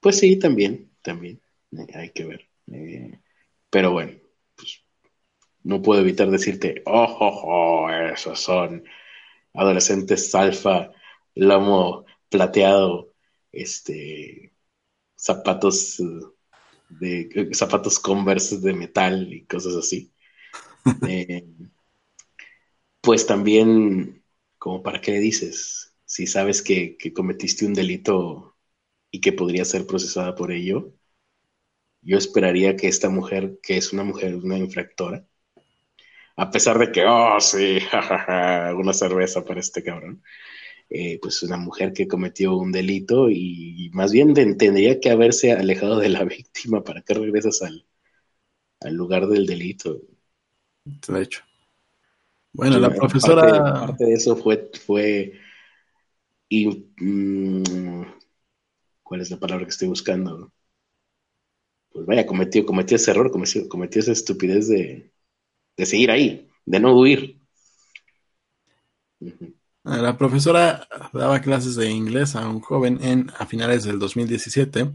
Pues 0.00 0.18
sí, 0.18 0.38
también, 0.38 0.90
también. 1.02 1.40
Eh, 1.72 1.86
hay 1.94 2.10
que 2.10 2.24
ver. 2.24 2.48
Eh, 2.72 3.20
pero 3.70 3.92
bueno, 3.92 4.12
pues, 4.56 4.84
no 5.62 5.82
puedo 5.82 6.00
evitar 6.00 6.30
decirte, 6.30 6.82
oh, 6.86 7.16
oh, 7.20 7.86
oh, 7.86 7.90
esos 7.90 8.40
son 8.40 8.84
adolescentes 9.54 10.34
alfa, 10.34 10.92
lomo 11.34 12.04
plateado, 12.28 13.14
este, 13.52 14.52
zapatos 15.16 16.02
de 16.88 17.50
zapatos 17.52 17.98
Converse 17.98 18.58
de 18.58 18.72
metal 18.72 19.32
y 19.32 19.44
cosas 19.46 19.74
así. 19.76 20.12
Eh, 21.08 21.44
pues 23.00 23.26
también, 23.26 24.22
como 24.56 24.84
para 24.84 25.00
qué 25.00 25.12
le 25.12 25.18
dices, 25.18 25.96
si 26.04 26.28
sabes 26.28 26.62
que, 26.62 26.96
que, 26.96 27.12
cometiste 27.12 27.66
un 27.66 27.74
delito 27.74 28.56
y 29.10 29.20
que 29.20 29.32
podría 29.32 29.64
ser 29.64 29.84
procesada 29.86 30.36
por 30.36 30.52
ello, 30.52 30.92
yo 32.06 32.18
esperaría 32.18 32.76
que 32.76 32.86
esta 32.86 33.08
mujer, 33.10 33.58
que 33.60 33.76
es 33.76 33.92
una 33.92 34.04
mujer, 34.04 34.36
una 34.36 34.56
infractora, 34.56 35.26
a 36.36 36.50
pesar 36.50 36.78
de 36.78 36.92
que, 36.92 37.04
oh, 37.04 37.40
sí, 37.40 37.78
una 38.76 38.92
cerveza 38.92 39.44
para 39.44 39.60
este 39.60 39.82
cabrón, 39.82 40.22
eh, 40.88 41.18
pues 41.20 41.42
una 41.42 41.56
mujer 41.56 41.92
que 41.92 42.06
cometió 42.06 42.56
un 42.56 42.70
delito 42.70 43.28
y, 43.28 43.90
más 43.92 44.12
bien 44.12 44.34
tendría 44.34 45.00
que 45.00 45.10
haberse 45.10 45.52
alejado 45.52 45.98
de 45.98 46.10
la 46.10 46.24
víctima 46.24 46.84
para 46.84 47.02
que 47.02 47.14
regresas 47.14 47.62
al, 47.62 47.84
al 48.80 48.94
lugar 48.94 49.26
del 49.26 49.46
delito. 49.46 50.00
De 50.84 51.22
hecho. 51.22 51.42
Bueno, 52.52 52.78
la 52.78 52.90
profesora... 52.90 53.62
Parte, 53.86 54.04
de 54.04 54.14
eso 54.14 54.36
fue... 54.36 54.70
fue 54.86 55.32
y, 56.48 56.68
mm, 56.98 58.04
¿Cuál 59.02 59.20
es 59.20 59.30
la 59.30 59.38
palabra 59.38 59.64
que 59.64 59.70
estoy 59.70 59.88
buscando? 59.88 60.52
Pues 61.96 62.04
vaya, 62.04 62.26
cometió, 62.26 62.66
cometió 62.66 62.96
ese 62.96 63.10
error, 63.10 63.30
cometió, 63.30 63.66
cometió 63.70 64.02
esa 64.02 64.12
estupidez 64.12 64.68
de, 64.68 65.10
de 65.78 65.86
seguir 65.86 66.10
ahí, 66.10 66.46
de 66.66 66.78
no 66.78 66.94
huir. 66.94 67.40
La 69.82 70.18
profesora 70.18 70.86
daba 71.14 71.40
clases 71.40 71.74
de 71.74 71.90
inglés 71.90 72.36
a 72.36 72.46
un 72.50 72.60
joven 72.60 73.02
en, 73.02 73.32
a 73.38 73.46
finales 73.46 73.84
del 73.84 73.98
2017. 73.98 74.92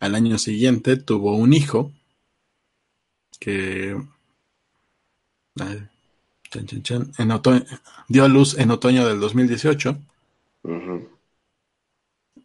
Al 0.00 0.14
año 0.14 0.38
siguiente 0.38 0.96
tuvo 0.96 1.36
un 1.36 1.52
hijo 1.52 1.92
que 3.38 3.94
dio 8.08 8.24
a 8.24 8.28
luz 8.28 8.58
en 8.58 8.70
otoño 8.70 9.06
del 9.06 9.20
2018. 9.20 9.98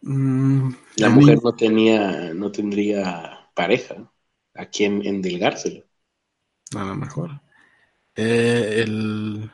Mm, 0.01 0.69
la 0.97 1.09
mujer 1.09 1.39
no 1.41 1.53
tenía, 1.53 2.33
no 2.33 2.51
tendría 2.51 3.32
pareja 3.53 4.11
a 4.53 4.65
quien 4.65 5.05
endilgárselo. 5.05 5.83
A 6.75 6.83
lo 6.83 6.95
mejor. 6.95 7.41
Eh, 8.15 8.83
el 8.83 9.51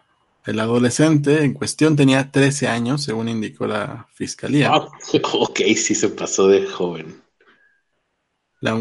el 0.50 0.60
adolescente 0.60 1.44
en 1.44 1.54
cuestión 1.54 1.96
tenía 1.96 2.32
13 2.32 2.68
años, 2.68 3.04
según 3.04 3.30
indicó 3.30 3.68
la 3.68 4.08
fiscalía. 4.14 4.72
Ah, 4.74 4.88
ok, 5.34 5.60
sí 5.76 5.94
se 5.94 6.10
pasó 6.10 6.48
de 6.48 6.66
joven. 6.66 7.22
La, 8.62 8.74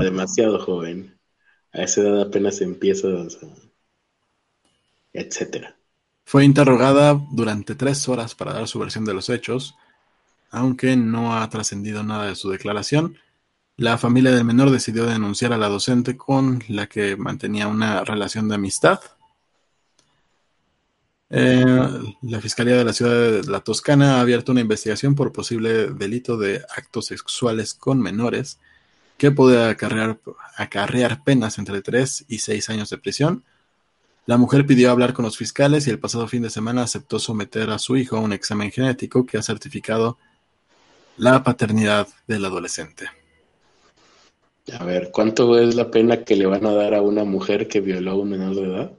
demasiado 0.00 0.60
joven. 0.64 1.18
A 1.72 1.82
esa 1.82 2.02
edad 2.02 2.20
apenas 2.22 2.60
empieza, 2.60 3.08
etcétera. 5.12 5.76
Fue 6.24 6.44
interrogada 6.44 7.20
durante 7.32 7.74
tres 7.74 8.08
horas 8.08 8.36
para 8.36 8.52
dar 8.52 8.68
su 8.68 8.78
versión 8.78 9.04
de 9.04 9.12
los 9.12 9.28
hechos, 9.28 9.74
aunque 10.52 10.94
no 10.96 11.36
ha 11.36 11.50
trascendido 11.50 12.04
nada 12.04 12.26
de 12.26 12.36
su 12.36 12.48
declaración. 12.48 13.18
La 13.76 13.98
familia 13.98 14.30
del 14.32 14.44
menor 14.44 14.70
decidió 14.70 15.06
denunciar 15.06 15.52
a 15.52 15.58
la 15.58 15.68
docente 15.68 16.16
con 16.16 16.62
la 16.68 16.86
que 16.86 17.16
mantenía 17.16 17.68
una 17.68 18.04
relación 18.04 18.48
de 18.48 18.54
amistad 18.54 19.00
eh, 21.36 21.64
la 22.22 22.40
Fiscalía 22.40 22.76
de 22.76 22.84
la 22.84 22.92
Ciudad 22.92 23.12
de 23.12 23.42
La 23.50 23.58
Toscana 23.58 24.18
ha 24.18 24.20
abierto 24.20 24.52
una 24.52 24.60
investigación 24.60 25.16
por 25.16 25.32
posible 25.32 25.88
delito 25.88 26.36
de 26.36 26.62
actos 26.76 27.06
sexuales 27.06 27.74
con 27.74 28.00
menores 28.00 28.60
que 29.18 29.32
puede 29.32 29.64
acarrear, 29.64 31.24
penas 31.24 31.58
entre 31.58 31.82
3 31.82 32.26
y 32.28 32.38
6 32.38 32.70
años 32.70 32.90
de 32.90 32.98
prisión. 32.98 33.42
La 34.26 34.36
mujer 34.36 34.64
pidió 34.64 34.92
hablar 34.92 35.12
con 35.12 35.24
los 35.24 35.36
fiscales 35.36 35.88
y 35.88 35.90
el 35.90 35.98
pasado 35.98 36.28
fin 36.28 36.42
de 36.42 36.50
semana 36.50 36.82
aceptó 36.82 37.18
someter 37.18 37.70
a 37.70 37.80
su 37.80 37.96
hijo 37.96 38.16
a 38.16 38.20
un 38.20 38.32
examen 38.32 38.70
genético 38.70 39.26
que 39.26 39.36
ha 39.36 39.42
certificado 39.42 40.18
la 41.16 41.42
paternidad 41.42 42.06
del 42.28 42.44
adolescente. 42.44 43.08
A 44.72 44.84
ver, 44.84 45.10
¿cuánto 45.12 45.58
es 45.58 45.74
la 45.74 45.90
pena 45.90 46.24
que 46.24 46.36
le 46.36 46.46
van 46.46 46.64
a 46.66 46.72
dar 46.72 46.94
a 46.94 47.02
una 47.02 47.24
mujer 47.24 47.68
que 47.68 47.80
violó 47.80 48.12
a 48.12 48.14
un 48.16 48.30
menor 48.30 48.54
de 48.54 48.62
edad? 48.62 48.92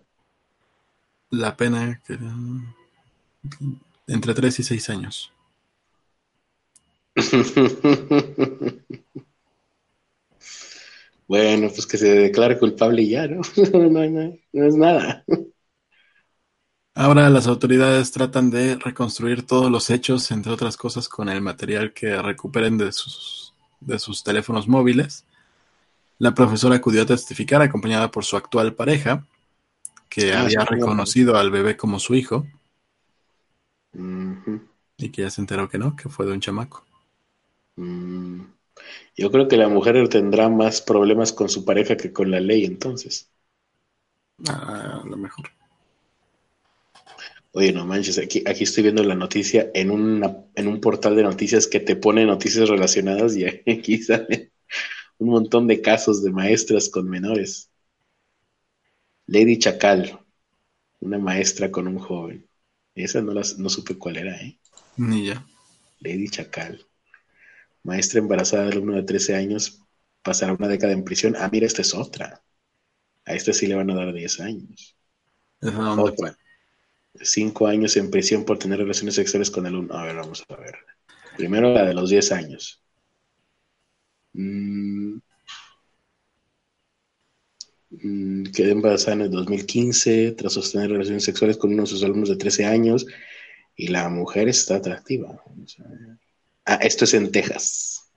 la 1.35 1.55
pena 1.55 2.01
que, 2.05 2.17
entre 4.07 4.33
3 4.33 4.59
y 4.59 4.63
6 4.63 4.89
años. 4.89 5.31
bueno, 11.27 11.69
pues 11.69 11.85
que 11.87 11.97
se 11.97 12.09
declare 12.09 12.57
culpable 12.59 13.01
y 13.03 13.09
ya, 13.09 13.27
¿no? 13.29 13.41
no, 13.71 14.65
es 14.65 14.75
nada. 14.75 15.23
Ahora 16.93 17.29
las 17.29 17.47
autoridades 17.47 18.11
tratan 18.11 18.49
de 18.49 18.75
reconstruir 18.75 19.45
todos 19.45 19.69
los 19.69 19.89
hechos, 19.89 20.31
entre 20.31 20.51
otras 20.53 20.77
cosas, 20.77 21.09
con 21.09 21.27
el 21.29 21.41
material 21.41 21.93
que 21.93 22.21
recuperen 22.21 22.77
de 22.77 22.91
sus, 22.93 23.53
de 23.81 23.99
sus 23.99 24.23
teléfonos 24.23 24.67
móviles. 24.67 25.25
La 26.17 26.33
profesora 26.33 26.75
acudió 26.75 27.01
a 27.01 27.05
testificar 27.05 27.61
acompañada 27.61 28.09
por 28.09 28.23
su 28.23 28.37
actual 28.37 28.73
pareja, 28.73 29.25
que 30.07 30.33
ah, 30.33 30.41
había 30.41 30.63
reconocido 30.63 31.35
al 31.35 31.51
bebé 31.51 31.75
como 31.75 31.99
su 31.99 32.15
hijo. 32.15 32.47
Y 34.97 35.09
que 35.09 35.23
ya 35.23 35.29
se 35.29 35.41
enteró 35.41 35.69
que 35.69 35.77
no, 35.77 35.95
que 35.95 36.07
fue 36.07 36.25
de 36.25 36.33
un 36.33 36.39
chamaco. 36.39 36.85
Mm. 37.75 38.41
Yo 39.17 39.31
creo 39.31 39.47
que 39.47 39.57
la 39.57 39.67
mujer 39.67 40.07
tendrá 40.09 40.49
más 40.49 40.81
problemas 40.81 41.33
con 41.33 41.49
su 41.49 41.65
pareja 41.65 41.97
que 41.97 42.13
con 42.13 42.31
la 42.31 42.39
ley, 42.39 42.65
entonces. 42.65 43.29
Ah, 44.47 45.01
a 45.03 45.07
lo 45.07 45.17
mejor. 45.17 45.49
Oye, 47.51 47.71
no 47.71 47.85
manches, 47.85 48.17
aquí, 48.17 48.43
aquí 48.45 48.65
estoy 48.65 48.83
viendo 48.83 49.03
la 49.03 49.15
noticia 49.15 49.71
en, 49.73 49.89
una, 49.91 50.35
en 50.55 50.67
un 50.67 50.81
portal 50.81 51.15
de 51.15 51.23
noticias 51.23 51.67
que 51.67 51.79
te 51.79 51.95
pone 51.95 52.25
noticias 52.25 52.67
relacionadas 52.67 53.35
y 53.37 53.45
aquí 53.71 53.97
sale 53.97 54.51
un 55.17 55.29
montón 55.29 55.67
de 55.67 55.81
casos 55.81 56.23
de 56.23 56.31
maestras 56.31 56.89
con 56.89 57.09
menores. 57.09 57.69
Lady 59.27 59.57
Chacal, 59.57 60.19
una 60.99 61.17
maestra 61.17 61.71
con 61.71 61.87
un 61.87 61.99
joven. 61.99 62.47
Esa 62.93 63.21
no, 63.21 63.33
las, 63.33 63.57
no 63.57 63.69
supe 63.69 63.97
cuál 63.97 64.17
era, 64.17 64.35
¿eh? 64.37 64.59
Ni 64.97 65.27
ya. 65.27 65.45
Lady 65.99 66.29
Chacal. 66.29 66.85
Maestra 67.83 68.19
embarazada 68.19 68.63
de 68.63 68.71
alumno 68.71 68.93
de 68.93 69.03
13 69.03 69.35
años 69.35 69.81
pasará 70.23 70.53
una 70.53 70.67
década 70.67 70.93
en 70.93 71.03
prisión. 71.03 71.35
Ah, 71.37 71.49
mira, 71.51 71.67
esta 71.67 71.81
es 71.81 71.93
otra. 71.93 72.41
A 73.25 73.33
esta 73.33 73.53
sí 73.53 73.67
le 73.67 73.75
van 73.75 73.89
a 73.91 73.95
dar 73.95 74.13
10 74.13 74.39
años. 74.39 74.95
Otra. 75.61 76.37
Cinco 77.21 77.67
años 77.67 77.95
en 77.97 78.11
prisión 78.11 78.45
por 78.45 78.59
tener 78.59 78.79
relaciones 78.79 79.15
sexuales 79.15 79.49
con 79.51 79.65
alumno. 79.65 79.93
A 79.95 80.05
ver, 80.05 80.15
vamos 80.15 80.43
a 80.49 80.55
ver. 80.55 80.75
Primero 81.37 81.73
la 81.73 81.85
de 81.85 81.93
los 81.93 82.09
10 82.09 82.31
años. 82.31 82.85
Mm, 84.36 85.20
Mm, 88.02 88.45
quedó 88.52 88.72
embarazada 88.72 89.14
en 89.14 89.22
el 89.22 89.32
2015 89.32 90.32
tras 90.32 90.53
sostener 90.53 90.90
relaciones 90.90 91.24
sexuales 91.24 91.57
con 91.57 91.74
uno 91.74 91.84
de 91.84 91.88
sus 91.88 92.03
alumnos 92.03 92.30
de 92.30 92.36
13 92.36 92.66
años 92.66 93.06
y 93.76 93.88
la 93.88 94.10
mujer 94.10 94.48
está 94.48 94.76
atractiva. 94.76 95.41
ah, 96.66 96.80
esto 96.82 97.06
es 97.06 97.14
en 97.14 97.32
Texas. 97.32 98.10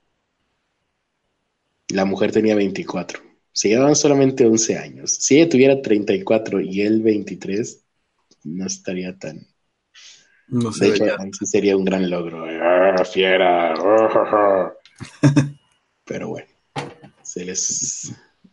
La 1.88 2.04
mujer 2.04 2.32
tenía 2.32 2.54
24. 2.54 3.20
Se 3.52 3.68
llevaban 3.68 3.96
solamente 3.96 4.46
11 4.46 4.78
años. 4.78 5.14
Si 5.14 5.36
ella 5.36 5.48
tuviera 5.48 5.82
34 5.82 6.60
y 6.60 6.82
él 6.82 7.02
23, 7.02 7.84
no 8.44 8.66
estaría 8.66 9.16
tan... 9.18 9.46
No 10.48 10.70
de 10.70 10.88
hecho, 10.88 11.04
sería 11.44 11.76
un 11.76 11.84
gran 11.84 12.08
logro. 12.08 12.44
¡Ah, 12.46 13.04
fiera! 13.04 13.74
Pero 16.08 16.28
bueno, 16.28 16.48
se 17.22 17.44
les 17.44 18.12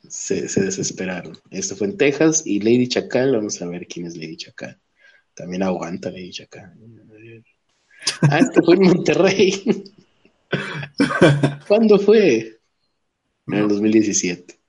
se, 0.09 0.41
desesperaron. 0.41 1.37
Esto 1.49 1.75
fue 1.75 1.87
en 1.87 1.97
Texas 1.97 2.43
y 2.45 2.59
Lady 2.59 2.87
Chacal, 2.87 3.31
vamos 3.31 3.61
a 3.61 3.67
ver 3.67 3.87
quién 3.87 4.05
es 4.05 4.17
Lady 4.17 4.35
Chacal. 4.35 4.79
También 5.33 5.63
aguanta 5.63 6.11
Lady 6.11 6.31
Chacal. 6.31 6.73
Ah, 8.23 8.39
esto 8.39 8.61
fue 8.61 8.75
en 8.75 8.81
Monterrey. 8.81 9.83
¿Cuándo 11.67 11.97
fue? 11.97 12.59
En 13.47 13.53
el 13.53 13.67
2017. 13.67 14.59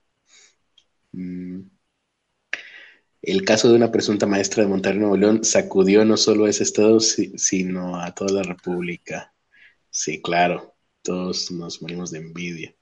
Mm. 1.11 1.61
El 3.21 3.43
caso 3.43 3.69
de 3.69 3.75
una 3.75 3.91
presunta 3.91 4.25
maestra 4.25 4.63
de 4.63 4.69
Monterrey, 4.69 4.99
Nuevo 4.99 5.17
León, 5.17 5.43
sacudió 5.43 6.05
no 6.05 6.15
solo 6.15 6.45
a 6.45 6.49
ese 6.49 6.63
estado, 6.63 6.99
sino 7.01 7.99
a 7.99 8.13
toda 8.13 8.31
la 8.31 8.43
República. 8.43 9.33
Sí, 9.89 10.21
claro, 10.21 10.76
todos 11.07 11.49
nos 11.51 11.81
morimos 11.81 12.11
de 12.11 12.19
envidia. 12.19 12.75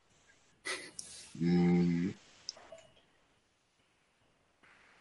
Mm. 1.36 2.10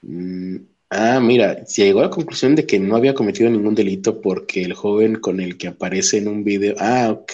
Mm, 0.02 0.56
ah, 0.90 1.20
mira, 1.20 1.64
se 1.66 1.84
llegó 1.84 2.00
a 2.00 2.02
la 2.04 2.10
conclusión 2.10 2.54
de 2.54 2.66
que 2.66 2.78
no 2.78 2.96
había 2.96 3.14
cometido 3.14 3.48
ningún 3.48 3.74
delito 3.74 4.20
porque 4.20 4.62
el 4.62 4.74
joven 4.74 5.16
con 5.16 5.40
el 5.40 5.56
que 5.56 5.68
aparece 5.68 6.18
en 6.18 6.28
un 6.28 6.44
video. 6.44 6.74
Ah, 6.78 7.10
ok. 7.12 7.32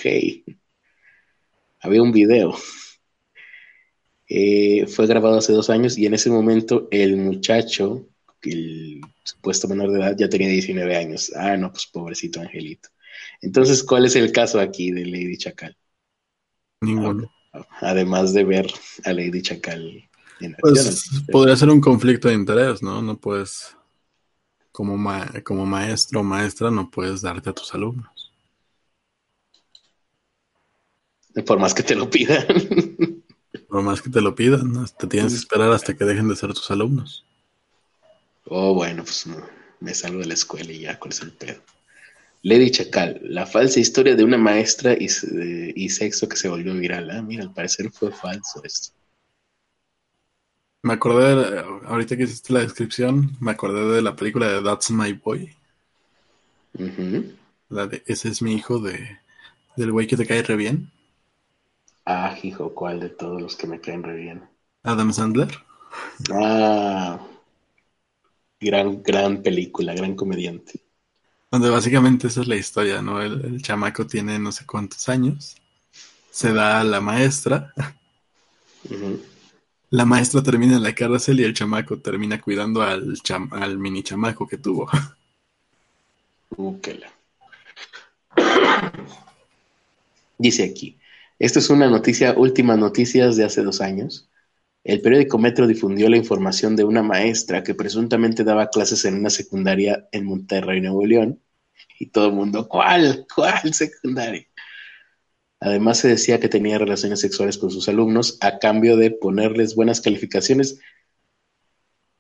Había 1.81 2.03
un 2.03 2.13
video. 2.13 2.55
Eh, 4.29 4.87
fue 4.87 5.09
grabado 5.09 5.39
hace 5.39 5.53
dos 5.53 5.71
años 5.71 5.99
y 5.99 6.07
en 6.07 6.15
ese 6.15 6.31
momento 6.31 6.87
el 6.93 7.17
muchacho, 7.17 8.07
el 8.43 9.01
supuesto 9.25 9.67
menor 9.67 9.91
de 9.91 9.99
edad, 9.99 10.17
ya 10.17 10.29
tenía 10.29 10.49
19 10.49 10.97
años. 10.97 11.33
Ah, 11.35 11.57
no, 11.57 11.73
pues 11.73 11.87
pobrecito 11.87 12.41
Angelito. 12.41 12.91
Entonces, 13.43 13.83
¿cuál 13.83 14.05
es 14.07 14.15
el 14.15 14.31
caso 14.31 14.61
aquí 14.61 14.93
de 14.93 15.05
Lady 15.05 15.37
Chacal? 15.37 15.77
Ninguno. 16.81 17.31
Además 17.81 18.33
de 18.33 18.45
ver 18.45 18.73
a 19.05 19.13
Lady 19.13 19.43
Chacal 19.43 20.09
en 20.41 20.57
pues, 20.61 21.11
podría 21.31 21.57
ser 21.57 21.69
un 21.69 21.81
conflicto 21.81 22.29
de 22.29 22.35
interés, 22.35 22.83
¿no? 22.83 23.03
No 23.03 23.19
puedes, 23.19 23.77
como, 24.73 24.97
como 25.45 25.67
maestro 25.67 26.21
o 26.21 26.25
maestra, 26.25 26.71
no 26.71 26.91
puedes 26.91 27.21
darte 27.21 27.51
a 27.51 27.53
tus 27.53 27.75
alumnos. 27.75 28.33
Por 31.47 31.59
más 31.59 31.75
que 31.75 31.83
te 31.83 31.95
lo 31.95 32.09
pidan. 32.11 32.47
Por 33.69 33.83
más 33.83 34.03
que 34.03 34.11
te 34.11 34.21
lo 34.21 34.35
pidan, 34.35 34.73
¿no? 34.73 34.87
te 34.87 35.07
tienes 35.07 35.33
que 35.33 35.39
esperar 35.39 35.71
hasta 35.73 35.95
que 35.95 36.05
dejen 36.05 36.29
de 36.29 36.37
ser 36.37 36.53
tus 36.55 36.71
alumnos. 36.71 37.25
Oh, 38.47 38.75
bueno, 38.75 39.05
pues 39.05 39.27
me 39.79 39.95
salgo 39.95 40.21
de 40.21 40.27
la 40.27 40.35
escuela 40.35 40.73
y 40.73 40.81
ya, 40.81 40.99
¿cuál 40.99 41.13
es 41.13 41.21
el 41.21 41.33
pedo? 41.33 41.61
Lady 42.43 42.71
Chacal, 42.71 43.21
la 43.23 43.47
falsa 43.47 43.81
historia 43.81 44.17
de 44.17 44.25
una 44.25 44.39
maestra 44.39 44.95
y, 44.99 45.09
sexo 45.89 46.29
que 46.29 46.37
se 46.37 46.49
volvió 46.49 46.75
viral. 46.75 47.11
Ah, 47.11 47.23
mira, 47.23 47.43
al 47.43 47.53
parecer 47.53 47.91
fue 47.91 48.11
falso 48.11 48.63
esto. 48.65 48.95
Me 50.83 50.95
acordé, 50.95 51.61
ahorita 51.85 52.17
que 52.17 52.23
hiciste 52.23 52.55
la 52.55 52.61
descripción, 52.61 53.37
me 53.41 53.51
acordé 53.51 53.95
de 53.95 54.01
la 54.01 54.17
película 54.17 54.51
de 54.51 54.63
That's 54.63 54.91
My 54.91 55.13
Boy. 55.13 55.55
La 57.69 57.87
de 57.87 58.03
Ese 58.07 58.29
es 58.29 58.41
mi 58.41 58.55
hijo 58.55 58.79
de 58.79 59.19
del 59.77 59.93
güey 59.93 60.07
que 60.07 60.17
te 60.17 60.27
cae 60.27 60.43
re 60.43 60.57
bien. 60.57 60.91
Ah, 62.07 62.37
hijo, 62.43 62.75
¿cuál 62.75 63.01
de 63.01 63.11
todos 63.11 63.41
los 63.41 63.57
que 63.57 63.67
me 63.67 63.81
caen 63.81 64.03
re 64.03 64.17
bien? 64.17 64.49
Adam 64.83 65.13
Sandler. 65.13 65.49
Ah, 66.33 67.21
gran, 68.59 69.03
gran 69.03 69.43
película, 69.43 69.95
gran 69.95 70.15
comediante. 70.17 70.81
Donde 71.51 71.69
básicamente 71.69 72.29
esa 72.29 72.43
es 72.43 72.49
la 72.49 72.57
historia, 72.57 73.03
¿no? 73.03 73.21
El, 73.21 73.61
chamaco 73.61 74.07
tiene 74.07 74.39
no 74.39 74.53
sé 74.53 74.65
cuántos 74.67 75.09
años, 75.09 75.57
se 76.31 76.53
da 76.53 76.81
a 76.81 76.85
la 76.85 77.01
maestra. 77.01 77.75
La 79.91 80.05
maestra 80.05 80.43
termina 80.43 80.77
en 80.77 80.85
la 80.85 80.95
cárcel 80.95 81.41
y 81.41 81.45
el 81.45 81.55
chamaco 81.55 81.99
termina 81.99 82.41
cuidando 82.41 82.83
al, 82.83 83.15
al 83.51 83.79
mini 83.79 84.05
chamaco 84.05 84.47
que 84.47 84.59
tuvo. 84.59 84.89
Dice 90.39 90.65
aquí, 90.65 90.97
esto 91.39 91.59
es 91.59 91.69
una 91.69 91.91
noticia, 91.91 92.35
última 92.37 92.77
noticias 92.77 93.37
de 93.37 93.45
hace 93.45 93.63
dos 93.63 93.81
años. 93.81 94.30
El 94.83 95.03
periódico 95.03 95.39
Metro 95.39 95.67
difundió 95.67 96.09
la 96.09 96.17
información 96.17 96.75
de 96.75 96.85
una 96.85 97.03
maestra 97.03 97.63
que 97.63 97.75
presuntamente 97.75 98.45
daba 98.45 98.71
clases 98.71 99.05
en 99.05 99.15
una 99.15 99.31
secundaria 99.31 100.09
en 100.13 100.25
Monterrey, 100.25 100.81
Nuevo 100.81 101.05
León. 101.05 101.43
Y 101.99 102.07
todo 102.07 102.29
el 102.29 102.33
mundo, 102.33 102.67
¿cuál? 102.69 103.27
¿Cuál 103.35 103.75
secundaria? 103.75 104.47
Además 105.61 105.99
se 105.99 106.09
decía 106.09 106.41
que 106.41 106.49
tenía 106.49 106.79
relaciones 106.79 107.21
sexuales 107.21 107.59
con 107.59 107.71
sus 107.71 107.89
alumnos 107.89 108.39
a 108.41 108.59
cambio 108.59 108.97
de 108.97 109.11
ponerles 109.11 109.75
buenas 109.75 110.01
calificaciones. 110.01 110.81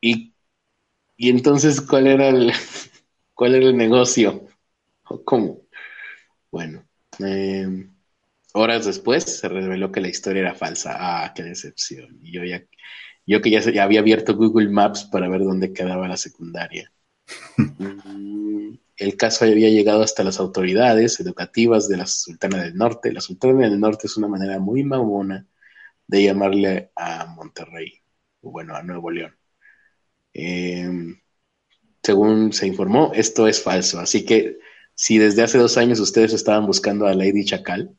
Y, 0.00 0.34
y 1.16 1.30
entonces, 1.30 1.80
¿cuál 1.80 2.06
era 2.06 2.28
el, 2.28 2.52
cuál 3.34 3.54
era 3.54 3.66
el 3.66 3.76
negocio? 3.76 4.46
¿Cómo? 5.24 5.62
Bueno, 6.50 6.84
eh, 7.20 7.88
Horas 8.52 8.84
después 8.86 9.24
se 9.24 9.48
reveló 9.48 9.92
que 9.92 10.00
la 10.00 10.08
historia 10.08 10.40
era 10.40 10.54
falsa. 10.54 10.96
Ah, 10.98 11.32
qué 11.34 11.42
decepción. 11.42 12.18
yo 12.22 12.44
ya, 12.44 12.64
yo 13.26 13.40
que 13.40 13.50
ya, 13.50 13.82
había 13.82 14.00
abierto 14.00 14.36
Google 14.36 14.70
Maps 14.70 15.04
para 15.04 15.28
ver 15.28 15.42
dónde 15.44 15.72
quedaba 15.72 16.08
la 16.08 16.16
secundaria. 16.16 16.92
El 18.96 19.16
caso 19.16 19.46
había 19.46 19.70
llegado 19.70 20.02
hasta 20.02 20.22
las 20.24 20.38
autoridades 20.38 21.18
educativas 21.20 21.88
de 21.88 21.96
la 21.96 22.06
Sultana 22.06 22.62
del 22.62 22.76
Norte. 22.76 23.12
La 23.12 23.22
Sultana 23.22 23.60
del 23.60 23.80
Norte 23.80 24.06
es 24.06 24.16
una 24.18 24.28
manera 24.28 24.58
muy 24.58 24.84
mamona 24.84 25.46
de 26.06 26.24
llamarle 26.24 26.90
a 26.96 27.26
Monterrey, 27.26 28.02
o 28.42 28.50
bueno, 28.50 28.74
a 28.76 28.82
Nuevo 28.82 29.10
León. 29.10 29.34
Em, 30.34 31.20
según 32.02 32.52
se 32.52 32.66
informó, 32.66 33.12
esto 33.14 33.46
es 33.48 33.62
falso. 33.62 34.00
Así 34.00 34.24
que 34.24 34.58
si 34.94 35.18
desde 35.18 35.42
hace 35.42 35.58
dos 35.58 35.78
años 35.78 36.00
ustedes 36.00 36.32
estaban 36.34 36.66
buscando 36.66 37.06
a 37.06 37.14
Lady 37.14 37.44
Chacal, 37.44 37.96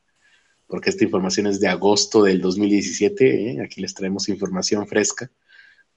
porque 0.72 0.90
esta 0.90 1.04
información 1.04 1.48
es 1.48 1.60
de 1.60 1.68
agosto 1.68 2.24
del 2.24 2.40
2017, 2.40 3.52
¿eh? 3.52 3.62
aquí 3.62 3.82
les 3.82 3.94
traemos 3.94 4.30
información 4.30 4.88
fresca, 4.88 5.30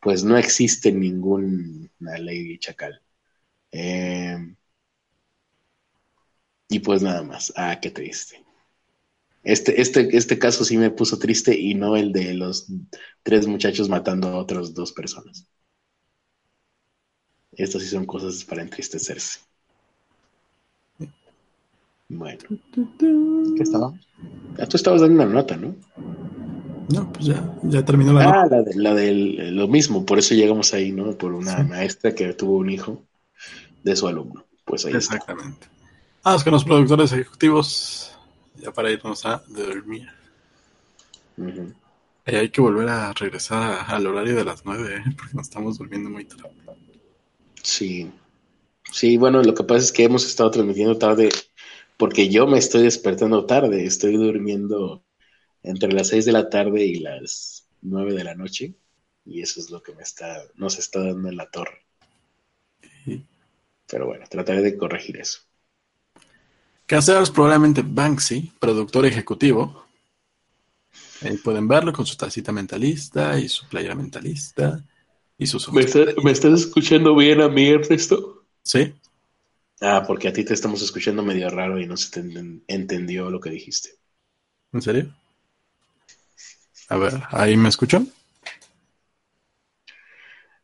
pues 0.00 0.24
no 0.24 0.36
existe 0.36 0.90
ninguna 0.90 1.88
ley 2.18 2.58
chacal. 2.58 3.00
Eh, 3.70 4.36
y 6.68 6.80
pues 6.80 7.02
nada 7.02 7.22
más, 7.22 7.52
ah, 7.56 7.78
qué 7.80 7.90
triste. 7.92 8.44
Este, 9.44 9.80
este, 9.80 10.16
este 10.16 10.38
caso 10.40 10.64
sí 10.64 10.76
me 10.76 10.90
puso 10.90 11.20
triste 11.20 11.56
y 11.56 11.74
no 11.74 11.96
el 11.96 12.12
de 12.12 12.34
los 12.34 12.66
tres 13.22 13.46
muchachos 13.46 13.88
matando 13.88 14.28
a 14.28 14.38
otras 14.38 14.74
dos 14.74 14.92
personas. 14.92 15.46
Estas 17.52 17.82
sí 17.82 17.88
son 17.88 18.06
cosas 18.06 18.44
para 18.44 18.62
entristecerse. 18.62 19.38
Bueno. 22.14 22.38
¿Qué 23.56 23.62
estaba? 23.62 23.92
Ya 24.56 24.66
tú 24.66 24.76
estabas 24.76 25.00
dando 25.00 25.22
una 25.22 25.32
nota, 25.32 25.56
¿no? 25.56 25.74
No, 26.88 27.12
pues 27.12 27.26
ya, 27.26 27.54
ya 27.62 27.84
terminó 27.84 28.12
la 28.12 28.28
ah, 28.28 28.42
nota. 28.44 28.62
la 28.74 28.94
de, 28.94 29.12
lo 29.52 29.68
mismo, 29.68 30.04
por 30.04 30.18
eso 30.18 30.34
llegamos 30.34 30.74
ahí, 30.74 30.92
¿no? 30.92 31.16
Por 31.16 31.32
una 31.32 31.62
maestra 31.62 32.14
que 32.14 32.32
tuvo 32.34 32.58
un 32.58 32.70
hijo 32.70 33.02
de 33.82 33.96
su 33.96 34.06
alumno. 34.06 34.44
Pues 34.64 34.84
ahí 34.86 34.94
Exactamente. 34.94 35.66
Ah, 36.22 36.36
es 36.36 36.44
con 36.44 36.52
los 36.52 36.64
productores 36.64 37.12
ejecutivos, 37.12 38.16
ya 38.56 38.72
para 38.72 38.90
irnos 38.90 39.24
a 39.26 39.42
dormir. 39.48 40.08
y 42.26 42.34
hay 42.34 42.48
que 42.48 42.60
volver 42.60 42.88
a 42.88 43.12
regresar 43.12 43.84
al 43.88 44.06
horario 44.06 44.36
de 44.36 44.44
las 44.44 44.64
nueve, 44.64 44.96
¿eh? 44.96 45.14
porque 45.16 45.34
nos 45.34 45.48
estamos 45.48 45.78
durmiendo 45.78 46.10
muy 46.10 46.24
tarde. 46.24 46.50
Sí. 47.62 48.10
Sí, 48.92 49.16
bueno, 49.16 49.42
lo 49.42 49.54
que 49.54 49.64
pasa 49.64 49.80
es 49.80 49.92
que 49.92 50.04
hemos 50.04 50.24
estado 50.26 50.50
transmitiendo 50.50 50.96
tarde 50.96 51.30
porque 51.96 52.28
yo 52.28 52.46
me 52.46 52.58
estoy 52.58 52.82
despertando 52.82 53.46
tarde, 53.46 53.84
estoy 53.84 54.16
durmiendo 54.16 55.04
entre 55.62 55.92
las 55.92 56.08
6 56.08 56.24
de 56.26 56.32
la 56.32 56.50
tarde 56.50 56.84
y 56.84 56.96
las 56.96 57.66
9 57.82 58.14
de 58.14 58.24
la 58.24 58.34
noche, 58.34 58.74
y 59.24 59.40
eso 59.40 59.60
es 59.60 59.70
lo 59.70 59.82
que 59.82 59.94
me 59.94 60.02
está, 60.02 60.42
nos 60.56 60.78
está 60.78 61.00
dando 61.00 61.28
en 61.28 61.36
la 61.36 61.50
torre. 61.50 61.84
Pero 63.86 64.06
bueno, 64.06 64.24
trataré 64.28 64.62
de 64.62 64.76
corregir 64.76 65.18
eso. 65.18 65.40
Caseros 66.86 67.30
probablemente 67.30 67.82
Banksy, 67.84 68.52
productor 68.58 69.06
ejecutivo. 69.06 69.84
Ahí 71.22 71.36
pueden 71.38 71.68
verlo 71.68 71.92
con 71.92 72.04
su 72.04 72.16
tacita 72.16 72.52
mentalista 72.52 73.38
y 73.38 73.48
su 73.48 73.66
playera 73.68 73.94
mentalista 73.94 74.84
y 75.38 75.46
sus 75.46 75.72
¿Me, 75.72 75.86
¿Me 76.22 76.30
estás 76.30 76.60
escuchando 76.60 77.14
bien 77.16 77.40
a 77.40 77.48
mí, 77.48 77.68
Ernesto? 77.68 78.44
Sí. 78.62 78.92
Ah, 79.80 80.04
porque 80.06 80.28
a 80.28 80.32
ti 80.32 80.44
te 80.44 80.54
estamos 80.54 80.82
escuchando 80.82 81.22
medio 81.22 81.50
raro 81.50 81.78
y 81.80 81.86
no 81.86 81.96
se 81.96 82.10
te 82.10 82.20
entendió 82.68 83.30
lo 83.30 83.40
que 83.40 83.50
dijiste. 83.50 83.90
¿En 84.72 84.82
serio? 84.82 85.14
A 86.88 86.96
ver, 86.96 87.14
¿ahí 87.30 87.56
me 87.56 87.68
escuchan? 87.68 88.08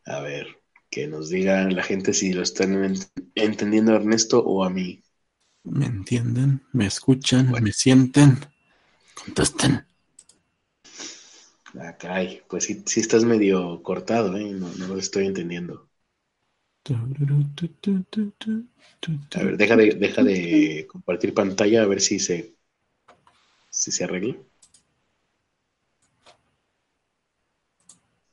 A 0.06 0.20
ver, 0.20 0.46
que 0.90 1.06
nos 1.06 1.28
diga 1.28 1.68
la 1.70 1.82
gente 1.82 2.12
si 2.12 2.32
lo 2.32 2.42
están 2.42 2.94
entendiendo 3.34 3.92
a 3.92 3.96
Ernesto 3.96 4.40
o 4.40 4.64
a 4.64 4.70
mí. 4.70 5.02
¿Me 5.64 5.86
entienden? 5.86 6.62
¿Me 6.72 6.86
escuchan? 6.86 7.52
¿Me 7.62 7.72
sienten? 7.72 8.38
Contesten. 9.14 9.84
Ah, 11.78 11.96
caray, 11.98 12.42
pues 12.48 12.64
sí, 12.64 12.82
sí 12.86 13.00
estás 13.00 13.24
medio 13.24 13.82
cortado, 13.82 14.36
¿eh? 14.36 14.50
No, 14.52 14.68
no 14.74 14.88
lo 14.88 14.98
estoy 14.98 15.26
entendiendo. 15.26 15.89
A 19.34 19.42
ver, 19.42 19.56
deja 19.56 19.76
de, 19.76 19.94
deja 19.94 20.22
de 20.22 20.86
compartir 20.88 21.34
pantalla 21.34 21.82
a 21.82 21.86
ver 21.86 22.00
si 22.00 22.18
se, 22.18 22.54
si 23.68 23.92
se 23.92 24.04
arregla. 24.04 24.36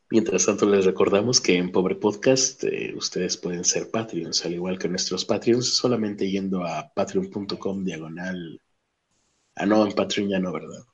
Mientras 0.10 0.46
tanto, 0.46 0.66
les 0.66 0.86
recordamos 0.86 1.42
que 1.42 1.58
en 1.58 1.70
Pobre 1.72 1.96
Podcast 1.96 2.64
eh, 2.64 2.94
ustedes 2.96 3.36
pueden 3.36 3.66
ser 3.66 3.92
Patreons, 3.92 4.46
al 4.46 4.54
igual 4.54 4.80
que 4.80 4.88
nuestros 4.88 5.26
Patreons, 5.26 5.76
solamente 5.76 6.30
yendo 6.30 6.66
a 6.66 6.90
patreon.com 6.94 7.84
diagonal. 7.84 8.62
Ah, 9.56 9.66
no, 9.66 9.86
en 9.86 9.92
Patreon 9.92 10.30
ya 10.30 10.40
no, 10.40 10.54
¿verdad? 10.54 10.86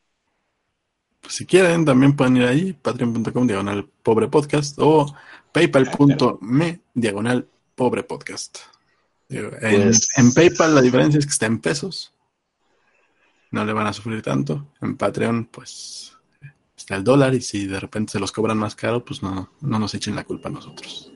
Pues 1.21 1.35
si 1.35 1.45
quieren, 1.45 1.85
también 1.85 2.15
pueden 2.15 2.37
ir 2.37 2.43
ahí, 2.43 2.73
patreon.com 2.73 3.45
diagonal 3.45 3.87
Pobre 4.01 4.27
Podcast 4.29 4.79
o 4.79 5.05
paypal.me 5.53 6.81
diagonal 6.93 7.47
pobre 7.75 8.03
podcast. 8.03 8.57
En, 9.29 9.49
Pues- 9.49 10.09
en 10.17 10.33
PayPal 10.33 10.75
la 10.75 10.81
diferencia 10.81 11.17
es 11.19 11.25
que 11.25 11.31
está 11.31 11.45
en 11.45 11.59
pesos. 11.59 12.13
No 13.51 13.63
le 13.63 13.71
van 13.73 13.87
a 13.87 13.93
sufrir 13.93 14.21
tanto. 14.21 14.67
En 14.81 14.97
Patreon, 14.97 15.45
pues 15.45 16.17
está 16.75 16.95
el 16.95 17.03
dólar 17.03 17.33
y 17.35 17.41
si 17.41 17.65
de 17.67 17.79
repente 17.79 18.11
se 18.13 18.19
los 18.19 18.31
cobran 18.31 18.57
más 18.57 18.75
caro, 18.75 19.05
pues 19.05 19.21
no, 19.23 19.51
no 19.61 19.79
nos 19.79 19.93
echen 19.93 20.15
la 20.15 20.23
culpa 20.25 20.49
a 20.49 20.51
nosotros. 20.51 21.11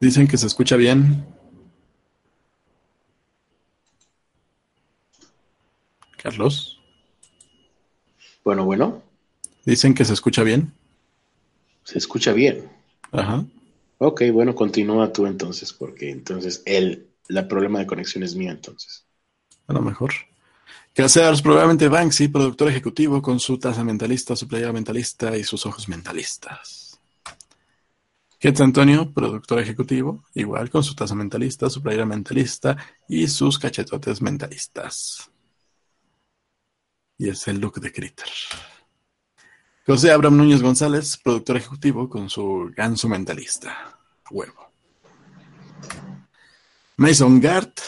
Dicen 0.00 0.26
que 0.28 0.36
se 0.36 0.46
escucha 0.46 0.76
bien. 0.76 1.26
Carlos, 6.16 6.73
Bueno, 8.44 8.64
bueno, 8.64 9.02
dicen 9.64 9.94
que 9.94 10.04
se 10.04 10.12
escucha 10.12 10.42
bien. 10.42 10.72
se 11.84 11.98
escucha 11.98 12.32
bien. 12.32 12.70
Ajá. 13.12 13.44
Ok, 13.98 14.22
bueno, 14.32 14.54
continúa 14.54 15.12
tú 15.12 15.26
entonces, 15.26 15.72
porque 15.72 16.10
entonces 16.10 16.62
el, 16.66 17.08
la 17.28 17.48
problema 17.48 17.78
de 17.78 17.86
conexión 17.86 18.22
es 18.22 18.34
mío 18.34 18.50
entonces. 18.50 19.06
A 19.66 19.72
lo 19.72 19.80
mejor. 19.80 20.12
Casears, 20.92 21.42
probablemente 21.42 21.88
Banksy, 21.88 22.28
productor 22.28 22.68
ejecutivo, 22.68 23.20
con 23.20 23.40
su 23.40 23.58
taza 23.58 23.82
mentalista, 23.82 24.36
su 24.36 24.46
playera 24.46 24.72
mentalista 24.72 25.36
y 25.36 25.42
sus 25.42 25.66
ojos 25.66 25.88
mentalistas. 25.88 27.00
Ketz 28.38 28.60
Antonio, 28.60 29.10
productor 29.12 29.58
ejecutivo, 29.58 30.22
igual 30.34 30.68
con 30.68 30.84
su 30.84 30.94
taza 30.94 31.14
mentalista, 31.14 31.70
su 31.70 31.82
playera 31.82 32.04
mentalista 32.04 32.76
y 33.08 33.26
sus 33.26 33.58
cachetotes 33.58 34.20
mentalistas. 34.20 35.30
Y 37.18 37.28
es 37.28 37.46
el 37.48 37.60
look 37.60 37.80
de 37.80 37.92
Critter. 37.92 38.28
José 39.86 40.10
Abraham 40.10 40.38
Núñez 40.38 40.62
González, 40.62 41.18
productor 41.22 41.58
ejecutivo, 41.58 42.08
con 42.08 42.30
su 42.30 42.72
ganso 42.74 43.08
mentalista. 43.08 43.98
Huevo. 44.30 44.72
Mason 46.96 47.40
Gart, 47.40 47.80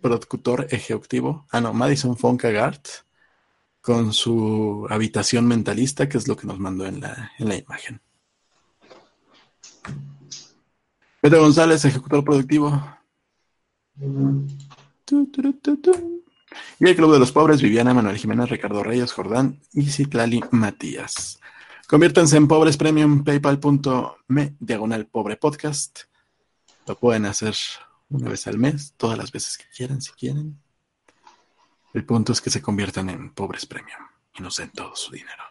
productor 0.00 0.66
ejecutivo. 0.70 1.46
Ah, 1.50 1.60
no, 1.60 1.74
Madison 1.74 2.16
Fonka 2.16 2.50
Gart, 2.50 2.88
con 3.80 4.12
su 4.12 4.86
habitación 4.88 5.46
mentalista, 5.46 6.08
que 6.08 6.16
es 6.16 6.26
lo 6.26 6.36
que 6.36 6.46
nos 6.46 6.58
mandó 6.58 6.86
en 6.86 7.00
la, 7.00 7.32
en 7.38 7.48
la 7.48 7.56
imagen. 7.56 8.00
Pedro 11.20 11.42
González, 11.42 11.84
ejecutor 11.84 12.24
productivo. 12.24 12.82
Tu, 15.04 15.26
tu, 15.26 15.52
tu, 15.52 15.76
tu. 15.76 16.24
Y 16.78 16.88
el 16.88 16.96
Club 16.96 17.12
de 17.12 17.18
los 17.18 17.32
Pobres, 17.32 17.62
Viviana, 17.62 17.94
Manuel 17.94 18.16
Jiménez, 18.16 18.48
Ricardo 18.48 18.82
Reyes, 18.82 19.12
Jordán 19.12 19.60
y 19.72 19.86
Citlali 19.86 20.42
Matías. 20.50 21.40
Conviértanse 21.86 22.36
en 22.36 22.46
pobres 22.46 22.76
premium, 22.76 23.24
paypal.me, 23.24 24.54
diagonal 24.60 25.06
pobre 25.06 25.36
podcast. 25.36 26.00
Lo 26.86 26.96
pueden 26.96 27.26
hacer 27.26 27.54
una 28.08 28.28
vez 28.28 28.46
al 28.46 28.58
mes, 28.58 28.94
todas 28.96 29.18
las 29.18 29.32
veces 29.32 29.58
que 29.58 29.64
quieran, 29.74 30.00
si 30.00 30.12
quieren. 30.12 30.60
El 31.92 32.04
punto 32.04 32.32
es 32.32 32.40
que 32.40 32.50
se 32.50 32.62
conviertan 32.62 33.10
en 33.10 33.34
pobres 33.34 33.66
premium 33.66 34.02
y 34.38 34.42
nos 34.42 34.56
den 34.56 34.70
todo 34.70 34.94
su 34.94 35.10
dinero. 35.10 35.42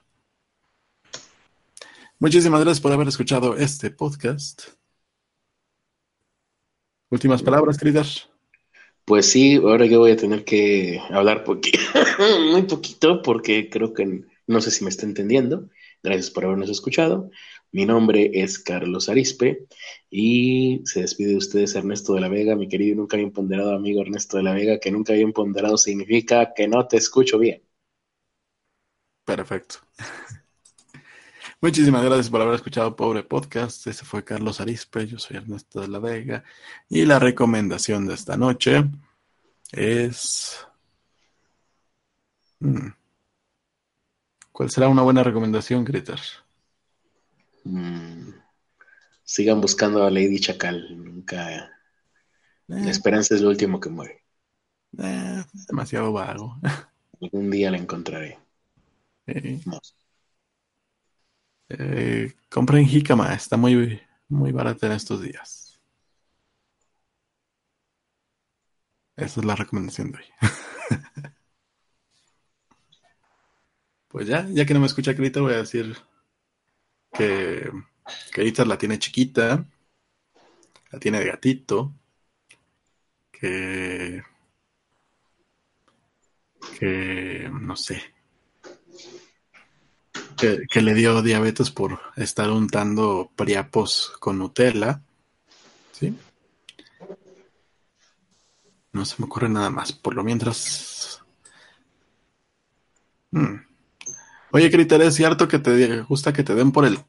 Muchísimas 2.20 2.62
gracias 2.62 2.82
por 2.82 2.92
haber 2.92 3.08
escuchado 3.08 3.58
este 3.58 3.92
podcast. 3.92 4.64
Últimas 7.10 7.42
palabras, 7.42 7.78
queridas. 7.78 8.29
Pues 9.10 9.32
sí, 9.32 9.56
ahora 9.56 9.88
yo 9.88 9.98
voy 9.98 10.12
a 10.12 10.18
tener 10.18 10.46
que 10.46 11.02
hablar 11.10 11.44
muy 12.52 12.62
poquito 12.62 13.24
porque 13.24 13.68
creo 13.68 13.92
que 13.92 14.22
no 14.46 14.62
sé 14.62 14.70
si 14.70 14.84
me 14.84 14.92
está 14.92 15.08
entendiendo. 15.08 15.68
Gracias 16.04 16.30
por 16.30 16.46
habernos 16.46 16.70
escuchado. 16.70 17.32
Mi 17.72 17.88
nombre 17.88 18.30
es 18.36 18.60
Carlos 18.60 19.10
Arispe 19.10 19.66
y 20.12 20.82
se 20.86 21.02
despide 21.02 21.30
de 21.32 21.38
ustedes 21.38 21.74
Ernesto 21.74 22.14
de 22.14 22.22
la 22.22 22.30
Vega, 22.30 22.56
mi 22.56 22.68
querido 22.68 22.94
y 22.94 22.98
nunca 22.98 23.18
bien 23.18 23.32
ponderado 23.32 23.74
amigo 23.74 24.00
Ernesto 24.00 24.38
de 24.38 24.44
la 24.44 24.54
Vega, 24.54 24.80
que 24.80 24.92
nunca 24.92 25.14
bien 25.14 25.34
ponderado 25.34 25.80
significa 25.80 26.54
que 26.54 26.68
no 26.68 26.88
te 26.88 26.98
escucho 26.98 27.40
bien. 27.40 27.64
Perfecto. 29.26 29.80
Muchísimas 31.62 32.04
gracias 32.04 32.30
por 32.30 32.42
haber 32.42 32.56
escuchado 32.56 32.96
Pobre 32.96 33.24
Podcast. 33.24 33.86
Ese 33.88 34.06
fue 34.06 34.24
Carlos 34.24 34.62
Arispe, 34.62 35.06
yo 35.08 35.20
soy 35.20 35.38
Ernesto 35.38 35.82
de 35.82 35.88
la 35.90 36.00
Vega. 36.00 36.44
Y 36.90 37.06
la 37.06 37.20
recomendación 37.20 38.08
de 38.08 38.14
esta 38.14 38.38
noche 38.38 38.84
es... 39.72 40.66
Hmm. 42.62 42.90
¿Cuál 44.52 44.70
será 44.70 44.90
una 44.90 45.02
buena 45.02 45.24
recomendación, 45.24 45.84
Critter? 45.84 46.20
Mm, 47.64 48.34
Sigan 49.24 49.62
buscando 49.62 50.04
a 50.04 50.12
Lady 50.12 50.40
Chacal, 50.40 50.98
nunca... 50.98 51.72
La 52.82 52.90
Eh, 52.90 52.90
esperanza 52.92 53.36
es 53.36 53.42
lo 53.42 53.50
último 53.50 53.80
que 53.80 53.90
muere. 53.90 54.24
eh, 54.98 55.44
demasiado 55.68 56.12
vago. 56.14 56.58
Algún 57.22 57.50
día 57.50 57.72
la 57.72 57.78
encontraré. 57.78 58.40
Eh, 59.28 59.62
eh, 61.70 62.34
compren 62.50 62.86
jícama, 62.86 63.34
está 63.34 63.58
muy, 63.58 64.02
muy 64.28 64.52
barata 64.52 64.88
en 64.88 64.94
estos 64.94 65.22
días. 65.22 65.80
Esa 69.16 69.40
es 69.42 69.46
la 69.46 69.56
recomendación 69.56 70.12
de 70.12 70.18
hoy. 70.18 70.26
Pues 74.10 74.28
ya, 74.28 74.48
ya 74.50 74.66
que 74.66 74.74
no 74.74 74.80
me 74.80 74.88
escucha 74.88 75.16
Crita, 75.16 75.40
voy 75.40 75.54
a 75.54 75.58
decir 75.58 75.96
que 77.14 77.70
Crita 78.32 78.66
la 78.66 78.78
tiene 78.78 78.98
chiquita, 78.98 79.68
la 80.92 81.00
tiene 81.00 81.20
de 81.20 81.28
gatito, 81.28 81.94
que, 83.32 84.24
que 86.80 87.50
no 87.52 87.76
sé, 87.76 88.02
que, 90.40 90.82
le 90.82 90.94
dio 90.94 91.22
diabetes 91.22 91.72
por 91.72 92.00
estar 92.16 92.50
untando 92.50 93.32
priapos 93.36 94.14
con 94.20 94.40
Nutella, 94.40 95.02
¿sí? 95.92 96.16
No 98.92 99.06
se 99.06 99.16
me 99.20 99.26
ocurre 99.26 99.50
nada 99.50 99.70
más. 99.70 99.92
Por 99.92 100.16
lo 100.16 100.24
mientras. 100.24 101.22
Hmm. 103.32 103.58
Oye, 104.52 104.72
Criter, 104.72 105.02
¿es 105.02 105.16
cierto 105.16 105.48
que 105.48 105.60
te 105.60 106.02
gusta 106.02 106.34
que 106.34 106.44
te 106.44 106.56
den 106.56 106.72
por 106.72 106.86
el 106.86 107.00